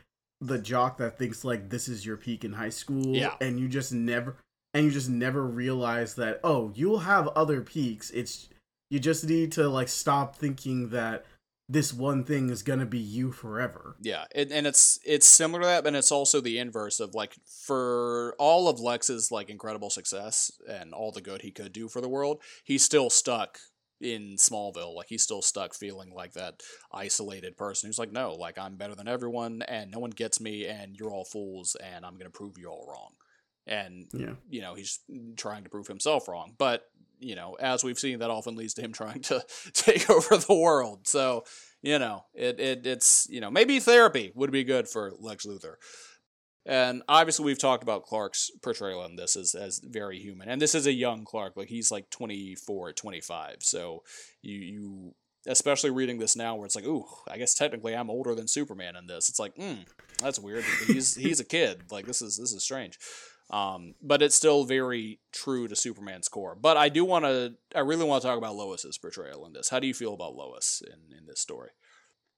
the 0.41 0.59
jock 0.59 0.99
that 0.99 1.19
thinks 1.19 1.45
like 1.45 1.69
this 1.69 1.89
is 1.89 2.07
your 2.07 2.17
peak 2.17 2.45
in 2.45 2.53
high 2.53 2.69
school 2.69 3.15
Yeah. 3.15 3.35
and 3.41 3.59
you 3.59 3.69
just 3.69 3.93
never 3.93 4.37
and 4.73 4.85
you 4.85 4.91
just 4.93 5.09
never 5.09 5.45
realize 5.45 6.15
that 6.15 6.39
oh, 6.45 6.73
you'll 6.77 7.01
have 7.01 7.27
other 7.29 7.61
peaks. 7.61 8.11
It's 8.11 8.49
you 8.91 8.99
just 8.99 9.25
need 9.27 9.53
to 9.53 9.69
like 9.69 9.89
stop 9.89 10.37
thinking 10.37 10.91
that 10.91 11.25
this 11.71 11.93
one 11.93 12.25
thing 12.25 12.49
is 12.49 12.63
going 12.63 12.79
to 12.79 12.87
be 12.87 12.99
you 12.99 13.31
forever. 13.31 13.97
Yeah, 14.01 14.25
and, 14.35 14.51
and 14.51 14.67
it's 14.67 14.99
it's 15.05 15.27
similar 15.27 15.61
to 15.61 15.67
that, 15.67 15.85
but 15.85 15.95
it's 15.95 16.11
also 16.11 16.41
the 16.41 16.59
inverse 16.59 16.99
of 16.99 17.15
like 17.15 17.37
for 17.67 18.35
all 18.39 18.69
of 18.69 18.81
Lex's 18.81 19.31
like 19.31 19.51
incredible 19.51 19.91
success 19.91 20.51
and 20.67 20.95
all 20.95 21.13
the 21.13 21.21
good 21.21 21.43
he 21.43 21.51
could 21.51 21.73
do 21.73 21.89
for 21.89 22.01
the 22.01 22.09
world, 22.09 22.41
he's 22.65 22.83
still 22.83 23.11
stuck 23.11 23.59
in 24.01 24.37
Smallville. 24.37 24.95
Like 24.95 25.09
he's 25.09 25.23
still 25.23 25.43
stuck 25.43 25.75
feeling 25.75 26.11
like 26.15 26.33
that 26.35 26.63
isolated 26.91 27.59
person 27.59 27.89
who's 27.89 27.99
like, 27.99 28.13
no, 28.13 28.33
like 28.35 28.57
I'm 28.59 28.77
better 28.77 28.95
than 28.95 29.09
everyone, 29.09 29.61
and 29.69 29.91
no 29.91 29.99
one 29.99 30.11
gets 30.11 30.41
me, 30.41 30.67
and 30.67 30.97
you're 30.97 31.11
all 31.13 31.27
fools, 31.27 31.77
and 31.85 32.07
I'm 32.07 32.17
gonna 32.17 32.31
prove 32.31 32.57
you 32.57 32.69
all 32.69 32.87
wrong. 32.89 33.13
And 33.67 34.07
Yeah. 34.15 34.37
you 34.49 34.63
know 34.63 34.75
he's 34.75 35.01
trying 35.37 35.65
to 35.65 35.71
prove 35.71 35.89
himself 35.89 36.29
wrong, 36.29 36.55
but 36.57 36.85
you 37.19 37.35
know 37.35 37.57
as 37.61 37.85
we've 37.85 37.99
seen, 37.99 38.19
that 38.21 38.31
often 38.31 38.57
leads 38.57 38.75
to 38.75 38.83
him 38.83 38.93
trying 38.93 39.23
to 39.23 39.45
take 39.73 40.09
over 40.11 40.37
the 40.37 40.55
world. 40.55 41.07
So 41.07 41.45
you 41.83 41.99
know, 41.99 42.25
it, 42.35 42.59
it 42.59 42.87
it's 42.87 43.27
you 43.31 43.41
know 43.41 43.51
maybe 43.51 43.81
therapy 43.81 44.33
would 44.35 44.51
be 44.51 44.65
good 44.65 44.89
for 44.89 45.13
Lex 45.19 45.47
Luthor. 45.47 45.75
And 46.67 47.03
obviously, 47.09 47.47
we've 47.47 47.59
talked 47.59 47.83
about 47.83 48.03
Clark's 48.03 48.51
portrayal 48.63 49.03
in 49.07 49.17
this 49.17 49.37
as, 49.37 49.55
as 49.55 49.81
very 49.83 50.19
human, 50.19 50.49
and 50.49 50.61
this 50.61 50.75
is 50.75 50.87
a 50.87 50.93
young 50.93 51.25
Clark, 51.25 51.55
like 51.57 51.69
he's 51.69 51.91
like 51.91 52.11
24, 52.11 52.93
25. 52.93 53.57
So 53.61 54.03
you 54.43 54.59
you 54.59 55.15
especially 55.47 55.91
reading 55.91 56.19
this 56.19 56.37
now, 56.37 56.57
where 56.57 56.67
it's 56.67 56.77
like, 56.77 56.85
ooh, 56.85 57.07
I 57.29 57.39
guess 57.39 57.55
technically 57.55 57.97
I'm 57.97 58.11
older 58.11 58.35
than 58.35 58.49
Superman 58.49 58.97
in 58.97 59.07
this. 59.07 59.29
It's 59.29 59.39
like, 59.39 59.55
hmm, 59.57 59.83
that's 60.21 60.39
weird. 60.39 60.65
He's 60.87 61.15
he's 61.15 61.41
a 61.41 61.45
kid. 61.45 61.85
Like 61.91 62.07
this 62.07 62.21
is 62.21 62.37
this 62.37 62.53
is 62.53 62.63
strange. 62.63 62.99
Um, 63.51 63.95
but 64.03 64.21
it's 64.21 64.35
still 64.35 64.65
very 64.65 65.21
true 65.33 65.69
to 65.69 65.75
Superman's 65.77 66.29
core. 66.29 66.55
But 66.55 66.77
I 66.77 66.89
do 66.91 67.05
want 67.05 67.25
to, 67.25 67.55
I 67.75 67.81
really 67.81 68.05
want 68.05 68.21
to 68.23 68.29
talk 68.29 68.37
about 68.37 68.57
Lois's 68.57 68.99
portrayal 68.99 69.47
in 69.47 69.55
this. 69.55 69.71
How 69.71 69.79
do 69.81 69.87
you 69.87 69.95
feel 69.95 70.13
about 70.15 70.35
Lois 70.37 70.83
in, 70.87 71.17
in 71.17 71.27
this 71.27 71.41
story? 71.41 71.71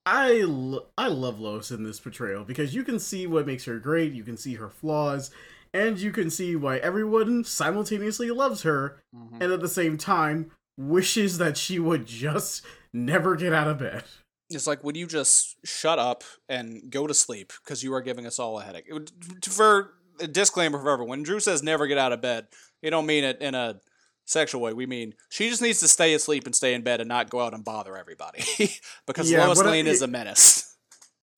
I 0.07 0.43
lo- 0.47 0.87
I 0.97 1.09
love 1.09 1.41
Lois 1.41 1.71
in 1.71 1.83
this 1.85 2.01
portrayal 2.01 2.45
because 2.45 2.75
you 2.75 2.85
can 2.85 2.99
see 2.99 3.27
what 3.27 3.47
makes 3.47 3.65
her 3.65 3.79
great, 3.79 4.13
you 4.13 4.23
can 4.25 4.37
see 4.37 4.55
her 4.55 4.71
flaws, 4.71 5.31
and 5.75 5.99
you 5.99 6.11
can 6.11 6.31
see 6.31 6.57
why 6.57 6.79
everyone 6.79 7.45
simultaneously 7.45 8.31
loves 8.31 8.63
her 8.63 9.03
and 9.41 9.53
at 9.53 9.61
the 9.61 9.69
same 9.69 9.99
time 9.99 10.51
wishes 10.79 11.39
that 11.39 11.57
she 11.57 11.79
would 11.79 12.07
just 12.07 12.65
never 12.93 13.37
get 13.37 13.53
out 13.53 13.69
of 13.69 13.79
bed. 13.79 14.05
It's 14.49 14.67
like, 14.67 14.83
would 14.83 14.97
you 14.97 15.07
just 15.07 15.57
shut 15.65 15.99
up 15.99 16.25
and 16.49 16.91
go 16.91 17.07
to 17.07 17.15
sleep 17.15 17.53
because 17.63 17.85
you 17.85 17.93
are 17.95 18.01
giving 18.01 18.27
us 18.27 18.39
all 18.39 18.59
a 18.59 18.65
headache? 18.65 18.87
It 18.89 18.95
would- 18.95 19.13
For 19.45 19.79
a 19.81 19.89
disclaimer 20.27 20.79
for 20.79 20.91
everyone, 20.91 21.11
when 21.11 21.23
Drew 21.23 21.41
says 21.41 21.63
never 21.63 21.87
get 21.87 21.99
out 21.99 22.13
of 22.13 22.21
bed, 22.21 22.47
we 22.83 22.91
don't 22.91 23.07
mean 23.07 23.25
it 23.25 23.41
in 23.41 23.55
a 23.55 23.81
sexual 24.27 24.61
way. 24.61 24.73
We 24.73 24.87
mean 24.87 25.15
she 25.29 25.49
just 25.49 25.63
needs 25.63 25.81
to 25.81 25.89
stay 25.89 26.15
asleep 26.15 26.47
and 26.47 26.55
stay 26.55 26.75
in 26.75 26.83
bed 26.83 27.01
and 27.01 27.09
not 27.09 27.31
go 27.31 27.41
out 27.41 27.55
and 27.55 27.65
bother 27.65 27.97
everybody 27.97 28.43
because 29.07 29.31
Yeah, 29.31 29.47
Lois 29.47 29.59
what 29.59 29.67
I- 29.67 29.71
Lane 29.71 29.87
is 29.87 30.03
a 30.03 30.07
menace. 30.07 30.67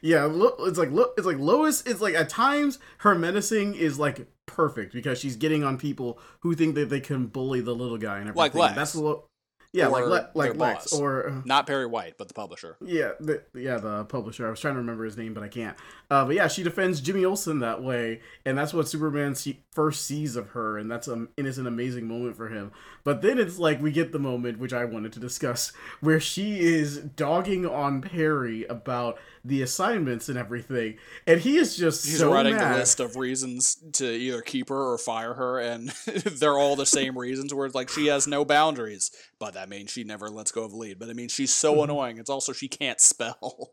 Yeah, 0.05 0.29
it's 0.61 0.79
like 0.79 0.89
it's 1.17 1.27
like 1.27 1.39
Lois. 1.39 1.83
It's 1.87 2.01
like 2.01 2.15
at 2.15 2.29
times 2.29 2.81
her 2.99 3.15
menacing 3.15 3.77
is 3.77 4.01
like 4.01 4.27
perfect 4.47 4.93
because 4.93 5.21
she's 5.21 5.37
getting 5.37 5.63
on 5.63 5.79
people 5.79 6.19
who 6.41 6.55
think 6.57 6.75
that 6.75 6.91
they 6.91 6.99
can 6.99 7.27
bully 7.29 7.61
the 7.61 7.73
little 7.73 7.99
guy 7.99 8.19
and 8.19 8.29
everything. 8.29 8.37
Like 8.37 8.55
Lex. 8.55 8.75
That's 8.75 8.95
lo- 8.97 9.29
yeah, 9.73 9.87
like 9.87 10.05
Le- 10.05 10.31
like 10.35 10.57
Lex 10.57 10.91
boss. 10.91 11.01
or 11.01 11.29
uh, 11.29 11.41
Not 11.45 11.67
Perry 11.67 11.87
White, 11.87 12.15
but 12.19 12.29
the 12.29 12.35
publisher. 12.35 12.77
yeah, 12.85 13.13
the, 13.21 13.43
yeah, 13.55 13.79
the 13.79 14.05
publisher. 14.05 14.47
I 14.47 14.51
was 14.51 14.61
trying 14.61 14.75
to 14.75 14.81
remember 14.81 15.05
his 15.05 15.17
name, 15.17 15.33
but 15.35 15.43
I 15.43 15.49
can't. 15.49 15.77
Uh, 16.11 16.25
but 16.27 16.35
yeah, 16.35 16.49
she 16.49 16.63
defends 16.63 17.01
Jimmy 17.01 17.25
Olsen 17.25 17.61
that 17.61 17.83
way, 17.83 18.21
and 18.45 18.57
that's 18.59 18.75
what 18.75 18.87
Superman 18.89 19.35
see- 19.35 19.61
first 19.71 20.05
sees 20.05 20.37
of 20.37 20.49
her, 20.51 20.77
and 20.79 20.91
that's 20.91 21.09
um, 21.09 21.31
and 21.39 21.47
it's 21.47 21.59
an 21.59 21.67
amazing 21.67 22.07
moment 22.07 22.37
for 22.37 22.49
him. 22.49 22.71
But 23.05 23.23
then 23.23 23.39
it's 23.39 23.59
like 23.59 23.81
we 23.81 23.91
get 23.93 24.13
the 24.13 24.19
moment 24.19 24.59
which 24.59 24.73
I 24.75 24.85
wanted 24.85 25.13
to 25.15 25.21
discuss, 25.21 25.73
where 26.01 26.21
she 26.21 26.61
is 26.61 26.99
dogging 26.99 27.67
on 27.67 28.03
Perry 28.03 28.65
about 28.67 29.19
the 29.45 29.63
assignments 29.63 30.29
and 30.29 30.39
everything, 30.39 30.99
and 31.27 31.41
he 31.41 31.57
is 31.57 31.77
just 31.77 32.05
He's 32.07 32.19
so 32.19 32.33
writing 32.33 32.57
mad. 32.57 32.75
the 32.75 32.79
list 32.79 33.01
of 33.01 33.17
reasons 33.17 33.77
to 33.95 34.07
either 34.09 34.41
keep 34.43 34.69
her 34.69 34.93
or 34.93 34.99
fire 34.99 35.35
her, 35.35 35.59
and 35.59 35.89
they're 36.07 36.59
all 36.59 36.77
the 36.77 36.87
same 36.87 37.19
reasons. 37.19 37.53
Where 37.53 37.67
it's 37.67 37.75
like 37.75 37.89
she 37.89 38.07
has 38.07 38.27
no 38.27 38.45
boundaries, 38.45 39.11
but 39.39 39.55
that 39.55 39.69
means 39.69 39.91
she 39.91 40.05
never 40.05 40.29
lets 40.29 40.53
go 40.53 40.65
of 40.65 40.73
lead. 40.73 40.99
But 40.99 41.09
it 41.09 41.17
means 41.17 41.33
she's 41.33 41.53
so 41.53 41.75
Mm-hmm. 41.75 41.85
annoying. 41.85 42.19
It's 42.19 42.31
also 42.31 42.53
she 42.53 42.69
can't 42.69 43.01
spell. 43.01 43.73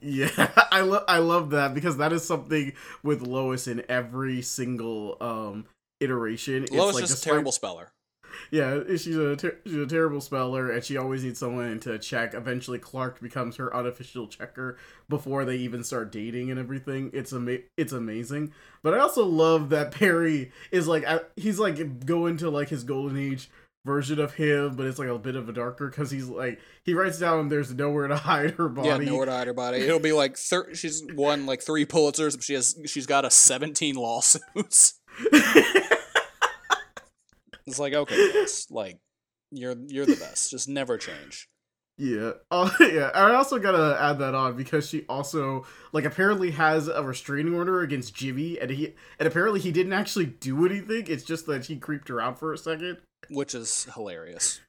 Yeah, 0.00 0.30
I 0.72 0.80
love 0.82 1.04
I 1.08 1.18
love 1.18 1.50
that 1.50 1.74
because 1.74 1.96
that 1.98 2.12
is 2.12 2.24
something 2.24 2.72
with 3.02 3.22
Lois 3.22 3.68
in 3.68 3.84
every 3.88 4.42
single 4.42 5.16
um 5.20 5.66
iteration. 6.00 6.64
It's 6.64 6.72
Lois 6.72 6.94
like 6.94 7.04
is 7.04 7.12
a 7.12 7.20
terrible 7.24 7.52
speller. 7.52 7.92
Yeah, 8.50 8.80
she's 8.96 9.16
a 9.16 9.36
ter- 9.36 9.58
she's 9.64 9.74
a 9.76 9.86
terrible 9.86 10.20
speller, 10.20 10.70
and 10.70 10.82
she 10.84 10.96
always 10.96 11.24
needs 11.24 11.38
someone 11.38 11.80
to 11.80 11.98
check. 11.98 12.34
Eventually, 12.34 12.78
Clark 12.78 13.20
becomes 13.20 13.56
her 13.56 13.74
unofficial 13.74 14.26
checker 14.28 14.76
before 15.08 15.44
they 15.44 15.56
even 15.56 15.84
start 15.84 16.12
dating 16.12 16.50
and 16.50 16.58
everything. 16.60 17.10
It's 17.12 17.32
ama- 17.32 17.58
it's 17.76 17.92
amazing. 17.92 18.52
But 18.82 18.94
I 18.94 18.98
also 18.98 19.24
love 19.24 19.68
that 19.70 19.90
Perry 19.92 20.52
is 20.70 20.86
like 20.88 21.04
I- 21.06 21.20
he's 21.36 21.58
like 21.58 22.04
going 22.06 22.36
to 22.38 22.50
like 22.50 22.68
his 22.68 22.84
golden 22.84 23.18
age 23.18 23.50
version 23.84 24.20
of 24.20 24.34
him, 24.34 24.76
but 24.76 24.86
it's 24.86 24.98
like 25.00 25.08
a 25.08 25.18
bit 25.18 25.34
of 25.34 25.48
a 25.48 25.52
darker 25.52 25.88
because 25.88 26.08
he's 26.10 26.28
like 26.28 26.60
he 26.84 26.94
writes 26.94 27.18
down 27.18 27.48
there's 27.48 27.74
nowhere 27.74 28.06
to 28.06 28.16
hide 28.16 28.52
her 28.52 28.68
body. 28.68 28.88
Yeah, 28.88 28.96
nowhere 28.98 29.26
to 29.26 29.32
hide 29.32 29.46
her 29.48 29.54
body. 29.54 29.78
It'll 29.78 29.98
be 29.98 30.12
like 30.12 30.36
thir- 30.36 30.72
she's 30.74 31.02
won 31.14 31.46
like 31.46 31.62
three 31.62 31.84
Pulitzers, 31.84 32.36
but 32.36 32.44
she 32.44 32.54
has 32.54 32.76
she's 32.86 33.06
got 33.06 33.24
a 33.24 33.30
seventeen 33.30 33.96
lawsuits. 33.96 35.00
It's 37.66 37.78
like 37.78 37.94
okay, 37.94 38.16
yes, 38.16 38.66
like 38.70 38.98
you're 39.50 39.76
you're 39.88 40.06
the 40.06 40.16
best. 40.16 40.50
Just 40.50 40.68
never 40.68 40.98
change. 40.98 41.48
Yeah. 41.98 42.32
Oh, 42.50 42.74
yeah. 42.80 43.10
I 43.14 43.34
also 43.34 43.58
gotta 43.58 43.96
add 44.00 44.18
that 44.18 44.34
on 44.34 44.56
because 44.56 44.88
she 44.88 45.04
also 45.08 45.64
like 45.92 46.04
apparently 46.04 46.50
has 46.52 46.88
a 46.88 47.02
restraining 47.02 47.54
order 47.54 47.82
against 47.82 48.14
Jimmy, 48.14 48.58
and 48.58 48.70
he 48.70 48.94
and 49.18 49.26
apparently 49.28 49.60
he 49.60 49.70
didn't 49.72 49.92
actually 49.92 50.26
do 50.26 50.64
anything. 50.66 51.06
It's 51.08 51.22
just 51.24 51.46
that 51.46 51.66
he 51.66 51.76
creeped 51.76 52.08
her 52.08 52.20
out 52.20 52.38
for 52.38 52.52
a 52.52 52.58
second. 52.58 52.98
which 53.30 53.54
is 53.54 53.86
hilarious. 53.94 54.60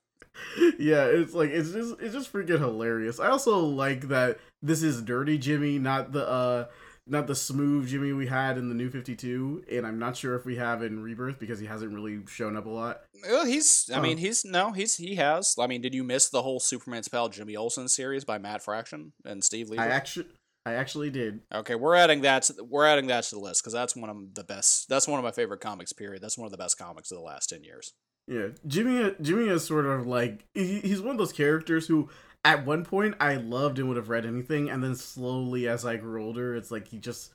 yeah, 0.78 1.04
it's 1.06 1.34
like 1.34 1.50
it's 1.50 1.70
just 1.72 2.00
it's 2.00 2.14
just 2.14 2.32
freaking 2.32 2.58
hilarious. 2.58 3.20
I 3.20 3.28
also 3.28 3.58
like 3.58 4.08
that 4.08 4.38
this 4.62 4.82
is 4.82 5.02
dirty 5.02 5.38
Jimmy, 5.38 5.78
not 5.78 6.12
the 6.12 6.26
uh 6.26 6.64
not 7.06 7.26
the 7.26 7.34
smooth 7.34 7.88
Jimmy 7.88 8.12
we 8.12 8.26
had 8.28 8.56
in 8.58 8.68
the 8.68 8.74
new 8.74 8.88
52, 8.90 9.64
and 9.72 9.86
I'm 9.86 9.98
not 9.98 10.16
sure 10.16 10.34
if 10.36 10.44
we 10.44 10.56
have 10.56 10.82
in 10.82 11.02
Rebirth 11.02 11.38
because 11.40 11.58
he 11.58 11.66
hasn't 11.66 11.92
really 11.92 12.20
shown 12.28 12.56
up 12.56 12.66
a 12.66 12.70
lot. 12.70 13.00
Well, 13.28 13.44
he's. 13.44 13.90
I 13.92 13.98
Oh. 13.98 14.02
mean, 14.02 14.18
uh. 14.18 14.20
he's 14.20 14.44
no. 14.44 14.72
He's 14.72 14.96
he 14.96 15.16
has. 15.16 15.56
I 15.58 15.66
mean, 15.66 15.80
did 15.80 15.94
you 15.94 16.04
miss 16.04 16.28
the 16.28 16.42
whole 16.42 16.60
Superman's 16.60 17.08
pal 17.08 17.28
Jimmy 17.28 17.56
Olsen 17.56 17.88
series 17.88 18.24
by 18.24 18.38
Matt 18.38 18.62
Fraction 18.62 19.12
and 19.24 19.42
Steve 19.42 19.68
Lieber? 19.68 19.82
I 19.82 19.88
actually 19.88 20.26
I 20.64 20.74
actually 20.74 21.10
did. 21.10 21.40
okay, 21.52 21.74
we're 21.74 21.96
adding 21.96 22.20
that. 22.20 22.44
To, 22.44 22.62
we're 22.62 22.86
adding 22.86 23.08
that 23.08 23.24
to 23.24 23.34
the 23.34 23.40
list 23.40 23.62
because 23.62 23.72
that's 23.72 23.96
one 23.96 24.08
of 24.10 24.34
the 24.34 24.44
best. 24.44 24.88
That's 24.88 25.08
one 25.08 25.18
of 25.18 25.24
my 25.24 25.32
favorite 25.32 25.60
comics. 25.60 25.92
Period. 25.92 26.22
That's 26.22 26.38
one 26.38 26.46
of 26.46 26.52
the 26.52 26.58
best 26.58 26.78
comics 26.78 27.10
of 27.10 27.18
the 27.18 27.24
last 27.24 27.48
ten 27.48 27.64
years. 27.64 27.92
Yeah, 28.28 28.48
Jimmy. 28.68 29.12
Jimmy 29.20 29.48
is 29.48 29.64
sort 29.64 29.86
of 29.86 30.06
like 30.06 30.44
he, 30.54 30.78
he's 30.78 31.00
one 31.00 31.10
of 31.10 31.18
those 31.18 31.32
characters 31.32 31.88
who, 31.88 32.08
at 32.44 32.66
one 32.66 32.84
point, 32.84 33.14
I 33.20 33.36
loved 33.36 33.78
and 33.78 33.88
would 33.88 33.96
have 33.96 34.08
read 34.08 34.26
anything, 34.26 34.68
and 34.70 34.82
then 34.82 34.94
slowly, 34.94 35.68
as 35.68 35.84
I 35.84 35.96
grew 35.96 36.24
older, 36.24 36.56
it's 36.56 36.70
like 36.70 36.88
he 36.88 36.98
just 36.98 37.32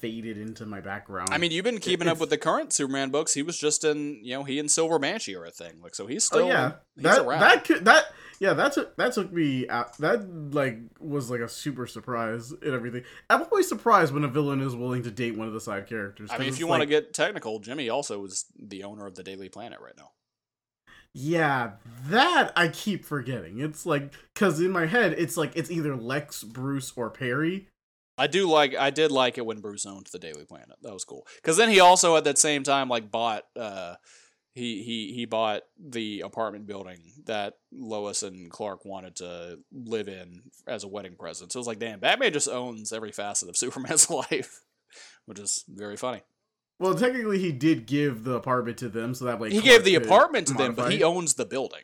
faded 0.00 0.38
into 0.38 0.64
my 0.64 0.80
background. 0.80 1.28
I 1.30 1.38
mean, 1.38 1.50
you've 1.50 1.64
been 1.64 1.78
keeping 1.78 2.08
up 2.08 2.18
with 2.18 2.30
the 2.30 2.38
current 2.38 2.72
Superman 2.72 3.10
books. 3.10 3.34
He 3.34 3.42
was 3.42 3.58
just 3.58 3.84
in, 3.84 4.18
you 4.22 4.34
know, 4.34 4.44
he 4.44 4.58
and 4.58 4.70
Silver 4.70 4.98
Banshee 4.98 5.36
are 5.36 5.44
a 5.44 5.50
thing. 5.50 5.80
Like, 5.82 5.94
so 5.94 6.06
he's 6.06 6.30
oh 6.32 6.36
still, 6.36 6.48
yeah, 6.48 6.72
he's 6.96 7.04
that 7.04 7.20
around. 7.20 7.40
that 7.40 7.64
could, 7.64 7.84
that 7.84 8.04
yeah, 8.38 8.54
that 8.54 8.72
took 8.72 8.96
that 8.96 9.12
took 9.12 9.32
me 9.32 9.68
out. 9.68 9.96
That 9.98 10.54
like 10.54 10.78
was 10.98 11.30
like 11.30 11.40
a 11.40 11.48
super 11.48 11.86
surprise 11.86 12.50
and 12.50 12.74
everything. 12.74 13.04
I'm 13.28 13.42
always 13.42 13.68
surprised 13.68 14.12
when 14.14 14.24
a 14.24 14.28
villain 14.28 14.62
is 14.62 14.74
willing 14.74 15.02
to 15.02 15.10
date 15.10 15.36
one 15.36 15.46
of 15.46 15.52
the 15.52 15.60
side 15.60 15.86
characters. 15.86 16.30
I 16.32 16.38
mean, 16.38 16.48
if 16.48 16.58
you 16.58 16.66
want 16.66 16.80
to 16.80 16.86
get 16.86 17.12
technical, 17.12 17.58
Jimmy 17.58 17.90
also 17.90 18.24
is 18.24 18.46
the 18.58 18.84
owner 18.84 19.06
of 19.06 19.14
the 19.14 19.22
Daily 19.22 19.50
Planet 19.50 19.80
right 19.80 19.96
now. 19.96 20.10
Yeah, 21.12 21.72
that 22.08 22.52
I 22.54 22.68
keep 22.68 23.04
forgetting. 23.04 23.60
It's 23.60 23.84
like 23.84 24.12
because 24.34 24.60
in 24.60 24.70
my 24.70 24.86
head, 24.86 25.14
it's 25.18 25.36
like 25.36 25.52
it's 25.56 25.70
either 25.70 25.96
Lex, 25.96 26.44
Bruce, 26.44 26.92
or 26.94 27.10
Perry. 27.10 27.68
I 28.16 28.26
do 28.26 28.48
like 28.48 28.76
I 28.76 28.90
did 28.90 29.10
like 29.10 29.38
it 29.38 29.46
when 29.46 29.60
Bruce 29.60 29.86
owned 29.86 30.06
the 30.12 30.18
Daily 30.18 30.44
Planet. 30.44 30.76
That 30.82 30.92
was 30.92 31.04
cool. 31.04 31.26
Cuz 31.42 31.56
then 31.56 31.70
he 31.70 31.80
also 31.80 32.16
at 32.16 32.24
that 32.24 32.38
same 32.38 32.62
time 32.62 32.88
like 32.88 33.10
bought 33.10 33.44
uh 33.56 33.96
he 34.54 34.82
he 34.82 35.12
he 35.14 35.24
bought 35.24 35.62
the 35.78 36.20
apartment 36.20 36.66
building 36.66 36.98
that 37.24 37.54
Lois 37.72 38.22
and 38.22 38.50
Clark 38.50 38.84
wanted 38.84 39.16
to 39.16 39.58
live 39.72 40.08
in 40.08 40.42
as 40.66 40.84
a 40.84 40.88
wedding 40.88 41.16
present. 41.16 41.52
So 41.52 41.58
it 41.58 41.60
was 41.60 41.66
like, 41.66 41.78
damn, 41.78 42.00
Batman 42.00 42.32
just 42.32 42.48
owns 42.48 42.92
every 42.92 43.12
facet 43.12 43.48
of 43.48 43.56
Superman's 43.56 44.10
life, 44.10 44.60
which 45.26 45.38
is 45.38 45.64
very 45.68 45.96
funny. 45.96 46.22
Well, 46.80 46.94
technically, 46.94 47.38
he 47.38 47.52
did 47.52 47.86
give 47.86 48.24
the 48.24 48.34
apartment 48.34 48.78
to 48.78 48.88
them, 48.88 49.14
so 49.14 49.26
that 49.26 49.38
way 49.38 49.50
He 49.50 49.60
gave 49.60 49.84
the 49.84 49.94
apartment 49.94 50.48
to 50.48 50.54
them, 50.54 50.74
but 50.74 50.90
he 50.90 51.04
owns 51.04 51.34
the 51.34 51.44
building. 51.44 51.82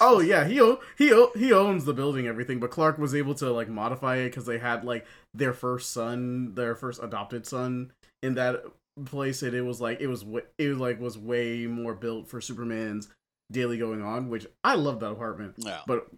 oh 0.00 0.20
yeah, 0.32 0.44
he 0.46 0.60
o- 0.60 0.80
he 0.98 1.12
o- 1.12 1.30
he 1.36 1.52
owns 1.52 1.84
the 1.84 1.94
building, 1.94 2.26
everything. 2.26 2.58
But 2.60 2.70
Clark 2.70 2.98
was 2.98 3.14
able 3.14 3.34
to 3.36 3.50
like 3.52 3.68
modify 3.68 4.16
it 4.16 4.30
because 4.30 4.44
they 4.44 4.58
had 4.58 4.84
like 4.84 5.06
their 5.32 5.52
first 5.52 5.92
son, 5.92 6.54
their 6.54 6.74
first 6.74 7.02
adopted 7.02 7.46
son 7.46 7.92
in 8.22 8.34
that 8.34 8.64
place, 9.06 9.42
and 9.42 9.54
it 9.54 9.62
was 9.62 9.80
like 9.80 10.00
it 10.00 10.08
was 10.08 10.24
wa- 10.24 10.40
it 10.58 10.68
was 10.68 10.78
like 10.78 11.00
was 11.00 11.16
way 11.16 11.66
more 11.66 11.94
built 11.94 12.26
for 12.28 12.40
Superman's 12.40 13.08
daily 13.52 13.78
going 13.78 14.02
on, 14.02 14.30
which 14.30 14.46
I 14.64 14.74
love 14.74 15.00
that 15.00 15.10
apartment. 15.12 15.54
Yeah. 15.58 15.80
But 15.86 16.08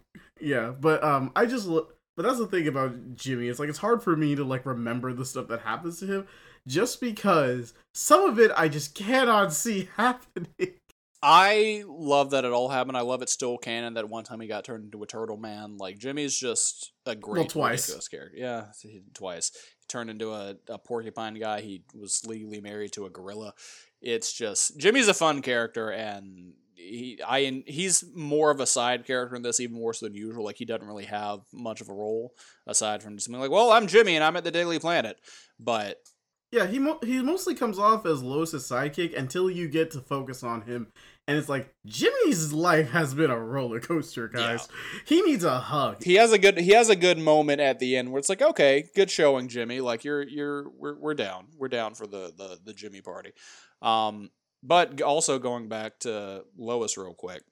yeah, 0.40 0.70
but 0.80 1.02
um, 1.04 1.32
I 1.36 1.44
just 1.46 1.68
but 1.68 2.22
that's 2.22 2.38
the 2.38 2.46
thing 2.46 2.66
about 2.68 3.16
Jimmy. 3.16 3.48
It's 3.48 3.58
like 3.58 3.68
it's 3.68 3.78
hard 3.78 4.02
for 4.02 4.16
me 4.16 4.34
to 4.36 4.44
like 4.44 4.64
remember 4.64 5.12
the 5.12 5.24
stuff 5.24 5.48
that 5.48 5.60
happens 5.62 5.98
to 6.00 6.06
him, 6.06 6.26
just 6.66 7.00
because 7.00 7.74
some 7.92 8.24
of 8.24 8.38
it 8.38 8.50
I 8.56 8.68
just 8.68 8.94
cannot 8.94 9.52
see 9.52 9.88
happening. 9.96 10.74
I 11.22 11.82
love 11.86 12.30
that 12.30 12.44
it 12.44 12.52
all 12.52 12.68
happened. 12.68 12.96
I 12.96 13.00
love 13.00 13.22
it 13.22 13.28
still 13.30 13.56
canon 13.58 13.94
that 13.94 14.08
one 14.08 14.22
time 14.22 14.40
he 14.40 14.46
got 14.46 14.64
turned 14.64 14.84
into 14.84 15.02
a 15.02 15.06
turtle 15.06 15.38
man. 15.38 15.76
Like 15.78 15.98
Jimmy's 15.98 16.36
just 16.36 16.92
a 17.06 17.16
great 17.16 17.40
well, 17.40 17.48
twice. 17.48 17.88
ridiculous 17.88 18.08
character. 18.08 18.36
Yeah, 18.36 18.64
he- 18.82 19.02
twice. 19.14 19.50
He 19.80 19.86
turned 19.88 20.10
into 20.10 20.32
a, 20.32 20.56
a 20.68 20.78
porcupine 20.78 21.34
guy. 21.34 21.62
He 21.62 21.82
was 21.94 22.22
legally 22.26 22.60
married 22.60 22.92
to 22.92 23.06
a 23.06 23.10
gorilla. 23.10 23.54
It's 24.02 24.32
just 24.32 24.78
Jimmy's 24.78 25.08
a 25.08 25.14
fun 25.14 25.42
character, 25.42 25.90
and 25.90 26.52
he 26.74 27.18
I 27.26 27.64
he's 27.66 28.04
more 28.14 28.50
of 28.50 28.60
a 28.60 28.66
side 28.66 29.06
character 29.06 29.34
in 29.34 29.42
this, 29.42 29.58
even 29.58 29.76
more 29.76 29.94
so 29.94 30.06
than 30.06 30.14
usual. 30.14 30.44
Like 30.44 30.58
he 30.58 30.66
doesn't 30.66 30.86
really 30.86 31.06
have 31.06 31.40
much 31.52 31.80
of 31.80 31.88
a 31.88 31.94
role 31.94 32.34
aside 32.66 33.02
from 33.02 33.16
just 33.16 33.28
being 33.28 33.40
like, 33.40 33.50
"Well, 33.50 33.72
I'm 33.72 33.86
Jimmy 33.86 34.14
and 34.14 34.22
I'm 34.22 34.36
at 34.36 34.44
the 34.44 34.50
Daily 34.50 34.78
Planet," 34.78 35.18
but 35.58 35.96
Yeah, 36.52 36.66
he 36.66 36.78
mo- 36.78 37.00
he 37.02 37.20
mostly 37.22 37.54
comes 37.54 37.78
off 37.78 38.06
as 38.06 38.22
Lois's 38.22 38.68
sidekick 38.68 39.16
until 39.18 39.50
you 39.50 39.68
get 39.68 39.90
to 39.90 40.00
focus 40.00 40.42
on 40.44 40.62
him, 40.62 40.92
and 41.26 41.36
it's 41.36 41.48
like 41.48 41.74
Jimmy's 41.84 42.52
life 42.52 42.90
has 42.90 43.14
been 43.14 43.30
a 43.30 43.38
roller 43.38 43.80
coaster, 43.80 44.28
guys. 44.28 44.68
He 45.04 45.22
needs 45.22 45.42
a 45.44 45.58
hug. 45.58 46.02
he 46.02 46.14
has 46.14 46.32
a 46.32 46.38
good 46.38 46.56
he 46.58 46.70
has 46.70 46.88
a 46.88 46.96
good 46.96 47.18
moment 47.18 47.60
at 47.60 47.80
the 47.80 47.96
end 47.96 48.10
where 48.12 48.20
it's 48.20 48.28
like 48.28 48.42
okay 48.42 48.84
good 48.94 49.10
showing 49.10 49.48
jimmy. 49.48 49.80
Like 49.80 50.04
you're 50.04 50.22
you're 50.22 50.70
we're, 50.70 50.94
we're 50.98 51.14
down. 51.14 51.48
We're 51.58 51.68
down 51.68 51.94
for 51.94 52.06
the 52.06 52.32
the 52.36 52.58
the 52.64 52.72
jimmy 52.72 53.00
party. 53.00 53.32
Um 53.82 54.30
but 54.62 55.02
also 55.02 55.38
going 55.38 55.68
back 55.68 55.98
to 56.00 56.44
lois 56.56 56.96
real 56.96 57.14
quick 57.14 57.42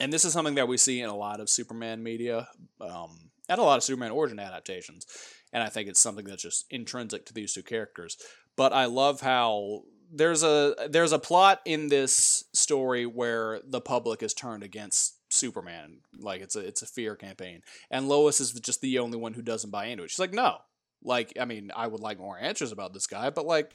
and 0.00 0.12
this 0.12 0.24
is 0.24 0.32
something 0.32 0.54
that 0.54 0.66
we 0.66 0.76
see 0.76 1.00
in 1.00 1.08
a 1.08 1.14
lot 1.16 1.40
of 1.40 1.50
superman 1.50 2.02
media 2.02 2.48
um 2.80 3.30
and 3.48 3.60
a 3.60 3.62
lot 3.62 3.76
of 3.76 3.84
superman 3.84 4.10
origin 4.10 4.38
adaptations 4.40 5.06
and 5.52 5.62
i 5.62 5.68
think 5.68 5.88
it's 5.88 6.00
something 6.00 6.24
that's 6.24 6.42
just 6.42 6.66
intrinsic 6.70 7.26
to 7.26 7.34
these 7.34 7.54
two 7.54 7.62
characters. 7.62 8.16
But 8.56 8.72
i 8.72 8.86
love 8.86 9.20
how 9.20 9.82
there's 10.10 10.42
a 10.42 10.74
there's 10.88 11.12
a 11.12 11.18
plot 11.18 11.60
in 11.64 11.88
this 11.88 12.44
story 12.52 13.06
where 13.06 13.60
the 13.64 13.80
public 13.80 14.22
is 14.22 14.34
turned 14.34 14.62
against 14.62 15.16
Superman, 15.30 15.98
like 16.18 16.40
it's 16.40 16.56
a 16.56 16.60
it's 16.60 16.82
a 16.82 16.86
fear 16.86 17.14
campaign, 17.14 17.60
and 17.90 18.08
Lois 18.08 18.40
is 18.40 18.52
just 18.52 18.80
the 18.80 18.98
only 18.98 19.18
one 19.18 19.34
who 19.34 19.42
doesn't 19.42 19.70
buy 19.70 19.86
into 19.86 20.04
it. 20.04 20.10
She's 20.10 20.18
like, 20.18 20.32
no, 20.32 20.58
like 21.02 21.32
I 21.38 21.44
mean, 21.44 21.70
I 21.74 21.86
would 21.86 22.00
like 22.00 22.18
more 22.18 22.38
answers 22.38 22.72
about 22.72 22.94
this 22.94 23.06
guy, 23.06 23.30
but 23.30 23.46
like 23.46 23.72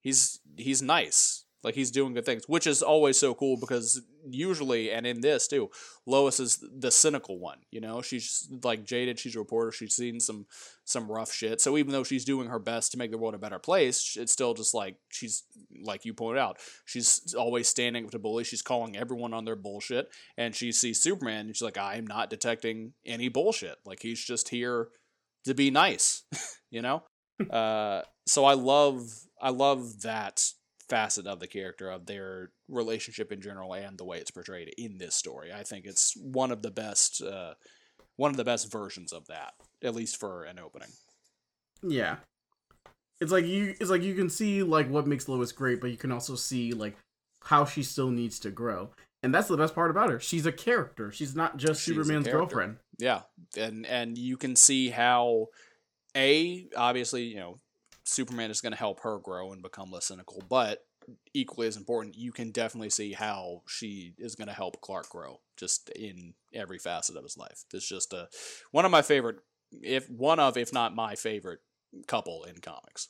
he's 0.00 0.38
he's 0.56 0.82
nice, 0.82 1.39
Like 1.62 1.74
he's 1.74 1.90
doing 1.90 2.14
good 2.14 2.24
things, 2.24 2.44
which 2.46 2.66
is 2.66 2.82
always 2.82 3.18
so 3.18 3.34
cool 3.34 3.58
because 3.58 4.00
usually, 4.26 4.90
and 4.90 5.06
in 5.06 5.20
this 5.20 5.46
too, 5.46 5.70
Lois 6.06 6.40
is 6.40 6.64
the 6.78 6.90
cynical 6.90 7.38
one. 7.38 7.58
You 7.70 7.80
know, 7.80 8.00
she's 8.00 8.48
like 8.64 8.84
jaded. 8.84 9.18
She's 9.18 9.36
a 9.36 9.40
reporter. 9.40 9.70
She's 9.70 9.94
seen 9.94 10.20
some 10.20 10.46
some 10.84 11.10
rough 11.10 11.32
shit. 11.32 11.60
So 11.60 11.76
even 11.76 11.92
though 11.92 12.02
she's 12.02 12.24
doing 12.24 12.48
her 12.48 12.58
best 12.58 12.92
to 12.92 12.98
make 12.98 13.10
the 13.10 13.18
world 13.18 13.34
a 13.34 13.38
better 13.38 13.58
place, 13.58 14.16
it's 14.18 14.32
still 14.32 14.54
just 14.54 14.72
like 14.72 14.96
she's 15.10 15.42
like 15.82 16.06
you 16.06 16.14
pointed 16.14 16.40
out. 16.40 16.58
She's 16.86 17.34
always 17.34 17.68
standing 17.68 18.06
up 18.06 18.10
to 18.12 18.18
bullies. 18.18 18.46
She's 18.46 18.62
calling 18.62 18.96
everyone 18.96 19.34
on 19.34 19.44
their 19.44 19.56
bullshit, 19.56 20.08
and 20.38 20.54
she 20.54 20.72
sees 20.72 21.00
Superman, 21.00 21.46
and 21.46 21.56
she's 21.56 21.62
like, 21.62 21.78
"I 21.78 21.96
am 21.96 22.06
not 22.06 22.30
detecting 22.30 22.94
any 23.04 23.28
bullshit. 23.28 23.76
Like 23.84 24.00
he's 24.00 24.24
just 24.24 24.48
here 24.48 24.88
to 25.44 25.54
be 25.54 25.70
nice." 25.70 26.22
you 26.70 26.80
know. 26.80 27.02
uh, 27.50 28.02
so 28.26 28.44
I 28.44 28.54
love 28.54 29.02
I 29.42 29.50
love 29.50 30.02
that 30.02 30.52
facet 30.90 31.26
of 31.26 31.40
the 31.40 31.46
character 31.46 31.88
of 31.88 32.06
their 32.06 32.50
relationship 32.68 33.32
in 33.32 33.40
general 33.40 33.72
and 33.72 33.96
the 33.96 34.04
way 34.04 34.18
it's 34.18 34.30
portrayed 34.30 34.74
in 34.76 34.98
this 34.98 35.14
story. 35.14 35.52
I 35.52 35.62
think 35.62 35.86
it's 35.86 36.14
one 36.16 36.50
of 36.50 36.62
the 36.62 36.70
best 36.70 37.22
uh, 37.22 37.54
one 38.16 38.30
of 38.30 38.36
the 38.36 38.44
best 38.44 38.70
versions 38.70 39.12
of 39.12 39.26
that, 39.28 39.54
at 39.82 39.94
least 39.94 40.18
for 40.18 40.44
an 40.44 40.58
opening. 40.58 40.90
Yeah. 41.82 42.16
It's 43.20 43.32
like 43.32 43.46
you 43.46 43.74
it's 43.80 43.90
like 43.90 44.02
you 44.02 44.14
can 44.14 44.28
see 44.28 44.62
like 44.62 44.90
what 44.90 45.06
makes 45.06 45.28
Lois 45.28 45.52
great, 45.52 45.80
but 45.80 45.90
you 45.90 45.96
can 45.96 46.12
also 46.12 46.34
see 46.34 46.72
like 46.72 46.96
how 47.44 47.64
she 47.64 47.82
still 47.82 48.10
needs 48.10 48.38
to 48.40 48.50
grow. 48.50 48.90
And 49.22 49.34
that's 49.34 49.48
the 49.48 49.56
best 49.56 49.74
part 49.74 49.90
about 49.90 50.10
her. 50.10 50.18
She's 50.18 50.46
a 50.46 50.52
character. 50.52 51.12
She's 51.12 51.36
not 51.36 51.58
just 51.58 51.82
She's 51.82 51.94
Superman's 51.94 52.26
girlfriend. 52.26 52.76
Yeah. 52.98 53.22
And 53.56 53.86
and 53.86 54.18
you 54.18 54.36
can 54.36 54.56
see 54.56 54.90
how 54.90 55.48
a 56.16 56.66
obviously, 56.76 57.24
you 57.24 57.36
know, 57.36 57.60
Superman 58.10 58.50
is 58.50 58.60
going 58.60 58.72
to 58.72 58.78
help 58.78 59.00
her 59.00 59.18
grow 59.18 59.52
and 59.52 59.62
become 59.62 59.92
less 59.92 60.06
cynical, 60.06 60.42
but 60.48 60.84
equally 61.32 61.68
as 61.68 61.76
important, 61.76 62.16
you 62.16 62.32
can 62.32 62.50
definitely 62.50 62.90
see 62.90 63.12
how 63.12 63.62
she 63.68 64.14
is 64.18 64.34
going 64.34 64.48
to 64.48 64.54
help 64.54 64.80
Clark 64.80 65.08
grow 65.08 65.40
just 65.56 65.90
in 65.90 66.34
every 66.52 66.78
facet 66.78 67.16
of 67.16 67.22
his 67.22 67.36
life. 67.36 67.64
It's 67.72 67.88
just 67.88 68.12
a 68.12 68.28
one 68.72 68.84
of 68.84 68.90
my 68.90 69.02
favorite, 69.02 69.36
if 69.70 70.10
one 70.10 70.40
of, 70.40 70.56
if 70.56 70.72
not 70.72 70.94
my 70.94 71.14
favorite 71.14 71.60
couple 72.08 72.42
in 72.42 72.58
comics. 72.58 73.08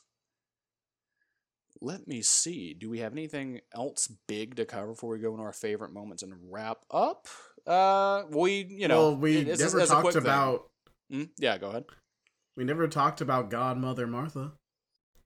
Let 1.81 2.07
me 2.07 2.21
see. 2.21 2.75
Do 2.75 2.87
we 2.87 2.99
have 2.99 3.13
anything 3.13 3.61
else 3.73 4.07
big 4.27 4.55
to 4.57 4.65
cover 4.65 4.89
before 4.89 5.09
we 5.09 5.19
go 5.19 5.31
into 5.31 5.43
our 5.43 5.53
favorite 5.53 5.93
moments 5.93 6.21
and 6.21 6.35
wrap 6.51 6.85
up? 6.91 7.27
Uh, 7.65 8.23
we, 8.29 8.67
you 8.69 8.87
know, 8.87 9.09
well, 9.09 9.17
we 9.17 9.45
never 9.45 9.83
talked 9.87 10.15
about. 10.15 10.67
Mm, 11.11 11.29
yeah, 11.39 11.57
go 11.57 11.69
ahead. 11.69 11.85
We 12.55 12.65
never 12.65 12.87
talked 12.87 13.21
about 13.21 13.49
Godmother 13.49 14.05
Martha. 14.05 14.51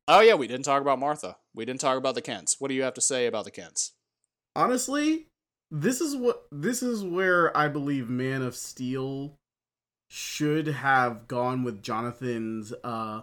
Oh 0.08 0.22
yeah, 0.22 0.36
we 0.36 0.48
didn't 0.48 0.66
talk 0.66 0.82
about 0.82 1.00
Martha. 1.00 1.38
We 1.54 1.66
didn't 1.66 1.82
talk 1.82 1.98
about 1.98 2.16
the 2.16 2.22
Kents. 2.22 2.58
What 2.60 2.68
do 2.68 2.76
you 2.76 2.84
have 2.84 2.94
to 2.96 3.02
say 3.02 3.26
about 3.26 3.46
the 3.46 3.52
Kents? 3.52 3.94
Honestly, 4.56 5.28
this 5.72 6.00
is 6.00 6.16
what 6.16 6.46
this 6.52 6.84
is 6.84 7.04
where 7.04 7.56
I 7.58 7.68
believe 7.68 8.10
Man 8.10 8.42
of 8.42 8.56
Steel 8.56 9.38
should 10.10 10.68
have 10.68 11.28
gone 11.28 11.64
with 11.64 11.82
Jonathan's 11.82 12.74
uh 12.84 13.22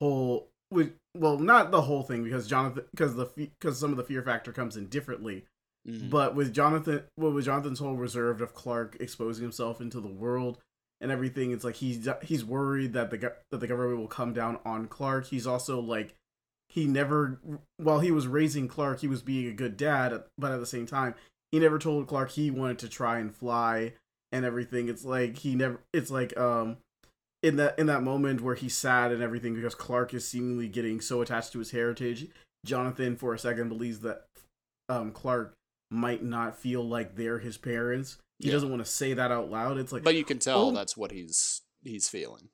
whole 0.00 0.48
with 0.70 0.92
well 1.16 1.38
not 1.38 1.70
the 1.70 1.82
whole 1.82 2.02
thing 2.02 2.24
because 2.24 2.48
Jonathan 2.48 2.84
because 2.90 3.14
the 3.14 3.26
because 3.36 3.78
some 3.78 3.90
of 3.90 3.96
the 3.96 4.04
fear 4.04 4.22
factor 4.22 4.52
comes 4.52 4.76
in 4.76 4.86
differently. 4.88 5.44
Mm-hmm. 5.88 6.08
But 6.08 6.34
with 6.34 6.52
Jonathan, 6.52 7.04
well, 7.16 7.30
with 7.30 7.44
Jonathan's 7.44 7.78
whole 7.78 7.94
reserve 7.94 8.40
of 8.40 8.54
Clark 8.54 8.96
exposing 8.98 9.44
himself 9.44 9.80
into 9.80 10.00
the 10.00 10.08
world 10.08 10.58
and 11.00 11.10
everything, 11.10 11.50
it's 11.50 11.64
like 11.64 11.76
he's 11.76 12.08
he's 12.22 12.44
worried 12.44 12.92
that 12.94 13.10
the 13.10 13.34
that 13.50 13.60
the 13.60 13.66
government 13.66 13.98
will 14.00 14.08
come 14.08 14.32
down 14.32 14.58
on 14.64 14.86
Clark. 14.86 15.26
He's 15.26 15.46
also 15.46 15.80
like 15.80 16.14
he 16.68 16.86
never 16.86 17.40
while 17.76 18.00
he 18.00 18.10
was 18.10 18.26
raising 18.26 18.68
Clark, 18.68 19.00
he 19.00 19.08
was 19.08 19.22
being 19.22 19.46
a 19.46 19.52
good 19.52 19.76
dad, 19.76 20.22
but 20.38 20.52
at 20.52 20.60
the 20.60 20.66
same 20.66 20.86
time, 20.86 21.14
he 21.52 21.58
never 21.58 21.78
told 21.78 22.06
Clark 22.06 22.30
he 22.30 22.50
wanted 22.50 22.78
to 22.80 22.88
try 22.88 23.18
and 23.18 23.34
fly 23.34 23.92
and 24.32 24.44
everything. 24.44 24.88
It's 24.88 25.04
like 25.04 25.38
he 25.38 25.54
never 25.54 25.80
it's 25.92 26.10
like 26.10 26.36
um 26.36 26.78
in 27.42 27.56
that 27.56 27.78
in 27.78 27.86
that 27.86 28.02
moment 28.02 28.40
where 28.40 28.54
he's 28.54 28.76
sad 28.76 29.12
and 29.12 29.22
everything 29.22 29.54
because 29.54 29.74
Clark 29.74 30.14
is 30.14 30.26
seemingly 30.26 30.68
getting 30.68 31.00
so 31.00 31.20
attached 31.20 31.52
to 31.52 31.58
his 31.58 31.70
heritage, 31.70 32.28
Jonathan 32.64 33.16
for 33.16 33.34
a 33.34 33.38
second 33.38 33.68
believes 33.68 34.00
that 34.00 34.24
um 34.88 35.12
Clark 35.12 35.54
might 35.90 36.22
not 36.22 36.58
feel 36.58 36.86
like 36.86 37.14
they're 37.14 37.38
his 37.38 37.56
parents. 37.56 38.18
He 38.38 38.48
yeah. 38.48 38.52
doesn't 38.52 38.70
want 38.70 38.84
to 38.84 38.90
say 38.90 39.14
that 39.14 39.32
out 39.32 39.50
loud. 39.50 39.78
It's 39.78 39.92
like 39.92 40.04
But 40.04 40.14
you 40.14 40.24
can 40.24 40.38
tell 40.38 40.68
oh, 40.68 40.72
that's 40.72 40.96
what 40.96 41.10
he's 41.10 41.62
he's 41.82 42.08
feeling. 42.08 42.48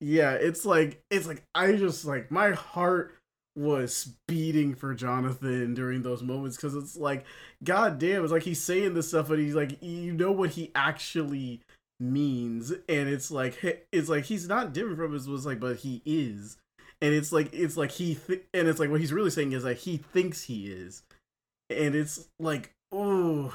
Yeah, 0.00 0.32
it's 0.32 0.64
like 0.64 1.02
it's 1.10 1.26
like 1.26 1.44
I 1.54 1.72
just 1.72 2.04
like 2.04 2.30
my 2.30 2.50
heart 2.50 3.14
was 3.56 4.14
beating 4.28 4.74
for 4.74 4.94
Jonathan 4.94 5.74
during 5.74 6.02
those 6.02 6.22
moments 6.22 6.56
because 6.56 6.74
it's 6.74 6.96
like, 6.96 7.24
god 7.62 7.98
damn, 7.98 8.22
it's 8.22 8.32
like 8.32 8.42
he's 8.42 8.62
saying 8.62 8.94
this 8.94 9.08
stuff, 9.08 9.28
but 9.28 9.38
he's 9.38 9.54
like, 9.54 9.82
you 9.82 10.12
know 10.12 10.32
what 10.32 10.50
he 10.50 10.70
actually 10.74 11.60
means, 11.98 12.70
and 12.70 13.08
it's 13.08 13.30
like, 13.30 13.58
it's 13.92 14.08
like 14.08 14.24
he's 14.24 14.48
not 14.48 14.72
different 14.72 14.98
from 14.98 15.12
his 15.12 15.28
was 15.28 15.46
like, 15.46 15.60
but 15.60 15.76
he 15.76 16.00
is, 16.04 16.56
and 17.02 17.12
it's 17.12 17.32
like, 17.32 17.52
it's 17.52 17.76
like 17.76 17.90
he, 17.90 18.14
th- 18.14 18.44
and 18.54 18.68
it's 18.68 18.80
like 18.80 18.90
what 18.90 19.00
he's 19.00 19.12
really 19.12 19.30
saying 19.30 19.52
is 19.52 19.64
like 19.64 19.78
he 19.78 19.96
thinks 19.96 20.44
he 20.44 20.72
is, 20.72 21.02
and 21.68 21.94
it's 21.94 22.28
like, 22.38 22.72
oh, 22.92 23.52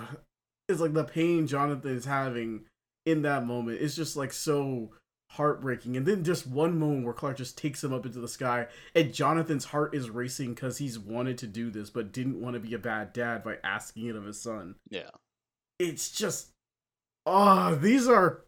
it's 0.68 0.82
like 0.82 0.94
the 0.94 1.04
pain 1.04 1.48
Jonathan 1.48 1.96
is 1.96 2.06
having 2.06 2.66
in 3.06 3.22
that 3.24 3.46
moment. 3.46 3.82
It's 3.82 3.96
just 3.96 4.16
like 4.16 4.34
so 4.34 4.92
heartbreaking. 5.32 5.98
And 5.98 6.06
then 6.06 6.24
just 6.24 6.48
one 6.48 6.78
moment 6.80 7.06
where 7.06 7.14
Clark 7.14 7.38
just 7.38 7.58
takes 7.58 7.84
him 7.84 7.94
up 7.94 8.06
into 8.06 8.20
the 8.20 8.28
sky, 8.28 8.68
and 8.94 9.14
Jonathan's 9.14 9.66
heart 9.66 9.94
is 9.96 10.10
racing 10.10 10.54
because 10.54 10.78
he's 10.78 10.98
wanted 10.98 11.38
to 11.40 11.48
do 11.48 11.70
this, 11.70 11.90
but 11.90 12.12
didn't 12.12 12.42
want 12.42 12.54
to 12.54 12.60
be 12.60 12.74
a 12.74 12.80
bad 12.80 13.14
dad 13.14 13.44
by 13.44 13.58
asking 13.64 14.08
it 14.08 14.16
of 14.16 14.26
his 14.26 14.40
son. 14.40 14.76
Yeah. 14.90 15.10
It's 15.80 16.10
just, 16.10 16.50
oh, 17.26 17.76
these 17.76 18.08
are 18.08 18.42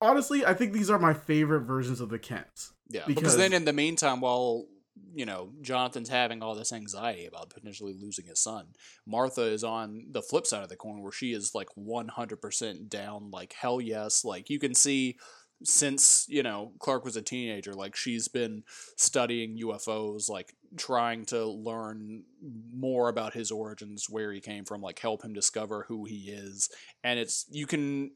honestly, 0.00 0.44
I 0.44 0.54
think 0.54 0.72
these 0.72 0.90
are 0.90 0.98
my 0.98 1.14
favorite 1.14 1.60
versions 1.60 2.00
of 2.00 2.08
the 2.08 2.18
Kents. 2.18 2.72
Yeah, 2.88 3.04
because, 3.06 3.22
because 3.22 3.36
then 3.36 3.52
in 3.52 3.64
the 3.64 3.72
meantime, 3.72 4.20
while 4.20 4.66
you 5.14 5.26
know 5.26 5.52
Jonathan's 5.62 6.08
having 6.08 6.42
all 6.42 6.54
this 6.54 6.72
anxiety 6.72 7.26
about 7.26 7.50
potentially 7.50 7.94
losing 7.98 8.26
his 8.26 8.40
son, 8.40 8.68
Martha 9.06 9.42
is 9.42 9.64
on 9.64 10.06
the 10.10 10.22
flip 10.22 10.46
side 10.46 10.62
of 10.62 10.68
the 10.68 10.76
coin 10.76 11.02
where 11.02 11.12
she 11.12 11.32
is 11.32 11.54
like 11.54 11.68
one 11.74 12.08
hundred 12.08 12.40
percent 12.40 12.88
down, 12.88 13.30
like 13.30 13.54
hell 13.54 13.80
yes, 13.80 14.24
like 14.24 14.50
you 14.50 14.58
can 14.58 14.74
see 14.74 15.16
since 15.62 16.26
you 16.28 16.42
know 16.42 16.72
Clark 16.78 17.04
was 17.04 17.16
a 17.16 17.22
teenager 17.22 17.72
like 17.72 17.96
she's 17.96 18.28
been 18.28 18.64
studying 18.96 19.58
UFOs 19.58 20.28
like 20.28 20.54
trying 20.76 21.24
to 21.26 21.46
learn 21.46 22.24
more 22.72 23.08
about 23.08 23.34
his 23.34 23.50
origins 23.50 24.06
where 24.10 24.32
he 24.32 24.40
came 24.40 24.64
from 24.64 24.82
like 24.82 24.98
help 24.98 25.24
him 25.24 25.32
discover 25.32 25.84
who 25.88 26.04
he 26.04 26.30
is. 26.30 26.68
And 27.02 27.18
it's 27.18 27.46
you 27.50 27.66
can 27.66 28.12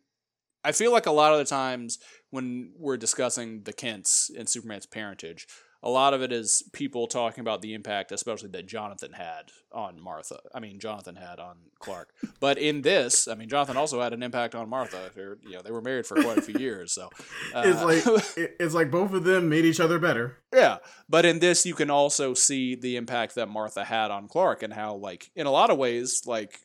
I 0.65 0.73
feel 0.73 0.93
like 0.93 1.07
a 1.07 1.13
lot 1.13 1.33
of 1.33 1.39
the 1.39 1.45
times 1.45 1.99
when 2.31 2.73
we're 2.77 2.97
discussing 2.97 3.63
the 3.63 3.73
Kents 3.73 4.31
and 4.37 4.49
Superman's 4.49 4.87
parentage 4.87 5.47
a 5.83 5.89
lot 5.89 6.13
of 6.13 6.23
it 6.23 6.33
is 6.33 6.63
people 6.73 7.07
talking 7.07 7.41
about 7.41 7.63
the 7.63 7.73
impact, 7.73 8.11
especially 8.11 8.49
that 8.49 8.67
Jonathan 8.67 9.13
had 9.13 9.53
on 9.71 10.01
Martha. 10.01 10.41
I 10.53 10.59
mean, 10.59 10.81
Jonathan 10.81 11.15
had 11.15 11.39
on 11.39 11.57
Clark. 11.79 12.13
But 12.41 12.59
in 12.59 12.83
this, 12.83 13.29
I 13.29 13.35
mean, 13.35 13.49
Jonathan 13.49 13.77
also 13.77 14.01
had 14.01 14.13
an 14.13 14.23
impact 14.23 14.57
on 14.57 14.69
Martha. 14.69 15.11
You 15.17 15.53
know, 15.53 15.63
they 15.63 15.71
were 15.71 15.81
married 15.81 16.07
for 16.07 16.21
quite 16.21 16.39
a 16.39 16.43
few 16.43 16.59
years, 16.59 16.93
so 16.93 17.11
uh, 17.55 17.63
it's 17.65 17.83
like 17.83 18.27
it's 18.59 18.75
like 18.75 18.91
both 18.91 19.13
of 19.13 19.23
them 19.23 19.49
made 19.49 19.65
each 19.65 19.79
other 19.79 20.01
better. 20.01 20.39
Yeah, 20.53 20.79
but 21.09 21.25
in 21.25 21.39
this, 21.39 21.65
you 21.65 21.75
can 21.75 21.91
also 21.91 22.35
see 22.35 22.75
the 22.75 22.97
impact 22.97 23.37
that 23.37 23.49
Martha 23.49 23.85
had 23.85 24.11
on 24.11 24.27
Clark 24.27 24.65
and 24.65 24.73
how, 24.73 24.97
like, 24.97 25.31
in 25.37 25.47
a 25.47 25.51
lot 25.53 25.71
of 25.71 25.79
ways, 25.79 26.23
like 26.27 26.61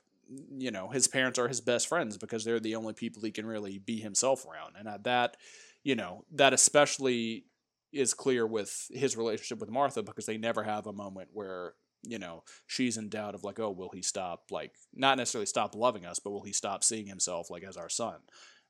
you 0.57 0.71
know, 0.71 0.89
his 0.89 1.07
parents 1.07 1.37
are 1.37 1.47
his 1.47 1.61
best 1.61 1.87
friends 1.87 2.17
because 2.17 2.43
they're 2.43 2.59
the 2.59 2.75
only 2.75 2.93
people 2.93 3.21
he 3.21 3.31
can 3.31 3.45
really 3.45 3.77
be 3.77 3.99
himself 3.99 4.45
around, 4.47 4.73
and 4.77 4.87
at 4.87 5.03
that, 5.03 5.37
you 5.83 5.95
know, 5.95 6.23
that 6.31 6.53
especially 6.53 7.45
is 7.93 8.13
clear 8.13 8.45
with 8.45 8.87
his 8.91 9.15
relationship 9.15 9.59
with 9.59 9.69
Martha 9.69 10.03
because 10.03 10.25
they 10.25 10.37
never 10.37 10.63
have 10.63 10.87
a 10.87 10.93
moment 10.93 11.29
where 11.31 11.73
you 12.01 12.19
know 12.19 12.43
she's 12.67 12.97
in 12.97 13.07
doubt 13.07 13.35
of 13.35 13.43
like 13.43 13.59
oh 13.59 13.71
will 13.71 13.91
he 13.93 14.01
stop 14.01 14.43
like 14.51 14.71
not 14.93 15.17
necessarily 15.17 15.45
stop 15.45 15.73
loving 15.73 16.05
us 16.05 16.19
but 16.19 16.31
will 16.31 16.43
he 16.43 16.51
stop 16.51 16.83
seeing 16.83 17.07
himself 17.07 17.49
like 17.49 17.63
as 17.63 17.77
our 17.77 17.89
son? 17.89 18.15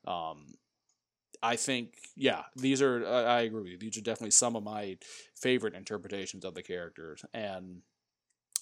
Um 0.05 0.53
i 1.41 1.55
think 1.55 1.95
yeah 2.15 2.43
these 2.55 2.81
are 2.81 3.05
i 3.05 3.41
agree 3.41 3.63
with 3.63 3.71
you. 3.71 3.77
These 3.77 3.97
are 3.97 4.01
definitely 4.01 4.31
some 4.31 4.55
of 4.55 4.63
my 4.63 4.97
favorite 5.35 5.73
interpretations 5.73 6.45
of 6.45 6.53
the 6.53 6.63
characters. 6.63 7.25
And 7.33 7.81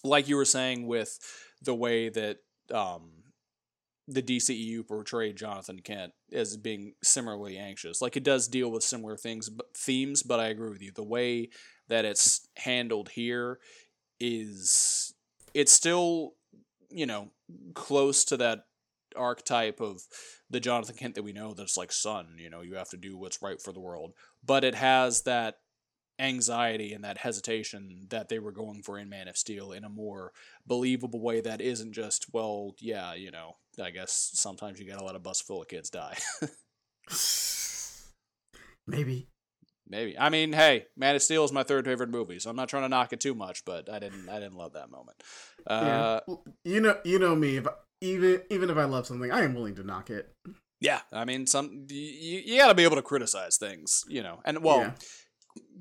like 0.04 0.28
you 0.28 0.38
were 0.38 0.46
saying 0.46 0.88
with 0.88 1.20
the 1.62 1.76
way 1.76 2.10
that 2.10 2.38
um 2.74 3.21
the 4.14 4.22
DCEU 4.22 4.88
portrayed 4.88 5.38
Jonathan 5.38 5.80
Kent 5.80 6.14
as 6.32 6.58
being 6.58 6.94
similarly 7.04 7.58
anxious. 7.58 8.02
Like 8.02 8.18
it 8.18 8.24
does 8.24 8.48
deal 8.48 8.72
with 8.72 8.84
similar 8.84 9.18
things, 9.18 9.50
but 9.50 9.76
themes, 9.76 10.24
but 10.24 10.40
I 10.40 10.48
agree 10.48 10.70
with 10.70 10.82
you. 10.82 10.92
The 10.92 11.04
way 11.04 11.50
that 11.88 12.06
it's 12.06 12.48
handled 12.58 13.10
here 13.10 13.60
is 14.20 15.14
it's 15.54 15.72
still, 15.72 16.34
you 16.90 17.06
know, 17.06 17.32
close 17.74 18.24
to 18.26 18.38
that 18.38 18.66
archetype 19.16 19.82
of 19.82 20.02
the 20.50 20.60
Jonathan 20.60 20.96
Kent 20.96 21.16
that 21.16 21.24
we 21.24 21.34
know 21.34 21.54
that's 21.54 21.78
like 21.78 21.92
son, 21.92 22.36
you 22.38 22.50
know, 22.50 22.62
you 22.62 22.76
have 22.76 22.90
to 22.90 22.98
do 22.98 23.18
what's 23.18 23.42
right 23.42 23.62
for 23.62 23.72
the 23.72 23.80
world. 23.80 24.14
But 24.46 24.64
it 24.64 24.76
has 24.76 25.24
that 25.24 25.56
anxiety 26.20 26.94
and 26.94 27.04
that 27.04 27.18
hesitation 27.20 28.08
that 28.10 28.30
they 28.30 28.40
were 28.40 28.52
going 28.52 28.84
for 28.84 28.98
in 28.98 29.10
Man 29.10 29.28
of 29.28 29.38
Steel 29.38 29.72
in 29.72 29.84
a 29.84 29.90
more 29.90 30.32
believable 30.66 31.22
way 31.22 31.42
that 31.42 31.62
isn't 31.62 31.94
just, 31.94 32.28
well, 32.34 32.76
yeah, 32.80 33.14
you 33.14 33.32
know, 33.32 33.58
I 33.82 33.90
guess 33.92 34.32
sometimes 34.34 34.80
you 34.80 34.88
gotta 34.88 35.04
let 35.04 35.16
a 35.16 35.20
bus 35.20 35.42
full 35.42 35.62
of 35.62 35.68
kids 35.68 35.90
die. 35.90 36.18
Maybe. 38.88 39.28
Maybe. 39.88 40.18
I 40.18 40.30
mean, 40.30 40.54
hey, 40.54 40.86
Man 40.96 41.16
of 41.16 41.22
Steel 41.22 41.44
is 41.44 41.52
my 41.52 41.64
third 41.64 41.86
favorite 41.86 42.10
movie, 42.10 42.40
so 42.40 42.50
I'm 42.50 42.56
not 42.56 42.70
trying 42.70 42.84
to 42.84 42.90
knock 42.90 43.12
it 43.12 43.20
too 43.20 43.36
much, 43.36 43.66
but 43.66 43.92
I 43.92 44.00
didn't 44.00 44.30
I 44.30 44.40
didn't 44.40 44.56
love 44.56 44.74
that 44.74 44.90
moment. 44.90 45.22
Uh, 45.68 46.22
yeah. 46.28 46.36
You 46.64 46.82
know 46.82 46.98
you 47.04 47.20
know 47.20 47.36
me, 47.36 47.58
if 47.58 47.68
I, 47.68 47.72
even 48.00 48.42
even 48.50 48.70
if 48.70 48.78
I 48.78 48.86
love 48.86 49.06
something, 49.06 49.32
I 49.32 49.44
am 49.44 49.54
willing 49.54 49.76
to 49.76 49.84
knock 49.84 50.10
it. 50.10 50.34
Yeah, 50.80 51.02
I 51.12 51.26
mean, 51.26 51.46
some 51.46 51.86
you, 51.90 52.42
you 52.46 52.58
got 52.58 52.70
to 52.70 52.74
be 52.74 52.84
able 52.84 52.96
to 52.96 53.02
criticize 53.02 53.58
things, 53.58 54.04
you 54.08 54.24
know, 54.24 54.40
and 54.46 54.64
well, 54.64 54.80
yeah. 54.80 54.92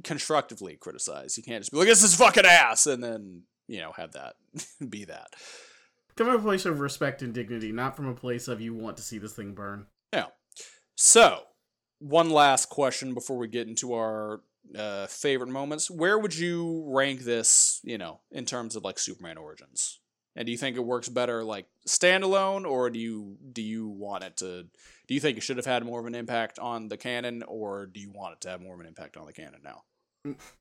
Constructively 0.05 0.77
criticize. 0.77 1.37
You 1.37 1.43
can't 1.43 1.61
just 1.61 1.73
be 1.73 1.79
like, 1.79 1.89
"This 1.89 2.03
is 2.03 2.15
fucking 2.15 2.47
ass," 2.47 2.87
and 2.87 3.03
then 3.03 3.43
you 3.67 3.81
know 3.81 3.93
have 3.93 4.13
that 4.13 4.35
be 4.89 5.05
that. 5.05 5.35
Come 6.17 6.27
from 6.27 6.37
a 6.37 6.43
place 6.43 6.67
of 6.67 6.81
respect 6.81 7.23
and 7.23 7.33
dignity, 7.33 7.73
not 7.73 7.97
from 7.97 8.07
a 8.07 8.15
place 8.15 8.49
of 8.49 8.61
you 8.61 8.75
want 8.75 8.97
to 8.97 9.03
see 9.03 9.19
this 9.19 9.33
thing 9.33 9.55
burn. 9.55 9.87
Yeah. 10.13 10.27
So, 10.97 11.45
one 11.99 12.31
last 12.31 12.69
question 12.69 13.15
before 13.15 13.39
we 13.39 13.49
get 13.49 13.69
into 13.69 13.95
our 13.95 14.43
uh, 14.77 15.07
favorite 15.07 15.51
moments. 15.51 15.91
Where 15.91 16.19
would 16.19 16.37
you 16.37 16.85
rank 16.89 17.21
this? 17.21 17.81
You 17.85 17.99
know, 17.99 18.21
in 18.31 18.45
terms 18.45 18.77
of 18.77 18.85
like 18.85 18.99
Superman 18.99 19.39
origins. 19.39 20.00
And 20.37 20.47
do 20.47 20.53
you 20.53 20.59
think 20.59 20.77
it 20.77 20.85
works 20.85 21.09
better 21.09 21.43
like 21.43 21.67
standalone, 21.89 22.65
or 22.69 22.91
do 22.91 22.99
you 22.99 23.37
do 23.53 23.63
you 23.63 23.89
want 23.89 24.25
it 24.25 24.37
to? 24.39 24.67
Do 25.09 25.15
you 25.15 25.21
think 25.21 25.37
it 25.39 25.43
should 25.43 25.57
have 25.57 25.67
had 25.67 25.85
more 25.85 26.01
of 26.01 26.07
an 26.07 26.15
impact 26.15 26.59
on 26.59 26.89
the 26.89 26.97
canon, 26.97 27.43
or 27.43 27.87
do 27.87 28.01
you 28.01 28.11
want 28.11 28.35
it 28.35 28.41
to 28.43 28.51
have 28.51 28.61
more 28.61 28.75
of 28.75 28.81
an 28.81 28.87
impact 28.87 29.17
on 29.17 29.27
the 29.27 29.33
canon 29.33 29.61
now? 29.65 29.83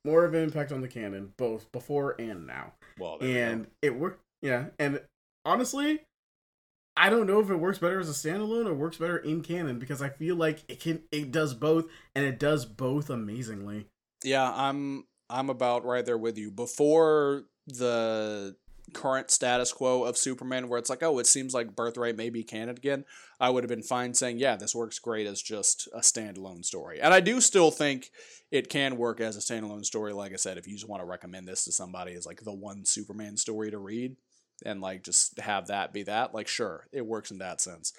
More 0.04 0.24
of 0.24 0.34
an 0.34 0.42
impact 0.42 0.72
on 0.72 0.80
the 0.80 0.88
canon, 0.88 1.34
both 1.36 1.70
before 1.70 2.16
and 2.18 2.46
now. 2.46 2.72
Well, 2.98 3.18
and 3.20 3.66
we 3.82 3.88
it 3.88 3.96
worked. 3.96 4.22
Yeah, 4.42 4.66
and 4.78 5.02
honestly, 5.44 6.00
I 6.96 7.08
don't 7.08 7.26
know 7.26 7.40
if 7.40 7.50
it 7.50 7.56
works 7.56 7.78
better 7.78 8.00
as 8.00 8.08
a 8.08 8.12
standalone 8.12 8.66
or 8.66 8.74
works 8.74 8.96
better 8.96 9.18
in 9.18 9.42
canon 9.42 9.78
because 9.78 10.02
I 10.02 10.08
feel 10.08 10.36
like 10.36 10.64
it 10.68 10.80
can 10.80 11.02
it 11.12 11.30
does 11.30 11.54
both 11.54 11.86
and 12.14 12.24
it 12.24 12.38
does 12.38 12.64
both 12.64 13.08
amazingly. 13.08 13.86
Yeah, 14.24 14.52
I'm 14.52 15.04
I'm 15.28 15.48
about 15.48 15.84
right 15.84 16.04
there 16.04 16.18
with 16.18 16.36
you. 16.36 16.50
Before 16.50 17.44
the 17.66 18.56
current 18.90 19.30
status 19.30 19.72
quo 19.72 20.04
of 20.04 20.18
Superman, 20.18 20.68
where 20.68 20.78
it's 20.78 20.90
like, 20.90 21.02
oh, 21.02 21.18
it 21.18 21.26
seems 21.26 21.54
like 21.54 21.74
Birthright 21.74 22.16
may 22.16 22.30
be 22.30 22.42
canon 22.42 22.76
again, 22.76 23.04
I 23.38 23.50
would 23.50 23.64
have 23.64 23.68
been 23.68 23.82
fine 23.82 24.12
saying, 24.14 24.38
yeah, 24.38 24.56
this 24.56 24.74
works 24.74 24.98
great 24.98 25.26
as 25.26 25.40
just 25.40 25.88
a 25.94 26.00
standalone 26.00 26.64
story. 26.64 27.00
And 27.00 27.14
I 27.14 27.20
do 27.20 27.40
still 27.40 27.70
think 27.70 28.10
it 28.50 28.68
can 28.68 28.96
work 28.96 29.20
as 29.20 29.36
a 29.36 29.40
standalone 29.40 29.84
story. 29.84 30.12
Like 30.12 30.32
I 30.32 30.36
said, 30.36 30.58
if 30.58 30.66
you 30.66 30.74
just 30.74 30.88
want 30.88 31.00
to 31.00 31.06
recommend 31.06 31.48
this 31.48 31.64
to 31.64 31.72
somebody 31.72 32.14
as 32.14 32.26
like 32.26 32.42
the 32.42 32.52
one 32.52 32.84
Superman 32.84 33.36
story 33.36 33.70
to 33.70 33.78
read 33.78 34.16
and 34.64 34.80
like 34.80 35.02
just 35.02 35.38
have 35.38 35.68
that 35.68 35.92
be 35.92 36.02
that, 36.02 36.34
like, 36.34 36.48
sure, 36.48 36.86
it 36.92 37.06
works 37.06 37.30
in 37.30 37.38
that 37.38 37.60
sense. 37.60 37.92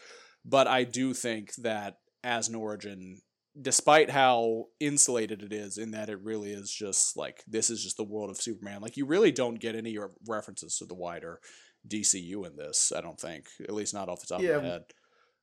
But 0.46 0.68
I 0.68 0.84
do 0.84 1.14
think 1.14 1.56
that 1.56 1.98
as 2.24 2.50
an 2.50 2.56
origin, 2.56 3.22
despite 3.60 4.10
how 4.10 4.66
insulated 4.80 5.44
it 5.44 5.52
is 5.52 5.78
in 5.78 5.92
that 5.92 6.10
it 6.10 6.20
really 6.22 6.52
is 6.52 6.72
just 6.72 7.18
like 7.18 7.44
this 7.48 7.70
is 7.70 7.84
just 7.84 7.98
the 7.98 8.04
world 8.04 8.30
of 8.30 8.38
Superman. 8.38 8.82
Like 8.82 8.98
you 8.98 9.06
really 9.06 9.32
don't 9.32 9.60
get 9.60 9.76
any 9.76 9.98
references 10.28 10.78
to 10.78 10.86
the 10.86 10.96
wider 10.96 11.40
DCU 11.88 12.46
in 12.46 12.56
this. 12.56 12.94
I 12.96 13.02
don't 13.02 13.20
think, 13.20 13.48
at 13.62 13.74
least 13.74 13.94
not 13.94 14.10
off 14.10 14.22
the 14.22 14.28
top 14.28 14.42
yeah. 14.42 14.52
of 14.52 14.64
my 14.64 14.70
head. 14.70 14.84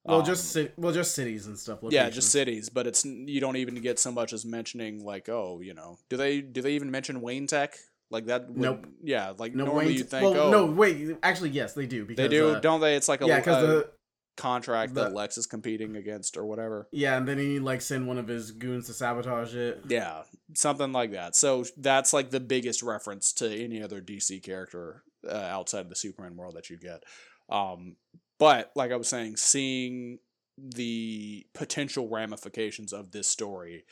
Well, 0.04 0.20
um, 0.20 0.24
just 0.24 0.56
well, 0.76 0.92
just 0.92 1.14
cities 1.14 1.46
and 1.46 1.58
stuff. 1.58 1.82
Locations. 1.82 1.92
Yeah, 1.92 2.10
just 2.10 2.32
cities, 2.32 2.70
but 2.70 2.86
it's 2.86 3.04
you 3.04 3.40
don't 3.40 3.56
even 3.56 3.74
get 3.76 3.98
so 3.98 4.10
much 4.10 4.32
as 4.32 4.44
mentioning 4.46 5.04
like, 5.04 5.28
oh, 5.28 5.60
you 5.60 5.74
know, 5.74 5.98
do 6.08 6.16
they 6.16 6.40
do 6.40 6.62
they 6.62 6.72
even 6.72 6.90
mention 6.90 7.20
Wayne 7.20 7.46
Tech? 7.46 7.76
Like 8.10 8.26
that? 8.26 8.48
Would, 8.48 8.56
nope. 8.56 8.86
Yeah, 9.02 9.34
like 9.36 9.54
no, 9.54 9.66
normally 9.66 9.94
you 9.94 10.04
think. 10.04 10.22
Well, 10.22 10.44
oh, 10.44 10.50
no, 10.50 10.66
wait. 10.66 11.18
Actually, 11.22 11.50
yes, 11.50 11.74
they 11.74 11.86
do. 11.86 12.06
Because, 12.06 12.22
they 12.22 12.28
do, 12.28 12.54
uh, 12.54 12.60
don't 12.60 12.80
they? 12.80 12.94
It's 12.94 13.08
like 13.08 13.20
a 13.20 13.26
yeah, 13.26 13.38
because 13.38 13.66
the 13.66 13.90
contract 14.38 14.94
the, 14.94 15.04
that 15.04 15.12
Lex 15.12 15.36
is 15.36 15.46
competing 15.46 15.96
against 15.96 16.36
or 16.38 16.46
whatever. 16.46 16.88
Yeah, 16.90 17.18
and 17.18 17.28
then 17.28 17.36
he 17.36 17.58
like 17.58 17.82
send 17.82 18.06
one 18.06 18.16
of 18.16 18.28
his 18.28 18.52
goons 18.52 18.86
to 18.86 18.94
sabotage 18.94 19.54
it. 19.54 19.82
Yeah, 19.88 20.22
something 20.54 20.92
like 20.92 21.12
that. 21.12 21.36
So 21.36 21.64
that's 21.76 22.14
like 22.14 22.30
the 22.30 22.40
biggest 22.40 22.82
reference 22.82 23.32
to 23.34 23.50
any 23.50 23.82
other 23.82 24.00
DC 24.00 24.42
character 24.42 25.02
uh, 25.28 25.34
outside 25.34 25.80
of 25.80 25.90
the 25.90 25.96
Superman 25.96 26.36
world 26.36 26.54
that 26.56 26.70
you 26.70 26.78
get. 26.78 27.02
Um, 27.50 27.96
but 28.38 28.70
like 28.74 28.92
I 28.92 28.96
was 28.96 29.08
saying, 29.08 29.36
seeing 29.36 30.20
the 30.56 31.46
potential 31.54 32.08
ramifications 32.08 32.92
of 32.92 33.10
this 33.10 33.28
story 33.28 33.84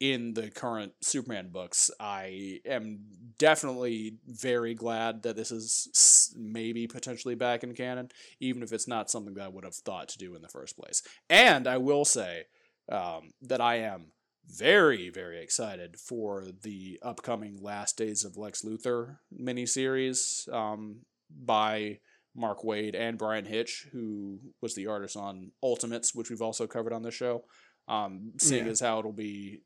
in 0.00 0.34
the 0.34 0.50
current 0.50 0.92
Superman 1.00 1.48
books, 1.50 1.90
I 1.98 2.60
am 2.66 3.00
definitely 3.38 4.16
very 4.26 4.74
glad 4.74 5.22
that 5.22 5.36
this 5.36 5.50
is 5.50 6.34
maybe 6.36 6.86
potentially 6.86 7.34
back 7.34 7.62
in 7.62 7.74
canon, 7.74 8.10
even 8.40 8.62
if 8.62 8.72
it's 8.72 8.88
not 8.88 9.10
something 9.10 9.34
that 9.34 9.44
I 9.44 9.48
would 9.48 9.64
have 9.64 9.74
thought 9.74 10.08
to 10.10 10.18
do 10.18 10.34
in 10.34 10.42
the 10.42 10.48
first 10.48 10.76
place. 10.76 11.02
And 11.30 11.66
I 11.66 11.78
will 11.78 12.04
say 12.04 12.44
um, 12.90 13.30
that 13.42 13.60
I 13.60 13.76
am 13.76 14.12
very, 14.48 15.10
very 15.10 15.42
excited 15.42 15.96
for 15.98 16.46
the 16.62 16.98
upcoming 17.02 17.58
Last 17.60 17.96
Days 17.96 18.24
of 18.24 18.36
Lex 18.36 18.62
Luthor 18.62 19.16
miniseries 19.32 20.52
um, 20.52 21.00
by 21.30 21.98
Mark 22.34 22.62
Waid 22.62 22.94
and 22.94 23.18
Bryan 23.18 23.46
Hitch, 23.46 23.88
who 23.92 24.38
was 24.60 24.74
the 24.74 24.86
artist 24.86 25.16
on 25.16 25.52
Ultimates, 25.62 26.14
which 26.14 26.30
we've 26.30 26.42
also 26.42 26.66
covered 26.66 26.92
on 26.92 27.02
the 27.02 27.10
show. 27.10 27.44
Um, 27.88 28.32
seeing 28.38 28.66
yeah. 28.66 28.72
as 28.72 28.80
how 28.80 28.98
it'll 28.98 29.12
be 29.12 29.60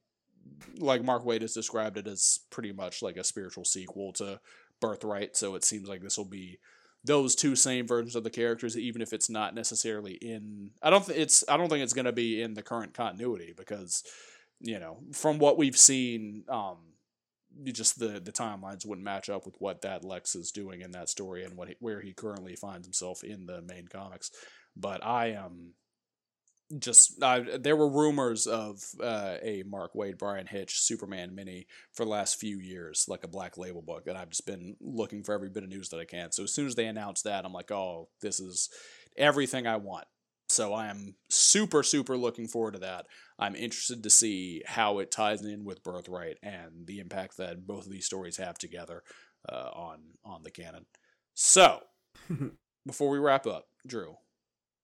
like 0.78 1.04
Mark 1.04 1.24
Waid 1.24 1.42
has 1.42 1.54
described 1.54 1.96
it 1.96 2.06
as 2.06 2.40
pretty 2.50 2.72
much 2.72 3.02
like 3.02 3.16
a 3.16 3.24
spiritual 3.24 3.64
sequel 3.64 4.12
to 4.14 4.40
Birthright. 4.80 5.36
So 5.36 5.54
it 5.54 5.64
seems 5.64 5.88
like 5.88 6.02
this 6.02 6.16
will 6.16 6.24
be 6.24 6.58
those 7.04 7.34
two 7.34 7.56
same 7.56 7.86
versions 7.86 8.14
of 8.14 8.24
the 8.24 8.30
characters, 8.30 8.76
even 8.76 9.00
if 9.02 9.12
it's 9.12 9.30
not 9.30 9.54
necessarily 9.54 10.14
in. 10.14 10.70
I 10.82 10.90
don't 10.90 11.04
think 11.04 11.18
it's. 11.18 11.44
I 11.48 11.56
don't 11.56 11.68
think 11.68 11.82
it's 11.82 11.92
going 11.92 12.04
to 12.06 12.12
be 12.12 12.42
in 12.42 12.54
the 12.54 12.62
current 12.62 12.94
continuity 12.94 13.54
because, 13.56 14.04
you 14.60 14.78
know, 14.78 14.98
from 15.12 15.38
what 15.38 15.56
we've 15.56 15.78
seen, 15.78 16.44
um, 16.48 16.76
just 17.64 17.98
the 17.98 18.20
the 18.20 18.32
timelines 18.32 18.86
wouldn't 18.86 19.04
match 19.04 19.30
up 19.30 19.46
with 19.46 19.56
what 19.58 19.82
that 19.82 20.04
Lex 20.04 20.34
is 20.34 20.50
doing 20.50 20.82
in 20.82 20.90
that 20.92 21.08
story 21.08 21.44
and 21.44 21.56
what 21.56 21.68
he, 21.68 21.76
where 21.80 22.00
he 22.00 22.12
currently 22.12 22.54
finds 22.54 22.86
himself 22.86 23.24
in 23.24 23.46
the 23.46 23.62
main 23.62 23.88
comics. 23.88 24.30
But 24.76 25.04
I 25.04 25.28
am. 25.32 25.44
Um, 25.44 25.72
just 26.78 27.22
uh, 27.22 27.40
there 27.58 27.76
were 27.76 27.88
rumors 27.88 28.46
of 28.46 28.82
uh, 29.02 29.36
a 29.42 29.64
Mark 29.66 29.94
Waid 29.94 30.18
Bryan 30.18 30.46
Hitch 30.46 30.80
Superman 30.80 31.34
mini 31.34 31.66
for 31.92 32.04
the 32.04 32.10
last 32.10 32.38
few 32.38 32.58
years, 32.58 33.06
like 33.08 33.24
a 33.24 33.28
black 33.28 33.58
label 33.58 33.82
book, 33.82 34.06
and 34.06 34.16
I've 34.16 34.30
just 34.30 34.46
been 34.46 34.76
looking 34.80 35.24
for 35.24 35.34
every 35.34 35.50
bit 35.50 35.64
of 35.64 35.68
news 35.68 35.88
that 35.88 36.00
I 36.00 36.04
can. 36.04 36.30
So 36.32 36.44
as 36.44 36.52
soon 36.54 36.66
as 36.66 36.74
they 36.74 36.86
announced 36.86 37.24
that, 37.24 37.44
I'm 37.44 37.52
like, 37.52 37.70
oh, 37.70 38.08
this 38.20 38.38
is 38.38 38.68
everything 39.16 39.66
I 39.66 39.76
want. 39.76 40.06
So 40.48 40.72
I 40.72 40.86
am 40.86 41.14
super 41.28 41.82
super 41.82 42.16
looking 42.16 42.46
forward 42.46 42.74
to 42.74 42.80
that. 42.80 43.06
I'm 43.38 43.54
interested 43.54 44.02
to 44.02 44.10
see 44.10 44.62
how 44.66 44.98
it 44.98 45.10
ties 45.10 45.42
in 45.42 45.64
with 45.64 45.82
Birthright 45.82 46.38
and 46.42 46.86
the 46.86 47.00
impact 47.00 47.36
that 47.38 47.66
both 47.66 47.86
of 47.86 47.92
these 47.92 48.06
stories 48.06 48.36
have 48.36 48.58
together 48.58 49.02
uh, 49.48 49.70
on 49.72 50.00
on 50.24 50.42
the 50.42 50.50
canon. 50.50 50.86
So 51.34 51.80
before 52.86 53.10
we 53.10 53.18
wrap 53.18 53.46
up, 53.46 53.66
Drew, 53.86 54.16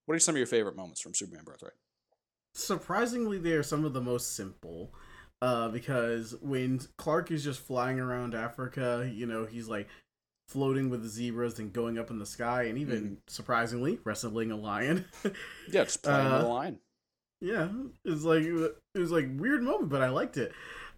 what 0.07 0.15
are 0.15 0.19
some 0.19 0.33
of 0.33 0.37
your 0.37 0.47
favorite 0.47 0.75
moments 0.75 1.01
from 1.01 1.13
Superman 1.13 1.43
Birthright? 1.43 1.73
Surprisingly, 2.55 3.37
they 3.37 3.51
are 3.51 3.61
some 3.61 3.85
of 3.85 3.93
the 3.93 4.01
most 4.01 4.35
simple. 4.35 4.93
Uh, 5.39 5.67
because 5.67 6.33
when 6.41 6.79
Clark 6.97 7.29
is 7.29 7.43
just 7.43 7.59
flying 7.59 7.99
around 7.99 8.33
Africa, 8.33 9.11
you 9.13 9.27
know, 9.27 9.45
he's 9.45 9.67
like 9.67 9.87
floating 10.47 10.89
with 10.89 11.03
the 11.03 11.09
zebras 11.09 11.59
and 11.59 11.73
going 11.73 11.99
up 11.99 12.09
in 12.09 12.17
the 12.17 12.25
sky, 12.25 12.63
and 12.63 12.77
even 12.77 13.03
mm. 13.03 13.17
surprisingly, 13.27 13.99
wrestling 14.03 14.49
a 14.51 14.55
lion. 14.55 15.05
yeah, 15.71 15.83
just 15.83 16.01
playing 16.01 16.25
uh, 16.25 16.37
with 16.37 16.45
a 16.45 16.47
lion. 16.47 16.79
Yeah, 17.41 17.67
it's 18.03 18.23
like 18.23 18.43
it 18.43 18.99
was 18.99 19.11
like 19.11 19.27
weird 19.35 19.61
moment, 19.61 19.89
but 19.89 20.01
I 20.01 20.09
liked 20.09 20.37
it. 20.37 20.53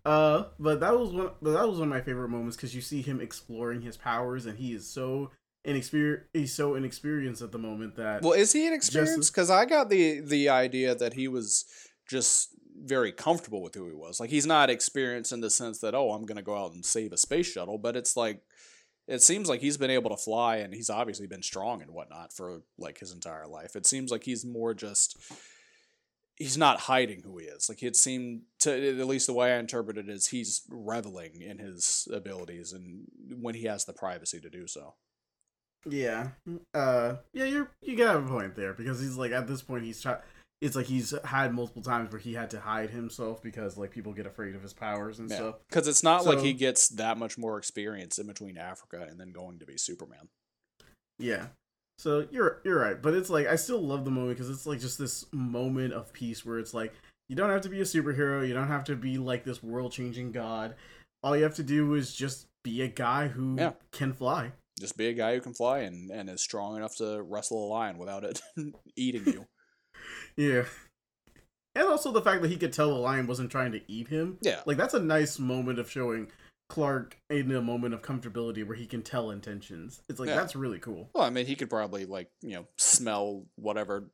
Uh, 0.06 0.46
but 0.58 0.80
that 0.80 0.98
was 0.98 1.10
one. 1.10 1.32
But 1.42 1.52
that 1.54 1.68
was 1.68 1.80
one 1.80 1.90
of 1.90 1.94
my 1.94 2.02
favorite 2.02 2.30
moments 2.30 2.56
because 2.56 2.74
you 2.74 2.82
see 2.82 3.02
him 3.02 3.20
exploring 3.20 3.82
his 3.82 3.98
powers, 3.98 4.46
and 4.46 4.58
he 4.58 4.74
is 4.74 4.88
so 4.88 5.32
inexperienced 5.66 6.28
he's 6.34 6.54
so 6.54 6.76
inexperienced 6.76 7.42
at 7.42 7.52
the 7.52 7.58
moment 7.58 7.96
that 7.96 8.22
well 8.22 8.34
is 8.34 8.54
he 8.54 8.66
inexperienced? 8.66 9.32
Because 9.32 9.50
i 9.50 9.66
got 9.66 9.90
the 9.90 10.22
the 10.22 10.50
idea 10.50 10.96
that 10.96 11.14
he 11.14 11.28
was 11.28 11.66
just 12.10 12.50
very 12.82 13.12
comfortable 13.12 13.62
with 13.62 13.76
who 13.76 13.88
he 13.88 13.94
was. 13.94 14.22
Like 14.22 14.30
he's 14.30 14.46
not 14.46 14.70
experienced 14.70 15.34
in 15.34 15.42
the 15.42 15.50
sense 15.50 15.80
that 15.80 15.94
oh 15.94 16.12
i'm 16.12 16.26
gonna 16.26 16.42
go 16.42 16.56
out 16.56 16.72
and 16.72 16.86
save 16.86 17.12
a 17.12 17.18
space 17.18 17.48
shuttle 17.48 17.78
but 17.78 17.96
it's 17.96 18.16
like 18.16 18.42
it 19.10 19.24
seems 19.24 19.50
like 19.50 19.60
he's 19.60 19.78
been 19.78 19.90
able 19.90 20.12
to 20.12 20.18
fly 20.18 20.58
and 20.58 20.74
he's 20.74 20.90
obviously 20.90 21.26
been 21.26 21.42
strong 21.42 21.82
and 21.82 21.92
whatnot 21.92 22.32
for 22.32 22.62
like 22.78 23.00
his 23.00 23.12
entire 23.12 23.48
life. 23.48 23.76
It 23.76 23.88
seems 23.88 24.12
like 24.12 24.24
he's 24.24 24.46
more 24.46 24.76
just 24.76 25.18
he's 26.36 26.58
not 26.58 26.82
hiding 26.82 27.24
who 27.24 27.40
he 27.40 27.46
is. 27.46 27.68
Like 27.68 27.82
it 27.82 27.96
seemed 27.96 28.44
to 28.60 29.00
at 29.00 29.08
least 29.08 29.26
the 29.26 29.34
way 29.34 29.54
i 29.54 29.58
interpret 29.58 29.98
it 29.98 30.08
is 30.08 30.28
he's 30.28 30.62
reveling 30.70 31.42
in 31.42 31.58
his 31.58 32.08
abilities 32.14 32.72
and 32.72 33.06
when 33.42 33.56
he 33.56 33.64
has 33.64 33.86
the 33.86 33.94
privacy 33.94 34.40
to 34.40 34.50
do 34.50 34.68
so 34.68 34.94
yeah. 35.86 36.30
Uh 36.74 37.16
yeah, 37.34 37.46
you're 37.46 37.70
you 37.82 37.96
got 37.96 38.16
a 38.18 38.22
point 38.22 38.56
there 38.56 38.74
because 38.74 39.00
he's 39.00 39.16
like 39.18 39.32
at 39.32 39.48
this 39.48 39.62
point 39.62 39.84
he's 39.84 40.02
trying 40.02 40.18
it's 40.62 40.76
like 40.76 40.88
he's 40.88 41.14
had 41.24 41.54
multiple 41.54 41.82
times 41.82 42.12
where 42.12 42.20
he 42.20 42.34
had 42.34 42.50
to 42.50 42.60
hide 42.60 42.90
himself 42.90 43.42
because 43.42 43.78
like 43.78 43.92
people 43.92 44.12
get 44.12 44.26
afraid 44.26 44.56
of 44.56 44.62
his 44.62 44.74
powers 44.74 45.18
and 45.20 45.30
Yeah, 45.30 45.36
stuff. 45.38 45.56
because 45.70 45.88
it's 45.88 46.04
not 46.04 46.26
like 46.26 46.40
he 46.42 46.52
gets 46.54 46.90
that 46.90 47.18
much 47.18 47.38
more 47.38 47.58
experience 47.58 48.20
in 48.20 48.28
between 48.28 48.58
Africa 48.58 49.08
and 49.10 49.18
then 49.20 49.32
going 49.32 49.60
to 49.60 49.66
be 49.66 49.78
Superman. 49.78 50.28
Yeah. 51.18 51.48
So 51.98 52.28
you're 52.32 52.62
you're 52.64 52.80
right, 52.80 53.02
but 53.02 53.14
it's 53.14 53.30
like 53.30 53.48
I 53.48 53.56
still 53.56 53.82
love 53.82 54.06
the 54.06 54.12
moment 54.12 54.38
because 54.38 54.50
it's 54.50 54.66
like 54.66 54.80
just 54.80 54.98
this 54.98 55.26
moment 55.32 55.94
of 55.94 56.12
peace 56.14 56.46
where 56.46 56.60
it's 56.60 56.74
like 56.74 56.94
you 57.30 57.36
don't 57.36 57.50
have 57.50 57.62
to 57.62 57.70
be 57.70 57.80
a 57.82 57.84
superhero, 57.86 58.46
you 58.48 58.54
don't 58.54 58.68
have 58.68 58.86
to 58.86 58.96
be 58.96 59.18
like 59.18 59.44
this 59.44 59.62
world 59.64 59.92
changing 59.92 60.32
god. 60.32 60.76
All 61.24 61.36
you 61.38 61.44
have 61.44 61.56
to 61.56 61.64
do 61.64 61.94
is 61.96 62.14
just 62.14 62.48
be 62.64 62.82
a 62.82 62.88
guy 62.88 63.28
who 63.28 63.56
Yeah. 63.58 63.72
can 63.92 64.14
fly. 64.14 64.52
Just 64.80 64.98
be 64.98 65.08
a 65.08 65.14
guy 65.14 65.36
who 65.36 65.42
can 65.42 65.54
fly 65.54 65.80
and, 65.80 66.10
and 66.10 66.30
is 66.30 66.42
strong 66.42 66.78
enough 66.78 66.96
to 66.98 67.22
wrestle 67.22 67.66
a 67.66 67.68
lion 67.68 67.98
without 67.98 68.24
it 68.24 68.42
eating 68.96 69.26
you. 69.26 69.46
Yeah. 70.38 70.64
And 71.76 71.88
also 71.88 72.12
the 72.12 72.22
fact 72.22 72.42
that 72.42 72.50
he 72.50 72.56
could 72.58 72.72
tell 72.74 72.90
the 72.90 72.96
lion 73.00 73.28
wasn't 73.28 73.52
trying 73.52 73.74
to 73.74 73.82
eat 73.92 74.08
him. 74.08 74.38
Yeah. 74.42 74.62
Like 74.66 74.78
that's 74.78 74.94
a 74.94 75.00
nice 75.00 75.38
moment 75.38 75.78
of 75.80 75.92
showing 75.92 76.28
Clark 76.70 77.18
in 77.30 77.52
a 77.52 77.62
moment 77.62 77.94
of 77.94 78.02
comfortability 78.02 78.66
where 78.66 78.78
he 78.78 78.86
can 78.86 79.02
tell 79.02 79.30
intentions. 79.32 80.02
It's 80.08 80.20
like 80.20 80.30
Yeah. 80.30 80.36
that's 80.36 80.56
really 80.56 80.80
cool. 80.80 81.10
Well, 81.14 81.26
I 81.26 81.30
mean, 81.30 81.46
he 81.46 81.56
could 81.56 81.70
probably 81.70 82.06
like 82.06 82.30
you 82.42 82.52
know 82.56 82.68
smell 82.78 83.46
whatever 83.56 84.10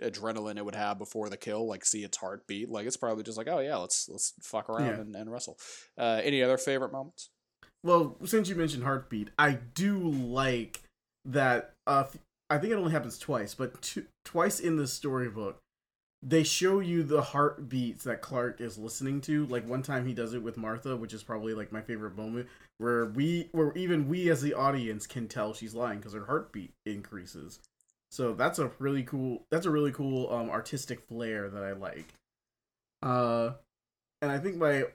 adrenaline 0.00 0.56
it 0.56 0.64
would 0.64 0.74
have 0.74 0.98
before 0.98 1.28
the 1.28 1.36
kill, 1.36 1.66
like 1.66 1.84
see 1.84 2.04
its 2.04 2.16
heartbeat. 2.16 2.70
Like 2.70 2.86
it's 2.86 2.96
probably 2.96 3.24
just 3.24 3.36
like, 3.38 3.48
oh 3.48 3.58
yeah, 3.58 3.76
let's 3.76 4.08
let's 4.08 4.32
fuck 4.42 4.68
around 4.70 4.86
Yeah. 4.86 5.00
and, 5.00 5.16
and 5.16 5.30
wrestle. 5.30 5.58
Uh, 5.98 6.20
any 6.22 6.42
other 6.42 6.56
favorite 6.58 6.92
moments? 6.92 7.30
Well, 7.82 8.16
since 8.24 8.48
you 8.48 8.54
mentioned 8.54 8.84
heartbeat, 8.84 9.30
I 9.38 9.52
do 9.74 9.98
like 9.98 10.80
that. 11.24 11.72
Uh, 11.86 12.04
I 12.50 12.58
think 12.58 12.72
it 12.72 12.76
only 12.76 12.92
happens 12.92 13.18
twice, 13.18 13.54
but 13.54 13.96
twice 14.24 14.60
in 14.60 14.76
the 14.76 14.86
storybook, 14.86 15.58
they 16.22 16.42
show 16.42 16.80
you 16.80 17.02
the 17.02 17.22
heartbeats 17.22 18.04
that 18.04 18.20
Clark 18.20 18.60
is 18.60 18.76
listening 18.76 19.20
to. 19.22 19.46
Like 19.46 19.66
one 19.66 19.82
time 19.82 20.06
he 20.06 20.12
does 20.12 20.34
it 20.34 20.42
with 20.42 20.58
Martha, 20.58 20.96
which 20.96 21.14
is 21.14 21.22
probably 21.22 21.54
like 21.54 21.72
my 21.72 21.80
favorite 21.80 22.16
moment, 22.16 22.48
where 22.78 23.06
we, 23.06 23.48
where 23.52 23.72
even 23.74 24.08
we 24.08 24.28
as 24.30 24.42
the 24.42 24.52
audience 24.52 25.06
can 25.06 25.28
tell 25.28 25.54
she's 25.54 25.74
lying 25.74 25.98
because 25.98 26.12
her 26.12 26.26
heartbeat 26.26 26.72
increases. 26.84 27.60
So 28.10 28.34
that's 28.34 28.58
a 28.58 28.72
really 28.78 29.04
cool. 29.04 29.44
That's 29.50 29.66
a 29.66 29.70
really 29.70 29.92
cool 29.92 30.32
um, 30.32 30.50
artistic 30.50 31.00
flair 31.00 31.48
that 31.48 31.62
I 31.62 31.72
like. 31.72 32.12
Uh, 33.02 33.52
and 34.20 34.30
I 34.30 34.38
think 34.38 34.56
my 34.56 34.86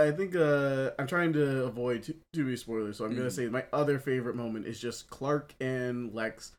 I 0.00 0.12
think 0.12 0.34
uh 0.36 0.90
I'm 0.98 1.06
trying 1.06 1.32
to 1.34 1.64
avoid 1.64 2.02
too, 2.02 2.14
too 2.32 2.44
many 2.44 2.56
spoilers, 2.56 2.96
so 2.98 3.04
I'm 3.04 3.14
gonna 3.14 3.28
Mhm. 3.28 3.32
say 3.32 3.48
my 3.48 3.66
other 3.72 3.98
favorite 3.98 4.36
moment 4.36 4.66
is 4.66 4.80
just 4.80 5.10
Clark 5.10 5.54
and 5.60 6.14
Lex 6.14 6.52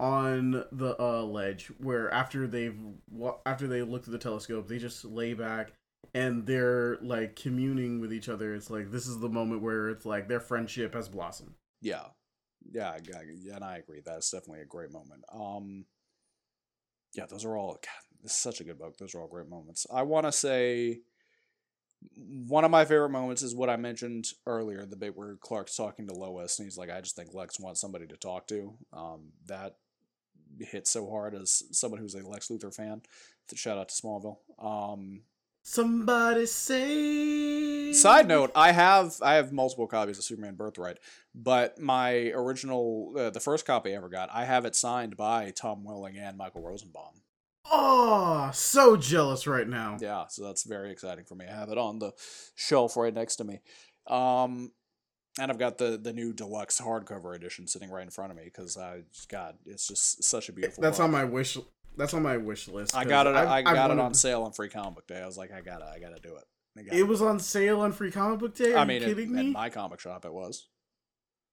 on 0.00 0.64
the 0.72 0.96
uh 0.98 1.22
ledge 1.22 1.68
where 1.78 2.10
after 2.10 2.46
they've 2.46 2.78
after 3.46 3.66
they 3.68 3.82
look 3.82 4.04
through 4.04 4.12
the 4.12 4.18
telescope, 4.18 4.68
they 4.68 4.78
just 4.78 5.04
lay 5.04 5.34
back 5.34 5.72
and 6.14 6.46
they're 6.46 6.96
like 6.98 7.36
communing 7.36 8.00
with 8.00 8.12
each 8.12 8.28
other. 8.28 8.54
It's 8.54 8.70
like 8.70 8.90
this 8.90 9.06
is 9.06 9.20
the 9.20 9.28
moment 9.28 9.62
where 9.62 9.88
it's 9.90 10.04
like 10.04 10.28
their 10.28 10.40
friendship 10.40 10.94
has 10.94 11.08
blossomed. 11.08 11.54
Yeah, 11.80 12.06
yeah, 12.70 12.90
I, 12.90 12.96
I, 12.96 13.22
yeah, 13.34 13.56
and 13.56 13.64
I 13.64 13.76
agree. 13.78 14.00
That's 14.04 14.30
definitely 14.30 14.62
a 14.62 14.66
great 14.66 14.90
moment. 14.90 15.24
Um, 15.32 15.86
yeah, 17.14 17.26
those 17.26 17.44
are 17.44 17.56
all. 17.56 17.74
God, 17.74 18.20
this 18.22 18.32
is 18.32 18.38
such 18.38 18.60
a 18.60 18.64
good 18.64 18.78
book. 18.78 18.96
Those 18.98 19.14
are 19.14 19.20
all 19.20 19.28
great 19.28 19.48
moments. 19.48 19.86
I 19.92 20.02
want 20.02 20.26
to 20.26 20.32
say 20.32 21.00
one 22.16 22.64
of 22.64 22.70
my 22.70 22.84
favorite 22.84 23.10
moments 23.10 23.42
is 23.42 23.54
what 23.54 23.70
I 23.70 23.76
mentioned 23.76 24.26
earlier, 24.46 24.84
the 24.84 24.96
bit 24.96 25.16
where 25.16 25.36
Clark's 25.36 25.76
talking 25.76 26.06
to 26.08 26.14
Lois, 26.14 26.58
and 26.58 26.66
he's 26.66 26.78
like, 26.78 26.90
"I 26.90 27.00
just 27.00 27.16
think 27.16 27.34
Lex 27.34 27.60
wants 27.60 27.80
somebody 27.80 28.06
to 28.06 28.16
talk 28.16 28.46
to." 28.48 28.74
Um, 28.92 29.32
that 29.46 29.76
hit 30.60 30.86
so 30.86 31.08
hard 31.08 31.34
as 31.34 31.62
someone 31.72 32.00
who's 32.00 32.14
a 32.14 32.26
Lex 32.26 32.48
Luthor 32.48 32.74
fan. 32.74 33.02
Shout 33.54 33.78
out 33.78 33.88
to 33.88 33.94
Smallville. 33.94 34.38
Um, 34.58 35.22
Somebody 35.64 36.46
say. 36.46 37.92
Side 37.92 38.26
note: 38.26 38.50
I 38.54 38.72
have 38.72 39.14
I 39.22 39.34
have 39.34 39.52
multiple 39.52 39.86
copies 39.86 40.18
of 40.18 40.24
Superman 40.24 40.56
Birthright, 40.56 40.98
but 41.34 41.78
my 41.78 42.32
original, 42.34 43.14
uh, 43.16 43.30
the 43.30 43.38
first 43.38 43.64
copy 43.64 43.92
I 43.92 43.96
ever 43.96 44.08
got, 44.08 44.28
I 44.32 44.44
have 44.44 44.64
it 44.64 44.74
signed 44.74 45.16
by 45.16 45.50
Tom 45.50 45.84
Welling 45.84 46.18
and 46.18 46.36
Michael 46.36 46.62
Rosenbaum. 46.62 47.21
Oh, 47.70 48.50
so 48.52 48.96
jealous 48.96 49.46
right 49.46 49.68
now. 49.68 49.96
Yeah, 50.00 50.26
so 50.28 50.44
that's 50.44 50.64
very 50.64 50.90
exciting 50.90 51.24
for 51.24 51.34
me. 51.34 51.46
I 51.48 51.54
have 51.54 51.68
it 51.70 51.78
on 51.78 51.98
the 51.98 52.12
shelf 52.54 52.96
right 52.96 53.14
next 53.14 53.36
to 53.36 53.44
me, 53.44 53.60
um, 54.08 54.72
and 55.38 55.50
I've 55.50 55.58
got 55.58 55.78
the 55.78 55.98
the 56.02 56.12
new 56.12 56.32
deluxe 56.32 56.80
hardcover 56.80 57.34
edition 57.36 57.66
sitting 57.66 57.90
right 57.90 58.02
in 58.02 58.10
front 58.10 58.30
of 58.32 58.36
me 58.36 58.44
because 58.44 58.76
I 58.76 59.02
God, 59.28 59.56
it's 59.64 59.86
just 59.86 60.24
such 60.24 60.48
a 60.48 60.52
beautiful. 60.52 60.82
That's 60.82 60.98
book. 60.98 61.04
on 61.04 61.10
my 61.12 61.24
wish. 61.24 61.56
That's 61.96 62.14
on 62.14 62.22
my 62.22 62.36
wish 62.38 62.68
list. 62.68 62.96
I 62.96 63.04
got 63.04 63.26
it. 63.26 63.34
I've- 63.36 63.48
I 63.48 63.58
I've 63.58 63.64
got 63.64 63.90
it 63.90 63.94
wanted- 63.96 64.02
on 64.02 64.14
sale 64.14 64.42
on 64.44 64.52
Free 64.52 64.70
Comic 64.70 64.94
Book 64.94 65.06
Day. 65.06 65.20
I 65.20 65.26
was 65.26 65.36
like, 65.36 65.52
I 65.52 65.60
gotta, 65.60 65.84
I 65.84 65.98
gotta 65.98 66.18
do 66.20 66.34
it. 66.36 66.44
I 66.78 66.82
gotta 66.84 66.96
It 66.98 67.06
was 67.06 67.20
on 67.20 67.38
sale 67.38 67.80
on 67.80 67.92
Free 67.92 68.10
Comic 68.10 68.38
Book 68.40 68.54
Day. 68.54 68.72
Are 68.72 68.78
I 68.78 68.84
mean, 68.86 69.02
you 69.02 69.08
at- 69.08 69.14
kidding 69.14 69.38
at 69.38 69.44
me? 69.44 69.50
my 69.50 69.68
comic 69.68 70.00
shop, 70.00 70.24
it 70.24 70.32
was. 70.32 70.68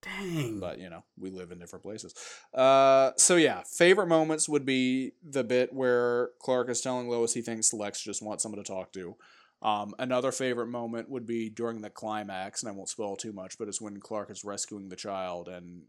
Dang. 0.01 0.59
but 0.59 0.79
you 0.79 0.89
know 0.89 1.03
we 1.17 1.29
live 1.29 1.51
in 1.51 1.59
different 1.59 1.83
places 1.83 2.13
uh 2.53 3.11
so 3.17 3.35
yeah 3.35 3.63
favorite 3.69 4.07
moments 4.07 4.47
would 4.47 4.65
be 4.65 5.11
the 5.23 5.43
bit 5.43 5.73
where 5.73 6.29
clark 6.39 6.69
is 6.69 6.79
telling 6.81 7.09
lois 7.09 7.33
he 7.33 7.41
thinks 7.41 7.73
lex 7.73 8.01
just 8.01 8.21
wants 8.21 8.43
someone 8.43 8.63
to 8.63 8.71
talk 8.71 8.93
to 8.93 9.15
um 9.61 9.93
another 9.99 10.31
favorite 10.31 10.67
moment 10.67 11.09
would 11.09 11.25
be 11.25 11.49
during 11.49 11.81
the 11.81 11.89
climax 11.89 12.61
and 12.63 12.69
i 12.69 12.73
won't 12.73 12.87
spoil 12.87 13.17
too 13.17 13.33
much 13.33 13.57
but 13.57 13.67
it's 13.67 13.81
when 13.81 13.99
clark 13.99 14.29
is 14.31 14.45
rescuing 14.45 14.87
the 14.87 14.95
child 14.95 15.49
and 15.49 15.81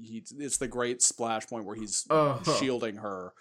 he 0.00 0.24
it's 0.38 0.56
the 0.56 0.68
great 0.68 1.02
splash 1.02 1.46
point 1.46 1.66
where 1.66 1.76
he's 1.76 2.06
Oh. 2.08 2.40
shielding 2.58 2.96
her 2.96 3.32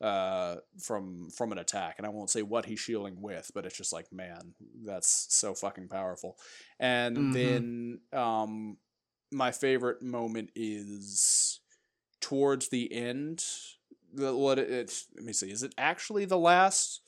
uh 0.00 0.56
from 0.78 1.30
from 1.30 1.52
an 1.52 1.58
attack 1.58 1.94
and 1.98 2.06
i 2.06 2.10
won't 2.10 2.28
say 2.28 2.42
what 2.42 2.66
he's 2.66 2.80
shielding 2.80 3.22
with 3.22 3.50
but 3.54 3.64
it's 3.64 3.76
just 3.76 3.92
like 3.92 4.12
man 4.12 4.52
that's 4.84 5.26
so 5.30 5.54
fucking 5.54 5.88
powerful 5.88 6.36
and 6.80 7.16
Mhm. 7.16 7.32
then 7.32 8.00
um 8.12 8.76
my 9.32 9.50
favorite 9.50 10.02
moment 10.02 10.50
is 10.54 11.60
towards 12.20 12.68
the 12.68 12.92
end. 12.92 13.44
The, 14.12 14.34
what 14.34 14.58
it, 14.58 14.70
it? 14.70 15.02
Let 15.16 15.24
me 15.24 15.32
see. 15.32 15.50
Is 15.50 15.62
it 15.62 15.74
actually 15.76 16.24
the 16.24 16.38
last 16.38 17.02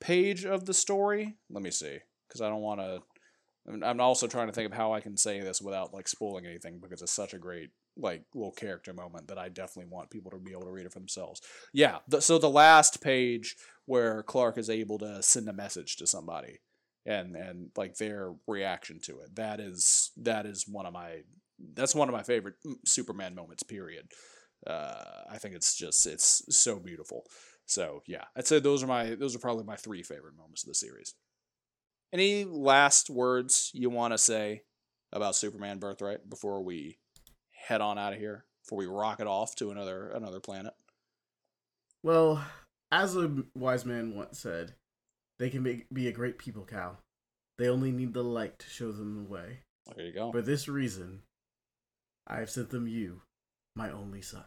page 0.00 0.44
of 0.44 0.66
the 0.66 0.74
story? 0.74 1.36
Let 1.50 1.62
me 1.62 1.70
see, 1.70 1.98
because 2.26 2.40
I 2.40 2.48
don't 2.48 2.62
want 2.62 2.80
to. 2.80 3.02
I'm- 3.84 4.00
also 4.00 4.26
trying 4.26 4.46
to 4.46 4.52
think 4.52 4.70
of 4.70 4.76
how 4.76 4.94
I 4.94 5.00
can 5.00 5.16
say 5.18 5.40
this 5.40 5.60
without 5.60 5.92
like 5.92 6.08
spoiling 6.08 6.46
anything 6.46 6.78
because 6.80 7.02
it's 7.02 7.12
such 7.12 7.34
a 7.34 7.38
great 7.38 7.70
like 7.98 8.22
little 8.34 8.52
character 8.52 8.94
moment 8.94 9.28
that 9.28 9.38
I 9.38 9.48
definitely 9.48 9.90
want 9.92 10.08
people 10.10 10.30
to 10.30 10.38
be 10.38 10.52
able 10.52 10.62
to 10.62 10.70
read 10.70 10.86
it 10.86 10.92
for 10.92 11.00
themselves. 11.00 11.42
Yeah. 11.74 11.98
The, 12.06 12.22
so 12.22 12.38
the 12.38 12.48
last 12.48 13.02
page 13.02 13.56
where 13.86 14.22
Clark 14.22 14.56
is 14.56 14.70
able 14.70 14.98
to 15.00 15.22
send 15.22 15.48
a 15.48 15.52
message 15.52 15.96
to 15.96 16.06
somebody 16.06 16.60
and 17.04 17.36
and 17.36 17.70
like 17.76 17.96
their 17.96 18.32
reaction 18.46 19.00
to 19.00 19.18
it. 19.20 19.34
That 19.34 19.60
is 19.60 20.12
that 20.16 20.46
is 20.46 20.68
one 20.68 20.86
of 20.86 20.92
my 20.92 21.22
that's 21.74 21.94
one 21.94 22.08
of 22.08 22.14
my 22.14 22.22
favorite 22.22 22.54
mm, 22.66 22.76
Superman 22.84 23.34
moments. 23.34 23.62
Period. 23.62 24.08
Uh, 24.66 25.22
I 25.30 25.38
think 25.38 25.54
it's 25.54 25.76
just 25.76 26.06
it's 26.06 26.42
so 26.50 26.78
beautiful. 26.78 27.24
So 27.66 28.02
yeah, 28.06 28.24
I'd 28.36 28.46
say 28.46 28.58
those 28.58 28.82
are 28.82 28.86
my 28.86 29.14
those 29.14 29.36
are 29.36 29.40
probably 29.40 29.64
my 29.64 29.76
three 29.76 30.02
favorite 30.02 30.36
moments 30.36 30.64
of 30.64 30.68
the 30.68 30.74
series. 30.74 31.14
Any 32.12 32.44
last 32.44 33.10
words 33.10 33.70
you 33.74 33.90
want 33.90 34.14
to 34.14 34.18
say 34.18 34.62
about 35.12 35.36
Superman 35.36 35.78
Birthright 35.78 36.28
before 36.28 36.62
we 36.62 36.98
head 37.66 37.80
on 37.80 37.98
out 37.98 38.14
of 38.14 38.18
here? 38.18 38.46
Before 38.64 38.78
we 38.78 38.86
rocket 38.86 39.26
off 39.26 39.54
to 39.56 39.70
another 39.70 40.10
another 40.10 40.40
planet? 40.40 40.74
Well, 42.02 42.44
as 42.90 43.16
a 43.16 43.44
wise 43.54 43.84
man 43.84 44.14
once 44.14 44.38
said, 44.38 44.74
they 45.38 45.50
can 45.50 45.62
be, 45.62 45.84
be 45.92 46.08
a 46.08 46.12
great 46.12 46.38
people, 46.38 46.64
Kal. 46.64 46.98
They 47.58 47.68
only 47.68 47.90
need 47.90 48.14
the 48.14 48.22
light 48.22 48.58
to 48.60 48.68
show 48.68 48.92
them 48.92 49.14
the 49.24 49.30
way. 49.30 49.60
There 49.96 50.06
you 50.06 50.12
go. 50.12 50.30
For 50.30 50.42
this 50.42 50.68
reason, 50.68 51.22
I 52.28 52.40
have 52.40 52.50
sent 52.50 52.70
them 52.70 52.86
you, 52.86 53.22
my 53.74 53.90
only 53.90 54.20
son. 54.20 54.44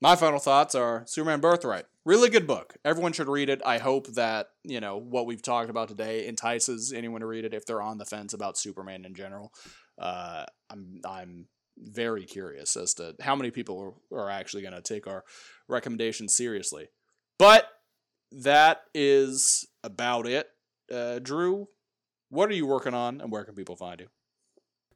My 0.00 0.16
final 0.16 0.40
thoughts 0.40 0.74
are 0.74 1.04
Superman 1.06 1.40
Birthright. 1.40 1.84
Really 2.04 2.28
good 2.28 2.48
book. 2.48 2.74
Everyone 2.84 3.12
should 3.12 3.28
read 3.28 3.48
it. 3.48 3.62
I 3.64 3.78
hope 3.78 4.08
that, 4.14 4.48
you 4.64 4.80
know, 4.80 4.96
what 4.96 5.26
we've 5.26 5.40
talked 5.40 5.70
about 5.70 5.86
today 5.86 6.26
entices 6.26 6.92
anyone 6.92 7.20
to 7.20 7.26
read 7.28 7.44
it 7.44 7.54
if 7.54 7.64
they're 7.64 7.80
on 7.80 7.98
the 7.98 8.04
fence 8.04 8.34
about 8.34 8.58
Superman 8.58 9.04
in 9.04 9.14
general. 9.14 9.52
Uh, 9.96 10.44
I'm 10.68 11.00
I'm 11.08 11.46
very 11.78 12.24
curious 12.24 12.76
as 12.76 12.94
to 12.94 13.14
how 13.20 13.36
many 13.36 13.52
people 13.52 13.94
are, 14.12 14.28
actually 14.28 14.62
going 14.62 14.74
to 14.74 14.82
take 14.82 15.06
our 15.06 15.22
recommendations 15.68 16.34
seriously. 16.34 16.88
But 17.38 17.66
that 18.32 18.82
is 18.92 19.68
about 19.84 20.26
it. 20.26 20.48
Uh, 20.92 21.20
Drew, 21.20 21.68
what 22.28 22.50
are 22.50 22.54
you 22.54 22.66
working 22.66 22.94
on 22.94 23.20
and 23.20 23.30
where 23.30 23.44
can 23.44 23.54
people 23.54 23.76
find 23.76 24.00
you? 24.00 24.08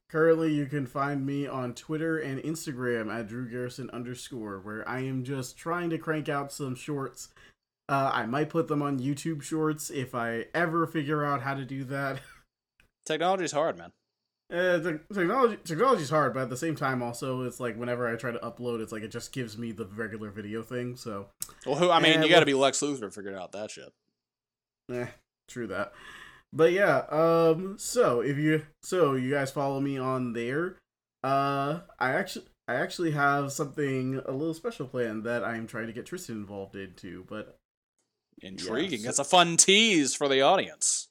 Currently, 0.08 0.52
you 0.52 0.66
can 0.66 0.86
find 0.86 1.26
me 1.26 1.46
on 1.48 1.74
Twitter 1.74 2.18
and 2.18 2.40
Instagram 2.42 3.12
at 3.12 3.26
Drew 3.26 3.48
Garrison 3.50 3.90
underscore, 3.90 4.60
where 4.60 4.88
I 4.88 5.00
am 5.00 5.24
just 5.24 5.58
trying 5.58 5.90
to 5.90 5.98
crank 5.98 6.28
out 6.28 6.52
some 6.52 6.76
shorts. 6.76 7.28
Uh, 7.88 8.10
I 8.14 8.26
might 8.26 8.48
put 8.48 8.68
them 8.68 8.82
on 8.82 8.98
YouTube 9.00 9.42
Shorts 9.42 9.90
if 9.90 10.14
I 10.14 10.46
ever 10.54 10.86
figure 10.86 11.24
out 11.24 11.42
how 11.42 11.54
to 11.54 11.64
do 11.64 11.84
that. 11.84 12.20
Technology's 13.04 13.52
hard, 13.52 13.78
man. 13.78 13.92
Uh, 14.52 14.78
the 14.78 15.00
technology 15.12 15.56
technology's 15.64 16.10
hard, 16.10 16.32
but 16.34 16.42
at 16.44 16.50
the 16.50 16.56
same 16.56 16.76
time, 16.76 17.02
also 17.02 17.42
it's 17.42 17.58
like 17.58 17.76
whenever 17.76 18.06
I 18.08 18.14
try 18.16 18.30
to 18.30 18.38
upload, 18.38 18.80
it's 18.80 18.92
like 18.92 19.02
it 19.02 19.10
just 19.10 19.32
gives 19.32 19.58
me 19.58 19.72
the 19.72 19.86
regular 19.86 20.30
video 20.30 20.62
thing. 20.62 20.94
So, 20.96 21.26
Well, 21.64 21.74
who? 21.76 21.90
I 21.90 21.98
mean, 22.00 22.20
Eh, 22.20 22.22
you 22.22 22.28
got 22.30 22.40
to 22.40 22.46
be 22.46 22.54
Lex 22.54 22.78
Luthor 22.80 23.00
to 23.00 23.10
figure 23.10 23.36
out 23.36 23.50
that 23.52 23.72
shit. 23.72 23.92
eh, 24.92 25.06
true 25.48 25.66
that. 25.66 25.92
But 26.52 26.73
yeah, 26.73 26.98
um, 27.10 27.77
so 27.78 28.20
if 28.20 28.36
you 28.39 28.62
so 28.82 29.14
you 29.14 29.31
guys 29.31 29.51
follow 29.51 29.81
me 29.81 29.98
on 29.98 30.32
there, 30.32 30.77
uh, 31.23 31.81
I 31.98 32.12
actually 32.12 32.47
I 32.68 32.74
actually 32.77 33.12
have 33.12 33.52
something 33.52 34.20
a 34.27 34.32
little 34.32 34.55
special 34.55 34.86
planned 34.86 35.24
that 35.24 35.44
I'm 35.44 35.66
trying 35.66 35.86
to 35.86 35.93
get 35.93 36.06
Tristan 36.06 36.36
involved 36.36 36.74
into, 36.77 37.24
but 37.28 37.59
Intriguing. 38.43 39.01
so- 39.01 39.05
That's 39.06 39.18
a 39.18 39.24
fun 39.24 39.56
tease 39.56 40.14
for 40.14 40.28
the 40.28 40.43
audience. 40.43 41.09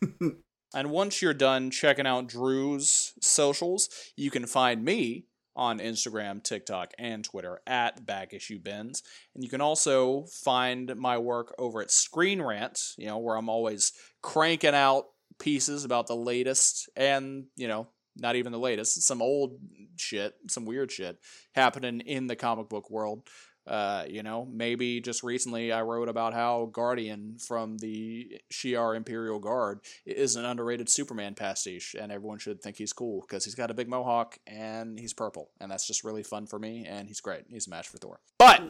and 0.20 0.90
once 0.90 1.22
you're 1.22 1.34
done 1.34 1.70
checking 1.70 2.06
out 2.06 2.28
Drew's 2.28 3.12
socials, 3.20 3.88
you 4.16 4.30
can 4.30 4.46
find 4.46 4.84
me 4.84 5.26
on 5.54 5.78
Instagram, 5.78 6.42
TikTok, 6.42 6.92
and 6.98 7.24
Twitter 7.24 7.60
at 7.66 8.04
Back 8.06 8.32
Issue 8.32 8.58
Bins. 8.58 9.02
And 9.34 9.44
you 9.44 9.50
can 9.50 9.60
also 9.60 10.24
find 10.24 10.94
my 10.96 11.18
work 11.18 11.54
over 11.58 11.82
at 11.82 11.90
Screen 11.90 12.40
Rant, 12.40 12.80
you 12.96 13.06
know, 13.06 13.18
where 13.18 13.36
I'm 13.36 13.48
always 13.48 13.92
cranking 14.22 14.74
out 14.74 15.06
pieces 15.38 15.84
about 15.84 16.06
the 16.06 16.16
latest 16.16 16.88
and, 16.96 17.44
you 17.56 17.68
know, 17.68 17.88
not 18.16 18.36
even 18.36 18.52
the 18.52 18.58
latest, 18.58 19.02
some 19.02 19.22
old 19.22 19.58
shit, 19.96 20.34
some 20.48 20.66
weird 20.66 20.92
shit 20.92 21.18
happening 21.54 22.00
in 22.00 22.26
the 22.26 22.36
comic 22.36 22.68
book 22.68 22.90
world. 22.90 23.26
Uh, 23.66 24.04
you 24.08 24.22
know, 24.22 24.46
maybe 24.50 25.00
just 25.00 25.22
recently 25.22 25.70
I 25.70 25.82
wrote 25.82 26.08
about 26.08 26.34
how 26.34 26.68
Guardian 26.72 27.36
from 27.38 27.78
the 27.78 28.40
Shi'ar 28.52 28.96
Imperial 28.96 29.38
Guard 29.38 29.80
is 30.04 30.34
an 30.36 30.44
underrated 30.44 30.88
Superman 30.88 31.34
pastiche, 31.34 31.94
and 31.98 32.10
everyone 32.10 32.38
should 32.38 32.60
think 32.60 32.76
he's 32.76 32.92
cool 32.92 33.20
because 33.20 33.44
he's 33.44 33.54
got 33.54 33.70
a 33.70 33.74
big 33.74 33.88
mohawk 33.88 34.38
and 34.46 34.98
he's 34.98 35.12
purple, 35.12 35.50
and 35.60 35.70
that's 35.70 35.86
just 35.86 36.02
really 36.02 36.24
fun 36.24 36.46
for 36.46 36.58
me. 36.58 36.86
And 36.88 37.06
he's 37.06 37.20
great. 37.20 37.44
He's 37.48 37.68
a 37.68 37.70
match 37.70 37.88
for 37.88 37.98
Thor. 37.98 38.20
But 38.38 38.62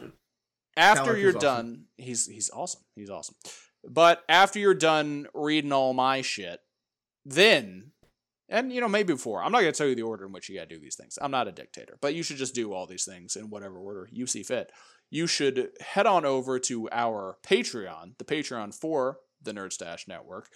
after 0.77 1.01
Alec 1.11 1.21
you're 1.21 1.29
is 1.29 1.35
awesome. 1.37 1.47
done, 1.47 1.83
he's 1.97 2.27
he's 2.27 2.51
awesome. 2.51 2.81
He's 2.95 3.09
awesome. 3.09 3.35
But 3.83 4.23
after 4.29 4.59
you're 4.59 4.73
done 4.73 5.27
reading 5.33 5.71
all 5.73 5.93
my 5.93 6.21
shit, 6.21 6.59
then 7.25 7.92
and 8.53 8.71
you 8.71 8.79
know 8.79 8.87
maybe 8.87 9.11
before. 9.11 9.43
I'm 9.43 9.51
not 9.51 9.61
going 9.61 9.73
to 9.73 9.77
tell 9.77 9.87
you 9.87 9.95
the 9.95 10.03
order 10.03 10.25
in 10.25 10.31
which 10.31 10.47
you 10.47 10.55
got 10.55 10.69
to 10.69 10.75
do 10.75 10.79
these 10.79 10.95
things. 10.95 11.17
I'm 11.21 11.31
not 11.31 11.47
a 11.47 11.51
dictator. 11.51 11.97
But 11.99 12.13
you 12.13 12.23
should 12.23 12.37
just 12.37 12.55
do 12.55 12.71
all 12.71 12.87
these 12.87 13.03
things 13.03 13.35
in 13.35 13.49
whatever 13.49 13.77
order 13.77 14.07
you 14.11 14.27
see 14.27 14.43
fit. 14.43 14.71
You 15.09 15.27
should 15.27 15.71
head 15.81 16.05
on 16.05 16.23
over 16.23 16.59
to 16.59 16.87
our 16.91 17.37
patreon 17.45 18.17
the 18.17 18.25
patreon 18.25 18.73
for 18.73 19.17
the 19.41 19.51
nerd 19.51 19.73
stash 19.73 20.07
network. 20.07 20.49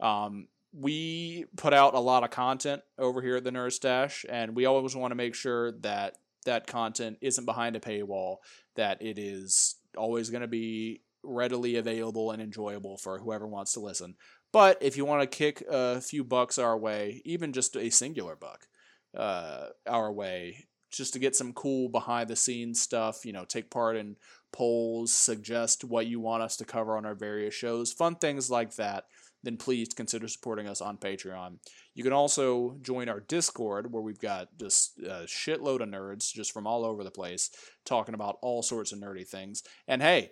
Um, 0.00 0.48
we 0.76 1.46
put 1.56 1.72
out 1.72 1.94
a 1.94 2.00
lot 2.00 2.24
of 2.24 2.30
content 2.30 2.82
over 2.98 3.22
here 3.22 3.36
at 3.36 3.44
the 3.44 3.52
nerd 3.52 3.72
stash 3.72 4.26
and 4.28 4.56
we 4.56 4.66
always 4.66 4.96
want 4.96 5.12
to 5.12 5.16
make 5.16 5.36
sure 5.36 5.70
that 5.80 6.16
that 6.46 6.66
content 6.66 7.16
isn't 7.20 7.44
behind 7.44 7.76
a 7.76 7.80
paywall 7.80 8.38
that 8.74 9.00
it 9.00 9.16
is 9.16 9.76
always 9.96 10.30
going 10.30 10.40
to 10.40 10.48
be 10.48 11.00
readily 11.22 11.76
available 11.76 12.32
and 12.32 12.42
enjoyable 12.42 12.98
for 12.98 13.18
whoever 13.18 13.46
wants 13.46 13.72
to 13.72 13.80
listen 13.80 14.16
but 14.54 14.80
if 14.80 14.96
you 14.96 15.04
want 15.04 15.20
to 15.20 15.36
kick 15.36 15.64
a 15.68 16.00
few 16.00 16.22
bucks 16.22 16.58
our 16.58 16.78
way, 16.78 17.20
even 17.24 17.52
just 17.52 17.76
a 17.76 17.90
singular 17.90 18.36
buck 18.36 18.68
uh, 19.16 19.70
our 19.84 20.12
way, 20.12 20.68
just 20.92 21.12
to 21.14 21.18
get 21.18 21.34
some 21.34 21.52
cool 21.52 21.88
behind 21.88 22.30
the 22.30 22.36
scenes 22.36 22.80
stuff, 22.80 23.24
you 23.26 23.32
know, 23.32 23.44
take 23.44 23.68
part 23.68 23.96
in 23.96 24.14
polls, 24.52 25.12
suggest 25.12 25.82
what 25.82 26.06
you 26.06 26.20
want 26.20 26.44
us 26.44 26.56
to 26.58 26.64
cover 26.64 26.96
on 26.96 27.04
our 27.04 27.16
various 27.16 27.52
shows, 27.52 27.92
fun 27.92 28.14
things 28.14 28.48
like 28.48 28.76
that, 28.76 29.06
then 29.42 29.56
please 29.56 29.88
consider 29.92 30.28
supporting 30.28 30.68
us 30.68 30.80
on 30.80 30.98
Patreon. 30.98 31.58
You 31.96 32.04
can 32.04 32.12
also 32.12 32.76
join 32.80 33.08
our 33.08 33.18
Discord 33.18 33.92
where 33.92 34.02
we've 34.02 34.20
got 34.20 34.56
just 34.56 35.00
a 35.00 35.26
shitload 35.26 35.80
of 35.80 35.88
nerds 35.88 36.32
just 36.32 36.52
from 36.52 36.68
all 36.68 36.84
over 36.84 37.02
the 37.02 37.10
place 37.10 37.50
talking 37.84 38.14
about 38.14 38.38
all 38.40 38.62
sorts 38.62 38.92
of 38.92 39.00
nerdy 39.00 39.26
things. 39.26 39.64
And 39.88 40.00
hey, 40.00 40.30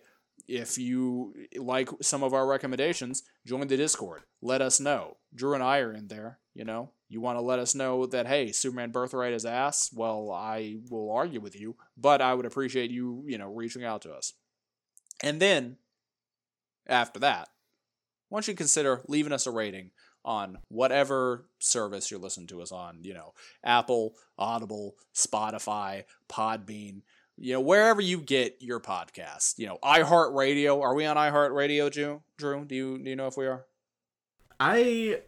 if 0.48 0.78
you 0.78 1.35
like 1.56 1.89
some 2.01 2.23
of 2.23 2.35
our 2.35 2.47
recommendations, 2.47 3.23
join 3.47 3.66
the 3.66 3.77
Discord. 3.77 4.23
Let 4.40 4.62
us 4.62 4.81
know. 4.81 5.16
Drew 5.35 5.55
and 5.55 5.62
I 5.62 5.78
are 5.78 5.93
in 5.93 6.09
there. 6.09 6.39
You 6.55 6.64
know, 6.64 6.90
you 7.09 7.20
want 7.20 7.39
to 7.39 7.43
let 7.43 7.59
us 7.59 7.74
know 7.74 8.06
that 8.06 8.27
hey, 8.27 8.52
Superman 8.52 8.90
Birthright 8.90 9.32
is 9.32 9.47
ass. 9.47 9.90
Well, 9.93 10.31
I 10.31 10.77
will 10.90 11.10
argue 11.10 11.40
with 11.40 11.59
you, 11.59 11.77
but 11.97 12.20
I 12.20 12.35
would 12.35 12.47
appreciate 12.47 12.90
you, 12.90 13.24
you 13.27 13.39
know, 13.39 13.52
reaching 13.52 13.85
out 13.85 14.02
to 14.02 14.12
us. 14.12 14.35
And 15.23 15.40
then 15.40 15.77
after 16.86 17.20
that, 17.20 17.48
why 18.28 18.36
don't 18.36 18.48
you 18.48 18.55
consider 18.55 19.02
leaving 19.09 19.32
us 19.32 19.47
a 19.47 19.51
rating 19.51 19.90
on 20.24 20.59
whatever 20.69 21.47
service 21.59 22.10
you're 22.10 22.20
listening 22.20 22.47
to 22.48 22.62
us 22.62 22.73
on? 22.73 22.98
You 23.02 23.14
know, 23.14 23.35
Apple, 23.62 24.14
Audible, 24.39 24.97
Spotify, 25.14 26.05
Podbean 26.28 27.02
you 27.43 27.55
know, 27.55 27.60
wherever 27.60 28.01
you 28.01 28.20
get 28.20 28.59
your 28.60 28.78
podcast. 28.78 29.59
You 29.59 29.66
know, 29.66 29.78
iHeartRadio. 29.82 30.81
Are 30.81 30.94
we 30.94 31.05
on 31.05 31.16
iHeartRadio, 31.16 31.90
Drew? 31.90 32.23
Drew, 32.39 32.64
do 32.64 32.74
you 32.74 32.98
do 32.98 33.10
you 33.10 33.16
know 33.16 33.27
if 33.27 33.36
we 33.36 33.47
are? 33.47 33.66
I 34.60 35.23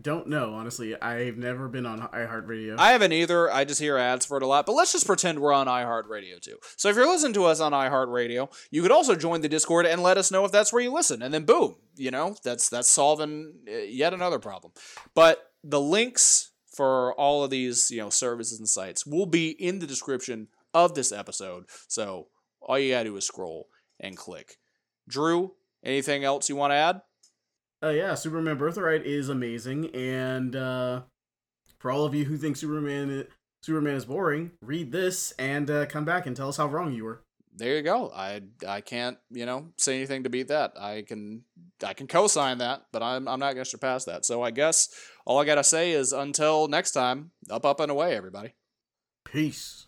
don't 0.00 0.28
know 0.28 0.54
honestly. 0.54 1.00
I've 1.00 1.36
never 1.36 1.66
been 1.66 1.84
on 1.84 2.02
iHeartRadio. 2.02 2.76
I 2.78 2.92
haven't 2.92 3.12
either. 3.12 3.52
I 3.52 3.64
just 3.64 3.80
hear 3.80 3.98
ads 3.98 4.24
for 4.24 4.36
it 4.36 4.44
a 4.44 4.46
lot. 4.46 4.64
But 4.64 4.74
let's 4.74 4.92
just 4.92 5.06
pretend 5.06 5.40
we're 5.40 5.52
on 5.52 5.66
iHeartRadio 5.66 6.40
too. 6.40 6.58
So 6.76 6.88
if 6.88 6.94
you're 6.94 7.08
listening 7.08 7.32
to 7.34 7.46
us 7.46 7.58
on 7.58 7.72
iHeartRadio, 7.72 8.48
you 8.70 8.80
could 8.80 8.92
also 8.92 9.16
join 9.16 9.40
the 9.40 9.48
Discord 9.48 9.86
and 9.86 10.04
let 10.04 10.18
us 10.18 10.30
know 10.30 10.44
if 10.44 10.52
that's 10.52 10.72
where 10.72 10.82
you 10.82 10.92
listen. 10.92 11.20
And 11.20 11.34
then 11.34 11.44
boom, 11.44 11.74
you 11.96 12.12
know, 12.12 12.36
that's 12.44 12.68
that's 12.68 12.88
solving 12.88 13.54
uh, 13.68 13.78
yet 13.78 14.14
another 14.14 14.38
problem. 14.38 14.72
But 15.16 15.50
the 15.64 15.80
links 15.80 16.52
for 16.76 17.12
all 17.14 17.42
of 17.42 17.50
these, 17.50 17.90
you 17.90 17.98
know, 17.98 18.10
services 18.10 18.60
and 18.60 18.68
sites 18.68 19.04
will 19.04 19.26
be 19.26 19.50
in 19.50 19.80
the 19.80 19.86
description 19.86 20.46
of 20.76 20.94
this 20.94 21.10
episode. 21.10 21.64
So 21.88 22.28
all 22.60 22.78
you 22.78 22.92
gotta 22.92 23.08
do 23.08 23.16
is 23.16 23.26
scroll 23.26 23.68
and 23.98 24.16
click. 24.16 24.56
Drew, 25.08 25.54
anything 25.82 26.24
else 26.24 26.48
you 26.48 26.56
want 26.56 26.72
to 26.72 26.76
add? 26.76 27.00
Uh, 27.82 27.90
yeah, 27.90 28.14
Superman 28.14 28.58
Birthright 28.58 29.04
is 29.06 29.28
amazing, 29.28 29.94
and 29.94 30.56
uh, 30.56 31.02
for 31.78 31.90
all 31.90 32.04
of 32.04 32.14
you 32.14 32.24
who 32.24 32.36
think 32.36 32.56
Superman 32.56 33.26
Superman 33.62 33.94
is 33.94 34.04
boring, 34.04 34.52
read 34.60 34.92
this 34.92 35.32
and 35.38 35.70
uh, 35.70 35.86
come 35.86 36.04
back 36.04 36.26
and 36.26 36.36
tell 36.36 36.48
us 36.48 36.56
how 36.56 36.66
wrong 36.66 36.92
you 36.92 37.04
were. 37.04 37.22
There 37.54 37.74
you 37.74 37.82
go. 37.82 38.12
I 38.14 38.42
I 38.66 38.82
can't 38.82 39.16
you 39.30 39.46
know 39.46 39.68
say 39.78 39.96
anything 39.96 40.24
to 40.24 40.30
beat 40.30 40.48
that. 40.48 40.74
I 40.78 41.02
can 41.02 41.44
I 41.82 41.94
can 41.94 42.06
co-sign 42.06 42.58
that, 42.58 42.82
but 42.92 43.02
I'm 43.02 43.26
I'm 43.26 43.40
not 43.40 43.52
gonna 43.52 43.64
surpass 43.64 44.04
that. 44.04 44.26
So 44.26 44.42
I 44.42 44.50
guess 44.50 44.88
all 45.24 45.38
I 45.38 45.44
gotta 45.46 45.64
say 45.64 45.92
is 45.92 46.12
until 46.12 46.68
next 46.68 46.92
time, 46.92 47.30
up 47.50 47.64
up 47.64 47.80
and 47.80 47.90
away, 47.90 48.14
everybody. 48.14 48.54
Peace. 49.24 49.85